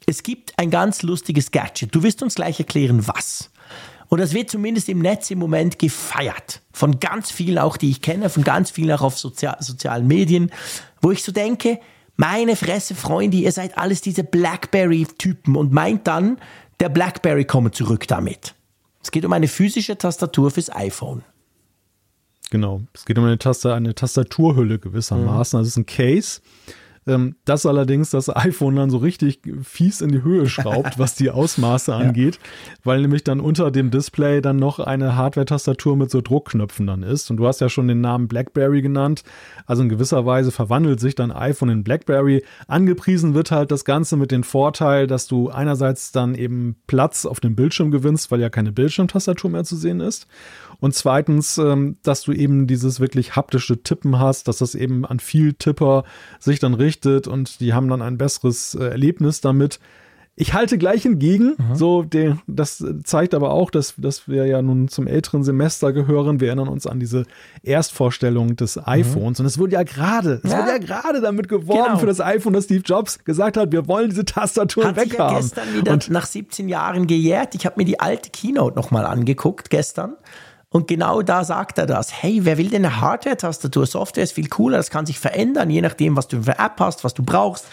Es 0.06 0.22
gibt 0.22 0.54
ein 0.60 0.70
ganz 0.70 1.02
lustiges 1.02 1.50
Gadget. 1.50 1.96
Du 1.96 2.04
wirst 2.04 2.22
uns 2.22 2.36
gleich 2.36 2.60
erklären, 2.60 3.08
was. 3.08 3.50
Und 4.10 4.20
das 4.20 4.34
wird 4.34 4.52
zumindest 4.52 4.90
im 4.90 5.00
Netz 5.00 5.32
im 5.32 5.40
Moment 5.40 5.80
gefeiert. 5.80 6.62
Von 6.72 7.00
ganz 7.00 7.32
vielen 7.32 7.58
auch, 7.58 7.78
die 7.78 7.90
ich 7.90 8.02
kenne, 8.02 8.30
von 8.30 8.44
ganz 8.44 8.70
vielen 8.70 8.92
auch 8.92 9.02
auf 9.02 9.18
Sozial 9.18 9.58
sozialen 9.60 10.06
Medien, 10.08 10.52
wo 11.02 11.10
ich 11.10 11.24
so 11.24 11.32
denke, 11.32 11.80
meine 12.16 12.56
Fresse, 12.56 12.96
Freunde, 12.96 13.38
ihr 13.38 13.52
seid 13.52 13.78
alles 13.78 14.02
diese 14.02 14.24
Blackberry-Typen 14.24 15.56
und 15.56 15.72
meint 15.72 16.08
dann, 16.08 16.38
der 16.80 16.90
Blackberry 16.90 17.46
komme 17.46 17.72
zurück 17.72 18.08
damit. 18.08 18.56
Es 19.02 19.12
geht 19.12 19.26
um 19.26 19.34
eine 19.34 19.48
physische 19.48 19.98
Tastatur 19.98 20.52
fürs 20.52 20.74
iPhone. 20.74 21.24
Genau, 22.50 22.82
es 22.94 23.06
geht 23.06 23.18
um 23.18 23.26
eine, 23.26 23.38
Taste, 23.38 23.74
eine 23.74 23.96
Tastaturhülle 23.96 24.80
gewissermaßen. 24.80 25.58
Mhm. 25.58 25.62
Also 25.62 25.68
es 25.68 25.68
ist 25.70 25.78
ein 25.78 25.86
Case, 25.86 26.42
ähm, 27.08 27.36
das 27.46 27.66
allerdings 27.66 28.10
das 28.10 28.34
iPhone 28.36 28.76
dann 28.76 28.90
so 28.90 28.98
richtig 28.98 29.42
fies 29.64 30.02
in 30.02 30.12
die 30.12 30.24
Höhe 30.24 30.48
schraubt, 30.48 30.98
was 31.00 31.16
die 31.16 31.30
Ausmaße 31.30 31.94
angeht, 31.94 32.36
ja. 32.36 32.80
weil 32.84 33.02
nämlich 33.02 33.24
dann 33.24 33.40
unter 33.40 33.72
dem 33.72 33.92
Display 33.92 34.42
dann 34.42 34.58
noch 34.58 34.80
eine 34.80 35.16
Hardware-Tastatur 35.16 35.96
mit 35.96 36.12
so 36.12 36.22
Druckknöpfen 36.22 36.88
dann 36.88 37.04
ist. 37.04 37.30
Und 37.32 37.38
du 37.38 37.48
hast 37.48 37.62
ja 37.62 37.70
schon 37.70 37.88
den 37.88 38.02
Namen 38.02 38.28
BlackBerry 38.28 38.82
genannt. 38.82 39.24
Also 39.66 39.84
in 39.84 39.90
gewisser 39.90 40.26
Weise 40.26 40.52
verwandelt 40.52 41.00
sich 41.00 41.16
dein 41.16 41.32
iPhone 41.32 41.70
in 41.70 41.84
BlackBerry. 41.84 42.44
Angepriesen 42.68 43.34
wird 43.34 43.52
halt 43.52 43.72
das 43.72 43.86
Ganze 43.86 44.18
mit 44.18 44.32
dem 44.32 44.44
Vorteil, 44.44 45.08
dass 45.08 45.28
du 45.28 45.50
einerseits 45.50 46.12
dann 46.12 46.36
eben 46.36 46.76
Platz 46.88 47.26
auf 47.26 47.40
dem 47.40 47.56
Bildschirm 47.56 47.92
gewinnst, 47.92 48.32
weil 48.32 48.40
ja 48.40 48.50
keine 48.50 48.72
Bildschirmtastatur 48.72 49.50
mehr 49.50 49.64
zu 49.64 49.76
sehen 49.76 50.00
ist. 50.00 50.28
Und 50.84 50.94
zweitens, 50.94 51.58
ähm, 51.58 51.96
dass 52.04 52.24
du 52.24 52.34
eben 52.34 52.68
dieses 52.68 53.00
wirklich 53.00 53.38
haptische 53.38 53.84
Tippen 53.84 54.20
hast, 54.20 54.50
dass 54.50 54.58
das 54.58 54.76
eben 54.76 55.06
an 55.06 55.22
viel 55.22 55.54
Tipper 55.54 56.04
sich 56.40 56.60
dann 56.60 56.74
richtet 56.94 57.28
und 57.28 57.60
die 57.60 57.74
haben 57.74 57.88
dann 57.90 58.02
ein 58.02 58.18
besseres 58.18 58.76
äh, 58.76 58.86
Erlebnis 58.86 59.42
damit. 59.42 59.80
Ich 60.36 60.56
halte 60.56 60.80
gleich 60.80 61.04
hingegen, 61.04 61.56
mhm. 61.58 61.76
so 61.76 62.02
den, 62.02 62.42
das 62.48 62.84
zeigt 63.04 63.36
aber 63.36 63.52
auch, 63.52 63.70
dass, 63.70 63.94
dass 63.98 64.28
wir 64.28 64.48
ja 64.48 64.64
nun 64.64 64.88
zum 64.88 65.06
älteren 65.06 65.44
Semester 65.44 65.94
gehören. 65.94 66.40
Wir 66.40 66.48
erinnern 66.48 66.70
uns 66.70 66.88
an 66.88 67.00
diese 67.00 67.26
Erstvorstellung 67.62 68.56
des 68.56 68.78
mhm. 68.78 68.82
iPhones. 68.86 69.38
Mhm. 69.38 69.44
Und 69.44 69.46
es 69.46 69.60
wurde 69.60 69.74
ja 69.74 69.84
gerade, 69.84 70.42
es 70.44 70.52
ja. 70.52 70.58
wurde 70.58 70.70
ja 70.72 70.78
gerade 70.80 71.22
damit 71.22 71.50
geworben 71.50 71.84
genau. 71.84 71.98
für 72.00 72.08
das 72.08 72.20
iPhone, 72.20 72.54
dass 72.54 72.66
Steve 72.66 72.82
Jobs 72.84 73.24
gesagt 73.24 73.58
hat, 73.58 73.72
wir 73.72 73.88
wollen 73.88 74.10
diese 74.10 74.26
Tastatur 74.26 74.86
hat 74.86 74.96
weghaben. 74.96 75.36
Hat 75.36 75.44
gestern 75.44 75.74
wieder 75.76 75.94
und 75.94 76.10
nach 76.10 76.26
17 76.26 76.68
Jahren 76.68 77.06
gejährt. 77.06 77.54
Ich 77.54 77.68
habe 77.68 77.76
mir 77.78 77.86
die 77.86 78.00
alte 78.00 78.32
Keynote 78.32 78.76
nochmal 78.76 79.06
angeguckt 79.06 79.70
gestern. 79.70 80.16
Und 80.74 80.88
genau 80.88 81.22
da 81.22 81.44
sagt 81.44 81.78
er 81.78 81.86
das. 81.86 82.24
Hey, 82.24 82.46
wer 82.46 82.58
will 82.58 82.70
denn 82.70 82.84
eine 82.84 83.00
Hardware-Tastatur? 83.00 83.86
Software 83.86 84.24
ist 84.24 84.34
viel 84.34 84.50
cooler, 84.50 84.78
das 84.78 84.90
kann 84.90 85.06
sich 85.06 85.20
verändern, 85.20 85.70
je 85.70 85.82
nachdem, 85.82 86.18
was 86.18 86.28
du 86.28 86.42
für 86.42 86.58
eine 86.58 86.66
App 86.66 86.80
hast, 86.80 87.04
was 87.04 87.14
du 87.14 87.22
brauchst. 87.22 87.68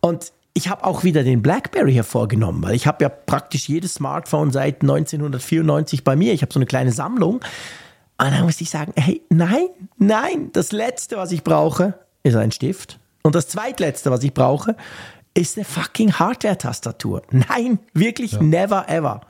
Und 0.00 0.32
ich 0.54 0.70
habe 0.70 0.84
auch 0.84 1.04
wieder 1.04 1.24
den 1.24 1.42
BlackBerry 1.42 1.92
hervorgenommen, 1.92 2.62
weil 2.62 2.74
ich 2.74 2.86
habe 2.86 3.04
ja 3.04 3.10
praktisch 3.10 3.68
jedes 3.68 3.94
Smartphone 3.94 4.50
seit 4.50 4.80
1994 4.80 6.04
bei 6.04 6.16
mir. 6.16 6.32
Ich 6.32 6.40
habe 6.40 6.50
so 6.50 6.58
eine 6.58 6.64
kleine 6.64 6.90
Sammlung. 6.90 7.34
Und 7.34 8.30
dann 8.30 8.44
muss 8.44 8.62
ich 8.62 8.70
sagen, 8.70 8.94
hey, 8.96 9.20
nein, 9.28 9.68
nein, 9.98 10.48
das 10.54 10.72
Letzte, 10.72 11.18
was 11.18 11.32
ich 11.32 11.44
brauche, 11.44 11.98
ist 12.22 12.34
ein 12.34 12.50
Stift. 12.50 12.98
Und 13.24 13.34
das 13.34 13.48
Zweitletzte, 13.48 14.10
was 14.10 14.22
ich 14.22 14.32
brauche, 14.32 14.74
ist 15.34 15.58
eine 15.58 15.66
fucking 15.66 16.14
Hardware-Tastatur. 16.14 17.20
Nein, 17.30 17.78
wirklich 17.92 18.32
ja. 18.32 18.42
never 18.42 18.88
ever. 18.88 19.20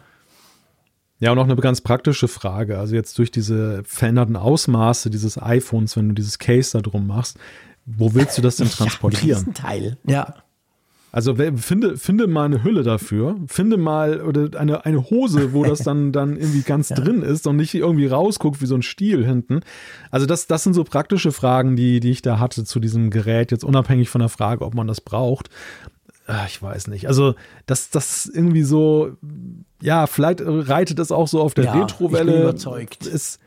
Ja, 1.19 1.33
und 1.33 1.39
auch 1.39 1.45
eine 1.45 1.57
ganz 1.57 1.81
praktische 1.81 2.29
Frage. 2.29 2.79
Also 2.79 2.95
jetzt 2.95 3.19
durch 3.19 3.31
diese 3.31 3.83
veränderten 3.85 4.37
Ausmaße 4.37 5.11
dieses 5.11 5.41
iPhones, 5.41 5.97
wenn 5.97 6.09
du 6.09 6.15
dieses 6.15 6.39
Case 6.39 6.73
da 6.73 6.83
drum 6.83 7.07
machst, 7.07 7.39
wo 7.87 8.15
willst 8.15 8.37
du 8.37 8.43
das 8.43 8.57
denn 8.57 8.69
transportieren? 8.71 9.45
Ja, 9.47 9.53
Teil, 9.53 9.97
ja. 10.07 10.35
Also 11.13 11.35
finde, 11.35 11.97
finde 11.97 12.27
mal 12.27 12.45
eine 12.45 12.63
Hülle 12.63 12.83
dafür, 12.83 13.37
finde 13.47 13.79
mal 13.79 14.21
oder 14.21 14.61
eine, 14.61 14.85
eine 14.85 15.09
Hose, 15.09 15.55
wo 15.55 15.65
das 15.65 15.79
dann, 15.79 16.13
dann 16.13 16.37
irgendwie 16.37 16.61
ganz 16.61 16.91
ja. 16.91 16.97
drin 16.97 17.23
ist 17.23 17.47
und 17.47 17.57
nicht 17.57 17.73
irgendwie 17.73 18.07
rausguckt 18.07 18.61
wie 18.61 18.67
so 18.67 18.75
ein 18.75 18.83
Stiel 18.83 19.25
hinten. 19.25 19.61
Also 20.11 20.27
das, 20.27 20.47
das 20.47 20.65
sind 20.65 20.75
so 20.75 20.85
praktische 20.85 21.33
Fragen, 21.33 21.75
die, 21.75 22.01
die 22.01 22.11
ich 22.11 22.21
da 22.21 22.39
hatte 22.39 22.65
zu 22.65 22.81
diesem 22.81 23.09
Gerät, 23.09 23.51
jetzt 23.51 23.65
unabhängig 23.65 24.11
von 24.11 24.19
der 24.19 24.29
Frage, 24.29 24.67
ob 24.67 24.75
man 24.75 24.87
das 24.89 25.01
braucht. 25.01 25.49
Ah, 26.27 26.45
ich 26.47 26.61
weiß 26.61 26.89
nicht. 26.89 27.07
Also 27.07 27.35
das, 27.67 27.91
das 27.91 28.27
irgendwie 28.27 28.63
so, 28.63 29.13
ja, 29.81 30.07
vielleicht 30.07 30.41
reitet 30.45 30.99
es 30.99 31.13
auch 31.13 31.29
so 31.29 31.41
auf 31.41 31.55
der 31.55 31.65
ja, 31.67 31.73
Retrowelle. 31.75 32.31
Ich 32.31 32.37
bin 32.37 32.43
überzeugt. 32.43 33.07
Es, 33.07 33.39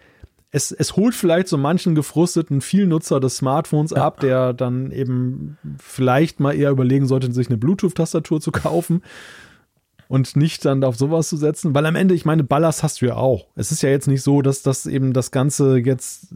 es, 0.52 0.72
es 0.72 0.96
holt 0.96 1.14
vielleicht 1.14 1.48
so 1.48 1.58
manchen 1.58 1.94
gefrusteten 1.94 2.62
Vielnutzer 2.62 3.20
des 3.20 3.38
Smartphones 3.38 3.92
ja. 3.92 4.06
ab, 4.06 4.20
der 4.22 4.54
dann 4.54 4.92
eben 4.92 5.58
vielleicht 5.78 6.40
mal 6.40 6.54
eher 6.54 6.72
überlegen 6.72 7.06
sollte, 7.06 7.32
sich 7.32 7.50
eine 7.50 7.58
Bluetooth-Tastatur 7.58 8.40
zu 8.42 8.52
kaufen 8.52 9.02
und 10.10 10.36
nicht 10.36 10.66
dann 10.66 10.84
auf 10.84 10.98
sowas 10.98 11.30
zu 11.30 11.38
setzen, 11.38 11.76
weil 11.76 11.86
am 11.86 11.96
Ende, 11.96 12.16
ich 12.16 12.26
meine, 12.26 12.44
Ballast 12.44 12.82
hast 12.82 13.02
du 13.02 13.06
ja 13.06 13.16
auch. 13.16 13.46
Es 13.56 13.72
ist 13.72 13.84
ja 13.84 13.90
jetzt 13.90 14.08
nicht 14.08 14.24
so, 14.24 14.42
dass 14.42 14.64
das 14.64 14.88
eben 14.88 15.14
das 15.14 15.30
Ganze 15.30 15.78
jetzt, 15.78 16.30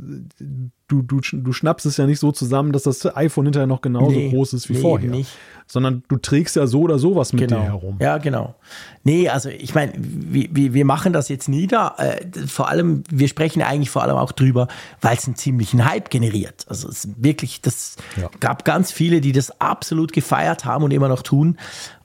du, 0.88 1.02
du, 1.02 1.22
du 1.22 1.54
schnappst 1.54 1.88
es 1.88 1.98
ja 1.98 2.06
nicht 2.06 2.20
so 2.20 2.32
zusammen, 2.32 2.72
dass 2.72 2.84
das 2.84 3.04
iPhone 3.16 3.46
hinterher 3.46 3.66
noch 3.66 3.82
genauso 3.82 4.12
nee, 4.12 4.30
groß 4.30 4.54
ist 4.54 4.70
wie 4.70 4.74
nee, 4.74 4.80
vorher. 4.80 5.10
Nicht. 5.10 5.32
Sondern 5.66 6.04
du 6.08 6.18
trägst 6.18 6.56
ja 6.56 6.68
so 6.68 6.82
oder 6.82 7.00
sowas 7.00 7.34
mit 7.34 7.48
genau. 7.48 7.62
dir 7.62 7.66
herum. 7.66 7.98
Ja, 8.00 8.20
genau. 8.20 8.54
Nee, 9.04 9.30
also 9.30 9.50
ich 9.50 9.74
meine, 9.74 9.94
wir, 9.98 10.74
wir 10.74 10.86
machen 10.86 11.12
das 11.12 11.30
jetzt 11.30 11.50
nieder. 11.50 11.96
Äh, 11.98 12.46
vor 12.46 12.70
allem, 12.70 13.04
wir 13.10 13.28
sprechen 13.28 13.64
eigentlich 13.64 13.90
vor 13.90 14.04
allem 14.04 14.18
auch 14.18 14.34
drüber, 14.34 14.68
weil 15.02 15.18
es 15.18 15.26
einen 15.26 15.36
ziemlichen 15.36 15.90
Hype 15.90 16.12
generiert. 16.12 16.66
Also 16.68 16.90
es 16.90 17.06
ist 17.06 17.24
wirklich, 17.24 17.62
das 17.62 17.96
ja. 18.22 18.30
gab 18.40 18.66
ganz 18.66 18.92
viele, 18.92 19.20
die 19.20 19.32
das 19.32 19.60
absolut 19.62 20.14
gefeiert 20.14 20.66
haben 20.66 20.84
und 20.84 20.92
immer 20.92 21.08
noch 21.08 21.24
tun. 21.24 21.58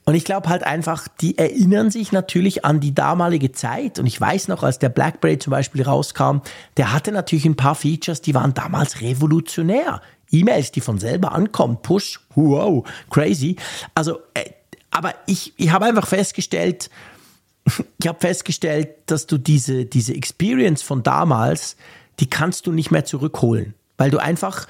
Und 0.08 0.14
ich 0.14 0.24
glaube 0.24 0.48
halt 0.48 0.62
einfach, 0.62 1.06
die 1.20 1.36
erinnern 1.36 1.90
sich 1.90 2.12
natürlich 2.12 2.64
an 2.64 2.80
die 2.80 2.94
damalige 2.94 3.52
Zeit. 3.52 3.98
Und 3.98 4.06
ich 4.06 4.18
weiß 4.18 4.48
noch, 4.48 4.62
als 4.62 4.78
der 4.78 4.88
BlackBerry 4.88 5.38
zum 5.38 5.50
Beispiel 5.50 5.82
rauskam, 5.82 6.38
der 6.78 6.94
hatte 6.94 7.12
natürlich 7.12 7.44
ein 7.44 7.56
paar 7.56 7.74
Features, 7.74 8.22
die 8.22 8.34
waren 8.34 8.54
damals 8.54 9.02
revolutionär. 9.02 10.00
E-Mails, 10.30 10.72
die 10.72 10.80
von 10.80 10.98
selber 10.98 11.32
ankommen, 11.32 11.76
Push, 11.82 12.20
wow, 12.34 12.88
crazy. 13.10 13.56
Also, 13.94 14.20
äh, 14.32 14.48
aber 14.90 15.14
ich, 15.26 15.52
ich 15.58 15.72
habe 15.72 15.84
einfach 15.84 16.06
festgestellt, 16.06 16.88
ich 18.00 18.08
habe 18.08 18.18
festgestellt, 18.18 18.88
dass 19.04 19.26
du 19.26 19.36
diese, 19.36 19.84
diese 19.84 20.14
Experience 20.14 20.80
von 20.80 21.02
damals, 21.02 21.76
die 22.18 22.30
kannst 22.30 22.66
du 22.66 22.72
nicht 22.72 22.90
mehr 22.90 23.04
zurückholen. 23.04 23.74
Weil 23.98 24.10
du 24.10 24.16
einfach, 24.16 24.68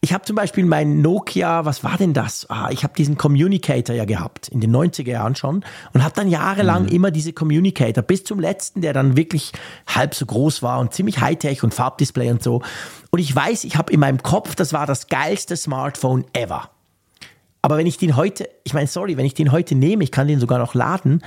ich 0.00 0.12
habe 0.12 0.24
zum 0.24 0.36
Beispiel 0.36 0.64
mein 0.64 1.00
Nokia, 1.00 1.64
was 1.64 1.82
war 1.82 1.96
denn 1.96 2.14
das? 2.14 2.48
Ah, 2.48 2.68
ich 2.70 2.84
habe 2.84 2.94
diesen 2.96 3.18
Communicator 3.18 3.96
ja 3.96 4.04
gehabt, 4.04 4.48
in 4.48 4.60
den 4.60 4.74
90er 4.74 5.10
Jahren 5.10 5.34
schon, 5.34 5.64
und 5.92 6.04
habe 6.04 6.14
dann 6.14 6.28
jahrelang 6.28 6.84
mhm. 6.84 6.88
immer 6.90 7.10
diese 7.10 7.32
Communicator, 7.32 8.02
bis 8.02 8.22
zum 8.22 8.38
letzten, 8.38 8.80
der 8.80 8.92
dann 8.92 9.16
wirklich 9.16 9.52
halb 9.88 10.14
so 10.14 10.24
groß 10.24 10.62
war 10.62 10.78
und 10.78 10.94
ziemlich 10.94 11.20
Hightech 11.20 11.64
und 11.64 11.74
Farbdisplay 11.74 12.30
und 12.30 12.42
so. 12.42 12.62
Und 13.10 13.18
ich 13.18 13.34
weiß, 13.34 13.64
ich 13.64 13.76
habe 13.76 13.92
in 13.92 13.98
meinem 13.98 14.22
Kopf, 14.22 14.54
das 14.54 14.72
war 14.72 14.86
das 14.86 15.08
geilste 15.08 15.56
Smartphone 15.56 16.24
ever. 16.32 16.70
Aber 17.60 17.76
wenn 17.76 17.86
ich 17.86 17.98
den 17.98 18.14
heute, 18.14 18.48
ich 18.62 18.74
meine, 18.74 18.86
sorry, 18.86 19.16
wenn 19.16 19.26
ich 19.26 19.34
den 19.34 19.50
heute 19.50 19.74
nehme, 19.74 20.04
ich 20.04 20.12
kann 20.12 20.28
den 20.28 20.38
sogar 20.38 20.60
noch 20.60 20.74
laden, 20.74 21.22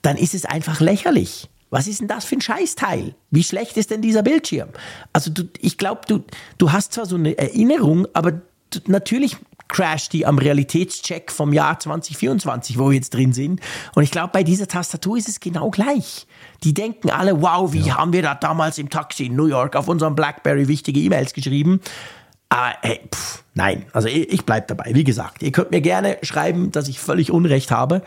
dann 0.00 0.16
ist 0.16 0.34
es 0.34 0.46
einfach 0.46 0.80
lächerlich. 0.80 1.50
Was 1.70 1.86
ist 1.86 2.00
denn 2.00 2.08
das 2.08 2.24
für 2.24 2.36
ein 2.36 2.40
Scheißteil? 2.40 3.14
Wie 3.30 3.44
schlecht 3.44 3.76
ist 3.76 3.90
denn 3.90 4.02
dieser 4.02 4.22
Bildschirm? 4.22 4.68
Also 5.12 5.30
du, 5.30 5.44
ich 5.60 5.78
glaube, 5.78 6.02
du, 6.06 6.24
du 6.58 6.72
hast 6.72 6.92
zwar 6.92 7.06
so 7.06 7.14
eine 7.16 7.38
Erinnerung, 7.38 8.06
aber 8.12 8.32
du, 8.32 8.80
natürlich 8.86 9.36
crasht 9.68 10.12
die 10.12 10.26
am 10.26 10.38
Realitätscheck 10.38 11.30
vom 11.30 11.52
Jahr 11.52 11.78
2024, 11.78 12.78
wo 12.78 12.88
wir 12.88 12.96
jetzt 12.96 13.14
drin 13.14 13.32
sind. 13.32 13.60
Und 13.94 14.02
ich 14.02 14.10
glaube, 14.10 14.30
bei 14.32 14.42
dieser 14.42 14.66
Tastatur 14.66 15.16
ist 15.16 15.28
es 15.28 15.38
genau 15.38 15.70
gleich. 15.70 16.26
Die 16.64 16.74
denken 16.74 17.10
alle, 17.10 17.40
wow, 17.40 17.72
wie 17.72 17.80
ja. 17.80 17.96
haben 17.96 18.12
wir 18.12 18.22
da 18.22 18.34
damals 18.34 18.78
im 18.78 18.90
Taxi 18.90 19.26
in 19.26 19.36
New 19.36 19.46
York 19.46 19.76
auf 19.76 19.86
unserem 19.86 20.16
Blackberry 20.16 20.66
wichtige 20.66 20.98
E-Mails 21.00 21.32
geschrieben? 21.32 21.80
Aber 22.48 22.74
ey, 22.82 23.00
pff, 23.14 23.44
nein, 23.54 23.86
also 23.92 24.08
ich, 24.08 24.32
ich 24.32 24.44
bleib 24.44 24.66
dabei. 24.66 24.90
Wie 24.92 25.04
gesagt, 25.04 25.40
ihr 25.42 25.52
könnt 25.52 25.70
mir 25.70 25.80
gerne 25.80 26.18
schreiben, 26.22 26.72
dass 26.72 26.88
ich 26.88 26.98
völlig 26.98 27.30
Unrecht 27.30 27.70
habe. 27.70 28.02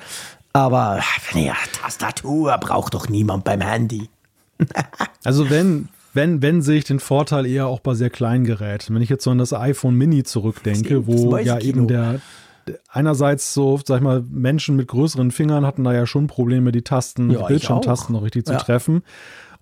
Aber 0.54 1.00
ja, 1.34 1.56
Tastatur 1.82 2.56
braucht 2.60 2.94
doch 2.94 3.10
niemand 3.10 3.44
beim 3.44 3.62
Handy. 3.62 4.10
also 5.24 5.50
wenn, 5.50 5.90
wenn, 6.14 6.44
wenn 6.44 6.62
sehe 6.62 6.78
ich 6.78 6.84
den 6.84 7.00
Vorteil 7.00 7.48
eher 7.48 7.66
auch 7.68 7.80
bei 7.80 7.96
sehr 7.96 8.12
kleinen 8.12 8.46
Geräten. 8.46 8.94
Wenn 8.94 9.02
ich 9.02 9.10
jetzt 9.10 9.24
so 9.24 9.32
an 9.32 9.40
das 9.40 9.52
iPhone 9.52 9.96
Mini 9.96 10.24
zurückdenke, 10.24 11.08
wo 11.08 11.38
ja 11.38 11.60
eben 11.60 11.88
der 11.88 12.22
einerseits 12.90 13.54
so, 13.54 13.80
sag 13.86 13.98
ich 13.98 14.04
mal, 14.04 14.24
Menschen 14.30 14.76
mit 14.76 14.88
größeren 14.88 15.32
Fingern 15.32 15.66
hatten 15.66 15.84
da 15.84 15.94
ja 15.94 16.06
schon 16.06 16.28
Probleme, 16.28 16.72
die 16.72 16.84
Tasten, 16.84 17.30
ja, 17.30 17.40
die 17.40 17.46
Bildschirmtasten 17.46 18.16
noch 18.16 18.24
richtig 18.24 18.48
ja. 18.48 18.58
zu 18.58 18.66
treffen. 18.66 19.04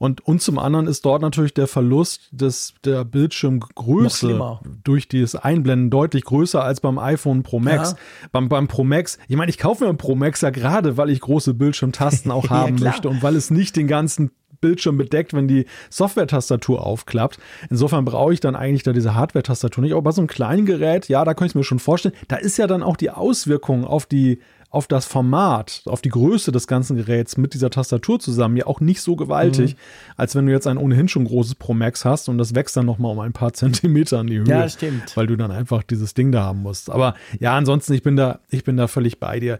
Und, 0.02 0.26
und 0.26 0.41
zum 0.41 0.57
anderen 0.57 0.88
ist 0.88 1.06
dort 1.06 1.22
natürlich 1.22 1.53
der 1.53 1.68
Verlust 1.68 2.28
des, 2.32 2.73
der 2.84 3.06
Bildschirmgröße 3.06 4.60
durch 4.84 5.07
dieses 5.07 5.36
Einblenden 5.36 5.91
deutlich 5.91 6.23
größer 6.23 6.64
als 6.64 6.82
beim 6.82 6.98
iPhone 6.98 7.44
Pro 7.44 7.60
Max. 7.60 7.91
Ja. 7.91 7.98
Beim, 8.32 8.49
beim 8.49 8.68
Pro 8.68 8.84
Max, 8.84 9.19
ich 9.28 9.36
meine, 9.36 9.52
ich 9.52 9.60
kaufe 9.60 9.84
mir 9.84 9.91
ein 9.91 9.98
Pro 9.98 10.15
Max 10.15 10.41
ja 10.41 10.49
gerade, 10.49 10.98
weil 10.98 11.11
ich 11.11 11.19
große 11.19 11.53
Bildschirmtasten 11.53 12.32
auch 12.32 12.49
haben 12.49 12.78
ja, 12.78 12.86
möchte 12.86 13.10
und 13.10 13.22
weil 13.22 13.36
es 13.36 13.52
nicht 13.52 13.76
den 13.76 13.86
ganzen 13.86 14.32
Bildschirm 14.60 14.98
bedeckt, 14.98 15.36
wenn 15.36 15.48
die 15.48 15.68
Software-Tastatur 15.91 16.84
aufklappt. 16.84 17.38
Insofern 17.69 18.03
brauche 18.03 18.34
ich 18.34 18.40
dann 18.40 18.56
eigentlich 18.56 18.82
da 18.82 18.94
diese 18.94 19.14
Hardware-Tastatur 19.14 19.84
nicht. 19.84 19.91
Aber 19.91 20.02
bei 20.02 20.11
so 20.11 20.22
einem 20.22 20.28
kleinen 20.28 20.65
Gerät, 20.65 21.10
ja, 21.10 21.23
da 21.26 21.36
kann 21.36 21.45
ich 21.45 21.52
es 21.52 21.56
mir 21.56 21.64
schon 21.64 21.80
vorstellen. 21.80 22.15
Da 22.28 22.38
ist 22.38 22.57
ja 22.57 22.65
dann 22.65 22.82
auch 22.82 22.98
die 22.98 23.11
Auswirkung 23.11 23.86
auf 23.86 24.07
die 24.07 24.40
auf 24.72 24.88
das 24.88 25.06
Format, 25.06 25.84
auf 25.85 26.02
die 26.02 26.10
Größe 26.10 26.53
des 26.53 26.65
ganzen 26.65 26.95
Geräts 26.95 27.38
mit 27.38 27.53
dieser 27.53 27.69
Tastatur 27.69 28.19
zusammen 28.19 28.56
ja 28.56 28.65
auch 28.68 28.80
nicht 28.80 29.02
so 29.02 29.18
gewaltig, 29.18 29.76
mhm. 29.76 30.14
als 30.15 30.34
wenn 30.34 30.45
du 30.45 30.53
jetzt 30.53 30.65
ein 30.65 30.77
ohnehin 30.77 31.10
schon 31.10 31.26
großes 31.26 31.56
Pro 31.56 31.73
Max 31.73 32.06
hast 32.06 32.30
und 32.30 32.38
das 32.38 32.56
wächst 32.56 32.77
dann 32.77 32.85
nochmal 32.85 33.11
um 33.11 33.19
ein 33.19 33.34
paar 33.34 33.52
Zentimeter 33.53 34.22
in 34.22 34.27
die 34.27 34.39
Höhe. 34.39 34.48
Ja, 34.48 34.69
stimmt. 34.69 35.15
Weil 35.15 35.27
du 35.27 35.35
dann 35.35 35.52
einfach 35.52 35.84
dieses 35.84 36.14
Ding 36.14 36.31
da 36.31 36.43
haben 36.43 36.61
musst. 36.61 36.89
Aber 36.89 37.15
ja, 37.39 37.56
ansonsten, 37.56 37.93
ich 37.93 38.02
bin 38.02 38.15
da, 38.15 38.39
ich 38.49 38.64
bin 38.64 38.77
da 38.77 38.88
völlig 38.88 39.19
bei 39.19 39.41
dir. 39.41 39.60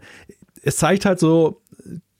Es 0.62 0.76
zeigt 0.76 1.04
halt 1.04 1.20
so, 1.20 1.61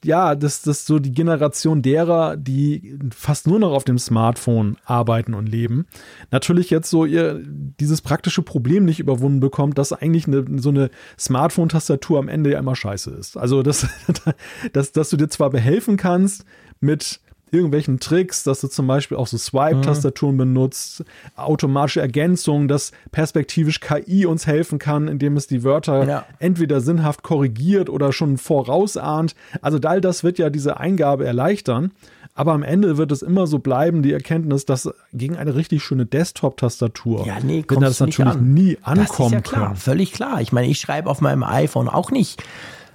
ja, 0.04 0.34
das, 0.34 0.62
das 0.62 0.86
so 0.86 0.98
die 0.98 1.12
Generation 1.12 1.82
derer, 1.82 2.36
die 2.36 2.98
fast 3.14 3.46
nur 3.46 3.58
noch 3.58 3.72
auf 3.72 3.84
dem 3.84 3.98
Smartphone 3.98 4.76
arbeiten 4.84 5.34
und 5.34 5.48
leben, 5.48 5.86
natürlich 6.30 6.70
jetzt 6.70 6.90
so 6.90 7.04
ihr 7.04 7.40
dieses 7.44 8.00
praktische 8.00 8.42
Problem 8.42 8.84
nicht 8.84 9.00
überwunden 9.00 9.40
bekommt, 9.40 9.78
dass 9.78 9.92
eigentlich 9.92 10.26
eine, 10.26 10.44
so 10.60 10.70
eine 10.70 10.90
Smartphone-Tastatur 11.18 12.18
am 12.18 12.28
Ende 12.28 12.52
ja 12.52 12.58
immer 12.58 12.76
scheiße 12.76 13.10
ist. 13.10 13.36
Also, 13.36 13.62
dass, 13.62 13.86
dass, 14.72 14.92
dass 14.92 15.10
du 15.10 15.16
dir 15.16 15.28
zwar 15.28 15.50
behelfen 15.50 15.96
kannst 15.96 16.44
mit 16.80 17.20
irgendwelchen 17.52 18.00
Tricks, 18.00 18.42
dass 18.42 18.62
du 18.62 18.68
zum 18.68 18.86
Beispiel 18.86 19.16
auch 19.16 19.26
so 19.26 19.36
Swipe-Tastaturen 19.36 20.34
mhm. 20.34 20.38
benutzt, 20.38 21.04
automatische 21.36 22.00
Ergänzungen, 22.00 22.66
dass 22.66 22.92
perspektivisch 23.12 23.80
KI 23.80 24.26
uns 24.26 24.46
helfen 24.46 24.78
kann, 24.78 25.06
indem 25.06 25.36
es 25.36 25.46
die 25.46 25.62
Wörter 25.62 26.04
ja. 26.04 26.26
entweder 26.38 26.80
sinnhaft 26.80 27.22
korrigiert 27.22 27.90
oder 27.90 28.12
schon 28.12 28.38
vorausahnt. 28.38 29.34
Also 29.60 29.78
all 29.84 30.00
das 30.00 30.24
wird 30.24 30.38
ja 30.38 30.50
diese 30.50 30.80
Eingabe 30.80 31.26
erleichtern. 31.26 31.92
Aber 32.34 32.52
am 32.52 32.62
Ende 32.62 32.96
wird 32.96 33.12
es 33.12 33.20
immer 33.20 33.46
so 33.46 33.58
bleiben, 33.58 34.02
die 34.02 34.12
Erkenntnis, 34.12 34.64
dass 34.64 34.88
gegen 35.12 35.36
eine 35.36 35.54
richtig 35.54 35.82
schöne 35.82 36.06
Desktop-Tastatur 36.06 37.26
ja, 37.26 37.38
nee, 37.42 37.62
das 37.68 38.00
natürlich 38.00 38.32
an. 38.32 38.54
nie 38.54 38.78
ankommen 38.82 39.02
das 39.04 39.26
ist 39.26 39.32
ja 39.32 39.40
klar, 39.42 39.66
können. 39.66 39.76
Völlig 39.76 40.12
klar. 40.12 40.40
Ich 40.40 40.50
meine, 40.50 40.68
ich 40.68 40.80
schreibe 40.80 41.10
auf 41.10 41.20
meinem 41.20 41.42
iPhone 41.42 41.90
auch 41.90 42.10
nicht 42.10 42.42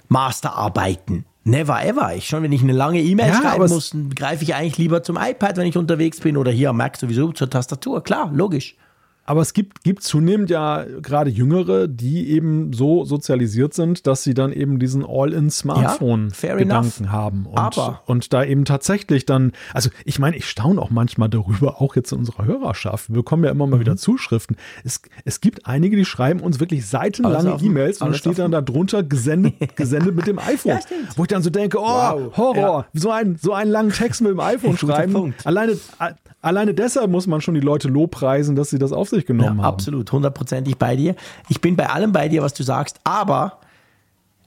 Masterarbeiten. 0.08 1.24
Never 1.48 1.82
ever. 1.82 2.14
Ich 2.14 2.26
schon, 2.28 2.42
wenn 2.42 2.52
ich 2.52 2.62
eine 2.62 2.72
lange 2.72 3.00
E-Mail 3.00 3.28
Ja, 3.28 3.40
schreiben 3.40 3.68
muss, 3.68 3.90
dann 3.90 4.10
greife 4.14 4.44
ich 4.44 4.54
eigentlich 4.54 4.78
lieber 4.78 5.02
zum 5.02 5.16
iPad, 5.16 5.56
wenn 5.56 5.66
ich 5.66 5.76
unterwegs 5.76 6.20
bin 6.20 6.36
oder 6.36 6.50
hier 6.50 6.70
am 6.70 6.76
Mac 6.76 6.96
sowieso 6.96 7.32
zur 7.32 7.48
Tastatur. 7.48 8.02
Klar, 8.02 8.30
logisch. 8.34 8.76
Aber 9.28 9.42
es 9.42 9.52
gibt, 9.52 9.84
gibt 9.84 10.02
zunehmend 10.02 10.48
ja 10.48 10.86
gerade 11.02 11.28
Jüngere, 11.28 11.86
die 11.86 12.30
eben 12.30 12.72
so 12.72 13.04
sozialisiert 13.04 13.74
sind, 13.74 14.06
dass 14.06 14.22
sie 14.22 14.32
dann 14.32 14.52
eben 14.54 14.78
diesen 14.78 15.04
All-in-Smartphone-Gedanken 15.04 17.04
enough. 17.04 17.12
haben. 17.12 17.46
Und, 17.46 17.58
Aber- 17.58 18.02
und 18.06 18.32
da 18.32 18.42
eben 18.44 18.64
tatsächlich 18.64 19.26
dann, 19.26 19.52
also 19.74 19.90
ich 20.06 20.18
meine, 20.18 20.36
ich 20.36 20.48
staune 20.48 20.80
auch 20.80 20.90
manchmal 20.90 21.28
darüber, 21.28 21.80
auch 21.82 21.94
jetzt 21.96 22.12
in 22.12 22.18
unserer 22.20 22.46
Hörerschaft. 22.46 23.10
Wir 23.10 23.16
bekommen 23.16 23.44
ja 23.44 23.50
immer 23.50 23.66
mal 23.66 23.76
Mhm. 23.76 23.80
wieder 23.80 23.96
Zuschriften. 23.98 24.56
Es, 24.84 25.00
es 25.24 25.40
gibt 25.40 25.66
einige, 25.66 25.96
die 25.96 26.04
schreiben 26.04 26.40
uns 26.40 26.58
wirklich 26.60 26.86
seitenlange 26.86 27.56
dem- 27.58 27.66
E-Mails 27.66 28.00
und 28.00 28.16
steht 28.16 28.38
dann 28.38 28.50
da 28.50 28.62
drunter 28.62 29.02
gesendet, 29.02 29.54
gesendet 29.76 30.14
mit 30.16 30.26
dem 30.26 30.38
iPhone. 30.38 30.72
Ja, 30.72 30.80
wo 31.16 31.22
ich 31.24 31.28
dann 31.28 31.42
so 31.42 31.50
denke, 31.50 31.78
oh, 31.78 31.82
Wow. 31.84 32.36
Horror, 32.36 32.86
so, 32.94 33.10
einen, 33.10 33.36
so 33.36 33.52
einen 33.52 33.70
langen 33.70 33.92
Text 33.92 34.22
mit 34.22 34.30
dem 34.30 34.40
iPhone 34.54 34.78
schreiben. 34.78 35.34
Alleine, 35.44 35.76
a- 35.98 36.12
alleine 36.42 36.74
deshalb 36.74 37.10
muss 37.10 37.26
man 37.26 37.40
schon 37.40 37.54
die 37.54 37.60
Leute 37.60 37.88
lobpreisen, 37.88 38.56
dass 38.56 38.70
sie 38.70 38.78
das 38.78 38.92
auf 38.92 39.08
sich 39.08 39.26
genommen 39.26 39.58
Ja, 39.58 39.64
haben. 39.64 39.74
absolut, 39.74 40.10
hundertprozentig 40.12 40.76
bei 40.76 40.96
dir. 40.96 41.14
Ich 41.48 41.60
bin 41.60 41.76
bei 41.76 41.88
allem 41.90 42.12
bei 42.12 42.28
dir, 42.28 42.42
was 42.42 42.54
du 42.54 42.62
sagst, 42.62 42.98
aber 43.04 43.58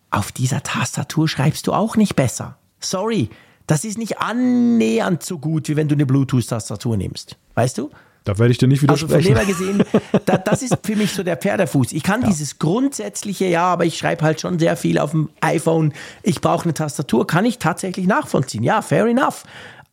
auf 0.10 0.32
dieser 0.32 0.62
Tastatur 0.64 1.28
schreibst 1.28 1.68
du 1.68 1.74
auch 1.74 1.96
nicht 1.96 2.16
besser. 2.16 2.58
Sorry, 2.80 3.30
das 3.68 3.86
ist 3.86 3.98
nicht 3.98 4.20
annähernd 4.20 5.24
so 5.24 5.38
gut, 5.38 5.70
wie 5.70 5.76
wenn 5.76 5.88
du 5.88 5.96
eine 5.96 6.06
Bluetooth-Tastatur 6.06 6.98
nimmst. 6.98 7.38
Weißt 7.56 7.78
du? 7.78 7.90
Da 8.24 8.38
werde 8.38 8.52
ich 8.52 8.60
dir 8.60 8.68
nicht 8.68 8.88
Also 8.88 9.08
von 9.08 9.18
widersprechen. 9.24 9.58
dem 9.58 9.66
her 9.68 9.82
gesehen, 9.82 10.22
da, 10.26 10.38
das 10.38 10.62
ist 10.62 10.78
für 10.84 10.96
mich 10.96 11.12
so 11.14 11.24
der 11.24 11.38
Pferdefuß. 11.38 11.92
Ich 11.94 12.04
kann 12.04 12.22
dieses 12.24 12.60
grundsätzliche, 12.60 13.46
ja, 13.46 13.64
aber 13.66 13.86
ich 13.86 13.98
schreibe 13.98 14.24
halt 14.24 14.40
schon 14.42 14.60
sehr 14.60 14.78
viel 14.78 15.00
auf 15.00 15.12
dem 15.12 15.30
iPhone. 15.42 15.92
Ich 16.22 16.40
brauche 16.40 16.66
eine 16.66 16.74
Tastatur, 16.76 17.26
kann 17.26 17.46
ich 17.46 17.58
tatsächlich 17.58 18.06
nachvollziehen. 18.06 18.62
Ja, 18.64 18.82
fair 18.84 19.06
enough. 19.08 19.44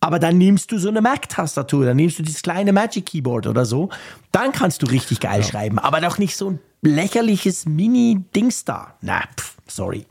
Aber 0.01 0.19
dann 0.19 0.39
nimmst 0.39 0.71
du 0.71 0.79
so 0.79 0.89
eine 0.89 1.01
Mac-Tastatur, 1.01 1.85
dann 1.85 1.97
nimmst 1.97 2.19
du 2.19 2.23
dieses 2.23 2.43
kleine 2.43 2.73
Magic 2.73 3.07
Keyboard 3.07 3.47
oder 3.47 3.65
so. 3.65 3.89
Dann 4.31 4.53
kannst 4.53 4.83
du 4.83 4.87
richtig 4.87 5.21
geil 5.21 5.43
schreiben. 5.43 5.79
Aber 5.79 6.01
doch 6.01 6.19
nicht 6.19 6.37
so 6.37 6.51
ein 6.51 6.61
lächerliches 6.83 7.67
Mini-Dings 7.67 8.65
da. 8.65 8.95
Na, 9.01 9.23
pff, 9.37 9.57
sorry. 9.67 10.07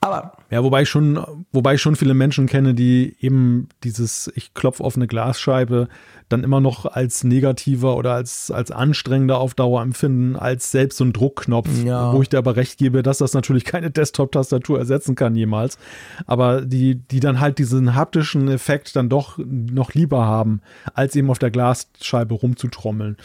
Aber 0.00 0.32
Ja, 0.50 0.64
wobei 0.64 0.82
ich 0.82 0.88
schon, 0.88 1.24
wobei 1.52 1.74
ich 1.74 1.80
schon 1.80 1.94
viele 1.94 2.14
Menschen 2.14 2.48
kenne, 2.48 2.74
die 2.74 3.16
eben 3.20 3.68
dieses, 3.84 4.32
ich 4.34 4.52
klopfe 4.52 4.82
auf 4.82 4.96
eine 4.96 5.06
Glasscheibe, 5.06 5.88
dann 6.32 6.44
immer 6.44 6.60
noch 6.60 6.86
als 6.86 7.24
negativer 7.24 7.96
oder 7.96 8.14
als, 8.14 8.50
als 8.50 8.70
anstrengender 8.70 9.38
auf 9.38 9.54
Dauer 9.54 9.82
empfinden, 9.82 10.36
als 10.36 10.70
selbst 10.70 10.98
so 10.98 11.04
ein 11.04 11.12
Druckknopf, 11.12 11.68
Ja. 11.84 12.12
wo 12.12 12.22
ich 12.22 12.28
dir 12.28 12.38
aber 12.38 12.56
recht 12.56 12.78
gebe, 12.78 13.02
dass 13.02 13.18
das 13.18 13.34
natürlich 13.34 13.64
keine 13.64 13.90
Desktop-Tastatur 13.90 14.78
ersetzen 14.78 15.14
kann 15.14 15.34
jemals. 15.34 15.78
Aber 16.26 16.62
die, 16.62 16.96
die 16.96 17.20
dann 17.20 17.40
halt 17.40 17.58
diesen 17.58 17.94
haptischen 17.94 18.48
Effekt 18.48 18.96
dann 18.96 19.08
doch 19.08 19.38
noch 19.38 19.94
lieber 19.94 20.24
haben, 20.26 20.60
als 20.94 21.14
eben 21.16 21.30
auf 21.30 21.38
der 21.38 21.50
Glasscheibe 21.50 22.34
rumzutrommeln. 22.34 23.16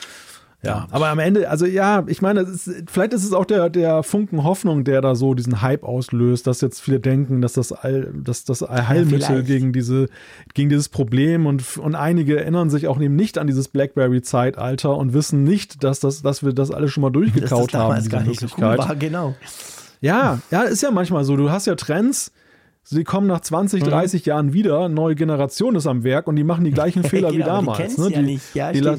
Ja, 0.64 0.88
aber 0.90 1.10
am 1.10 1.20
Ende, 1.20 1.50
also 1.50 1.68
ja, 1.68 2.04
ich 2.08 2.24
meine, 2.24 2.42
ist, 2.42 2.70
vielleicht 2.88 3.14
ist 3.14 3.24
es 3.24 3.32
auch 3.32 3.46
der, 3.46 3.70
der 3.70 4.02
Funken 4.02 4.44
Hoffnung, 4.44 4.84
der 4.84 5.02
da 5.02 5.14
so 5.14 5.36
diesen 5.36 5.62
Hype 5.62 5.84
auslöst, 5.84 6.48
dass 6.48 6.62
jetzt 6.62 6.82
viele 6.82 7.00
denken, 7.00 7.42
dass 7.42 7.54
das, 7.54 7.72
All, 7.72 8.12
dass 8.14 8.44
das 8.44 8.64
Allheilmittel 8.64 9.22
vielleicht. 9.22 9.48
gegen, 9.48 9.72
diese, 9.72 10.08
gegen 10.56 10.70
dieses 10.70 10.90
Problem 10.90 11.46
und, 11.46 11.78
und 11.78 11.94
einige 11.94 12.40
erinnern 12.40 12.72
sich 12.72 12.88
auch 12.88 13.00
eben 13.00 13.16
nicht 13.16 13.38
an 13.38 13.46
dieses 13.46 13.68
Blackberry-Zeitalter 13.68 14.98
und 14.98 15.14
wissen 15.14 15.44
nicht, 15.44 15.84
dass, 15.84 16.00
das, 16.00 16.24
dass 16.24 16.44
wir 16.44 16.54
das 16.54 16.72
alle 16.72 16.88
schon 16.90 17.02
mal 17.02 17.12
dass 17.12 17.22
das 17.22 17.32
durchgekaut 17.34 17.74
haben, 17.76 17.96
diese 17.96 18.10
gar 18.10 18.24
nicht 18.24 18.40
so 18.40 18.48
cool 18.58 18.78
war, 18.80 18.96
genau. 18.96 19.36
Ja, 20.02 20.40
ja, 20.50 20.64
ist 20.64 20.82
ja 20.82 20.90
manchmal 20.90 21.24
so. 21.24 21.38
Du 21.38 21.52
hast 21.52 21.68
ja 21.68 21.76
Trends, 21.76 22.32
sie 22.84 23.04
kommen 23.04 23.28
nach 23.28 23.42
20, 23.42 23.84
30 23.84 24.26
Jahren 24.26 24.54
wieder, 24.54 24.90
neue 24.90 25.14
Generation 25.16 25.76
ist 25.76 25.86
am 25.86 26.04
Werk 26.04 26.28
und 26.28 26.36
die 26.36 26.44
machen 26.44 26.66
die 26.66 26.72
gleichen 26.72 27.04
Fehler 27.04 27.30
wie 27.32 27.38
Genau, 27.38 27.46
die 27.46 27.66
damals. 27.66 27.78
kennen's 27.78 27.98
ne? 27.98 28.10
ja 28.12 28.22
nicht. 28.22 28.56
Ja, 28.56 28.72
die, 28.72 28.80
la-. 28.80 28.98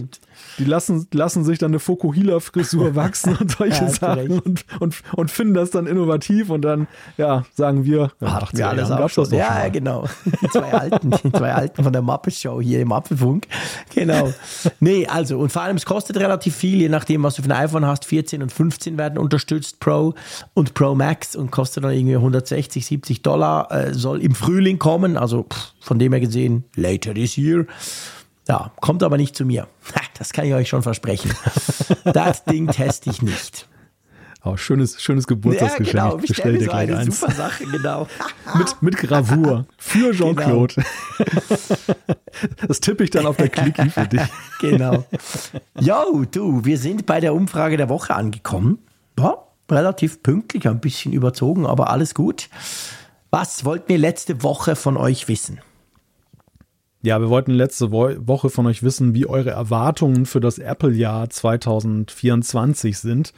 Die 0.58 0.64
lassen, 0.64 1.06
lassen 1.12 1.44
sich 1.44 1.58
dann 1.58 1.70
eine 1.70 1.78
Fokuhila-Frisur 1.78 2.94
wachsen 2.94 3.36
und 3.36 3.52
solche 3.52 3.84
Ja, 3.84 3.90
Sachen 3.90 4.40
und, 4.40 4.64
und, 4.80 5.02
und 5.14 5.30
finden 5.30 5.54
das 5.54 5.70
dann 5.70 5.86
innovativ 5.86 6.50
und 6.50 6.62
dann, 6.62 6.88
ja, 7.16 7.44
sagen 7.54 7.84
wir, 7.84 8.10
ja, 8.20 8.32
Hatten 8.32 8.56
80er 8.56 8.58
wir 8.58 8.68
alles 8.68 8.90
auch 8.90 9.08
schon. 9.08 9.30
Ja, 9.32 9.62
schon 9.62 9.72
genau. 9.72 10.04
Die 10.42 10.48
zwei 10.48 10.72
Alten, 10.72 11.10
die 11.10 11.32
zwei 11.32 11.52
Alten 11.52 11.82
von 11.82 11.92
der 11.92 12.02
Mappe-Show 12.02 12.60
hier 12.60 12.80
im 12.80 12.92
Apfelfunk. 12.92 13.46
Genau. 13.94 14.32
Nee, 14.80 15.06
also, 15.06 15.38
und 15.38 15.50
vor 15.50 15.62
allem, 15.62 15.76
es 15.76 15.86
kostet 15.86 16.16
relativ 16.18 16.54
viel, 16.54 16.80
je 16.80 16.88
nachdem, 16.88 17.22
was 17.22 17.34
du 17.34 17.42
für 17.42 17.48
ein 17.48 17.64
iPhone 17.64 17.86
hast. 17.86 18.04
14 18.04 18.42
und 18.42 18.52
15 18.52 18.98
werden 18.98 19.18
unterstützt, 19.18 19.80
Pro 19.80 20.14
und 20.54 20.74
Pro 20.74 20.94
Max 20.94 21.36
und 21.36 21.50
kostet 21.50 21.84
dann 21.84 21.92
irgendwie 21.92 22.16
160, 22.16 22.84
70 22.86 23.22
Dollar. 23.22 23.70
Äh, 23.70 23.94
soll 23.94 24.22
im 24.22 24.34
Frühling 24.34 24.78
kommen, 24.78 25.16
also 25.16 25.44
pff, 25.44 25.72
von 25.80 25.98
dem 25.98 26.12
her 26.12 26.20
gesehen, 26.20 26.64
later 26.76 27.14
this 27.14 27.36
year. 27.36 27.66
Ja, 28.48 28.72
kommt 28.80 29.02
aber 29.02 29.16
nicht 29.18 29.36
zu 29.36 29.44
mir. 29.44 29.68
Das 30.18 30.32
kann 30.32 30.46
ich 30.46 30.54
euch 30.54 30.68
schon 30.68 30.82
versprechen. 30.82 31.32
Das 32.04 32.44
Ding 32.44 32.68
teste 32.68 33.10
ich 33.10 33.20
nicht. 33.22 33.68
Oh, 34.44 34.56
schönes, 34.56 35.00
schönes 35.02 35.26
Geburtstagsgeschenk. 35.26 35.94
ja, 35.94 36.08
genau. 36.10 36.22
ich 36.22 36.28
bestell 36.28 36.52
dir 36.54 36.64
so 36.64 36.70
gleich 36.70 36.88
eine 36.88 36.98
eins. 36.98 37.20
super 37.20 37.32
Sache, 37.32 37.64
genau. 37.66 38.06
Mit, 38.56 38.82
mit 38.82 38.96
Gravur 38.96 39.66
für 39.76 40.12
Jean-Claude. 40.12 40.76
Das 42.66 42.80
tippe 42.80 43.04
ich 43.04 43.10
dann 43.10 43.26
auf 43.26 43.36
der 43.36 43.50
Clicky 43.50 43.90
für 43.90 44.06
dich. 44.06 44.22
Genau. 44.60 45.04
Jo, 45.78 46.24
du, 46.30 46.64
wir 46.64 46.78
sind 46.78 47.04
bei 47.04 47.20
der 47.20 47.34
Umfrage 47.34 47.76
der 47.76 47.88
Woche 47.88 48.14
angekommen. 48.14 48.78
Ja, 49.18 49.36
relativ 49.70 50.22
pünktlich, 50.22 50.66
ein 50.66 50.80
bisschen 50.80 51.12
überzogen, 51.12 51.66
aber 51.66 51.90
alles 51.90 52.14
gut. 52.14 52.48
Was 53.30 53.64
wollten 53.64 53.88
wir 53.88 53.98
letzte 53.98 54.42
Woche 54.42 54.74
von 54.76 54.96
euch 54.96 55.28
wissen? 55.28 55.60
Ja, 57.02 57.20
wir 57.20 57.28
wollten 57.28 57.52
letzte 57.52 57.92
Wo 57.92 58.10
Woche 58.18 58.50
von 58.50 58.66
euch 58.66 58.82
wissen, 58.82 59.14
wie 59.14 59.26
eure 59.26 59.50
Erwartungen 59.50 60.26
für 60.26 60.40
das 60.40 60.58
Apple-Jahr 60.58 61.30
2024 61.30 62.98
sind. 62.98 63.32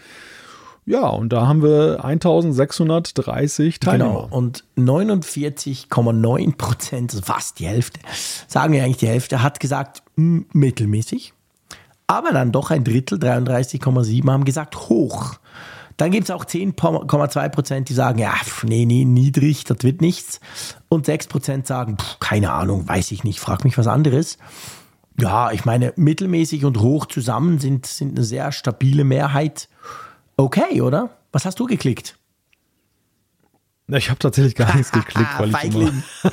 Ja, 0.86 1.06
und 1.08 1.32
da 1.32 1.46
haben 1.46 1.62
wir 1.62 2.04
1630 2.04 3.80
Teilnehmer. 3.80 4.24
Genau. 4.24 4.28
Und 4.30 4.64
49,9 4.78 6.56
Prozent, 6.56 7.12
also 7.12 7.22
fast 7.22 7.58
die 7.58 7.66
Hälfte, 7.66 8.00
sagen 8.48 8.72
wir 8.72 8.82
eigentlich 8.82 8.96
die 8.96 9.08
Hälfte, 9.08 9.42
hat 9.42 9.60
gesagt, 9.60 10.02
mittelmäßig. 10.16 11.34
Aber 12.06 12.32
dann 12.32 12.50
doch 12.50 12.70
ein 12.70 12.82
Drittel, 12.82 13.18
33,7, 13.18 14.28
haben 14.30 14.44
gesagt, 14.44 14.88
hoch. 14.88 15.34
Dann 16.00 16.12
gibt 16.12 16.24
es 16.24 16.30
auch 16.30 16.46
10,2 16.46 17.48
Prozent, 17.50 17.90
die 17.90 17.92
sagen, 17.92 18.20
ja, 18.20 18.32
pf, 18.32 18.64
nee, 18.64 18.86
nee, 18.86 19.04
niedrig, 19.04 19.64
das 19.64 19.82
wird 19.82 20.00
nichts. 20.00 20.40
Und 20.88 21.04
6 21.04 21.26
Prozent 21.26 21.66
sagen, 21.66 21.98
pf, 21.98 22.18
keine 22.20 22.52
Ahnung, 22.52 22.88
weiß 22.88 23.12
ich 23.12 23.22
nicht, 23.22 23.38
frag 23.38 23.64
mich 23.64 23.76
was 23.76 23.86
anderes. 23.86 24.38
Ja, 25.20 25.52
ich 25.52 25.66
meine, 25.66 25.92
mittelmäßig 25.96 26.64
und 26.64 26.80
hoch 26.80 27.04
zusammen 27.04 27.58
sind, 27.58 27.84
sind 27.84 28.16
eine 28.16 28.24
sehr 28.24 28.50
stabile 28.50 29.04
Mehrheit. 29.04 29.68
Okay, 30.38 30.80
oder? 30.80 31.10
Was 31.32 31.44
hast 31.44 31.60
du 31.60 31.66
geklickt? 31.66 32.16
Ich 33.92 34.08
habe 34.10 34.18
tatsächlich 34.18 34.54
gar 34.54 34.74
nichts 34.76 34.92
geklickt, 34.92 35.28
weil 35.38 35.48
ich 35.50 35.56
Feigling. 35.56 36.02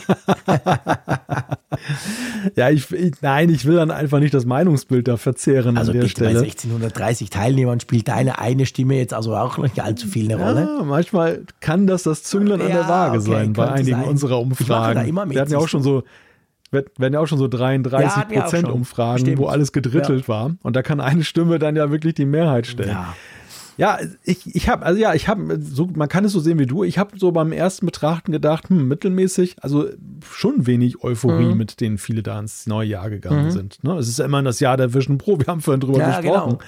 ja, 2.56 2.70
ich, 2.70 2.92
ich, 2.92 3.14
nein, 3.22 3.50
ich 3.50 3.66
will 3.66 3.76
dann 3.76 3.92
einfach 3.92 4.20
nicht 4.20 4.34
das 4.34 4.46
Meinungsbild 4.46 5.08
da 5.08 5.18
verzehren 5.18 5.78
Also 5.78 5.92
an 5.92 5.98
der 5.98 6.04
bitte, 6.08 6.24
bei 6.24 6.30
Stelle. 6.32 6.46
1630 6.46 7.30
Teilnehmern 7.30 7.80
spielt 7.80 8.08
deine 8.08 8.40
eine 8.40 8.66
Stimme 8.66 8.96
jetzt 8.96 9.14
also 9.14 9.36
auch 9.36 9.58
nicht 9.58 9.80
allzu 9.80 10.08
viel 10.08 10.32
eine 10.32 10.42
Rolle. 10.44 10.62
Ja, 10.80 10.84
manchmal 10.84 11.44
kann 11.60 11.88
das 11.88 12.04
das 12.04 12.24
Zünglein 12.24 12.62
an 12.62 12.70
Ja, 12.70 12.76
der 12.78 12.88
Waage 12.90 13.18
okay, 13.20 13.32
sein 13.32 13.54
bei 13.54 13.72
einigen 13.72 14.00
sein. 14.02 14.10
unserer 14.10 14.38
Ich 14.38 14.42
Umfragen. 14.44 15.30
wir 15.30 15.42
hatten 15.42 15.52
ja 15.52 15.58
auch 15.58 15.68
schon 15.68 15.84
so 15.84 16.04
werden 16.72 17.14
ja 17.14 17.20
auch 17.22 17.28
schon 17.28 17.38
so 17.38 17.48
33 17.48 18.34
Ja, 18.36 18.42
Prozent. 18.42 18.68
Umfragen, 18.68 19.20
Stimmt. 19.20 19.38
wo 19.38 19.46
alles 19.48 19.72
gedrittelt 19.72 20.28
war. 20.28 20.52
Und 20.64 20.76
da 20.76 20.82
kann 20.82 21.00
eine 21.00 21.24
Stimme 21.24 21.60
dann 21.60 21.78
ja 21.78 21.92
wirklich 21.92 22.16
die 22.16 22.26
Mehrheit 22.26 22.68
stellen. 22.68 22.90
Ja. 22.90 23.16
Ja, 23.78 24.00
ich, 24.24 24.56
ich 24.56 24.68
habe, 24.70 24.86
also 24.86 25.00
ja, 25.00 25.14
ich 25.14 25.28
habe, 25.28 25.60
so, 25.62 25.88
man 25.96 26.10
kann 26.10 26.26
es 26.26 26.32
so 26.32 26.40
sehen 26.40 26.58
wie 26.58 26.66
du. 26.66 26.84
Ich 26.84 26.98
habe 26.98 27.18
so 27.20 27.32
beim 27.32 27.52
ersten 27.52 27.86
Betrachten 27.86 28.32
gedacht, 28.32 28.70
hm, 28.70 28.88
mittelmäßig, 28.88 29.56
also 29.62 29.86
schon 30.32 30.66
wenig 30.66 31.04
Euphorie, 31.04 31.46
Mhm. 31.52 31.58
mit 31.58 31.80
denen 31.80 31.98
viele 32.00 32.24
da 32.24 32.40
ins 32.40 32.66
neue 32.68 32.88
Jahr 32.88 33.10
gegangen 33.10 33.52
sind. 33.52 33.84
Ne? 33.84 33.94
Es 33.98 34.08
ist 34.08 34.18
ja 34.20 34.26
immer 34.26 34.42
das 34.42 34.60
Jahr 34.60 34.78
der 34.78 34.94
Vision 34.94 35.18
Pro, 35.20 35.38
wir 35.40 35.46
haben 35.48 35.62
vorhin 35.62 35.80
drüber 35.82 36.00
Ja, 36.00 36.20
gesprochen. 36.22 36.58
genau. 36.58 36.60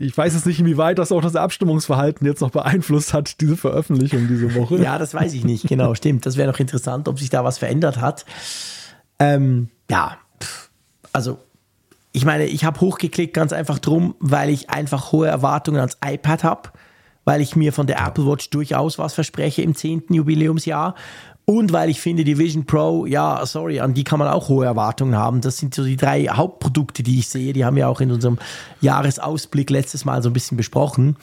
Ich 0.00 0.18
weiß 0.18 0.34
jetzt 0.34 0.46
nicht, 0.46 0.58
inwieweit 0.58 0.98
das 0.98 1.12
auch 1.12 1.20
das 1.22 1.36
Abstimmungsverhalten 1.36 2.26
jetzt 2.26 2.40
noch 2.40 2.50
beeinflusst 2.50 3.14
hat, 3.14 3.40
diese 3.40 3.56
Veröffentlichung 3.56 4.26
diese 4.26 4.52
Woche. 4.56 4.82
Ja, 4.82 4.98
das 4.98 5.14
weiß 5.14 5.32
ich 5.34 5.44
nicht, 5.44 5.68
genau, 5.68 5.94
stimmt. 5.94 6.26
Das 6.26 6.36
wäre 6.36 6.50
noch 6.50 6.58
interessant, 6.58 7.06
ob 7.06 7.20
sich 7.20 7.30
da 7.30 7.44
was 7.44 7.58
verändert 7.58 8.00
hat. 8.00 8.24
Ähm, 9.20 9.68
ja, 9.88 10.16
also 11.12 11.38
ich 12.14 12.24
meine, 12.24 12.46
ich 12.46 12.64
habe 12.64 12.80
hochgeklickt 12.80 13.34
ganz 13.34 13.52
einfach 13.52 13.80
drum, 13.80 14.14
weil 14.20 14.48
ich 14.48 14.70
einfach 14.70 15.10
hohe 15.10 15.26
Erwartungen 15.26 15.80
ans 15.80 15.98
iPad 16.02 16.44
habe, 16.44 16.70
weil 17.24 17.40
ich 17.40 17.56
mir 17.56 17.72
von 17.72 17.88
der 17.88 17.98
Apple 17.98 18.24
Watch 18.24 18.50
durchaus 18.50 19.00
was 19.00 19.14
verspreche 19.14 19.62
im 19.62 19.74
10. 19.74 20.04
Jubiläumsjahr 20.10 20.94
Und 21.44 21.72
weil 21.72 21.90
ich 21.90 22.00
finde, 22.00 22.22
die 22.22 22.38
Vision 22.38 22.66
Pro, 22.66 23.04
ja, 23.04 23.44
sorry, 23.46 23.80
an 23.80 23.94
die 23.94 24.04
kann 24.04 24.20
man 24.20 24.28
auch 24.28 24.48
hohe 24.48 24.64
Erwartungen 24.64 25.16
haben. 25.16 25.40
Das 25.40 25.58
sind 25.58 25.74
so 25.74 25.82
die 25.82 25.96
drei 25.96 26.26
Hauptprodukte, 26.26 27.02
die 27.02 27.18
ich 27.18 27.28
sehe. 27.28 27.52
Die 27.52 27.64
haben 27.64 27.74
wir 27.74 27.88
auch 27.88 28.00
in 28.00 28.12
unserem 28.12 28.38
Jahresausblick 28.80 29.68
letztes 29.70 30.04
Mal 30.04 30.22
so 30.22 30.30
ein 30.30 30.34
bisschen 30.34 30.56
besprochen. 30.56 31.16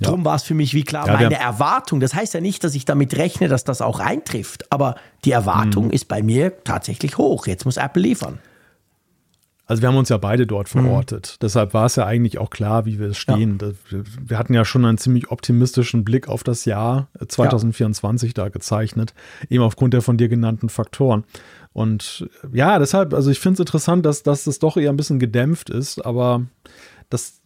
Ja. 0.00 0.08
Drum 0.08 0.24
war 0.24 0.34
es 0.34 0.42
für 0.42 0.54
mich 0.54 0.74
wie 0.74 0.82
klar, 0.82 1.06
ja, 1.06 1.12
meine 1.12 1.38
Erwartung, 1.38 2.00
das 2.00 2.14
heißt 2.14 2.34
ja 2.34 2.40
nicht, 2.40 2.64
dass 2.64 2.74
ich 2.74 2.84
damit 2.84 3.16
rechne, 3.16 3.46
dass 3.46 3.62
das 3.62 3.80
auch 3.80 4.00
eintrifft, 4.00 4.72
aber 4.72 4.96
die 5.24 5.30
Erwartung 5.30 5.86
mhm. 5.86 5.92
ist 5.92 6.08
bei 6.08 6.20
mir 6.20 6.64
tatsächlich 6.64 7.16
hoch. 7.16 7.46
Jetzt 7.46 7.64
muss 7.64 7.76
Apple 7.76 8.02
liefern. 8.02 8.40
Also 9.72 9.80
wir 9.80 9.88
haben 9.88 9.96
uns 9.96 10.10
ja 10.10 10.18
beide 10.18 10.46
dort 10.46 10.72
mhm. 10.74 10.82
verortet. 10.82 11.36
Mhm. 11.36 11.38
Deshalb 11.40 11.72
war 11.72 11.86
es 11.86 11.96
ja 11.96 12.04
eigentlich 12.04 12.36
auch 12.36 12.50
klar, 12.50 12.84
wie 12.84 12.98
wir 12.98 13.06
es 13.06 13.16
stehen. 13.16 13.56
Ja. 13.58 14.00
Wir 14.20 14.36
hatten 14.36 14.52
ja 14.52 14.66
schon 14.66 14.84
einen 14.84 14.98
ziemlich 14.98 15.30
optimistischen 15.30 16.04
Blick 16.04 16.28
auf 16.28 16.44
das 16.44 16.66
Jahr 16.66 17.08
2024 17.26 18.28
ja. 18.36 18.44
da 18.44 18.48
gezeichnet, 18.50 19.14
eben 19.48 19.64
aufgrund 19.64 19.94
der 19.94 20.02
von 20.02 20.18
dir 20.18 20.28
genannten 20.28 20.68
Faktoren. 20.68 21.24
Und 21.72 22.28
ja, 22.52 22.78
deshalb, 22.78 23.14
also 23.14 23.30
ich 23.30 23.40
finde 23.40 23.54
es 23.54 23.60
interessant, 23.60 24.04
dass, 24.04 24.22
dass 24.22 24.44
das 24.44 24.58
doch 24.58 24.76
eher 24.76 24.90
ein 24.90 24.96
bisschen 24.98 25.18
gedämpft 25.18 25.70
ist, 25.70 26.04
aber 26.04 26.42
das, 27.08 27.40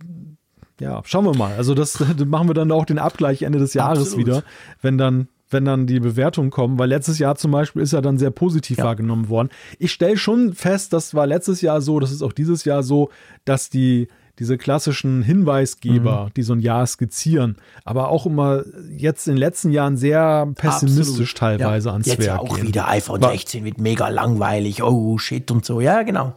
ja, 0.81 1.03
schauen 1.05 1.27
wir 1.27 1.36
mal. 1.36 1.55
Also 1.57 1.74
das 1.74 2.01
machen 2.27 2.48
wir 2.48 2.55
dann 2.55 2.73
auch 2.73 2.86
den 2.86 2.98
Abgleich 2.98 3.43
Ende 3.43 3.61
des 3.61 3.73
Jahres 3.73 4.01
Absolut. 4.01 4.27
wieder, 4.27 4.43
wenn 4.82 4.98
dann 4.98 5.28
wenn 5.51 5.64
dann 5.64 5.86
die 5.86 6.01
Bewertungen 6.01 6.51
kommen, 6.51 6.78
weil 6.78 6.89
letztes 6.89 7.18
Jahr 7.18 7.36
zum 7.36 7.51
Beispiel 7.51 7.82
ist 7.82 7.93
ja 7.93 8.01
dann 8.01 8.18
sehr 8.18 8.31
positiv 8.31 8.78
ja. 8.78 8.85
wahrgenommen 8.85 9.28
worden. 9.28 9.48
Ich 9.78 9.93
stelle 9.93 10.16
schon 10.16 10.55
fest, 10.55 10.93
das 10.93 11.14
war 11.14 11.27
letztes 11.27 11.60
Jahr 11.60 11.81
so, 11.81 12.01
das 12.01 12.10
ist 12.10 12.23
auch 12.23 12.32
dieses 12.32 12.64
Jahr 12.64 12.82
so, 12.82 13.10
dass 13.44 13.70
die 13.70 14.09
diese 14.39 14.59
klassischen 14.59 15.23
Hinweisgeber, 15.23 16.27
mhm. 16.27 16.35
die 16.35 16.43
so 16.43 16.52
ein 16.52 16.60
Jahr 16.60 16.86
skizzieren, 16.86 17.56
aber 17.85 18.10
auch 18.10 18.27
immer 18.27 18.64
jetzt 18.90 19.27
in 19.28 19.35
den 19.35 19.39
letzten 19.39 19.70
Jahren 19.70 19.97
sehr 19.97 20.47
pessimistisch 20.55 21.32
Absolut. 21.32 21.59
teilweise 21.59 21.89
ja. 21.89 21.93
ans 21.93 22.06
jetzt 22.06 22.18
Werk 22.18 22.28
ja 22.28 22.39
auch 22.39 22.56
gehen. 22.56 22.66
wieder 22.66 22.89
iPhone 22.89 23.23
16 23.23 23.64
wird 23.64 23.78
mega 23.78 24.09
langweilig, 24.09 24.82
oh 24.82 25.16
shit 25.16 25.51
und 25.51 25.64
so. 25.64 25.81
Ja, 25.81 26.02
genau. 26.02 26.35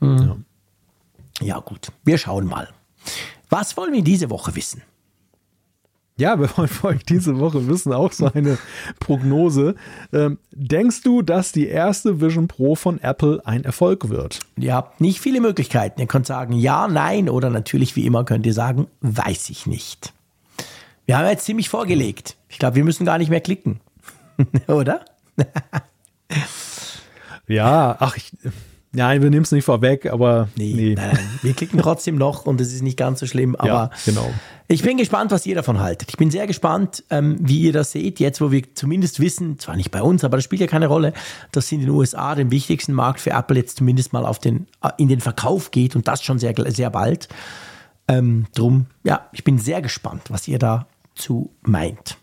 Mhm. 0.00 0.18
Ja. 1.40 1.46
ja 1.46 1.58
gut, 1.60 1.90
wir 2.04 2.18
schauen 2.18 2.46
mal. 2.46 2.68
Was 3.48 3.76
wollen 3.78 3.94
wir 3.94 4.02
diese 4.02 4.28
Woche 4.28 4.54
wissen? 4.56 4.82
Ja, 6.18 6.40
wir 6.40 6.50
wollen 6.56 6.68
für 6.68 6.88
euch 6.88 7.04
diese 7.04 7.38
Woche 7.38 7.68
wissen, 7.68 7.92
auch 7.92 8.12
so 8.12 8.30
eine 8.32 8.58
Prognose. 8.98 9.76
Ähm, 10.12 10.38
denkst 10.50 11.02
du, 11.02 11.22
dass 11.22 11.52
die 11.52 11.68
erste 11.68 12.20
Vision 12.20 12.48
Pro 12.48 12.74
von 12.74 13.00
Apple 13.00 13.40
ein 13.44 13.64
Erfolg 13.64 14.08
wird? 14.08 14.40
Ihr 14.56 14.74
habt 14.74 15.00
nicht 15.00 15.20
viele 15.20 15.40
Möglichkeiten. 15.40 16.00
Ihr 16.00 16.08
könnt 16.08 16.26
sagen 16.26 16.54
ja, 16.54 16.88
nein 16.88 17.28
oder 17.28 17.50
natürlich 17.50 17.94
wie 17.94 18.04
immer 18.04 18.24
könnt 18.24 18.46
ihr 18.46 18.52
sagen, 18.52 18.88
weiß 19.00 19.48
ich 19.50 19.66
nicht. 19.66 20.12
Wir 21.06 21.16
haben 21.16 21.26
jetzt 21.28 21.44
ziemlich 21.44 21.68
vorgelegt. 21.68 22.36
Ich 22.48 22.58
glaube, 22.58 22.74
wir 22.74 22.84
müssen 22.84 23.06
gar 23.06 23.18
nicht 23.18 23.30
mehr 23.30 23.40
klicken. 23.40 23.80
oder? 24.66 25.04
ja, 27.46 27.96
ach, 28.00 28.16
ich, 28.16 28.32
Nein, 28.92 29.22
wir 29.22 29.28
nehmen 29.28 29.42
es 29.42 29.52
nicht 29.52 29.64
vorweg, 29.64 30.06
aber 30.06 30.48
nee, 30.56 30.72
nee. 30.74 30.94
Nein, 30.94 31.10
nein. 31.12 31.38
Wir 31.42 31.52
klicken 31.52 31.78
trotzdem 31.78 32.16
noch 32.16 32.46
und 32.46 32.60
es 32.60 32.72
ist 32.72 32.82
nicht 32.82 32.96
ganz 32.96 33.20
so 33.20 33.26
schlimm. 33.26 33.54
Aber 33.54 33.68
ja, 33.68 33.90
genau. 34.06 34.30
ich 34.66 34.82
bin 34.82 34.96
gespannt, 34.96 35.30
was 35.30 35.44
ihr 35.44 35.54
davon 35.54 35.78
haltet. 35.78 36.08
Ich 36.08 36.16
bin 36.16 36.30
sehr 36.30 36.46
gespannt, 36.46 37.04
ähm, 37.10 37.36
wie 37.38 37.60
ihr 37.60 37.72
das 37.74 37.92
seht. 37.92 38.18
Jetzt, 38.18 38.40
wo 38.40 38.50
wir 38.50 38.74
zumindest 38.74 39.20
wissen, 39.20 39.58
zwar 39.58 39.76
nicht 39.76 39.90
bei 39.90 40.00
uns, 40.00 40.24
aber 40.24 40.38
das 40.38 40.44
spielt 40.44 40.62
ja 40.62 40.66
keine 40.66 40.86
Rolle, 40.86 41.12
dass 41.52 41.70
in 41.70 41.80
den 41.80 41.90
USA 41.90 42.34
den 42.34 42.50
wichtigsten 42.50 42.94
Markt 42.94 43.20
für 43.20 43.30
Apple 43.30 43.58
jetzt 43.58 43.76
zumindest 43.76 44.14
mal 44.14 44.24
auf 44.24 44.38
den, 44.38 44.66
äh, 44.82 44.90
in 44.96 45.08
den 45.08 45.20
Verkauf 45.20 45.70
geht 45.70 45.94
und 45.94 46.08
das 46.08 46.22
schon 46.22 46.38
sehr, 46.38 46.54
sehr 46.68 46.90
bald. 46.90 47.28
Ähm, 48.08 48.46
drum, 48.54 48.86
ja, 49.04 49.28
ich 49.32 49.44
bin 49.44 49.58
sehr 49.58 49.82
gespannt, 49.82 50.22
was 50.30 50.48
ihr 50.48 50.58
dazu 50.58 51.50
meint. 51.60 52.16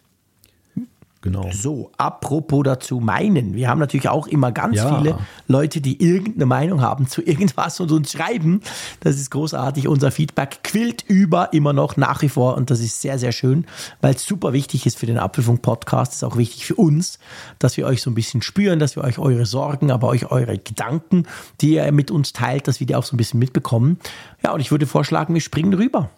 Genau. 1.25 1.49
So, 1.51 1.89
apropos 1.97 2.61
dazu 2.63 2.99
meinen. 2.99 3.55
Wir 3.55 3.67
haben 3.67 3.79
natürlich 3.79 4.09
auch 4.09 4.27
immer 4.27 4.51
ganz 4.51 4.75
ja. 4.75 4.95
viele 4.95 5.17
Leute, 5.47 5.81
die 5.81 5.99
irgendeine 5.99 6.45
Meinung 6.45 6.81
haben 6.81 7.07
zu 7.07 7.23
irgendwas 7.23 7.79
und 7.79 7.91
uns 7.91 8.11
schreiben. 8.11 8.61
Das 8.99 9.15
ist 9.15 9.31
großartig. 9.31 9.87
Unser 9.87 10.11
Feedback 10.11 10.59
quillt 10.63 11.01
über 11.07 11.51
immer 11.51 11.73
noch 11.73 11.97
nach 11.97 12.21
wie 12.21 12.29
vor 12.29 12.55
und 12.55 12.69
das 12.69 12.79
ist 12.79 13.01
sehr, 13.01 13.17
sehr 13.17 13.31
schön, 13.31 13.65
weil 14.01 14.13
es 14.13 14.23
super 14.23 14.53
wichtig 14.53 14.85
ist 14.85 14.99
für 14.99 15.07
den 15.07 15.17
Apfelfunk-Podcast. 15.17 16.11
Es 16.11 16.17
ist 16.17 16.23
auch 16.23 16.37
wichtig 16.37 16.63
für 16.67 16.75
uns, 16.75 17.17
dass 17.57 17.75
wir 17.75 17.87
euch 17.87 18.03
so 18.03 18.11
ein 18.11 18.15
bisschen 18.15 18.43
spüren, 18.43 18.77
dass 18.77 18.95
wir 18.95 19.03
euch 19.03 19.17
eure 19.17 19.47
Sorgen, 19.47 19.89
aber 19.89 20.09
euch 20.09 20.29
eure 20.29 20.59
Gedanken, 20.59 21.25
die 21.59 21.73
ihr 21.73 21.91
mit 21.91 22.11
uns 22.11 22.33
teilt, 22.33 22.67
dass 22.67 22.79
wir 22.79 22.85
die 22.85 22.95
auch 22.95 23.03
so 23.03 23.15
ein 23.15 23.17
bisschen 23.17 23.39
mitbekommen. 23.39 23.97
Ja, 24.43 24.51
und 24.51 24.59
ich 24.59 24.69
würde 24.69 24.85
vorschlagen, 24.85 25.33
wir 25.33 25.41
springen 25.41 25.73
rüber. 25.73 26.11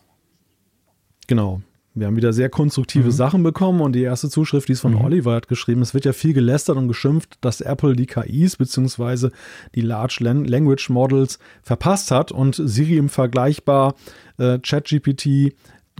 Genau. 1.27 1.61
Wir 1.99 2.07
haben 2.07 2.15
wieder 2.15 2.33
sehr 2.33 2.49
konstruktive 2.49 3.07
mhm. 3.07 3.11
Sachen 3.11 3.43
bekommen 3.43 3.81
und 3.81 3.93
die 3.93 4.03
erste 4.03 4.29
Zuschrift, 4.29 4.67
die 4.67 4.73
ist 4.73 4.81
von 4.81 4.93
mhm. 4.93 5.01
Oliver, 5.01 5.35
hat 5.35 5.47
geschrieben, 5.47 5.81
es 5.81 5.93
wird 5.93 6.05
ja 6.05 6.13
viel 6.13 6.33
gelästert 6.33 6.77
und 6.77 6.87
geschimpft, 6.87 7.37
dass 7.41 7.61
Apple 7.61 7.95
die 7.95 8.05
KIs 8.05 8.57
bzw. 8.57 9.29
die 9.73 9.81
Large 9.81 10.17
Language 10.21 10.89
Models 10.89 11.39
verpasst 11.63 12.11
hat 12.11 12.31
und 12.31 12.61
Siri 12.63 12.97
im 12.97 13.09
Vergleichbar 13.09 13.95
äh, 14.37 14.59
ChatGPT 14.59 15.53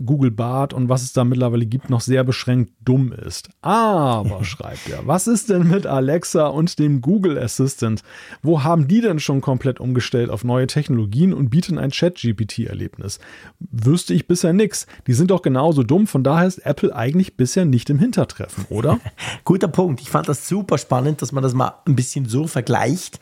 Google 0.06 0.32
Bart 0.32 0.74
und 0.74 0.90
was 0.90 1.04
es 1.04 1.14
da 1.14 1.24
mittlerweile 1.24 1.66
gibt, 1.66 1.90
noch 1.90 2.02
sehr 2.02 2.24
beschränkt 2.24 2.74
dumm 2.84 3.12
ist. 3.12 3.50
Aber, 3.62 4.44
schreibt 4.44 4.90
er, 4.90 5.06
was 5.08 5.28
ist 5.28 5.50
denn 5.50 5.70
mit 5.70 5.86
Alexa 5.86 6.48
und 6.48 6.80
dem 6.80 7.02
Google 7.02 7.38
Assistant? 7.38 8.04
Wo 8.42 8.64
haben 8.64 8.88
die 8.88 9.02
denn 9.02 9.20
schon 9.20 9.42
komplett 9.42 9.80
umgestellt 9.80 10.30
auf 10.30 10.44
neue 10.44 10.68
Technologien 10.68 11.34
und 11.34 11.50
bieten 11.50 11.78
ein 11.78 11.92
Chat-GPT-Erlebnis? 11.92 13.20
Wüsste 13.60 14.14
ich 14.14 14.28
bisher 14.28 14.54
nichts. 14.54 14.88
Die 15.08 15.14
sind 15.14 15.32
doch 15.32 15.42
genauso 15.42 15.84
dumm, 15.84 16.08
von 16.08 16.24
daher 16.24 16.48
ist 16.48 16.60
Apple 16.60 16.96
eigentlich 16.96 17.38
bisher 17.38 17.66
nicht 17.66 17.90
im 17.90 18.00
Hintertreffen, 18.00 18.66
oder? 18.70 19.00
Guter 19.44 19.68
Punkt. 19.68 20.02
Ich 20.02 20.10
fand 20.10 20.28
das 20.28 20.48
super 20.48 20.78
spannend, 20.78 21.22
dass 21.22 21.32
man 21.32 21.44
das 21.44 21.54
mal 21.54 21.74
ein 21.86 21.96
bisschen 21.96 22.28
so 22.28 22.48
vergleicht. 22.48 23.20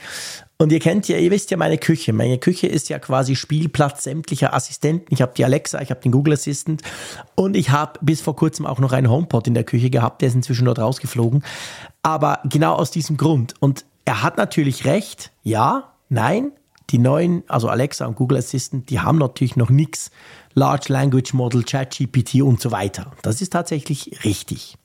Und 0.57 0.71
ihr 0.71 0.79
kennt 0.79 1.07
ja, 1.09 1.17
ihr 1.17 1.31
wisst 1.31 1.51
ja 1.51 1.57
meine 1.57 1.77
Küche. 1.77 2.13
Meine 2.13 2.37
Küche 2.37 2.67
ist 2.67 2.87
ja 2.87 2.97
quasi 2.97 3.35
Spielplatz 3.35 4.03
sämtlicher 4.03 4.53
Assistenten. 4.53 5.13
Ich 5.13 5.21
habe 5.21 5.33
die 5.35 5.43
Alexa, 5.43 5.81
ich 5.81 5.89
habe 5.89 5.99
den 5.99 6.13
Google 6.13 6.33
Assistant 6.33 6.81
und 7.35 7.57
ich 7.57 7.71
habe 7.71 7.99
bis 8.01 8.21
vor 8.21 8.37
kurzem 8.37 8.65
auch 8.65 8.79
noch 8.79 8.93
einen 8.93 9.09
HomePod 9.09 9.47
in 9.47 9.53
der 9.53 9.65
Küche 9.65 9.89
gehabt. 9.89 10.21
Der 10.21 10.29
ist 10.29 10.35
inzwischen 10.35 10.65
dort 10.65 10.79
rausgeflogen. 10.79 11.43
Aber 12.03 12.39
genau 12.45 12.75
aus 12.75 12.89
diesem 12.89 13.17
Grund. 13.17 13.55
Und 13.59 13.85
er 14.05 14.23
hat 14.23 14.37
natürlich 14.37 14.85
recht. 14.85 15.31
Ja, 15.43 15.91
nein. 16.07 16.51
Die 16.91 16.99
neuen, 16.99 17.43
also 17.47 17.67
Alexa 17.67 18.05
und 18.05 18.15
Google 18.15 18.37
Assistant, 18.37 18.89
die 18.91 18.99
haben 18.99 19.17
natürlich 19.17 19.55
noch 19.55 19.69
nichts. 19.71 20.11
Large 20.53 20.93
Language 20.93 21.33
Model, 21.33 21.63
ChatGPT 21.63 22.43
und 22.43 22.61
so 22.61 22.71
weiter. 22.71 23.11
Das 23.23 23.41
ist 23.41 23.51
tatsächlich 23.51 24.23
richtig. 24.23 24.77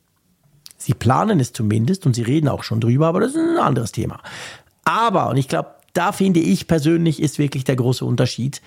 Sie 0.82 0.94
planen 0.94 1.40
es 1.40 1.52
zumindest 1.52 2.06
und 2.06 2.14
sie 2.14 2.22
reden 2.22 2.48
auch 2.48 2.64
schon 2.64 2.80
drüber, 2.80 3.06
aber 3.06 3.20
das 3.20 3.32
ist 3.32 3.36
ein 3.36 3.58
anderes 3.58 3.92
Thema. 3.92 4.22
Aber, 4.90 5.28
und 5.30 5.36
ich 5.36 5.46
glaube, 5.46 5.70
da 5.92 6.10
finde 6.10 6.40
ich 6.40 6.66
persönlich 6.66 7.22
ist 7.22 7.38
wirklich 7.38 7.62
der 7.62 7.76
große 7.76 8.04
Unterschied, 8.04 8.60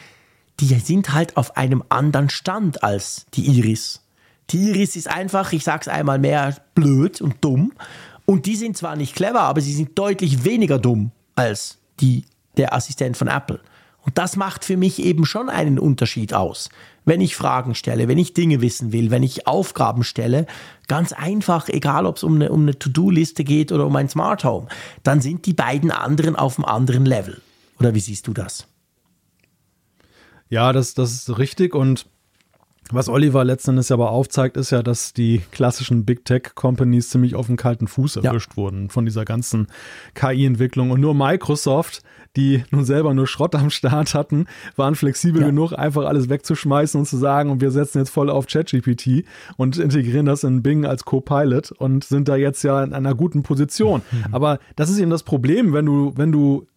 die 0.62 0.68
sind 0.80 1.14
halt 1.14 1.36
auf 1.36 1.58
einem 1.58 1.84
anderen 1.90 2.30
Stand 2.30 2.82
als 2.82 3.26
die 3.34 3.46
Iris. 3.46 4.02
Die 4.50 4.70
Iris 4.70 4.96
ist 4.96 5.10
einfach, 5.10 5.52
ich 5.52 5.66
sag's 5.66 5.90
einmal 5.90 6.20
mehr, 6.20 6.56
blöd 6.76 7.20
und 7.20 7.44
dumm. 7.44 7.74
Und 8.26 8.46
die 8.46 8.56
sind 8.56 8.78
zwar 8.78 8.96
nicht 8.96 9.16
clever, 9.16 9.42
aber 9.42 9.60
sie 9.60 9.74
sind 9.74 10.00
deutlich 10.00 10.46
weniger 10.46 10.80
dumm 10.80 11.12
als 11.36 11.80
die, 12.00 12.24
der 12.56 12.74
Assistent 12.74 13.18
von 13.18 13.28
Apple. 13.28 13.60
Und 14.06 14.18
das 14.18 14.38
macht 14.38 14.64
für 14.64 14.78
mich 14.78 15.00
eben 15.00 15.26
schon 15.26 15.50
einen 15.50 15.78
Unterschied 15.78 16.34
aus. 16.34 16.70
Wenn 17.06 17.22
ich 17.22 17.36
Fragen 17.36 17.76
stelle, 17.76 18.08
wenn 18.08 18.18
ich 18.18 18.34
Dinge 18.34 18.62
wissen 18.62 18.94
will, 18.94 19.12
wenn 19.12 19.24
ich 19.24 19.48
Aufgaben 19.48 20.04
stelle, 20.04 20.46
ganz 20.88 21.12
einfach, 21.12 21.68
egal 21.70 22.06
ob 22.06 22.18
es 22.18 22.24
um 22.24 22.36
eine, 22.36 22.52
um 22.52 22.62
eine 22.62 22.78
To-Do-Liste 22.78 23.44
geht 23.44 23.72
oder 23.72 23.86
um 23.86 23.96
ein 23.96 24.10
Smart 24.10 24.44
Home, 24.44 24.68
dann 25.04 25.22
sind 25.22 25.46
die 25.46 25.54
beiden 25.54 25.92
anderen 25.92 26.36
auf 26.36 26.58
einem 26.58 26.66
anderen 26.66 27.06
Level. 27.06 27.42
Oder 27.80 27.94
wie 27.94 28.00
siehst 28.00 28.28
du 28.28 28.34
das? 28.34 28.68
Ja, 30.50 30.72
das, 30.72 30.94
das 30.94 31.14
ist 31.14 31.38
richtig. 31.38 31.76
Und 31.76 32.06
was 32.92 33.10
Oliver 33.10 33.44
letzten 33.44 33.72
Endes 33.72 33.92
aber 33.92 34.12
aufzeigt, 34.12 34.58
ist 34.58 34.72
ja, 34.72 34.84
dass 34.84 35.14
die 35.14 35.42
klassischen 35.52 36.06
Big 36.06 36.26
Tech 36.26 36.56
Companies 36.56 37.10
ziemlich 37.10 37.36
auf 37.36 37.48
den 37.48 37.56
kalten 37.56 37.88
Fuß 37.88 38.18
erwischt 38.18 38.52
ja. 38.52 38.58
wurden 38.58 38.90
von 38.90 39.06
dieser 39.06 39.26
ganzen 39.26 39.68
KI-Entwicklung. 40.16 40.92
Und 40.92 41.00
nur 41.00 41.16
Microsoft, 41.16 42.04
die 42.36 42.64
nun 42.72 42.84
selber 42.84 43.14
nur 43.14 43.28
Schrott 43.28 43.56
am 43.56 43.70
Start 43.70 44.14
hatten, 44.14 44.48
waren 44.76 44.96
flexibel 44.96 45.42
ja. 45.42 45.48
genug, 45.48 45.74
einfach 45.74 46.06
alles 46.06 46.30
wegzuschmeißen 46.30 47.00
und 47.00 47.06
zu 47.06 47.18
sagen, 47.18 47.52
und 47.52 47.62
wir 47.62 47.72
setzen 47.72 48.00
jetzt 48.00 48.10
voll 48.10 48.30
auf 48.30 48.48
ChatGPT 48.48 49.26
und 49.56 49.78
integrieren 49.78 50.26
das 50.26 50.44
in 50.44 50.62
Bing 50.62 50.86
als 50.86 51.06
Co-Pilot 51.06 51.72
und 51.72 52.04
sind 52.04 52.28
da 52.28 52.36
jetzt 52.36 52.64
ja 52.64 52.84
in 52.84 52.94
einer 52.94 53.16
guten 53.16 53.44
Position. 53.44 54.02
Mhm. 54.12 54.34
Aber 54.34 54.60
das 54.76 54.90
ist 54.90 55.00
eben 55.00 55.12
das 55.12 55.24
Problem, 55.24 55.74
wenn 55.74 55.86
du, 55.86 56.14
wenn 56.16 56.32
du 56.32 56.68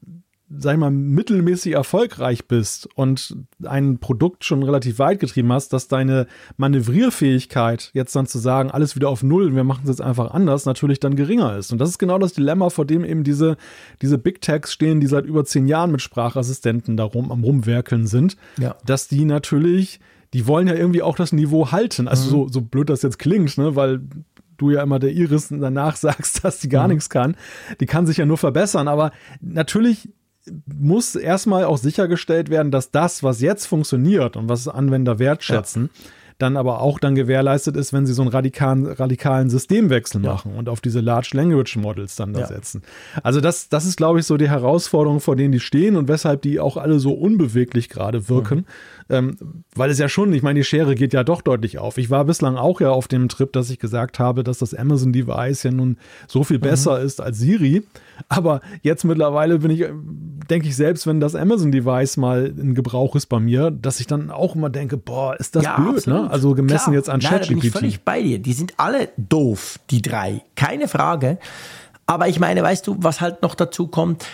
sag 0.48 0.74
ich 0.74 0.78
mal, 0.78 0.92
mittelmäßig 0.92 1.72
erfolgreich 1.72 2.46
bist 2.46 2.88
und 2.94 3.36
ein 3.64 3.98
Produkt 3.98 4.44
schon 4.44 4.62
relativ 4.62 5.00
weit 5.00 5.18
getrieben 5.18 5.52
hast, 5.52 5.72
dass 5.72 5.88
deine 5.88 6.28
Manövrierfähigkeit, 6.56 7.90
jetzt 7.94 8.14
dann 8.14 8.26
zu 8.26 8.38
sagen, 8.38 8.70
alles 8.70 8.94
wieder 8.94 9.08
auf 9.08 9.24
Null, 9.24 9.56
wir 9.56 9.64
machen 9.64 9.80
es 9.84 9.88
jetzt 9.88 10.00
einfach 10.00 10.30
anders, 10.30 10.64
natürlich 10.64 11.00
dann 11.00 11.16
geringer 11.16 11.56
ist. 11.56 11.72
Und 11.72 11.78
das 11.78 11.90
ist 11.90 11.98
genau 11.98 12.18
das 12.18 12.32
Dilemma, 12.32 12.70
vor 12.70 12.84
dem 12.84 13.04
eben 13.04 13.24
diese, 13.24 13.56
diese 14.02 14.18
Big 14.18 14.40
Techs 14.40 14.72
stehen, 14.72 15.00
die 15.00 15.08
seit 15.08 15.26
über 15.26 15.44
zehn 15.44 15.66
Jahren 15.66 15.90
mit 15.90 16.00
Sprachassistenten 16.00 16.96
darum 16.96 17.32
am 17.32 17.42
Rumwerkeln 17.42 18.06
sind, 18.06 18.36
ja. 18.56 18.76
dass 18.86 19.08
die 19.08 19.24
natürlich, 19.24 19.98
die 20.32 20.46
wollen 20.46 20.68
ja 20.68 20.74
irgendwie 20.74 21.02
auch 21.02 21.16
das 21.16 21.32
Niveau 21.32 21.72
halten. 21.72 22.06
Also 22.06 22.26
mhm. 22.26 22.30
so, 22.30 22.48
so 22.48 22.60
blöd 22.60 22.88
das 22.88 23.02
jetzt 23.02 23.18
klingt, 23.18 23.58
ne, 23.58 23.74
weil 23.74 24.00
du 24.58 24.70
ja 24.70 24.82
immer 24.82 25.00
der 25.00 25.10
Iris 25.10 25.48
danach 25.48 25.96
sagst, 25.96 26.44
dass 26.44 26.60
die 26.60 26.68
gar 26.68 26.86
mhm. 26.86 26.94
nichts 26.94 27.10
kann. 27.10 27.36
Die 27.80 27.86
kann 27.86 28.06
sich 28.06 28.18
ja 28.18 28.26
nur 28.26 28.38
verbessern. 28.38 28.86
Aber 28.86 29.10
natürlich 29.40 30.08
muss 30.66 31.14
erstmal 31.14 31.64
auch 31.64 31.78
sichergestellt 31.78 32.50
werden, 32.50 32.70
dass 32.70 32.90
das, 32.90 33.22
was 33.22 33.40
jetzt 33.40 33.66
funktioniert 33.66 34.36
und 34.36 34.48
was 34.48 34.68
Anwender 34.68 35.18
wertschätzen, 35.18 35.90
ja 35.92 36.10
dann 36.38 36.56
aber 36.56 36.80
auch 36.82 36.98
dann 36.98 37.14
gewährleistet 37.14 37.76
ist, 37.76 37.92
wenn 37.92 38.04
sie 38.04 38.12
so 38.12 38.22
einen 38.22 38.30
radikalen, 38.30 38.86
radikalen 38.86 39.48
Systemwechsel 39.48 40.22
ja. 40.22 40.32
machen 40.32 40.54
und 40.54 40.68
auf 40.68 40.80
diese 40.80 41.00
Large 41.00 41.30
Language 41.32 41.76
Models 41.76 42.16
dann 42.16 42.34
da 42.34 42.40
ja. 42.40 42.46
setzen. 42.46 42.82
Also 43.22 43.40
das, 43.40 43.70
das 43.70 43.86
ist, 43.86 43.96
glaube 43.96 44.20
ich, 44.20 44.26
so 44.26 44.36
die 44.36 44.50
Herausforderung, 44.50 45.20
vor 45.20 45.34
denen 45.34 45.52
die 45.52 45.60
stehen 45.60 45.96
und 45.96 46.08
weshalb 46.08 46.42
die 46.42 46.60
auch 46.60 46.76
alle 46.76 46.98
so 46.98 47.14
unbeweglich 47.14 47.88
gerade 47.88 48.28
wirken. 48.28 48.58
Mhm. 48.58 48.64
Ähm, 49.08 49.36
weil 49.74 49.90
es 49.90 49.98
ja 49.98 50.08
schon, 50.08 50.32
ich 50.32 50.42
meine, 50.42 50.60
die 50.60 50.64
Schere 50.64 50.94
geht 50.94 51.14
ja 51.14 51.24
doch 51.24 51.40
deutlich 51.40 51.78
auf. 51.78 51.96
Ich 51.96 52.10
war 52.10 52.24
bislang 52.24 52.56
auch 52.56 52.80
ja 52.80 52.90
auf 52.90 53.08
dem 53.08 53.28
Trip, 53.28 53.50
dass 53.52 53.70
ich 53.70 53.78
gesagt 53.78 54.18
habe, 54.18 54.44
dass 54.44 54.58
das 54.58 54.74
Amazon 54.74 55.12
Device 55.12 55.62
ja 55.62 55.70
nun 55.70 55.96
so 56.26 56.44
viel 56.44 56.58
besser 56.58 56.98
mhm. 56.98 57.06
ist 57.06 57.20
als 57.20 57.38
Siri. 57.38 57.84
Aber 58.28 58.60
jetzt 58.82 59.04
mittlerweile 59.04 59.58
bin 59.58 59.70
ich, 59.70 59.84
denke 60.50 60.68
ich 60.68 60.76
selbst, 60.76 61.06
wenn 61.06 61.20
das 61.20 61.34
Amazon 61.34 61.72
Device 61.72 62.16
mal 62.16 62.46
in 62.46 62.74
Gebrauch 62.74 63.16
ist 63.16 63.26
bei 63.26 63.38
mir, 63.38 63.70
dass 63.70 64.00
ich 64.00 64.06
dann 64.06 64.30
auch 64.30 64.54
immer 64.54 64.70
denke, 64.70 64.96
boah, 64.96 65.38
ist 65.38 65.56
das 65.56 65.64
ja, 65.64 65.76
blöd, 65.76 66.06
ne? 66.06 66.30
Also 66.30 66.54
gemessen 66.54 66.84
Klar. 66.84 66.94
jetzt 66.94 67.10
an 67.10 67.20
ChatGPT. 67.20 67.48
Bin 67.48 67.58
ich 67.58 67.72
völlig 67.72 68.00
bei 68.02 68.22
dir. 68.22 68.38
Die 68.38 68.52
sind 68.52 68.74
alle 68.78 69.08
doof, 69.16 69.78
die 69.90 70.02
drei. 70.02 70.42
Keine 70.54 70.88
Frage. 70.88 71.38
Aber 72.06 72.28
ich 72.28 72.38
meine, 72.38 72.62
weißt 72.62 72.86
du, 72.86 72.96
was 72.98 73.20
halt 73.20 73.42
noch 73.42 73.54
dazu 73.54 73.88
kommt? 73.88 74.24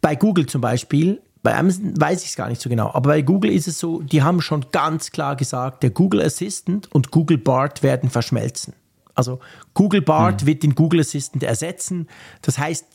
Bei 0.00 0.16
Google 0.16 0.46
zum 0.46 0.60
Beispiel, 0.60 1.20
bei 1.42 1.56
Amazon 1.56 1.92
weiß 2.00 2.22
ich 2.22 2.30
es 2.30 2.36
gar 2.36 2.48
nicht 2.48 2.60
so 2.60 2.70
genau, 2.70 2.88
aber 2.88 3.10
bei 3.10 3.22
Google 3.22 3.52
ist 3.52 3.68
es 3.68 3.78
so, 3.78 4.00
die 4.00 4.22
haben 4.22 4.40
schon 4.40 4.66
ganz 4.72 5.10
klar 5.10 5.36
gesagt, 5.36 5.82
der 5.82 5.90
Google 5.90 6.22
Assistant 6.22 6.90
und 6.92 7.10
Google 7.10 7.38
Bart 7.38 7.82
werden 7.82 8.08
verschmelzen. 8.08 8.72
Also 9.14 9.40
Google 9.74 10.02
Bart 10.02 10.40
hm. 10.40 10.46
wird 10.46 10.62
den 10.62 10.74
Google 10.74 11.00
Assistant 11.00 11.42
ersetzen. 11.42 12.08
Das 12.42 12.58
heißt, 12.58 12.86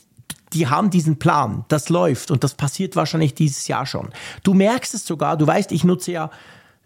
die 0.54 0.68
haben 0.68 0.90
diesen 0.90 1.20
Plan, 1.20 1.66
das 1.68 1.90
läuft 1.90 2.32
und 2.32 2.44
das 2.44 2.56
passiert 2.56 2.96
wahrscheinlich 2.96 3.34
dieses 3.36 3.68
Jahr 3.68 3.86
schon. 3.86 4.10
Du 4.44 4.54
merkst 4.54 4.94
es 4.94 5.06
sogar, 5.06 5.38
du 5.38 5.46
weißt, 5.46 5.72
ich 5.72 5.84
nutze 5.84 6.12
ja 6.12 6.30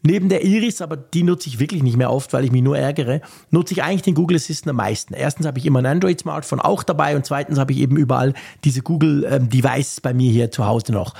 neben 0.04 0.30
der 0.30 0.44
Iris, 0.44 0.82
aber 0.82 0.98
die 0.98 1.24
nutze 1.24 1.48
ich 1.48 1.60
wirklich 1.60 1.82
nicht 1.82 1.98
mehr 1.98 2.12
oft, 2.12 2.34
weil 2.34 2.44
ich 2.44 2.52
mich 2.52 2.62
nur 2.62 2.78
ärgere, 2.78 3.22
nutze 3.50 3.74
ich 3.74 3.84
eigentlich 3.84 4.02
den 4.02 4.16
Google 4.16 4.38
Assistant 4.38 4.72
am 4.72 4.76
meisten. 4.76 5.14
Erstens 5.14 5.48
habe 5.48 5.60
ich 5.60 5.66
immer 5.66 5.80
ein 5.80 5.86
Android-Smartphone 5.86 6.60
auch 6.60 6.84
dabei 6.84 7.16
und 7.16 7.26
zweitens 7.26 7.58
habe 7.58 7.72
ich 7.72 7.80
eben 7.80 7.98
überall 7.98 8.34
diese 8.64 8.82
Google-Devices 8.82 9.98
ähm, 9.98 10.02
bei 10.04 10.14
mir 10.14 10.32
hier 10.32 10.52
zu 10.52 10.66
Hause 10.66 10.92
noch. 10.92 11.14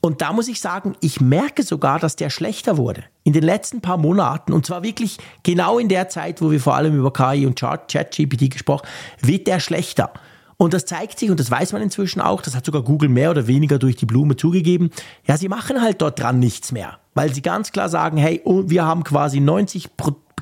Und 0.00 0.20
da 0.20 0.34
muss 0.34 0.48
ich 0.48 0.60
sagen, 0.60 0.96
ich 1.00 1.22
merke 1.22 1.62
sogar, 1.62 1.98
dass 1.98 2.14
der 2.14 2.28
schlechter 2.28 2.76
wurde. 2.76 3.04
In 3.22 3.32
den 3.32 3.42
letzten 3.42 3.80
paar 3.80 3.96
Monaten, 3.96 4.52
und 4.52 4.66
zwar 4.66 4.82
wirklich 4.82 5.16
genau 5.44 5.78
in 5.78 5.88
der 5.88 6.10
Zeit, 6.10 6.42
wo 6.42 6.50
wir 6.50 6.60
vor 6.60 6.74
allem 6.74 6.94
über 6.94 7.10
KI 7.10 7.46
und 7.46 7.58
ChatGPT 7.58 8.50
gesprochen, 8.50 8.86
wird 9.22 9.46
der 9.46 9.60
schlechter. 9.60 10.12
Und 10.56 10.74
das 10.74 10.84
zeigt 10.84 11.18
sich, 11.18 11.30
und 11.30 11.40
das 11.40 11.50
weiß 11.50 11.72
man 11.72 11.82
inzwischen 11.82 12.20
auch, 12.20 12.42
das 12.42 12.54
hat 12.54 12.64
sogar 12.64 12.82
Google 12.82 13.08
mehr 13.08 13.30
oder 13.30 13.46
weniger 13.46 13.78
durch 13.78 13.96
die 13.96 14.06
Blume 14.06 14.36
zugegeben, 14.36 14.90
ja, 15.26 15.36
sie 15.36 15.48
machen 15.48 15.82
halt 15.82 16.00
dort 16.00 16.20
dran 16.20 16.38
nichts 16.38 16.72
mehr. 16.72 16.98
Weil 17.14 17.34
sie 17.34 17.42
ganz 17.42 17.72
klar 17.72 17.88
sagen, 17.88 18.16
hey, 18.16 18.40
oh, 18.44 18.64
wir 18.66 18.84
haben 18.84 19.04
quasi 19.04 19.40
90 19.40 19.90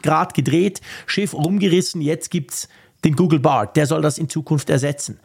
Grad 0.03 0.35
gedreht, 0.35 0.81
Schiff 1.07 1.35
rumgerissen, 1.35 2.01
jetzt 2.01 2.31
gibt's 2.31 2.69
den 3.05 3.17
Google 3.17 3.41
Bart, 3.41 3.77
der 3.77 3.87
soll 3.87 4.03
das 4.03 4.19
in 4.19 4.29
Zukunft 4.29 4.71
ersetzen. 4.71 5.19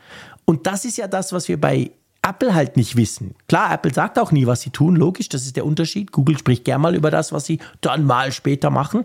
Und 0.45 0.67
das 0.67 0.85
ist 0.85 0.97
ja 0.97 1.07
das, 1.07 1.33
was 1.33 1.47
wir 1.47 1.59
bei 1.59 1.91
Apple 2.21 2.53
halt 2.53 2.77
nicht 2.77 2.95
wissen. 2.95 3.35
Klar, 3.47 3.73
Apple 3.73 3.93
sagt 3.93 4.19
auch 4.19 4.31
nie, 4.31 4.47
was 4.47 4.61
sie 4.61 4.69
tun, 4.69 4.95
logisch, 4.95 5.29
das 5.29 5.43
ist 5.43 5.55
der 5.55 5.65
Unterschied. 5.65 6.11
Google 6.11 6.37
spricht 6.37 6.65
gern 6.65 6.81
mal 6.81 6.95
über 6.95 7.11
das, 7.11 7.31
was 7.31 7.45
sie 7.45 7.59
dann 7.81 8.05
mal 8.05 8.31
später 8.31 8.69
machen. 8.69 9.03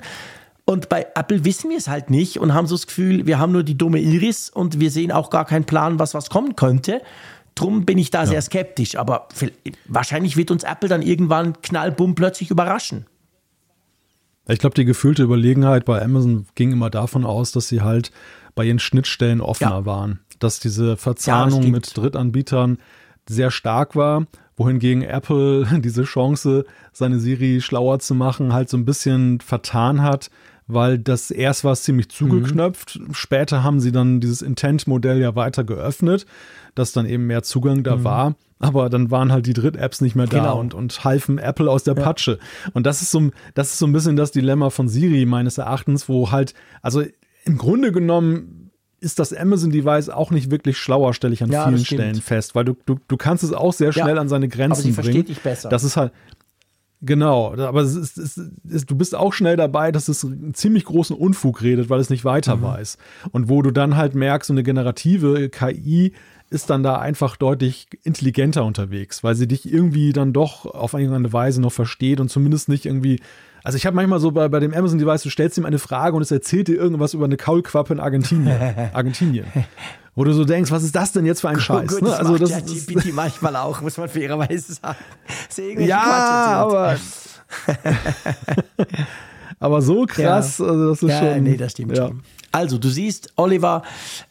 Und 0.64 0.88
bei 0.88 1.06
Apple 1.14 1.44
wissen 1.44 1.70
wir 1.70 1.76
es 1.76 1.88
halt 1.88 2.10
nicht 2.10 2.38
und 2.38 2.54
haben 2.54 2.66
so 2.66 2.76
das 2.76 2.86
Gefühl, 2.86 3.26
wir 3.26 3.38
haben 3.38 3.52
nur 3.52 3.64
die 3.64 3.76
dumme 3.76 3.98
Iris 3.98 4.48
und 4.48 4.78
wir 4.78 4.90
sehen 4.90 5.10
auch 5.10 5.30
gar 5.30 5.44
keinen 5.44 5.64
Plan, 5.64 5.98
was 5.98 6.14
was 6.14 6.30
kommen 6.30 6.54
könnte. 6.54 7.02
Drum 7.54 7.84
bin 7.84 7.98
ich 7.98 8.10
da 8.10 8.20
ja. 8.20 8.26
sehr 8.26 8.42
skeptisch. 8.42 8.96
Aber 8.96 9.28
wahrscheinlich 9.86 10.36
wird 10.36 10.50
uns 10.50 10.62
Apple 10.62 10.88
dann 10.88 11.02
irgendwann 11.02 11.60
knallbumm 11.62 12.14
plötzlich 12.14 12.50
überraschen. 12.50 13.06
Ich 14.48 14.58
glaube, 14.58 14.74
die 14.74 14.84
gefühlte 14.84 15.22
Überlegenheit 15.22 15.84
bei 15.84 16.02
Amazon 16.02 16.46
ging 16.54 16.72
immer 16.72 16.90
davon 16.90 17.24
aus, 17.24 17.52
dass 17.52 17.68
sie 17.68 17.82
halt 17.82 18.10
bei 18.54 18.64
ihren 18.64 18.78
Schnittstellen 18.78 19.40
offener 19.40 19.70
ja. 19.70 19.86
waren. 19.86 20.20
Dass 20.38 20.60
diese 20.60 20.96
Verzahnung 20.96 21.62
ja, 21.62 21.70
mit 21.70 21.96
Drittanbietern 21.96 22.78
sehr 23.28 23.50
stark 23.50 23.94
war, 23.94 24.26
wohingegen 24.56 25.02
Apple 25.02 25.80
diese 25.80 26.04
Chance, 26.04 26.64
seine 26.92 27.18
Siri 27.18 27.60
schlauer 27.60 27.98
zu 27.98 28.14
machen, 28.14 28.52
halt 28.52 28.68
so 28.68 28.76
ein 28.76 28.84
bisschen 28.84 29.40
vertan 29.40 30.02
hat 30.02 30.30
weil 30.66 30.98
das 30.98 31.30
erst 31.30 31.64
war 31.64 31.72
es 31.72 31.82
ziemlich 31.82 32.08
zugeknöpft. 32.08 32.98
Mhm. 32.98 33.14
Später 33.14 33.62
haben 33.62 33.80
sie 33.80 33.92
dann 33.92 34.20
dieses 34.20 34.42
Intent-Modell 34.42 35.20
ja 35.20 35.34
weiter 35.34 35.64
geöffnet, 35.64 36.26
dass 36.74 36.92
dann 36.92 37.06
eben 37.06 37.26
mehr 37.26 37.42
Zugang 37.42 37.82
da 37.82 37.96
mhm. 37.96 38.04
war. 38.04 38.34
Aber 38.58 38.88
dann 38.88 39.10
waren 39.10 39.32
halt 39.32 39.46
die 39.46 39.54
Dritt-Apps 39.54 40.00
nicht 40.00 40.14
mehr 40.14 40.26
da 40.26 40.38
genau. 40.38 40.60
und, 40.60 40.72
und 40.72 41.02
halfen 41.02 41.38
Apple 41.38 41.68
aus 41.68 41.82
der 41.82 41.96
ja. 41.96 42.02
Patsche. 42.02 42.38
Und 42.74 42.86
das 42.86 43.02
ist, 43.02 43.10
so, 43.10 43.30
das 43.54 43.72
ist 43.72 43.78
so 43.80 43.86
ein 43.86 43.92
bisschen 43.92 44.14
das 44.14 44.30
Dilemma 44.30 44.70
von 44.70 44.88
Siri 44.88 45.26
meines 45.26 45.58
Erachtens, 45.58 46.08
wo 46.08 46.30
halt, 46.30 46.54
also 46.80 47.02
im 47.44 47.58
Grunde 47.58 47.90
genommen 47.90 48.70
ist 49.00 49.18
das 49.18 49.32
Amazon-Device 49.32 50.10
auch 50.10 50.30
nicht 50.30 50.52
wirklich 50.52 50.78
schlauer, 50.78 51.12
stelle 51.12 51.34
ich 51.34 51.42
an 51.42 51.50
ja, 51.50 51.66
vielen 51.66 51.84
Stellen 51.84 52.14
fest, 52.14 52.54
weil 52.54 52.64
du, 52.64 52.76
du, 52.86 53.00
du 53.08 53.16
kannst 53.16 53.42
es 53.42 53.52
auch 53.52 53.72
sehr 53.72 53.92
schnell 53.92 54.14
ja, 54.14 54.20
an 54.20 54.28
seine 54.28 54.46
Grenzen 54.46 54.72
aber 54.72 54.82
sie 54.82 54.92
bringen. 54.92 55.04
Versteht 55.04 55.28
dich 55.28 55.40
besser. 55.40 55.68
Das 55.68 55.82
ist 55.82 55.96
halt, 55.96 56.12
Genau, 57.04 57.52
aber 57.56 57.80
es 57.80 57.96
ist, 57.96 58.16
es 58.16 58.38
ist, 58.38 58.88
du 58.88 58.94
bist 58.94 59.16
auch 59.16 59.32
schnell 59.32 59.56
dabei, 59.56 59.90
dass 59.90 60.06
es 60.06 60.24
einen 60.24 60.54
ziemlich 60.54 60.84
großen 60.84 61.16
Unfug 61.16 61.60
redet, 61.60 61.90
weil 61.90 61.98
es 61.98 62.10
nicht 62.10 62.24
weiter 62.24 62.56
mhm. 62.56 62.62
weiß. 62.62 62.96
Und 63.32 63.48
wo 63.48 63.60
du 63.60 63.72
dann 63.72 63.96
halt 63.96 64.14
merkst, 64.14 64.46
so 64.46 64.54
eine 64.54 64.62
generative 64.62 65.48
KI 65.48 66.12
ist 66.52 66.70
dann 66.70 66.82
da 66.82 66.98
einfach 66.98 67.36
deutlich 67.36 67.88
intelligenter 68.04 68.64
unterwegs, 68.64 69.24
weil 69.24 69.34
sie 69.34 69.48
dich 69.48 69.70
irgendwie 69.70 70.12
dann 70.12 70.32
doch 70.32 70.66
auf 70.66 70.94
irgendeine 70.94 71.32
Weise 71.32 71.60
noch 71.60 71.72
versteht 71.72 72.20
und 72.20 72.28
zumindest 72.28 72.68
nicht 72.68 72.86
irgendwie. 72.86 73.20
Also 73.64 73.76
ich 73.76 73.86
habe 73.86 73.94
manchmal 73.94 74.18
so 74.18 74.32
bei, 74.32 74.48
bei 74.48 74.60
dem 74.60 74.74
Amazon-Device, 74.74 75.22
du 75.22 75.30
stellst 75.30 75.56
ihm 75.56 75.64
eine 75.64 75.78
Frage 75.78 76.16
und 76.16 76.22
es 76.22 76.30
erzählt 76.30 76.68
dir 76.68 76.76
irgendwas 76.76 77.14
über 77.14 77.24
eine 77.24 77.36
Kaulquappe 77.36 77.94
in 77.94 78.00
Argentinien. 78.00 78.60
Argentinien 78.92 79.46
wo 80.14 80.24
du 80.24 80.32
so 80.34 80.44
denkst, 80.44 80.70
was 80.70 80.82
ist 80.82 80.94
das 80.94 81.12
denn 81.12 81.24
jetzt 81.24 81.40
für 81.40 81.48
ein 81.48 81.58
Scheiß? 81.60 81.88
Gut, 81.88 82.02
ne? 82.02 82.10
das 82.10 82.18
also 82.18 82.36
das 82.36 82.50
ja 82.50 82.60
GPT 82.60 83.12
manchmal 83.14 83.56
auch, 83.56 83.80
muss 83.80 83.96
man 83.96 84.08
fairerweise 84.08 84.74
sagen. 84.74 84.98
Ja, 85.78 86.02
aber 86.66 86.96
aber 89.58 89.82
so 89.82 90.04
krass, 90.06 90.58
ja. 90.58 90.66
also 90.66 90.88
das 90.90 91.02
ist 91.02 91.08
ja, 91.08 91.18
schon. 91.18 91.42
Nee, 91.44 91.56
das 91.56 91.72
stimmt 91.72 91.96
ja. 91.96 92.08
schon. 92.08 92.22
Also, 92.52 92.78
du 92.78 92.88
siehst, 92.88 93.32
Oliver, 93.36 93.82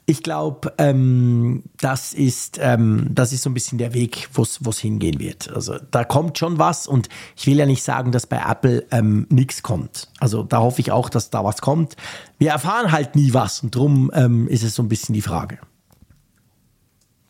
ich 0.06 0.23
glaube, 0.23 0.73
ähm, 0.77 1.64
das, 1.80 2.14
ist, 2.14 2.60
ähm, 2.61 3.07
das 3.10 3.34
ist 3.34 3.41
so 3.41 3.49
ein 3.49 3.53
bisschen 3.53 3.80
der 3.80 3.93
Weg, 3.93 4.30
wo 4.34 4.43
es 4.43 4.80
hingehen 4.80 5.19
wird. 5.19 5.52
Also, 5.52 5.77
da 5.89 6.03
kommt 6.03 6.38
schon 6.38 6.60
was 6.60 6.88
und 6.88 7.10
ich 7.35 7.48
will 7.48 7.57
ja 7.57 7.65
nicht 7.65 7.84
sagen, 7.84 8.11
dass 8.11 8.27
bei 8.27 8.41
Apple 8.48 8.85
ähm, 8.91 9.26
nichts 9.30 9.64
kommt. 9.64 10.07
Also, 10.19 10.43
da 10.43 10.60
hoffe 10.60 10.81
ich 10.81 10.91
auch, 10.91 11.10
dass 11.10 11.31
da 11.31 11.43
was 11.43 11.61
kommt. 11.61 11.98
Wir 12.38 12.52
erfahren 12.52 12.91
halt 12.91 13.15
nie 13.15 13.34
was 13.34 13.61
und 13.64 13.76
darum 13.76 14.11
ähm, 14.14 14.48
ist 14.48 14.64
es 14.64 14.76
so 14.76 14.84
ein 14.84 14.89
bisschen 14.89 15.14
die 15.14 15.22
Frage. 15.22 15.57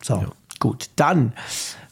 So, 0.02 0.14
ja. 0.14 0.26
gut. 0.58 0.90
Dann 0.96 1.32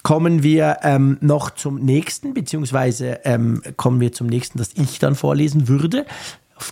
kommen 0.02 0.42
wir 0.42 0.78
ähm, 0.82 1.18
noch 1.20 1.50
zum 1.50 1.76
nächsten, 1.76 2.34
beziehungsweise 2.34 3.20
ähm, 3.24 3.62
kommen 3.76 4.00
wir 4.00 4.12
zum 4.12 4.26
nächsten, 4.26 4.58
das 4.58 4.70
ich 4.74 4.98
dann 4.98 5.14
vorlesen 5.14 5.68
würde. 5.68 6.06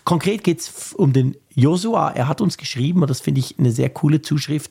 Konkret 0.05 0.45
geht 0.45 0.61
es 0.61 0.93
um 0.95 1.13
den 1.13 1.37
Josua. 1.55 2.11
Er 2.11 2.29
hat 2.29 2.41
uns 2.41 2.57
geschrieben, 2.57 3.03
und 3.03 3.11
das 3.11 3.21
finde 3.21 3.41
ich 3.41 3.59
eine 3.59 3.71
sehr 3.71 3.91
coole 3.91 4.23
Zuschrift. 4.23 4.71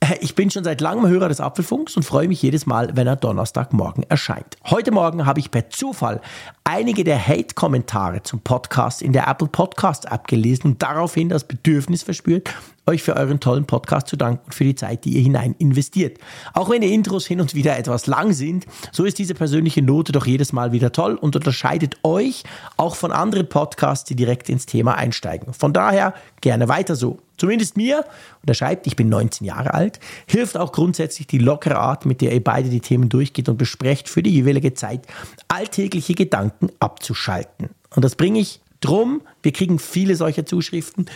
Äh, 0.00 0.16
ich 0.20 0.34
bin 0.34 0.50
schon 0.50 0.64
seit 0.64 0.80
langem 0.80 1.06
Hörer 1.06 1.28
des 1.28 1.40
Apfelfunks 1.40 1.96
und 1.96 2.02
freue 2.02 2.28
mich 2.28 2.42
jedes 2.42 2.66
Mal, 2.66 2.96
wenn 2.96 3.06
er 3.06 3.16
Donnerstagmorgen 3.16 4.04
erscheint. 4.08 4.56
Heute 4.64 4.90
Morgen 4.90 5.26
habe 5.26 5.40
ich 5.40 5.50
per 5.50 5.70
Zufall 5.70 6.20
einige 6.64 7.04
der 7.04 7.26
Hate-Kommentare 7.26 8.22
zum 8.22 8.40
Podcast 8.40 9.02
in 9.02 9.12
der 9.12 9.26
Apple 9.26 9.48
Podcast 9.48 10.06
App 10.10 10.28
gelesen 10.28 10.68
und 10.68 10.82
daraufhin 10.82 11.28
das 11.28 11.44
Bedürfnis 11.44 12.02
verspürt, 12.02 12.54
euch 12.86 13.02
für 13.02 13.14
euren 13.16 13.40
tollen 13.40 13.64
Podcast 13.64 14.08
zu 14.08 14.16
danken 14.16 14.44
und 14.46 14.54
für 14.54 14.64
die 14.64 14.74
Zeit, 14.74 15.04
die 15.04 15.10
ihr 15.10 15.22
hinein 15.22 15.54
investiert. 15.58 16.18
Auch 16.52 16.68
wenn 16.70 16.80
die 16.80 16.92
Intros 16.92 17.26
hin 17.26 17.40
und 17.40 17.54
wieder 17.54 17.78
etwas 17.78 18.06
lang 18.06 18.32
sind, 18.32 18.66
so 18.90 19.04
ist 19.04 19.18
diese 19.18 19.34
persönliche 19.34 19.82
Note 19.82 20.12
doch 20.12 20.26
jedes 20.26 20.52
Mal 20.52 20.72
wieder 20.72 20.92
toll 20.92 21.14
und 21.14 21.36
unterscheidet 21.36 21.96
euch 22.02 22.42
auch 22.76 22.96
von 22.96 23.12
anderen 23.12 23.48
Podcasts, 23.48 24.04
die 24.04 24.16
direkt 24.16 24.48
ins 24.48 24.66
Thema 24.66 24.96
einsteigen. 24.96 25.52
Von 25.54 25.72
daher 25.72 26.14
gerne 26.40 26.68
weiter 26.68 26.96
so. 26.96 27.18
Zumindest 27.38 27.76
mir, 27.76 28.04
und 28.42 28.48
er 28.48 28.54
schreibt, 28.54 28.86
ich 28.86 28.94
bin 28.94 29.08
19 29.08 29.44
Jahre 29.44 29.74
alt, 29.74 29.98
hilft 30.26 30.56
auch 30.56 30.70
grundsätzlich 30.70 31.26
die 31.26 31.38
lockere 31.38 31.78
Art, 31.78 32.06
mit 32.06 32.20
der 32.20 32.32
ihr 32.32 32.44
beide 32.44 32.68
die 32.68 32.80
Themen 32.80 33.08
durchgeht 33.08 33.48
und 33.48 33.56
besprecht 33.56 34.08
für 34.08 34.22
die 34.22 34.30
jeweilige 34.30 34.74
Zeit, 34.74 35.06
alltägliche 35.48 36.14
Gedanken 36.14 36.51
abzuschalten. 36.78 37.70
Und 37.94 38.04
das 38.04 38.16
bringe 38.16 38.40
ich 38.40 38.60
drum. 38.80 39.22
Wir 39.42 39.52
kriegen 39.52 39.78
viele 39.78 40.16
solcher 40.16 40.46
Zuschriften. 40.46 41.06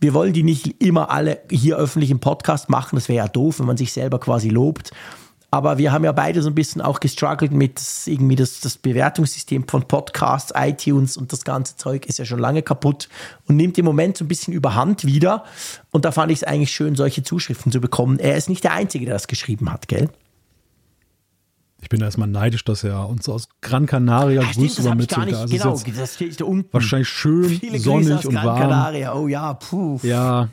Wir 0.00 0.14
wollen 0.14 0.32
die 0.32 0.44
nicht 0.44 0.80
immer 0.82 1.10
alle 1.10 1.40
hier 1.50 1.76
öffentlich 1.76 2.10
im 2.10 2.20
Podcast 2.20 2.68
machen. 2.68 2.96
Das 2.96 3.08
wäre 3.08 3.24
ja 3.24 3.28
doof, 3.28 3.58
wenn 3.58 3.66
man 3.66 3.76
sich 3.76 3.92
selber 3.92 4.20
quasi 4.20 4.48
lobt. 4.48 4.92
aber 5.50 5.78
wir 5.78 5.92
haben 5.92 6.04
ja 6.04 6.12
beide 6.12 6.42
so 6.42 6.50
ein 6.50 6.54
bisschen 6.54 6.82
auch 6.82 7.00
gestruggelt 7.00 7.52
mit 7.52 7.80
irgendwie 8.04 8.36
das, 8.36 8.60
das 8.60 8.76
Bewertungssystem 8.76 9.66
von 9.66 9.82
Podcasts, 9.88 10.52
iTunes 10.54 11.16
und 11.16 11.32
das 11.32 11.44
ganze 11.44 11.76
Zeug 11.76 12.04
ist 12.06 12.18
ja 12.18 12.26
schon 12.26 12.38
lange 12.38 12.62
kaputt 12.62 13.08
und 13.46 13.56
nimmt 13.56 13.78
im 13.78 13.86
Moment 13.86 14.18
so 14.18 14.24
ein 14.24 14.28
bisschen 14.28 14.52
überhand 14.52 15.06
wieder. 15.06 15.44
Und 15.90 16.04
da 16.04 16.12
fand 16.12 16.30
ich 16.32 16.38
es 16.38 16.44
eigentlich 16.44 16.72
schön, 16.72 16.96
solche 16.96 17.22
Zuschriften 17.22 17.72
zu 17.72 17.80
bekommen. 17.80 18.18
Er 18.18 18.36
ist 18.36 18.50
nicht 18.50 18.62
der 18.62 18.72
Einzige, 18.72 19.06
der 19.06 19.14
das 19.14 19.26
geschrieben 19.26 19.72
hat, 19.72 19.88
gell? 19.88 20.10
Ich 21.80 21.88
bin 21.88 22.00
erstmal 22.00 22.28
neidisch, 22.28 22.64
dass 22.64 22.82
er 22.84 23.08
uns 23.08 23.28
aus 23.28 23.48
Gran 23.60 23.86
Canaria 23.86 24.42
Ah, 24.42 24.50
Grüße 24.52 24.80
übermittelt. 24.82 25.26
nicht, 25.26 25.36
Also 25.36 25.54
genau, 25.56 25.80
das 25.98 26.14
steht 26.14 26.40
da 26.40 26.44
unten. 26.44 26.68
wahrscheinlich 26.72 27.08
schön 27.08 27.44
Viele 27.44 27.78
sonnig 27.78 28.12
aus 28.14 28.26
und 28.26 28.34
Gran 28.34 28.46
warm. 28.46 28.58
Canaria. 28.60 29.14
Oh 29.14 29.28
ja, 29.28 29.54
puh. 29.54 30.00
Ja, 30.02 30.48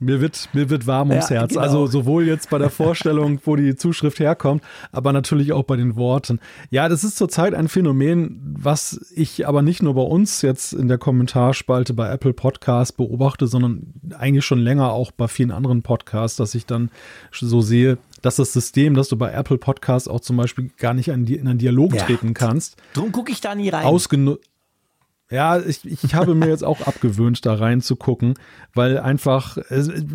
mir 0.00 0.20
wird, 0.20 0.48
mir 0.52 0.70
wird 0.70 0.86
warm 0.86 1.10
ums 1.10 1.28
Ja, 1.30 1.38
Herz. 1.40 1.48
genau. 1.50 1.62
Also 1.62 1.86
sowohl 1.88 2.24
jetzt 2.28 2.48
bei 2.50 2.58
der 2.58 2.70
Vorstellung, 2.70 3.40
wo 3.44 3.56
die 3.56 3.74
Zuschrift 3.74 4.20
herkommt, 4.20 4.62
aber 4.92 5.12
natürlich 5.12 5.52
auch 5.52 5.64
bei 5.64 5.74
den 5.74 5.96
Worten. 5.96 6.38
Ja, 6.70 6.88
das 6.88 7.02
ist 7.02 7.16
zurzeit 7.18 7.52
ein 7.54 7.66
Phänomen, 7.66 8.40
was 8.56 9.10
ich 9.16 9.48
aber 9.48 9.62
nicht 9.62 9.82
nur 9.82 9.94
bei 9.94 10.02
uns 10.02 10.42
jetzt 10.42 10.72
in 10.72 10.86
der 10.86 10.98
Kommentarspalte 10.98 11.94
bei 11.94 12.08
Apple 12.08 12.32
Podcasts 12.32 12.92
beobachte, 12.92 13.48
sondern 13.48 13.92
eigentlich 14.16 14.44
schon 14.44 14.60
länger 14.60 14.92
auch 14.92 15.10
bei 15.10 15.26
vielen 15.26 15.50
anderen 15.50 15.82
Podcasts, 15.82 16.36
dass 16.36 16.54
ich 16.54 16.64
dann 16.64 16.90
so 17.32 17.60
sehe, 17.60 17.98
dass 18.22 18.36
das 18.36 18.52
System, 18.52 18.94
dass 18.94 19.08
du 19.08 19.16
bei 19.16 19.30
Apple 19.32 19.58
Podcasts 19.58 20.08
auch 20.08 20.20
zum 20.20 20.36
Beispiel 20.36 20.70
gar 20.78 20.94
nicht 20.94 21.08
in 21.08 21.26
in 21.26 21.46
einen 21.48 21.58
Dialog 21.58 21.94
Ja. 21.94 22.04
treten 22.04 22.34
kannst, 22.34 22.76
Drum 22.94 23.12
gucke 23.12 23.30
ich 23.32 23.40
da 23.40 23.54
nie 23.54 23.68
rein. 23.68 23.84
ausgenutzt. 23.84 24.44
Ja, 25.30 25.58
ich, 25.58 25.84
ich 25.84 26.14
habe 26.14 26.34
mir 26.34 26.48
jetzt 26.48 26.64
auch 26.64 26.80
abgewöhnt, 26.86 27.44
da 27.44 27.52
reinzugucken, 27.52 28.32
weil 28.72 28.98
einfach, 28.98 29.58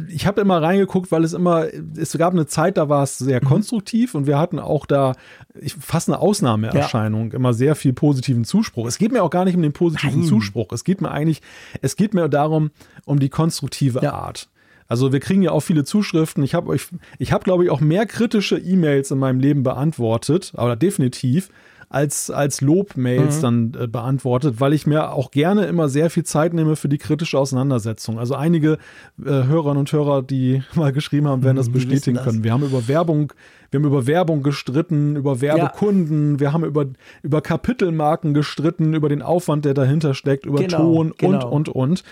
ich 0.08 0.26
habe 0.26 0.42
immer 0.42 0.60
reingeguckt, 0.60 1.12
weil 1.12 1.24
es 1.24 1.34
immer, 1.34 1.68
es 1.96 2.18
gab 2.18 2.34
eine 2.34 2.48
Zeit, 2.48 2.78
da 2.78 2.90
war 2.90 3.04
es 3.04 3.20
sehr 3.20 3.40
Mhm. 3.44 3.48
konstruktiv 3.48 4.16
und 4.16 4.26
wir 4.26 4.40
hatten 4.40 4.58
auch 4.58 4.88
da 4.88 5.14
ich, 5.54 5.76
fast 5.76 6.10
eine 6.10 6.18
Ausnahmeerscheinung, 6.18 7.32
immer 7.32 7.54
sehr 7.54 7.76
viel 7.76 7.94
positiven 7.94 8.44
Zuspruch. 8.44 8.88
Es 8.88 8.98
geht 8.98 9.12
mir 9.12 9.22
auch 9.22 9.30
gar 9.30 9.46
nicht 9.46 9.56
um 9.56 9.62
den 9.62 9.74
positiven 9.74 10.22
Nein. 10.22 10.28
Zuspruch. 10.30 10.72
Es 10.72 10.84
geht 10.84 11.00
mir 11.00 11.12
eigentlich, 11.12 11.44
es 11.84 11.96
geht 11.96 12.16
mir 12.16 12.28
darum, 12.28 12.72
um 13.06 13.20
die 13.20 13.30
konstruktive 13.30 14.02
Ja. 14.02 14.14
Art. 14.14 14.50
Also 14.94 15.12
wir 15.12 15.20
kriegen 15.20 15.42
ja 15.42 15.50
auch 15.50 15.62
viele 15.62 15.84
Zuschriften. 15.84 16.44
Ich 16.44 16.54
habe 16.54 16.70
euch, 16.70 16.86
ich 17.18 17.32
habe 17.32 17.44
glaube 17.44 17.64
ich 17.64 17.72
auch 17.72 17.80
mehr 17.82 18.06
kritische 18.06 18.60
E-Mails 18.60 19.10
in 19.10 19.18
meinem 19.18 19.40
Leben 19.40 19.64
beantwortet, 19.64 20.52
aber 20.56 20.76
definitiv 20.76 21.50
als 21.90 22.30
als 22.30 22.62
Lobmails 22.62 23.42
dann 23.42 23.74
äh, 23.80 23.88
beantwortet, 23.88 24.60
weil 24.60 24.72
ich 24.72 24.86
mir 24.86 25.12
auch 25.14 25.32
gerne 25.32 25.66
immer 25.66 25.90
sehr 25.90 26.12
viel 26.12 26.24
Zeit 26.26 26.54
nehme 26.54 26.76
für 26.76 26.90
die 26.90 27.00
kritische 27.00 27.40
Auseinandersetzung. 27.40 28.20
Also 28.20 28.36
einige 28.36 28.74
äh, 29.20 29.26
Hörerinnen 29.26 29.80
und 29.80 29.92
Hörer, 29.92 30.22
die 30.22 30.62
mal 30.76 30.94
geschrieben 30.94 31.28
haben, 31.28 31.42
werden 31.44 31.58
das 31.58 31.70
Mhm, 31.70 31.74
die 31.74 31.80
wissen 31.80 31.90
bestätigen 31.90 32.16
das. 32.18 32.26
können. 32.26 32.44
Wir 32.44 32.54
haben 32.54 32.64
über 32.64 32.88
Werbung, 32.88 33.34
wir 33.72 33.80
haben 33.80 33.88
über 33.88 34.06
Werbung 34.06 34.44
gestritten, 34.44 35.16
über 35.16 35.42
Werbekunden, 35.42 36.40
wir 36.40 36.54
haben 36.54 36.66
über 36.66 36.86
über 37.24 37.42
Kapitelmarken 37.42 38.36
gestritten, 38.36 38.94
über 38.94 39.10
den 39.10 39.24
Aufwand, 39.24 39.66
der 39.66 39.74
dahinter 39.74 40.14
steckt, 40.14 40.46
über 40.46 40.60
Genau, 40.60 40.78
Ton 40.78 41.14
genau. 41.18 41.50
und 41.50 41.68
und 41.68 41.70
und. 41.70 42.04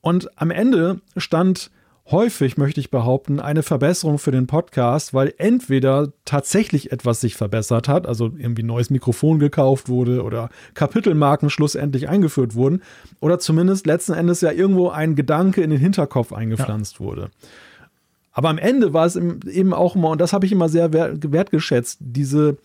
Und 0.00 0.30
am 0.40 0.50
Ende 0.50 1.00
stand 1.18 1.70
häufig, 2.10 2.56
möchte 2.56 2.80
ich 2.80 2.90
behaupten, 2.90 3.40
eine 3.40 3.62
Verbesserung 3.62 4.18
für 4.18 4.30
den 4.30 4.46
Podcast, 4.46 5.12
weil 5.12 5.34
entweder 5.38 6.12
tatsächlich 6.24 6.90
etwas 6.92 7.20
sich 7.20 7.36
verbessert 7.36 7.88
hat, 7.88 8.06
also 8.06 8.32
irgendwie 8.36 8.62
ein 8.62 8.66
neues 8.66 8.90
Mikrofon 8.90 9.38
gekauft 9.38 9.88
wurde 9.88 10.22
oder 10.22 10.48
Kapitelmarken 10.74 11.50
schlussendlich 11.50 12.08
eingeführt 12.08 12.54
wurden, 12.54 12.82
oder 13.20 13.38
zumindest 13.38 13.86
letzten 13.86 14.14
Endes 14.14 14.40
ja 14.40 14.52
irgendwo 14.52 14.88
ein 14.88 15.16
Gedanke 15.16 15.62
in 15.62 15.70
den 15.70 15.80
Hinterkopf 15.80 16.32
eingepflanzt 16.32 17.00
wurde. 17.00 17.30
Aber 18.32 18.48
am 18.48 18.58
Ende 18.58 18.92
war 18.92 19.04
es 19.04 19.16
eben 19.16 19.74
auch 19.74 19.96
immer, 19.96 20.10
und 20.10 20.20
das 20.20 20.32
habe 20.32 20.46
ich 20.46 20.52
immer 20.52 20.68
sehr 20.68 20.92
wert- 20.92 21.32
wertgeschätzt, 21.32 21.98
diese, 22.00 22.56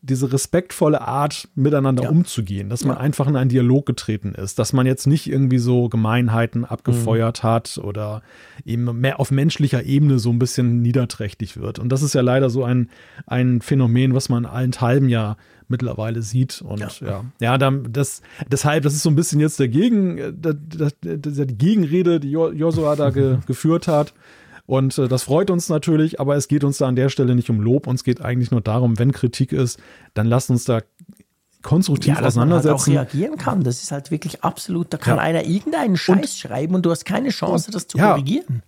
diese 0.00 0.32
respektvolle 0.32 1.00
Art, 1.00 1.48
miteinander 1.56 2.04
Ja. 2.04 2.10
umzugehen, 2.10 2.68
dass 2.68 2.84
man 2.84 2.96
einfach 2.96 3.26
in 3.26 3.34
einen 3.36 3.50
Dialog 3.50 3.84
getreten 3.84 4.32
ist, 4.34 4.58
dass 4.58 4.72
man 4.72 4.86
jetzt 4.86 5.06
nicht 5.06 5.26
irgendwie 5.28 5.58
so 5.58 5.88
Gemeinheiten 5.88 6.64
abgefeuert 6.64 7.42
hat 7.42 7.78
oder 7.82 8.22
eben 8.64 8.84
mehr 9.00 9.18
auf 9.18 9.30
menschlicher 9.32 9.82
Ebene 9.84 10.18
so 10.20 10.30
ein 10.30 10.38
bisschen 10.38 10.82
niederträchtig 10.82 11.56
wird. 11.56 11.78
Und 11.80 11.88
das 11.90 12.02
ist 12.02 12.14
ja 12.14 12.20
leider 12.20 12.48
so 12.48 12.62
ein, 12.64 12.90
ein 13.26 13.60
Phänomen, 13.60 14.14
was 14.14 14.28
man 14.28 14.46
allenthalben 14.46 15.08
ja 15.08 15.36
mittlerweile 15.66 16.22
sieht. 16.22 16.62
Und 16.62 16.80
ja, 17.00 17.24
ja, 17.40 17.58
dann, 17.58 17.92
das, 17.92 18.22
deshalb, 18.50 18.84
das 18.84 18.94
ist 18.94 19.02
so 19.02 19.10
ein 19.10 19.16
bisschen 19.16 19.40
jetzt 19.40 19.58
der 19.60 19.68
Gegen, 19.68 20.16
äh, 20.18 20.32
das, 20.34 20.54
das, 20.68 20.92
das, 21.02 21.46
die 21.46 21.58
Gegenrede, 21.58 22.20
die 22.20 22.30
Jo- 22.30 22.52
Josua 22.52 22.94
da 22.96 23.10
ge, 23.10 23.38
geführt 23.46 23.88
hat. 23.88 24.14
Und 24.68 24.98
äh, 24.98 25.08
das 25.08 25.22
freut 25.22 25.50
uns 25.50 25.70
natürlich, 25.70 26.20
aber 26.20 26.36
es 26.36 26.46
geht 26.46 26.62
uns 26.62 26.76
da 26.76 26.86
an 26.86 26.94
der 26.94 27.08
Stelle 27.08 27.34
nicht 27.34 27.48
um 27.48 27.58
Lob. 27.58 27.86
Uns 27.86 28.04
geht 28.04 28.20
eigentlich 28.20 28.50
nur 28.50 28.60
darum, 28.60 28.98
wenn 28.98 29.12
Kritik 29.12 29.52
ist, 29.52 29.80
dann 30.12 30.26
lasst 30.26 30.50
uns 30.50 30.64
da 30.64 30.82
konstruktiv 31.62 32.14
ja, 32.14 32.20
dass 32.20 32.36
man 32.36 32.52
halt 32.52 32.66
auch 32.66 32.86
reagieren 32.86 33.38
kann. 33.38 33.64
Das 33.64 33.82
ist 33.82 33.92
halt 33.92 34.10
wirklich 34.10 34.44
absolut, 34.44 34.92
da 34.92 34.98
kann 34.98 35.16
Ja. 35.16 35.22
einer 35.22 35.44
irgendeinen 35.46 35.96
Scheiß 35.96 36.36
schreiben 36.36 36.74
und 36.74 36.84
du 36.84 36.90
hast 36.90 37.06
keine 37.06 37.30
Chance, 37.30 37.70
das 37.70 37.88
zu 37.88 37.96
ja. 37.96 38.10
korrigieren. 38.10 38.62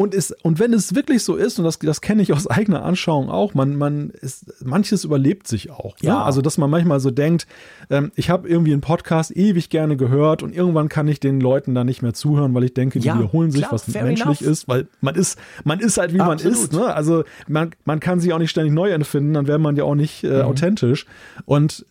Und, 0.00 0.14
ist, 0.14 0.30
und 0.44 0.60
wenn 0.60 0.72
es 0.72 0.94
wirklich 0.94 1.24
so 1.24 1.34
ist, 1.34 1.58
und 1.58 1.64
das, 1.64 1.80
das 1.80 2.00
kenne 2.00 2.22
ich 2.22 2.32
aus 2.32 2.46
eigener 2.46 2.84
Anschauung 2.84 3.28
auch, 3.30 3.54
man, 3.54 3.74
man 3.74 4.10
ist, 4.10 4.46
manches 4.64 5.02
überlebt 5.02 5.48
sich 5.48 5.70
auch. 5.72 5.96
Ne? 6.00 6.10
Ja. 6.10 6.22
Also, 6.22 6.40
dass 6.40 6.56
man 6.56 6.70
manchmal 6.70 7.00
so 7.00 7.10
denkt, 7.10 7.48
ähm, 7.90 8.12
ich 8.14 8.30
habe 8.30 8.48
irgendwie 8.48 8.72
einen 8.72 8.80
Podcast 8.80 9.36
ewig 9.36 9.70
gerne 9.70 9.96
gehört 9.96 10.44
und 10.44 10.54
irgendwann 10.54 10.88
kann 10.88 11.08
ich 11.08 11.18
den 11.18 11.40
Leuten 11.40 11.74
da 11.74 11.82
nicht 11.82 12.00
mehr 12.02 12.14
zuhören, 12.14 12.54
weil 12.54 12.62
ich 12.62 12.74
denke, 12.74 13.00
die 13.00 13.08
Ja, 13.08 13.18
wiederholen 13.18 13.50
sich, 13.50 13.62
klar, 13.62 13.72
was 13.72 13.88
menschlich 13.88 14.40
enough. 14.40 14.40
ist, 14.42 14.68
weil 14.68 14.86
man 15.00 15.16
ist, 15.16 15.36
man 15.64 15.80
ist 15.80 15.98
halt 15.98 16.12
wie 16.14 16.18
man 16.18 16.30
Absolut. 16.30 16.56
ist. 16.56 16.72
Ne? 16.72 16.94
Also 16.94 17.24
man, 17.48 17.70
man 17.84 17.98
kann 17.98 18.20
sich 18.20 18.32
auch 18.32 18.38
nicht 18.38 18.50
ständig 18.50 18.72
neu 18.72 18.90
empfinden, 18.90 19.34
dann 19.34 19.48
wäre 19.48 19.58
man 19.58 19.74
ja 19.74 19.82
auch 19.82 19.96
nicht 19.96 20.22
Mhm. 20.22 20.30
äh, 20.30 20.40
authentisch. 20.42 21.06
Und 21.44 21.84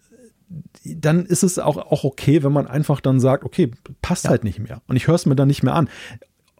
dann 0.85 1.25
ist 1.25 1.43
es 1.43 1.59
auch, 1.59 1.75
auch 1.77 2.05
okay, 2.05 2.41
wenn 2.43 2.53
man 2.53 2.67
einfach 2.67 3.01
dann 3.01 3.19
sagt, 3.19 3.43
okay, 3.43 3.71
passt 4.01 4.29
halt 4.29 4.45
nicht 4.45 4.59
mehr. 4.59 4.81
Und 4.87 4.95
ich 4.95 5.07
höre 5.07 5.15
es 5.15 5.25
mir 5.25 5.35
dann 5.35 5.49
nicht 5.49 5.61
mehr 5.61 5.75
an. 5.75 5.89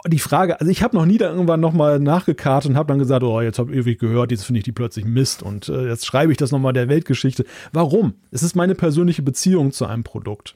Die 0.06 0.20
Frage, 0.20 0.60
also 0.60 0.72
ich 0.72 0.84
habe 0.84 0.96
noch 0.96 1.06
nie 1.06 1.18
da 1.18 1.30
irgendwann 1.30 1.60
nochmal 1.60 2.00
nachgekartet 2.00 2.70
und 2.70 2.78
habe 2.78 2.88
dann 2.88 3.00
gesagt, 3.00 3.24
oh, 3.24 3.42
jetzt 3.42 3.58
habe 3.58 3.72
ich 3.72 3.80
ewig 3.80 4.00
gehört, 4.00 4.32
jetzt 4.32 4.44
finde 4.44 4.60
ich 4.60 4.64
die 4.64 4.72
plötzlich 4.72 5.06
Mist 5.06 5.42
und 5.42 5.70
äh, 5.70 5.88
jetzt 5.88 6.06
schreibe 6.06 6.32
ich 6.32 6.38
das 6.38 6.52
nochmal 6.52 6.74
der 6.74 6.88
Weltgeschichte. 6.88 7.46
Warum? 7.74 8.14
Es 8.32 8.44
ist 8.44 8.56
meine 8.56 8.76
persönliche 8.76 9.24
Beziehung 9.24 9.72
zu 9.72 9.86
einem 9.86 10.04
Produkt. 10.04 10.54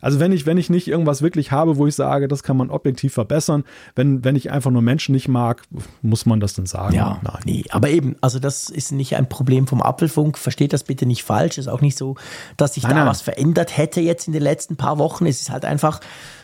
Also 0.00 0.20
wenn 0.20 0.32
ich, 0.32 0.46
wenn 0.46 0.58
ich 0.58 0.70
nicht 0.70 0.88
irgendwas 0.88 1.22
wirklich 1.22 1.52
habe, 1.52 1.76
wo 1.76 1.86
ich 1.86 1.94
sage, 1.94 2.28
das 2.28 2.42
kann 2.42 2.56
man 2.56 2.70
objektiv 2.70 3.12
verbessern, 3.12 3.64
wenn, 3.94 4.24
wenn 4.24 4.36
ich 4.36 4.50
einfach 4.50 4.70
nur 4.70 4.82
Menschen 4.82 5.12
nicht 5.12 5.28
mag, 5.28 5.62
muss 6.02 6.26
man 6.26 6.40
das 6.40 6.54
dann 6.54 6.66
sagen? 6.66 6.94
Ja, 6.94 7.20
Nein. 7.22 7.40
nee, 7.44 7.64
aber 7.70 7.90
eben, 7.90 8.16
also 8.20 8.38
das 8.38 8.68
ist 8.68 8.92
nicht 8.92 9.16
ein 9.16 9.28
Problem 9.28 9.66
vom 9.66 9.82
Apfelfunk. 9.82 10.38
Versteht 10.38 10.72
das 10.72 10.84
bitte 10.84 11.06
nicht 11.06 11.24
falsch. 11.24 11.58
Ist 11.58 11.68
auch 11.68 11.80
nicht 11.80 11.98
so, 11.98 12.16
dass 12.56 12.74
sich 12.74 12.84
Nein, 12.84 12.92
da 12.92 12.98
nein. 13.00 13.08
was 13.08 13.20
verändert 13.20 13.76
hätte 13.76 14.00
jetzt 14.00 14.26
in 14.26 14.32
den 14.32 14.42
letzten 14.42 14.76
paar 14.76 14.98
Wochen. 14.98 15.26
Es 15.26 15.40
ist 15.40 15.50
halt 15.50 15.64
einfach, 15.64 16.00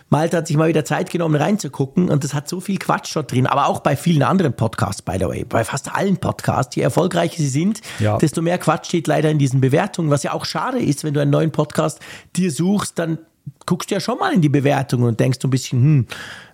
Malte 0.09 0.37
hat 0.37 0.47
sich 0.47 0.57
mal 0.57 0.69
wieder 0.69 0.85
Zeit 0.85 1.11
genommen 1.11 1.35
reinzugucken 1.35 2.09
und 2.11 2.23
es 2.25 2.33
hat 2.33 2.49
so 2.49 2.61
viel 2.61 2.79
Quatsch 2.79 3.15
dort 3.17 3.33
drin. 3.33 3.47
Aber 3.47 3.67
auch 3.67 3.81
bei 3.81 3.97
vielen 3.97 4.23
anderen 4.23 4.55
Podcasts, 4.55 5.03
by 5.03 5.15
the 5.19 5.27
way, 5.27 5.45
bei 5.45 5.65
fast 5.65 5.93
allen 5.93 6.17
Podcasts, 6.19 6.77
je 6.77 6.83
erfolgreicher 6.83 7.39
sie 7.39 7.49
sind, 7.49 7.81
Ja. 7.99 8.17
desto 8.19 8.41
mehr 8.41 8.59
Quatsch 8.59 8.87
steht 8.87 9.09
leider 9.09 9.31
in 9.31 9.39
diesen 9.39 9.61
Bewertungen. 9.61 10.11
Was 10.11 10.23
ja 10.23 10.33
auch 10.33 10.45
schade 10.45 10.79
ist, 10.79 11.03
wenn 11.03 11.13
du 11.13 11.21
einen 11.21 11.33
neuen 11.33 11.51
Podcast 11.51 11.99
dir 12.37 12.53
suchst, 12.53 12.99
dann 12.99 13.19
guckst 13.65 13.91
du 13.91 13.95
ja 13.95 14.01
schon 14.01 14.19
mal 14.19 14.33
in 14.33 14.41
die 14.41 14.49
Bewertungen 14.49 15.05
und 15.05 15.19
denkst 15.19 15.39
so 15.43 15.49
ein 15.49 15.51
bisschen, 15.51 15.83
hm, 15.83 16.07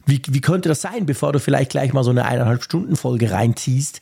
wie, 0.07 0.23
wie 0.29 0.41
könnte 0.41 0.69
das 0.71 0.81
sein, 0.81 1.05
bevor 1.05 1.33
du 1.33 1.39
vielleicht 1.39 1.71
gleich 1.73 1.93
mal 1.93 2.05
so 2.05 2.11
eine 2.11 2.25
eineinhalb 2.25 2.63
Stunden 2.63 2.97
Folge 2.97 3.31
reinziehst. 3.31 4.01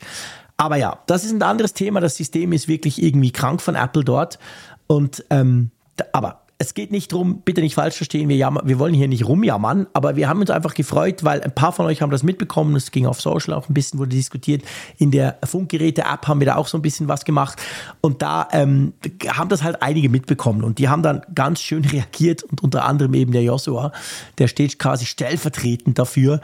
Aber 0.57 0.77
ja, 0.77 0.99
das 1.07 1.23
ist 1.25 1.31
ein 1.31 1.41
anderes 1.41 1.73
Thema. 1.73 1.99
Das 1.99 2.15
System 2.15 2.53
ist 2.53 2.67
wirklich 2.67 3.01
irgendwie 3.01 3.31
krank 3.31 3.61
von 3.61 3.75
Apple 3.75 4.03
dort. 4.03 4.39
Und 4.87 5.25
ähm, 5.29 5.71
aber 6.13 6.40
es 6.61 6.75
geht 6.75 6.91
nicht 6.91 7.11
drum, 7.11 7.41
bitte 7.43 7.59
nicht 7.61 7.73
falsch 7.73 7.95
verstehen, 7.95 8.29
wir, 8.29 8.35
jammer, 8.35 8.61
wir 8.63 8.77
wollen 8.77 8.93
hier 8.93 9.07
nicht 9.07 9.25
rumjammern, 9.25 9.87
aber 9.93 10.15
wir 10.15 10.29
haben 10.29 10.41
uns 10.41 10.51
einfach 10.51 10.75
gefreut, 10.75 11.23
weil 11.23 11.41
ein 11.41 11.55
paar 11.55 11.71
von 11.71 11.87
euch 11.87 12.03
haben 12.03 12.11
das 12.11 12.21
mitbekommen. 12.21 12.75
Es 12.75 12.91
ging 12.91 13.07
auf 13.07 13.19
Social 13.19 13.55
auch 13.55 13.67
ein 13.67 13.73
bisschen, 13.73 13.99
wurde 13.99 14.11
diskutiert. 14.11 14.61
In 14.97 15.09
der 15.09 15.39
Funkgeräte-App 15.43 16.27
haben 16.27 16.39
wir 16.39 16.45
da 16.45 16.57
auch 16.57 16.67
so 16.67 16.77
ein 16.77 16.83
bisschen 16.83 17.07
was 17.07 17.25
gemacht. 17.25 17.59
Und 17.99 18.21
da 18.21 18.47
ähm, 18.51 18.93
haben 19.27 19.49
das 19.49 19.63
halt 19.63 19.81
einige 19.81 20.09
mitbekommen. 20.09 20.63
Und 20.63 20.77
die 20.77 20.87
haben 20.87 21.01
dann 21.01 21.23
ganz 21.33 21.61
schön 21.61 21.83
reagiert 21.91 22.43
und 22.43 22.61
unter 22.61 22.85
anderem 22.85 23.15
eben 23.15 23.31
der 23.31 23.41
Joshua, 23.41 23.91
der 24.37 24.47
steht 24.47 24.77
quasi 24.77 25.07
stellvertretend 25.07 25.97
dafür. 25.97 26.41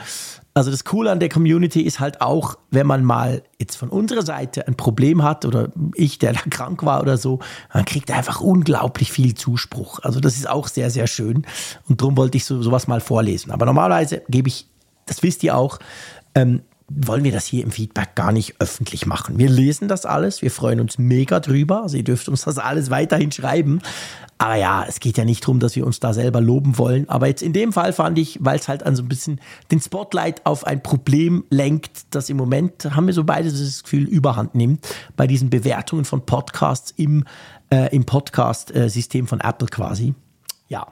Also 0.57 0.71
das 0.71 0.84
Coole 0.84 1.11
an 1.11 1.19
der 1.19 1.29
Community 1.29 1.81
ist 1.81 1.99
halt 1.99 2.19
auch, 2.19 2.57
wenn 2.71 2.88
man 2.88 3.03
mal 3.03 3.43
jetzt 3.59 3.75
von 3.75 3.89
unserer 3.89 4.23
Seite 4.23 4.67
ein 4.67 4.75
Problem 4.75 5.21
hat 5.21 5.45
oder 5.45 5.69
ich, 5.93 6.17
der 6.17 6.34
da 6.34 6.39
krank 6.49 6.84
war 6.84 7.01
oder 7.01 7.17
so, 7.17 7.39
man 7.71 7.85
kriegt 7.85 8.09
einfach 8.09 8.41
unglaublich 8.41 9.11
viel 9.11 9.35
Zuspruch. 9.35 9.99
Also 10.01 10.19
das 10.19 10.35
ist 10.35 10.49
auch 10.49 10.67
sehr, 10.67 10.89
sehr 10.89 11.05
schön. 11.05 11.45
Und 11.88 12.01
darum 12.01 12.17
wollte 12.17 12.38
ich 12.38 12.45
so, 12.45 12.61
sowas 12.63 12.88
mal 12.88 13.01
vorlesen. 13.01 13.51
Aber 13.51 13.67
normalerweise 13.67 14.23
gebe 14.29 14.47
ich, 14.47 14.67
das 15.05 15.21
wisst 15.21 15.43
ihr 15.43 15.55
auch, 15.55 15.77
ähm, 16.34 16.63
wollen 16.89 17.23
wir 17.26 17.34
das 17.34 17.45
hier 17.45 17.64
im 17.64 17.72
Feedback 17.72 18.15
gar 18.15 18.31
nicht 18.31 18.55
öffentlich 18.59 19.05
machen. 19.05 19.38
Wir 19.38 19.49
lesen 19.49 19.88
das 19.89 20.05
alles, 20.05 20.41
wir 20.41 20.51
freuen 20.51 20.80
uns 20.80 20.97
mega 20.97 21.39
drüber. 21.39 21.84
Also 21.84 21.97
ihr 21.97 22.03
dürft 22.03 22.30
uns 22.30 22.43
das 22.45 22.57
alles 22.57 22.89
weiterhin 22.89 23.31
schreiben. 23.31 23.81
Aber 24.38 24.55
ja, 24.55 24.85
es 24.88 24.99
geht 24.99 25.18
ja 25.18 25.26
nicht 25.26 25.43
darum, 25.43 25.59
dass 25.59 25.76
wir 25.76 25.85
uns 25.85 25.99
da 25.99 26.14
selber 26.14 26.39
loben 26.39 26.77
wollen. 26.77 27.09
Aber 27.09 27.27
jetzt 27.27 27.41
in 27.41 27.53
dem 27.53 27.73
Fall 27.73 27.91
fand 27.91 28.18
ich, 28.19 28.38
weil 28.41 28.57
es 28.57 28.68
halt 28.68 28.84
an 28.84 28.95
so 28.95 29.03
ein 29.03 29.09
bisschen 29.09 29.41
den 29.72 29.81
Spotlight 29.81 30.45
auf 30.45 30.65
ein 30.65 30.81
Problem 30.81 31.43
lenkt, 31.49 32.05
das 32.11 32.30
im 32.30 32.38
Moment, 32.38 32.85
haben 32.95 33.07
wir 33.07 33.14
so 33.14 33.23
beide 33.23 33.51
das 33.51 33.84
Gefühl, 33.84 34.03
überhand 34.03 34.55
nimmt 34.55 34.88
bei 35.18 35.27
diesen 35.27 35.49
Bewertungen 35.49 36.05
von 36.05 36.26
Podcasts 36.26 36.93
im, 36.95 37.26
äh, 37.69 37.93
im 37.93 38.05
Podcast-System 38.05 39.27
von 39.27 39.41
Apple 39.41 39.68
quasi. 39.68 40.14
Ja, 40.69 40.88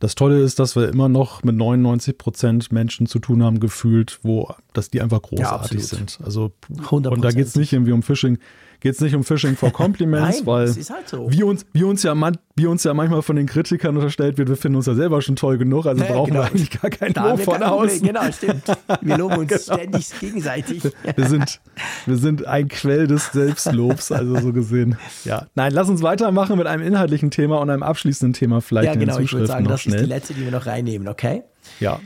das 0.00 0.14
Tolle 0.14 0.40
ist, 0.40 0.58
dass 0.58 0.76
wir 0.76 0.88
immer 0.88 1.08
noch 1.08 1.44
mit 1.44 1.54
99 1.54 2.16
Prozent 2.16 2.72
Menschen 2.72 3.06
zu 3.06 3.18
tun 3.18 3.44
haben, 3.44 3.60
gefühlt, 3.60 4.18
wo, 4.22 4.48
dass 4.72 4.90
die 4.90 5.02
einfach 5.02 5.22
großartig 5.22 5.78
ja, 5.78 5.84
sind. 5.84 6.18
Also, 6.24 6.52
100%. 6.72 7.08
und 7.08 7.22
da 7.22 7.30
geht 7.30 7.46
es 7.46 7.54
nicht 7.54 7.72
irgendwie 7.72 7.92
um 7.92 8.02
Phishing 8.02 8.38
geht 8.80 8.94
es 8.94 9.00
nicht 9.00 9.14
um 9.14 9.24
Phishing 9.24 9.56
for 9.56 9.70
Compliments, 9.72 10.38
Nein, 10.38 10.46
weil 10.46 10.68
halt 10.68 11.08
so. 11.08 11.30
wie, 11.30 11.42
uns, 11.42 11.66
wie, 11.72 11.84
uns 11.84 12.02
ja 12.02 12.14
man, 12.14 12.38
wie 12.56 12.66
uns 12.66 12.84
ja 12.84 12.94
manchmal 12.94 13.22
von 13.22 13.36
den 13.36 13.46
Kritikern 13.46 13.96
unterstellt 13.96 14.38
wird, 14.38 14.48
wir 14.48 14.56
finden 14.56 14.76
uns 14.76 14.86
ja 14.86 14.94
selber 14.94 15.20
schon 15.22 15.36
toll 15.36 15.58
genug, 15.58 15.86
also 15.86 16.02
ja, 16.02 16.12
brauchen 16.12 16.32
genau. 16.32 16.42
wir 16.42 16.46
eigentlich 16.48 16.70
gar 16.80 16.90
keinen 16.90 17.14
Lob 17.14 17.40
von 17.40 17.62
außen. 17.62 18.02
Genau, 18.02 18.32
stimmt. 18.32 18.64
Wir 19.00 19.18
loben 19.18 19.38
uns 19.38 19.48
genau. 19.66 19.78
ständig 19.78 20.20
gegenseitig. 20.20 20.82
Wir 21.14 21.26
sind, 21.26 21.60
wir 22.06 22.16
sind 22.16 22.46
ein 22.46 22.68
Quell 22.68 23.06
des 23.06 23.30
Selbstlobs, 23.32 24.12
also 24.12 24.40
so 24.40 24.52
gesehen. 24.52 24.96
Ja, 25.24 25.46
nein, 25.54 25.72
lass 25.72 25.88
uns 25.88 26.02
weitermachen 26.02 26.56
mit 26.56 26.66
einem 26.66 26.82
inhaltlichen 26.82 27.30
Thema 27.30 27.60
und 27.60 27.70
einem 27.70 27.82
abschließenden 27.82 28.32
Thema 28.32 28.60
vielleicht 28.60 28.86
ja, 28.86 28.94
genau, 28.94 29.16
in 29.16 29.18
den 29.18 29.26
Zuschriften 29.26 29.44
ich 29.44 29.48
würde 29.50 29.52
sagen, 29.52 29.68
das 29.68 29.80
schnell. 29.82 29.96
ist 29.96 30.02
die 30.02 30.08
letzte, 30.08 30.34
die 30.34 30.44
wir 30.44 30.50
noch 30.50 30.66
reinnehmen, 30.66 31.08
okay? 31.08 31.42
Ja, 31.78 32.00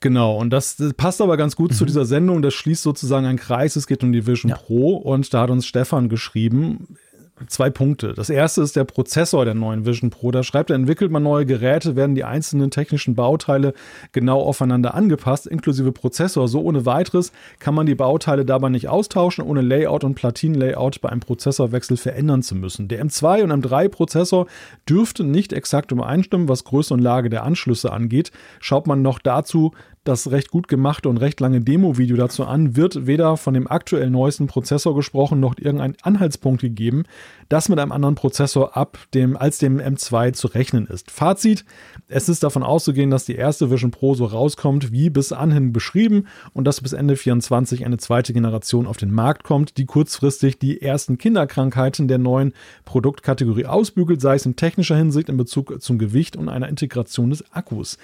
Genau, 0.00 0.36
und 0.38 0.50
das, 0.50 0.76
das, 0.76 0.94
passt 0.94 1.20
aber 1.20 1.36
ganz 1.36 1.56
gut 1.56 1.72
mhm. 1.72 1.74
zu 1.74 1.84
dieser 1.84 2.06
Sendung. 2.06 2.40
Das 2.40 2.54
schließt 2.54 2.82
sozusagen 2.82 3.26
einen 3.26 3.38
Kreis. 3.38 3.76
Es 3.76 3.86
geht 3.86 4.02
um 4.02 4.12
die 4.12 4.26
Vision 4.26 4.50
ja. 4.50 4.56
Pro 4.56 4.96
und 4.96 5.32
da 5.32 5.42
hat 5.42 5.50
uns 5.50 5.66
Stefan 5.66 6.08
geschrieben, 6.08 6.96
zwei 7.46 7.70
Punkte. 7.70 8.14
Das 8.14 8.30
erste 8.30 8.62
ist 8.62 8.76
der 8.76 8.84
Prozessor 8.84 9.44
der 9.44 9.54
neuen 9.54 9.86
Vision 9.86 10.10
Pro. 10.10 10.30
Da 10.30 10.42
schreibt 10.42 10.70
er, 10.70 10.76
entwickelt 10.76 11.10
man 11.10 11.22
neue 11.22 11.46
Geräte, 11.46 11.96
werden 11.96 12.14
die 12.14 12.24
einzelnen 12.24 12.70
technischen 12.70 13.14
Bauteile 13.14 13.74
genau 14.12 14.40
aufeinander 14.40 14.94
angepasst, 14.94 15.46
inklusive 15.46 15.92
Prozessor. 15.92 16.48
So 16.48 16.60
ohne 16.62 16.86
weiteres 16.86 17.32
kann 17.58 17.74
man 17.74 17.86
die 17.86 17.94
Bauteile 17.94 18.44
dabei 18.44 18.68
nicht 18.68 18.88
austauschen, 18.88 19.44
ohne 19.44 19.62
Layout 19.62 20.04
und 20.04 20.14
Platinenlayout 20.14 21.00
bei 21.00 21.08
einem 21.08 21.20
Prozessorwechsel 21.20 21.96
verändern 21.96 22.42
zu 22.42 22.54
müssen. 22.54 22.88
Der 22.88 23.04
M2 23.04 23.42
und 23.42 23.52
M3 23.52 23.88
Prozessor 23.88 24.46
dürften 24.88 25.30
nicht 25.30 25.52
exakt 25.52 25.92
übereinstimmen, 25.92 26.48
was 26.48 26.64
Größe 26.64 26.94
und 26.94 27.00
Lage 27.00 27.30
der 27.30 27.44
Anschlüsse 27.44 27.92
angeht. 27.92 28.30
Schaut 28.60 28.86
man 28.86 29.02
noch 29.02 29.18
dazu 29.18 29.72
das 30.04 30.30
recht 30.30 30.50
gut 30.50 30.68
gemachte 30.68 31.08
und 31.08 31.18
recht 31.18 31.40
lange 31.40 31.60
Demo-Video 31.60 32.16
dazu 32.16 32.44
an, 32.44 32.76
wird 32.76 33.06
weder 33.06 33.36
von 33.36 33.54
dem 33.54 33.70
aktuell 33.70 34.10
neuesten 34.10 34.46
Prozessor 34.46 34.94
gesprochen, 34.94 35.40
noch 35.40 35.56
irgendein 35.58 35.96
Anhaltspunkt 36.02 36.62
gegeben, 36.62 37.04
das 37.50 37.68
mit 37.68 37.78
einem 37.80 37.92
anderen 37.92 38.14
Prozessor 38.14 38.76
ab 38.76 38.96
dem, 39.12 39.36
als 39.36 39.58
dem 39.58 39.78
M2 39.78 40.32
zu 40.32 40.46
rechnen 40.46 40.86
ist. 40.86 41.10
Fazit, 41.10 41.64
es 42.08 42.28
ist 42.28 42.44
davon 42.44 42.62
auszugehen, 42.62 43.10
dass 43.10 43.24
die 43.24 43.34
erste 43.34 43.70
Vision 43.70 43.90
Pro 43.90 44.14
so 44.14 44.24
rauskommt, 44.24 44.92
wie 44.92 45.10
bis 45.10 45.32
anhin 45.32 45.72
beschrieben 45.72 46.28
und 46.54 46.64
dass 46.64 46.80
bis 46.80 46.92
Ende 46.92 47.14
2024 47.14 47.84
eine 47.84 47.98
zweite 47.98 48.32
Generation 48.32 48.86
auf 48.86 48.96
den 48.96 49.12
Markt 49.12 49.42
kommt, 49.42 49.78
die 49.78 49.84
kurzfristig 49.84 50.60
die 50.60 50.80
ersten 50.80 51.18
Kinderkrankheiten 51.18 52.06
der 52.06 52.18
neuen 52.18 52.54
Produktkategorie 52.84 53.66
ausbügelt, 53.66 54.20
sei 54.20 54.36
es 54.36 54.46
in 54.46 54.54
technischer 54.54 54.96
Hinsicht 54.96 55.28
in 55.28 55.36
Bezug 55.36 55.82
zum 55.82 55.98
Gewicht 55.98 56.36
und 56.36 56.48
einer 56.48 56.68
Integration 56.68 57.30
des 57.30 57.52
Akkus. 57.52 57.98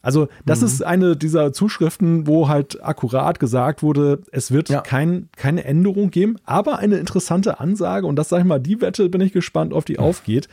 Also 0.00 0.28
das 0.46 0.60
mhm. 0.60 0.66
ist 0.66 0.84
eine 0.84 1.16
dieser 1.16 1.52
Zuschriften, 1.52 2.26
wo 2.26 2.48
halt 2.48 2.82
akkurat 2.82 3.40
gesagt 3.40 3.82
wurde, 3.82 4.22
es 4.32 4.52
wird 4.52 4.68
ja. 4.70 4.80
kein, 4.80 5.28
keine 5.36 5.64
Änderung 5.64 6.10
geben, 6.10 6.36
aber 6.44 6.78
eine 6.78 6.96
interessante 6.96 7.60
Ansage 7.60 8.06
und 8.06 8.16
das 8.16 8.28
sage 8.28 8.42
ich 8.42 8.46
mal, 8.48 8.60
die 8.60 8.80
Wette 8.86 9.08
bin 9.08 9.20
ich 9.20 9.32
gespannt, 9.32 9.72
ob 9.72 9.84
die 9.84 9.98
aufgeht, 9.98 10.48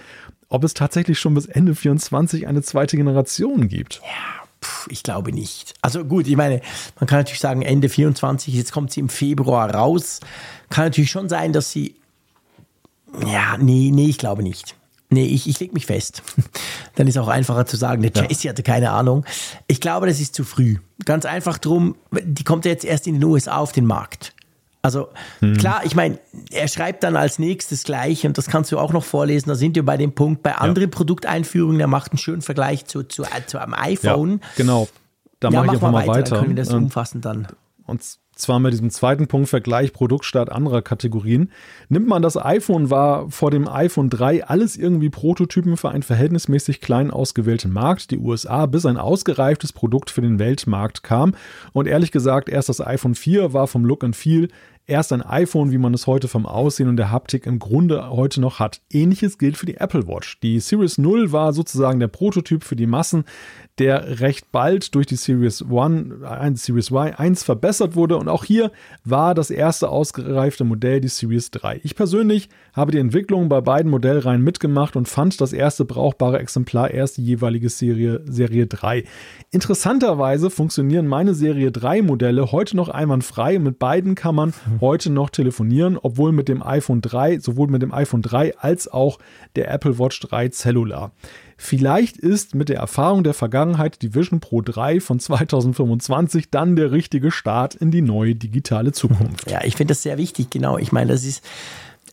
ob 0.50 0.64
es 0.64 0.74
tatsächlich 0.74 1.20
schon 1.20 1.36
bis 1.36 1.46
Ende 1.46 1.76
24 1.76 2.48
eine 2.48 2.62
zweite 2.62 2.98
Generation 2.98 3.68
gibt. 3.68 4.02
Ja, 4.04 4.44
ich 4.90 5.04
glaube 5.04 5.32
nicht. 5.32 5.76
Also 5.82 6.04
gut, 6.04 6.28
ich 6.28 6.36
meine, 6.36 6.62
man 7.00 7.08
kann 7.08 7.20
natürlich 7.20 7.40
sagen, 7.40 7.62
Ende 7.62 7.90
24, 7.90 8.54
jetzt 8.54 8.72
kommt 8.72 8.92
sie 8.92 9.00
im 9.00 9.10
Februar 9.10 9.74
raus. 9.74 10.20
Kann 10.70 10.86
natürlich 10.86 11.12
schon 11.12 11.30
sein, 11.30 11.54
dass 11.54 11.72
sie. 11.72 11.96
Ja, 13.28 13.58
nee, 13.58 13.92
nee, 13.94 14.08
ich 14.08 14.18
glaube 14.18 14.42
nicht. 14.42 14.76
Nee, 15.10 15.26
ich, 15.26 15.48
ich 15.48 15.60
lege 15.60 15.74
mich 15.74 15.86
fest. 15.86 16.24
Dann 16.96 17.08
ist 17.08 17.20
auch 17.20 17.28
einfacher 17.28 17.68
zu 17.68 17.78
sagen, 17.78 18.02
der 18.02 18.12
Chasey 18.12 18.48
hatte 18.48 18.64
keine 18.64 18.90
Ahnung. 18.90 19.26
Ich 19.68 19.80
glaube, 19.80 20.08
das 20.08 20.20
ist 20.20 20.34
zu 20.34 20.44
früh. 20.44 20.78
Ganz 21.06 21.26
einfach 21.26 21.60
drum, 21.60 21.96
die 22.12 22.44
kommt 22.44 22.66
jetzt 22.66 22.84
erst 22.84 23.06
in 23.06 23.16
den 23.16 23.24
USA 23.24 23.58
auf 23.58 23.72
den 23.72 23.86
Markt. 23.86 24.33
Also 24.86 25.08
hm. 25.40 25.56
klar, 25.56 25.82
ich 25.86 25.96
meine, 25.96 26.20
er 26.52 26.68
schreibt 26.68 27.04
dann 27.04 27.16
als 27.16 27.40
nächstes 27.40 27.84
gleich, 27.86 28.26
und 28.26 28.38
das 28.38 28.48
kannst 28.48 28.70
du 28.74 28.78
auch 28.78 28.92
noch 28.92 29.06
vorlesen, 29.06 29.48
da 29.48 29.56
sind 29.56 29.78
wir 29.78 29.86
bei 29.86 29.96
dem 29.96 30.14
Punkt, 30.14 30.44
bei 30.44 30.56
anderen 30.56 30.90
ja. 30.90 30.96
Produkteinführungen, 30.96 31.80
er 31.80 31.88
macht 31.88 32.12
einen 32.12 32.18
schönen 32.18 32.42
Vergleich 32.42 32.86
zu, 32.86 33.04
zu, 33.04 33.24
zu 33.48 33.60
einem 33.60 33.74
iPhone. 33.74 34.42
Ja, 34.42 34.48
genau, 34.58 34.90
da 35.40 35.50
ja, 35.50 35.56
mache 35.56 35.68
ich 35.68 35.72
einfach 35.72 35.92
mal 35.92 36.06
weiter. 36.06 36.12
weiter. 36.12 36.30
Dann 36.32 36.40
können 36.40 36.58
wir 36.58 36.64
das 36.64 36.74
umfassend 36.74 37.24
dann. 37.24 37.48
Und 37.86 38.02
zwar 38.36 38.60
mit 38.60 38.74
diesem 38.74 38.90
zweiten 38.90 39.28
Punkt 39.28 39.50
Vergleich 39.50 39.94
Produktstart 39.94 40.52
anderer 40.52 40.82
Kategorien. 40.82 41.52
Nimmt 41.90 42.08
man 42.08 42.22
das 42.22 42.38
iPhone, 42.38 42.90
war 42.90 43.30
vor 43.30 43.52
dem 43.52 43.68
iPhone 43.68 44.10
3 44.10 44.46
alles 44.46 44.78
irgendwie 44.78 45.10
Prototypen 45.10 45.78
für 45.78 45.90
einen 45.90 46.04
verhältnismäßig 46.04 46.82
klein 46.82 47.12
ausgewählten 47.12 47.72
Markt, 47.72 48.12
die 48.12 48.18
USA, 48.18 48.66
bis 48.66 48.86
ein 48.86 48.98
ausgereiftes 48.98 49.74
Produkt 49.74 50.10
für 50.10 50.22
den 50.22 50.40
Weltmarkt 50.40 51.04
kam. 51.04 51.36
Und 51.72 51.88
ehrlich 51.88 52.12
gesagt, 52.12 52.50
erst 52.50 52.70
das 52.70 52.82
iPhone 52.82 53.16
4 53.16 53.54
war 53.54 53.68
vom 53.68 53.86
Look 53.86 54.04
and 54.04 54.16
Feel 54.16 54.50
erst 54.86 55.14
ein 55.14 55.22
iPhone, 55.22 55.72
wie 55.72 55.78
man 55.78 55.94
es 55.94 56.08
heute 56.08 56.28
vom 56.28 56.46
Aussehen 56.46 56.90
und 56.90 56.98
der 56.98 57.12
Haptik 57.12 57.46
im 57.46 57.60
Grunde 57.60 58.10
heute 58.10 58.42
noch 58.42 58.60
hat. 58.60 58.82
Ähnliches 58.92 59.38
gilt 59.38 59.58
für 59.58 59.66
die 59.66 59.78
Apple 59.78 60.08
Watch. 60.08 60.40
Die 60.42 60.60
Series 60.60 60.98
0 60.98 61.32
war 61.32 61.54
sozusagen 61.54 62.00
der 62.00 62.10
Prototyp 62.10 62.64
für 62.64 62.76
die 62.76 62.88
Massen, 62.88 63.24
der 63.80 64.20
recht 64.20 64.52
bald 64.52 64.94
durch 64.94 65.08
die 65.08 65.16
Series 65.16 65.64
One, 65.68 66.20
äh, 66.24 66.52
Series 66.56 66.92
Y 66.92 67.14
1 67.16 67.44
verbessert 67.44 67.96
wurde 67.96 68.18
und 68.18 68.28
auch 68.30 68.44
hier 68.44 68.72
war 69.04 69.34
das 69.34 69.50
erste 69.50 69.90
ausgereifte 69.90 70.64
Modell 70.64 71.02
die 71.02 71.08
Series 71.08 71.50
3. 71.50 71.82
Ich 71.84 71.96
persönlich 71.96 72.50
habe 72.74 72.92
die 72.92 73.00
Entwicklung 73.00 73.50
bei 73.50 73.62
beiden 73.62 73.90
Modellreihen 73.90 74.44
mitgemacht 74.44 74.96
und 74.96 75.08
fand 75.08 75.42
das 75.42 75.54
erste 75.54 75.86
brauchbare 75.86 76.38
Exemplar 76.38 76.92
erst 76.92 77.18
die 77.18 77.26
jeweilige 77.26 77.70
Serie, 77.70 78.22
Serie 78.26 78.68
3. 78.68 79.06
Interessanterweise 79.50 80.52
funktionieren 80.52 81.08
meine 81.08 81.34
Serie 81.34 81.72
3 81.72 82.04
Modelle 82.04 82.52
heute 82.52 82.76
noch 82.78 82.90
einwandfrei 82.90 83.58
mit 83.58 83.80
beiden 83.80 84.14
kann 84.14 84.36
man 84.36 84.54
heute 84.82 85.12
noch 85.12 85.32
telefonieren, 85.32 85.98
obwohl 86.00 86.32
mit 86.32 86.48
dem 86.48 86.62
iPhone 86.62 87.02
3, 87.02 87.40
sowohl 87.40 87.70
mit 87.70 87.82
dem 87.82 87.92
iPhone 87.92 88.22
3 88.22 88.58
als 88.58 88.88
auch 88.88 89.18
der 89.56 89.72
Apple 89.72 89.98
Watch 89.98 90.20
3 90.20 90.50
Cellular. 90.50 91.12
Vielleicht 91.58 92.18
ist 92.18 92.56
mit 92.56 92.70
der 92.70 92.78
Erfahrung 92.78 93.24
der 93.24 93.34
Vergangenheit 93.34 94.02
die 94.02 94.14
Vision 94.16 94.40
Pro 94.40 94.62
3 94.62 95.00
von 95.00 95.20
2025 95.20 96.50
dann 96.50 96.76
der 96.76 96.92
richtige 96.92 97.32
Start 97.32 97.76
in 97.76 97.92
die 97.92 98.02
neue 98.02 98.36
digitale 98.36 98.92
Zukunft. 98.92 99.50
Ja, 99.50 99.64
ich 99.64 99.76
finde 99.76 99.94
das 99.94 100.04
sehr 100.04 100.18
wichtig, 100.18 100.50
genau. 100.50 100.78
Ich 100.78 100.92
meine, 100.92 101.12
das 101.12 101.24
ist, 101.24 101.44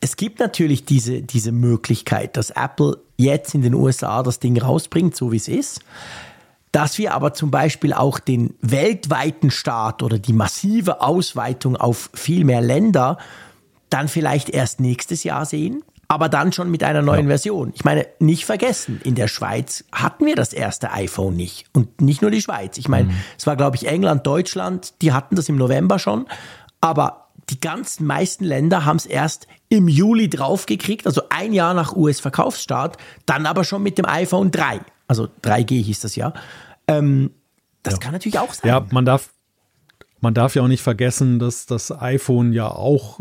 es 0.00 0.16
gibt 0.16 0.40
natürlich 0.40 0.84
diese, 0.84 1.22
diese 1.22 1.52
Möglichkeit, 1.52 2.36
dass 2.36 2.50
Apple 2.50 2.98
jetzt 3.16 3.54
in 3.54 3.62
den 3.62 3.74
USA 3.74 4.22
das 4.22 4.40
Ding 4.40 4.60
rausbringt, 4.60 5.16
so 5.16 5.32
wie 5.32 5.36
es 5.36 5.48
ist. 5.48 5.80
Dass 6.72 6.98
wir 6.98 7.14
aber 7.14 7.34
zum 7.34 7.50
Beispiel 7.50 7.92
auch 7.92 8.20
den 8.20 8.54
weltweiten 8.60 9.50
Start 9.50 10.02
oder 10.02 10.18
die 10.18 10.32
massive 10.32 11.00
Ausweitung 11.00 11.76
auf 11.76 12.10
viel 12.14 12.44
mehr 12.44 12.60
Länder 12.60 13.18
dann 13.88 14.06
vielleicht 14.06 14.50
erst 14.50 14.78
nächstes 14.78 15.24
Jahr 15.24 15.44
sehen 15.44 15.82
aber 16.10 16.28
dann 16.28 16.52
schon 16.52 16.72
mit 16.72 16.82
einer 16.82 17.02
neuen 17.02 17.26
ja. 17.26 17.28
Version. 17.28 17.70
Ich 17.72 17.84
meine, 17.84 18.04
nicht 18.18 18.44
vergessen, 18.44 19.00
in 19.04 19.14
der 19.14 19.28
Schweiz 19.28 19.84
hatten 19.92 20.26
wir 20.26 20.34
das 20.34 20.52
erste 20.52 20.90
iPhone 20.90 21.36
nicht. 21.36 21.66
Und 21.72 22.00
nicht 22.00 22.20
nur 22.20 22.32
die 22.32 22.42
Schweiz. 22.42 22.78
Ich 22.78 22.88
meine, 22.88 23.10
mhm. 23.10 23.16
es 23.38 23.46
war, 23.46 23.54
glaube 23.54 23.76
ich, 23.76 23.86
England, 23.86 24.26
Deutschland, 24.26 25.00
die 25.02 25.12
hatten 25.12 25.36
das 25.36 25.48
im 25.48 25.54
November 25.54 26.00
schon. 26.00 26.26
Aber 26.80 27.28
die 27.48 27.60
ganzen 27.60 28.08
meisten 28.08 28.42
Länder 28.42 28.84
haben 28.84 28.96
es 28.96 29.06
erst 29.06 29.46
im 29.68 29.86
Juli 29.86 30.28
draufgekriegt, 30.28 31.06
also 31.06 31.22
ein 31.28 31.52
Jahr 31.52 31.74
nach 31.74 31.94
US-Verkaufsstart, 31.94 32.96
dann 33.24 33.46
aber 33.46 33.62
schon 33.62 33.84
mit 33.84 33.96
dem 33.96 34.04
iPhone 34.04 34.50
3. 34.50 34.80
Also 35.06 35.28
3G 35.44 35.80
hieß 35.80 36.00
das 36.00 36.16
ja. 36.16 36.32
Ähm, 36.88 37.30
das 37.84 37.94
ja. 37.94 38.00
kann 38.00 38.12
natürlich 38.12 38.40
auch 38.40 38.52
sein. 38.52 38.68
Ja, 38.68 38.84
man 38.90 39.04
darf, 39.04 39.30
man 40.20 40.34
darf 40.34 40.54
ja 40.54 40.62
auch 40.62 40.68
nicht 40.68 40.82
vergessen, 40.82 41.38
dass 41.38 41.66
das 41.66 41.90
iPhone 41.90 42.52
ja 42.52 42.68
auch 42.68 43.20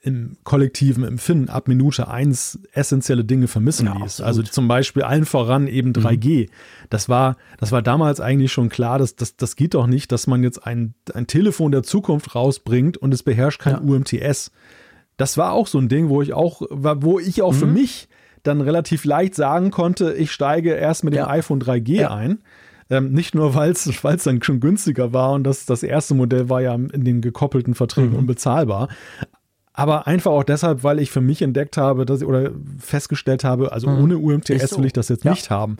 im 0.00 0.36
kollektiven 0.44 1.02
Empfinden 1.04 1.48
ab 1.48 1.66
Minute 1.66 2.08
1 2.08 2.60
essentielle 2.72 3.24
Dinge 3.24 3.48
vermissen 3.48 3.86
ja, 3.86 3.96
ließ. 3.96 4.20
Also 4.20 4.42
zum 4.42 4.68
Beispiel 4.68 5.02
allen 5.02 5.26
voran 5.26 5.66
eben 5.66 5.92
3G. 5.92 6.46
Mhm. 6.46 6.50
Das 6.88 7.08
war, 7.08 7.36
das 7.58 7.72
war 7.72 7.82
damals 7.82 8.20
eigentlich 8.20 8.52
schon 8.52 8.68
klar, 8.68 8.98
dass 8.98 9.16
das, 9.16 9.36
das 9.36 9.56
geht 9.56 9.74
doch 9.74 9.88
nicht, 9.88 10.12
dass 10.12 10.28
man 10.28 10.42
jetzt 10.44 10.64
ein, 10.64 10.94
ein 11.12 11.26
Telefon 11.26 11.72
der 11.72 11.82
Zukunft 11.82 12.34
rausbringt 12.34 12.96
und 12.96 13.12
es 13.12 13.24
beherrscht 13.24 13.60
kein 13.60 13.74
ja. 13.74 13.80
UMTS. 13.80 14.52
Das 15.16 15.36
war 15.36 15.52
auch 15.52 15.66
so 15.66 15.78
ein 15.78 15.88
Ding, 15.88 16.08
wo 16.08 16.22
ich 16.22 16.32
auch, 16.32 16.62
wo 16.70 17.18
ich 17.18 17.42
auch 17.42 17.52
mhm. 17.52 17.58
für 17.58 17.66
mich 17.66 18.08
dann 18.44 18.60
relativ 18.60 19.04
leicht 19.04 19.34
sagen 19.34 19.72
konnte, 19.72 20.12
ich 20.12 20.30
steige 20.30 20.74
erst 20.74 21.02
mit 21.02 21.14
dem 21.14 21.18
ja. 21.18 21.28
iPhone 21.28 21.60
3G 21.60 22.06
ein 22.06 22.38
Ähm, 22.88 23.12
nicht 23.12 23.34
nur, 23.34 23.54
weil 23.54 23.72
es 23.72 23.84
dann 24.24 24.42
schon 24.42 24.60
günstiger 24.60 25.12
war 25.12 25.32
und 25.32 25.44
das, 25.44 25.66
das 25.66 25.82
erste 25.82 26.14
Modell 26.14 26.48
war 26.48 26.60
ja 26.60 26.74
in 26.74 27.04
den 27.04 27.20
gekoppelten 27.20 27.74
Verträgen 27.74 28.12
mhm. 28.12 28.18
unbezahlbar, 28.18 28.88
aber 29.78 30.06
einfach 30.06 30.30
auch 30.30 30.42
deshalb, 30.42 30.84
weil 30.84 31.00
ich 31.00 31.10
für 31.10 31.20
mich 31.20 31.42
entdeckt 31.42 31.76
habe, 31.76 32.06
dass 32.06 32.22
ich, 32.22 32.26
oder 32.26 32.50
festgestellt 32.78 33.44
habe, 33.44 33.72
also 33.72 33.90
mhm. 33.90 34.02
ohne 34.02 34.18
UMTS 34.18 34.70
so. 34.70 34.78
will 34.78 34.86
ich 34.86 34.94
das 34.94 35.10
jetzt 35.10 35.24
ja. 35.24 35.32
nicht 35.32 35.50
haben. 35.50 35.76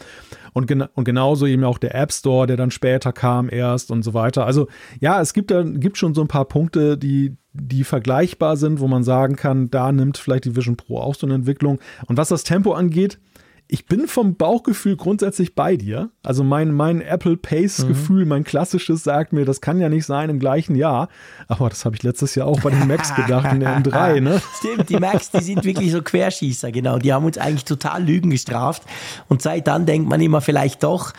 Und, 0.52 0.66
gena 0.66 0.90
und 0.94 1.04
genauso 1.04 1.46
eben 1.46 1.64
auch 1.64 1.78
der 1.78 1.94
App 1.94 2.12
Store, 2.12 2.46
der 2.46 2.58
dann 2.58 2.70
später 2.70 3.12
kam 3.14 3.48
erst 3.48 3.90
und 3.90 4.02
so 4.02 4.12
weiter. 4.12 4.44
Also 4.44 4.68
ja, 5.00 5.20
es 5.22 5.32
gibt 5.32 5.50
da 5.50 5.62
gibt 5.62 5.96
schon 5.96 6.12
so 6.12 6.20
ein 6.20 6.28
paar 6.28 6.44
Punkte, 6.44 6.98
die 6.98 7.36
die 7.54 7.84
vergleichbar 7.84 8.58
sind, 8.58 8.80
wo 8.80 8.86
man 8.86 9.02
sagen 9.02 9.34
kann, 9.34 9.70
da 9.70 9.90
nimmt 9.92 10.18
vielleicht 10.18 10.44
die 10.44 10.56
Vision 10.56 10.76
Pro 10.76 10.98
auch 10.98 11.14
so 11.14 11.26
eine 11.26 11.34
Entwicklung. 11.34 11.78
Und 12.06 12.18
was 12.18 12.28
das 12.28 12.44
Tempo 12.44 12.72
angeht, 12.72 13.18
ich 13.68 13.86
bin 13.86 14.06
vom 14.06 14.36
Bauchgefühl 14.36 14.96
grundsätzlich 14.96 15.56
bei 15.56 15.76
dir. 15.76 16.10
Also 16.22 16.44
mein, 16.44 16.72
mein 16.72 17.00
Apple 17.00 17.36
Pace-Gefühl, 17.36 18.22
mhm. 18.22 18.28
mein 18.28 18.44
klassisches 18.44 19.02
sagt 19.02 19.32
mir, 19.32 19.44
das 19.44 19.60
kann 19.60 19.80
ja 19.80 19.88
nicht 19.88 20.06
sein 20.06 20.30
im 20.30 20.38
gleichen 20.38 20.76
Jahr. 20.76 21.08
Aber 21.48 21.68
das 21.68 21.84
habe 21.84 21.96
ich 21.96 22.02
letztes 22.04 22.36
Jahr 22.36 22.46
auch 22.46 22.60
bei 22.60 22.70
den 22.70 22.86
Macs 22.86 23.14
gedacht, 23.14 23.52
in 23.52 23.60
der 23.60 23.82
M3, 23.82 24.20
ne? 24.20 24.40
Stimmt, 24.58 24.88
die 24.88 24.98
Macs, 24.98 25.30
die 25.32 25.42
sind 25.42 25.64
wirklich 25.64 25.90
so 25.90 26.00
Querschießer, 26.00 26.70
genau. 26.70 26.98
Die 26.98 27.12
haben 27.12 27.24
uns 27.24 27.38
eigentlich 27.38 27.64
total 27.64 28.04
Lügen 28.04 28.30
gestraft. 28.30 28.84
Und 29.28 29.42
seit 29.42 29.66
dann 29.66 29.84
denkt 29.84 30.08
man 30.08 30.20
immer 30.20 30.40
vielleicht 30.40 30.84
doch, 30.84 31.12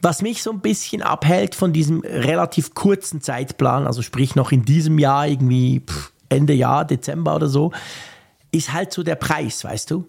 was 0.00 0.22
mich 0.22 0.44
so 0.44 0.52
ein 0.52 0.60
bisschen 0.60 1.02
abhält 1.02 1.56
von 1.56 1.72
diesem 1.72 2.02
relativ 2.02 2.74
kurzen 2.74 3.20
Zeitplan, 3.20 3.88
also 3.88 4.02
sprich 4.02 4.36
noch 4.36 4.52
in 4.52 4.64
diesem 4.64 5.00
Jahr 5.00 5.26
irgendwie 5.26 5.82
Ende 6.28 6.52
Jahr, 6.52 6.84
Dezember 6.84 7.34
oder 7.34 7.48
so, 7.48 7.72
ist 8.52 8.72
halt 8.72 8.92
so 8.92 9.02
der 9.02 9.16
Preis, 9.16 9.64
weißt 9.64 9.90
du? 9.90 10.06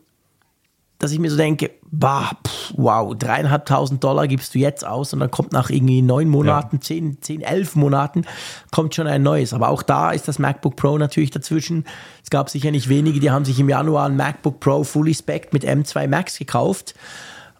Dass 0.99 1.11
ich 1.13 1.19
mir 1.19 1.31
so 1.31 1.37
denke, 1.37 1.71
bah, 1.89 2.31
pff, 2.45 2.73
wow, 2.75 3.15
dreieinhalbtausend 3.17 4.03
Dollar 4.03 4.27
gibst 4.27 4.53
du 4.53 4.59
jetzt 4.59 4.85
aus 4.85 5.13
und 5.13 5.21
dann 5.21 5.31
kommt 5.31 5.53
nach 5.53 5.69
irgendwie 5.69 6.01
neun 6.01 6.27
Monaten, 6.27 6.75
ja. 6.77 6.81
zehn, 6.81 7.21
zehn, 7.21 7.41
elf 7.41 7.75
Monaten, 7.75 8.25
kommt 8.71 8.93
schon 8.93 9.07
ein 9.07 9.23
neues. 9.23 9.53
Aber 9.53 9.69
auch 9.69 9.81
da 9.81 10.11
ist 10.11 10.27
das 10.27 10.39
MacBook 10.39 10.75
Pro 10.75 10.97
natürlich 10.97 11.31
dazwischen. 11.31 11.85
Es 12.21 12.29
gab 12.29 12.49
sicher 12.49 12.71
nicht 12.71 12.89
wenige, 12.89 13.21
die 13.21 13.31
haben 13.31 13.45
sich 13.45 13.59
im 13.59 13.69
Januar 13.69 14.07
ein 14.07 14.17
MacBook 14.17 14.59
Pro 14.59 14.83
Fully 14.83 15.13
Spec 15.13 15.53
mit 15.53 15.63
M2 15.63 16.07
Max 16.07 16.37
gekauft 16.37 16.95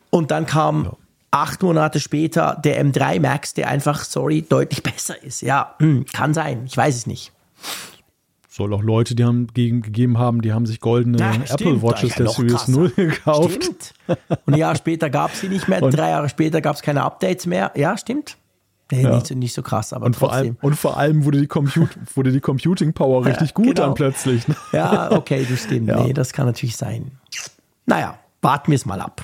und 0.10 0.32
dann 0.32 0.46
kam 0.46 0.84
ja. 0.84 0.92
acht 1.32 1.64
Monate 1.64 2.02
später 2.02 2.60
der 2.64 2.84
M3 2.84 3.22
Max, 3.22 3.54
der 3.54 3.70
einfach, 3.70 4.04
sorry, 4.04 4.42
deutlich 4.42 4.84
besser 4.84 5.22
ist. 5.24 5.42
Ja, 5.42 5.76
hm, 5.80 6.06
kann 6.12 6.34
sein, 6.34 6.64
ich 6.66 6.76
weiß 6.76 6.96
es 6.96 7.08
nicht 7.08 7.32
soll 8.60 8.74
auch 8.74 8.84
Leute, 8.84 9.16
die 9.16 9.24
haben 9.24 9.48
gegen, 9.48 9.82
gegeben 9.82 10.18
haben, 10.18 10.42
die 10.42 10.52
haben 10.52 10.66
sich 10.66 10.82
goldene 10.82 11.18
ja, 11.18 11.34
Apple 11.34 11.82
Watches 11.82 12.16
der 12.16 12.28
Series 12.28 12.68
0 12.68 12.90
gekauft. 12.90 13.64
Stimmt. 13.64 13.94
Und 14.46 14.54
ein 14.54 14.60
Jahr 14.60 14.76
später 14.76 15.10
gab 15.10 15.34
es 15.34 15.40
sie 15.40 15.48
nicht 15.48 15.68
mehr, 15.68 15.82
und 15.82 15.96
drei 15.96 16.10
Jahre 16.10 16.28
später 16.28 16.60
gab 16.62 16.76
es 16.76 16.82
keine 16.82 17.04
Updates 17.04 17.46
mehr. 17.46 17.72
Ja, 17.76 17.98
stimmt. 17.98 18.38
Nee, 18.92 19.04
ja. 19.04 19.16
nicht, 19.16 19.28
so, 19.28 19.36
nicht 19.36 19.54
so 19.54 19.62
krass, 19.62 19.94
aber 19.94 20.08
und 20.08 20.14
trotzdem. 20.14 20.28
Vor 20.30 20.34
allem, 20.34 20.58
und 20.62 20.76
vor 20.76 20.98
allem 20.98 21.26
wurde 21.26 21.40
die, 21.40 21.48
Comput 21.48 21.90
wurde 22.16 22.32
die 22.32 22.42
Computing 22.42 22.92
Power 22.94 23.26
richtig 23.26 23.54
gut 23.54 23.68
genau. 23.68 23.88
dann 23.88 23.94
plötzlich. 23.94 24.48
Ne? 24.48 24.56
Ja, 24.74 25.12
okay, 25.12 25.46
du 25.48 25.56
stimmt. 25.56 25.88
Ja. 25.88 26.04
Nee, 26.04 26.14
das 26.14 26.34
kann 26.34 26.46
natürlich 26.46 26.76
sein. 26.76 27.12
Naja, 27.86 28.18
warten 28.42 28.72
wir 28.72 28.76
es 28.76 28.86
mal 28.86 29.00
ab. 29.00 29.24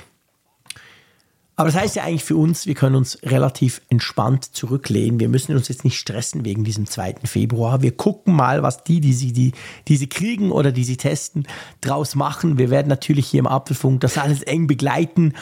Aber 1.57 1.69
das 1.69 1.79
heißt 1.79 1.95
ja 1.95 2.03
eigentlich 2.03 2.25
für 2.25 2.35
uns, 2.35 2.65
wir 2.65 2.75
können 2.75 2.95
uns 2.95 3.17
relativ 3.23 3.81
entspannt 3.89 4.43
zurücklehnen. 4.55 5.21
Wir 5.21 5.29
müssen 5.29 5.55
uns 5.55 5.69
jetzt 5.69 5.85
nicht 5.85 5.97
stressen 5.97 6.43
wegen 6.43 6.65
diesem 6.65 6.85
2. 6.85 7.15
Februar. 7.23 7.81
Wir 7.81 7.95
gucken 7.95 8.35
mal, 8.35 8.61
was 8.61 8.83
die, 8.83 8.99
die 8.99 9.13
sie, 9.13 9.31
die, 9.31 9.53
die 9.87 9.95
sie 9.95 10.07
kriegen 10.07 10.51
oder 10.51 10.73
die 10.73 10.83
sie 10.83 10.97
testen, 10.97 11.47
draus 11.79 12.15
machen. 12.15 12.57
Wir 12.57 12.69
werden 12.69 12.89
natürlich 12.89 13.27
hier 13.27 13.39
im 13.39 13.47
Apfelfunk 13.47 14.01
das 14.01 14.17
alles 14.17 14.41
eng 14.43 14.67
begleiten. 14.67 15.33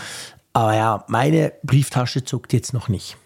Aber 0.54 0.76
ja, 0.76 1.04
meine 1.08 1.52
Brieftasche 1.64 2.24
zuckt 2.24 2.54
jetzt 2.54 2.74
noch 2.74 2.90
nicht. 2.90 3.18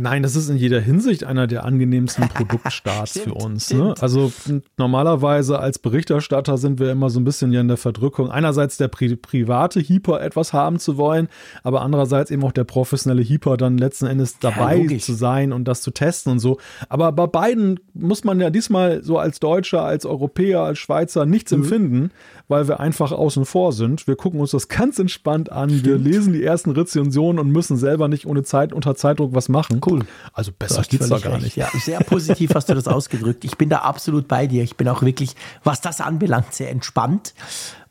Nein, 0.00 0.22
das 0.22 0.36
ist 0.36 0.48
in 0.48 0.56
jeder 0.56 0.80
Hinsicht 0.80 1.24
einer 1.24 1.48
der 1.48 1.64
angenehmsten 1.64 2.28
Produktstarts 2.28 3.10
stimmt, 3.10 3.24
für 3.24 3.34
uns. 3.34 3.72
Ne? 3.74 3.94
Also 4.00 4.32
normalerweise 4.76 5.58
als 5.58 5.80
Berichterstatter 5.80 6.56
sind 6.56 6.78
wir 6.78 6.92
immer 6.92 7.10
so 7.10 7.18
ein 7.18 7.24
bisschen 7.24 7.50
ja 7.50 7.60
in 7.60 7.66
der 7.66 7.76
Verdrückung. 7.76 8.30
Einerseits 8.30 8.76
der 8.76 8.86
Pri 8.86 9.16
private 9.16 9.80
Hyper 9.80 10.22
etwas 10.22 10.52
haben 10.52 10.78
zu 10.78 10.98
wollen, 10.98 11.26
aber 11.64 11.82
andererseits 11.82 12.30
eben 12.30 12.44
auch 12.44 12.52
der 12.52 12.62
professionelle 12.62 13.22
Hyper 13.22 13.56
dann 13.56 13.76
letzten 13.76 14.06
Endes 14.06 14.38
dabei 14.38 14.76
ja, 14.76 14.98
zu 14.98 15.14
sein 15.14 15.52
und 15.52 15.66
das 15.66 15.82
zu 15.82 15.90
testen 15.90 16.30
und 16.30 16.38
so. 16.38 16.58
Aber 16.88 17.10
bei 17.10 17.26
beiden 17.26 17.80
muss 17.92 18.22
man 18.22 18.38
ja 18.38 18.50
diesmal 18.50 19.02
so 19.02 19.18
als 19.18 19.40
Deutscher, 19.40 19.82
als 19.82 20.06
Europäer, 20.06 20.60
als 20.60 20.78
Schweizer 20.78 21.26
nichts 21.26 21.50
mhm. 21.50 21.62
empfinden, 21.62 22.10
weil 22.48 22.66
wir 22.66 22.80
einfach 22.80 23.12
außen 23.12 23.44
vor 23.44 23.72
sind. 23.72 24.06
Wir 24.06 24.16
gucken 24.16 24.40
uns 24.40 24.50
das 24.52 24.68
ganz 24.68 24.98
entspannt 24.98 25.52
an. 25.52 25.68
Stimmt. 25.68 25.84
Wir 25.84 25.98
lesen 25.98 26.32
die 26.32 26.42
ersten 26.42 26.70
Rezensionen 26.70 27.38
und 27.38 27.50
müssen 27.50 27.76
selber 27.76 28.08
nicht 28.08 28.26
ohne 28.26 28.42
Zeit 28.42 28.72
unter 28.72 28.96
Zeitdruck 28.96 29.34
was 29.34 29.48
machen. 29.48 29.80
Cool. 29.86 30.00
Also 30.32 30.50
besser 30.58 30.82
geht's 30.82 31.08
da 31.08 31.18
gar 31.18 31.34
recht. 31.34 31.44
nicht. 31.44 31.56
Ja, 31.56 31.68
sehr 31.74 32.00
positiv 32.00 32.54
hast 32.54 32.68
du 32.68 32.74
das 32.74 32.88
ausgedrückt. 32.88 33.44
Ich 33.44 33.56
bin 33.58 33.68
da 33.68 33.78
absolut 33.78 34.26
bei 34.26 34.46
dir. 34.46 34.62
Ich 34.62 34.76
bin 34.76 34.88
auch 34.88 35.02
wirklich, 35.02 35.36
was 35.62 35.80
das 35.80 36.00
anbelangt, 36.00 36.54
sehr 36.54 36.70
entspannt 36.70 37.34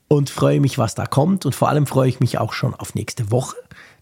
und 0.08 0.30
freue 0.30 0.60
mich, 0.60 0.78
was 0.78 0.96
da 0.96 1.06
kommt. 1.06 1.46
Und 1.46 1.54
vor 1.54 1.70
allem 1.70 1.86
freue 1.86 2.10
ich 2.10 2.20
mich 2.20 2.40
auch 2.40 2.54
schon 2.54 2.74
auf 2.74 2.96
nächste 2.96 3.32
Woche. 3.32 3.56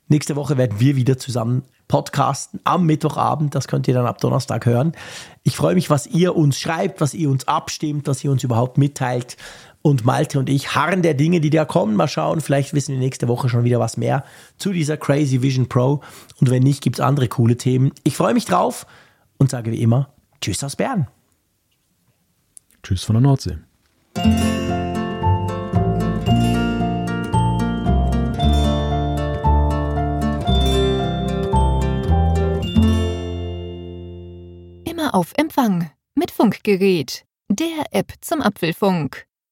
Nächste 0.07 0.35
Woche 0.35 0.55
werden 0.57 0.79
wir 0.79 0.95
wieder 0.95 1.17
zusammen 1.17 1.63
podcasten 1.87 2.59
am 2.63 2.85
Mittwochabend. 2.85 3.55
Das 3.55 3.67
könnt 3.67 3.87
ihr 3.87 3.93
dann 3.93 4.05
ab 4.05 4.19
Donnerstag 4.19 4.65
hören. 4.65 4.93
Ich 5.43 5.55
freue 5.55 5.75
mich, 5.75 5.89
was 5.89 6.07
ihr 6.07 6.35
uns 6.35 6.59
schreibt, 6.59 7.01
was 7.01 7.13
ihr 7.13 7.29
uns 7.29 7.47
abstimmt, 7.47 8.07
was 8.07 8.23
ihr 8.23 8.31
uns 8.31 8.43
überhaupt 8.43 8.77
mitteilt 8.77 9.35
und 9.85 10.03
Malte 10.03 10.39
und 10.39 10.49
ich 10.49 10.73
harren 10.73 11.03
der 11.03 11.13
Dinge, 11.13 11.39
die 11.41 11.51
da 11.51 11.63
kommen. 11.63 11.95
Mal 11.95 12.07
schauen, 12.07 12.41
vielleicht 12.41 12.73
wissen 12.73 12.93
wir 12.93 12.99
nächste 12.99 13.27
Woche 13.27 13.49
schon 13.49 13.65
wieder 13.65 13.79
was 13.79 13.97
mehr 13.97 14.25
zu 14.57 14.73
dieser 14.73 14.97
Crazy 14.97 15.43
Vision 15.43 15.69
Pro. 15.69 16.01
Und 16.41 16.49
wenn 16.49 16.63
nicht, 16.63 16.81
gibt 16.81 16.95
es 16.95 17.05
andere 17.05 17.27
coole 17.27 17.55
Themen. 17.55 17.91
Ich 18.03 18.17
freue 18.17 18.33
mich 18.33 18.45
drauf 18.45 18.87
und 19.37 19.51
sage 19.51 19.71
wie 19.71 19.83
immer 19.83 20.09
Tschüss 20.41 20.63
aus 20.63 20.75
Bern. 20.75 21.07
Tschüss 22.81 23.03
von 23.03 23.13
der 23.13 23.21
Nordsee. 23.21 23.59
Immer 34.89 35.13
auf 35.13 35.31
Empfang 35.37 35.91
mit 36.15 36.31
Funkgerät, 36.31 37.23
der 37.49 37.85
App 37.91 38.13
zum 38.21 38.41
Apfelfunk. 38.41 39.27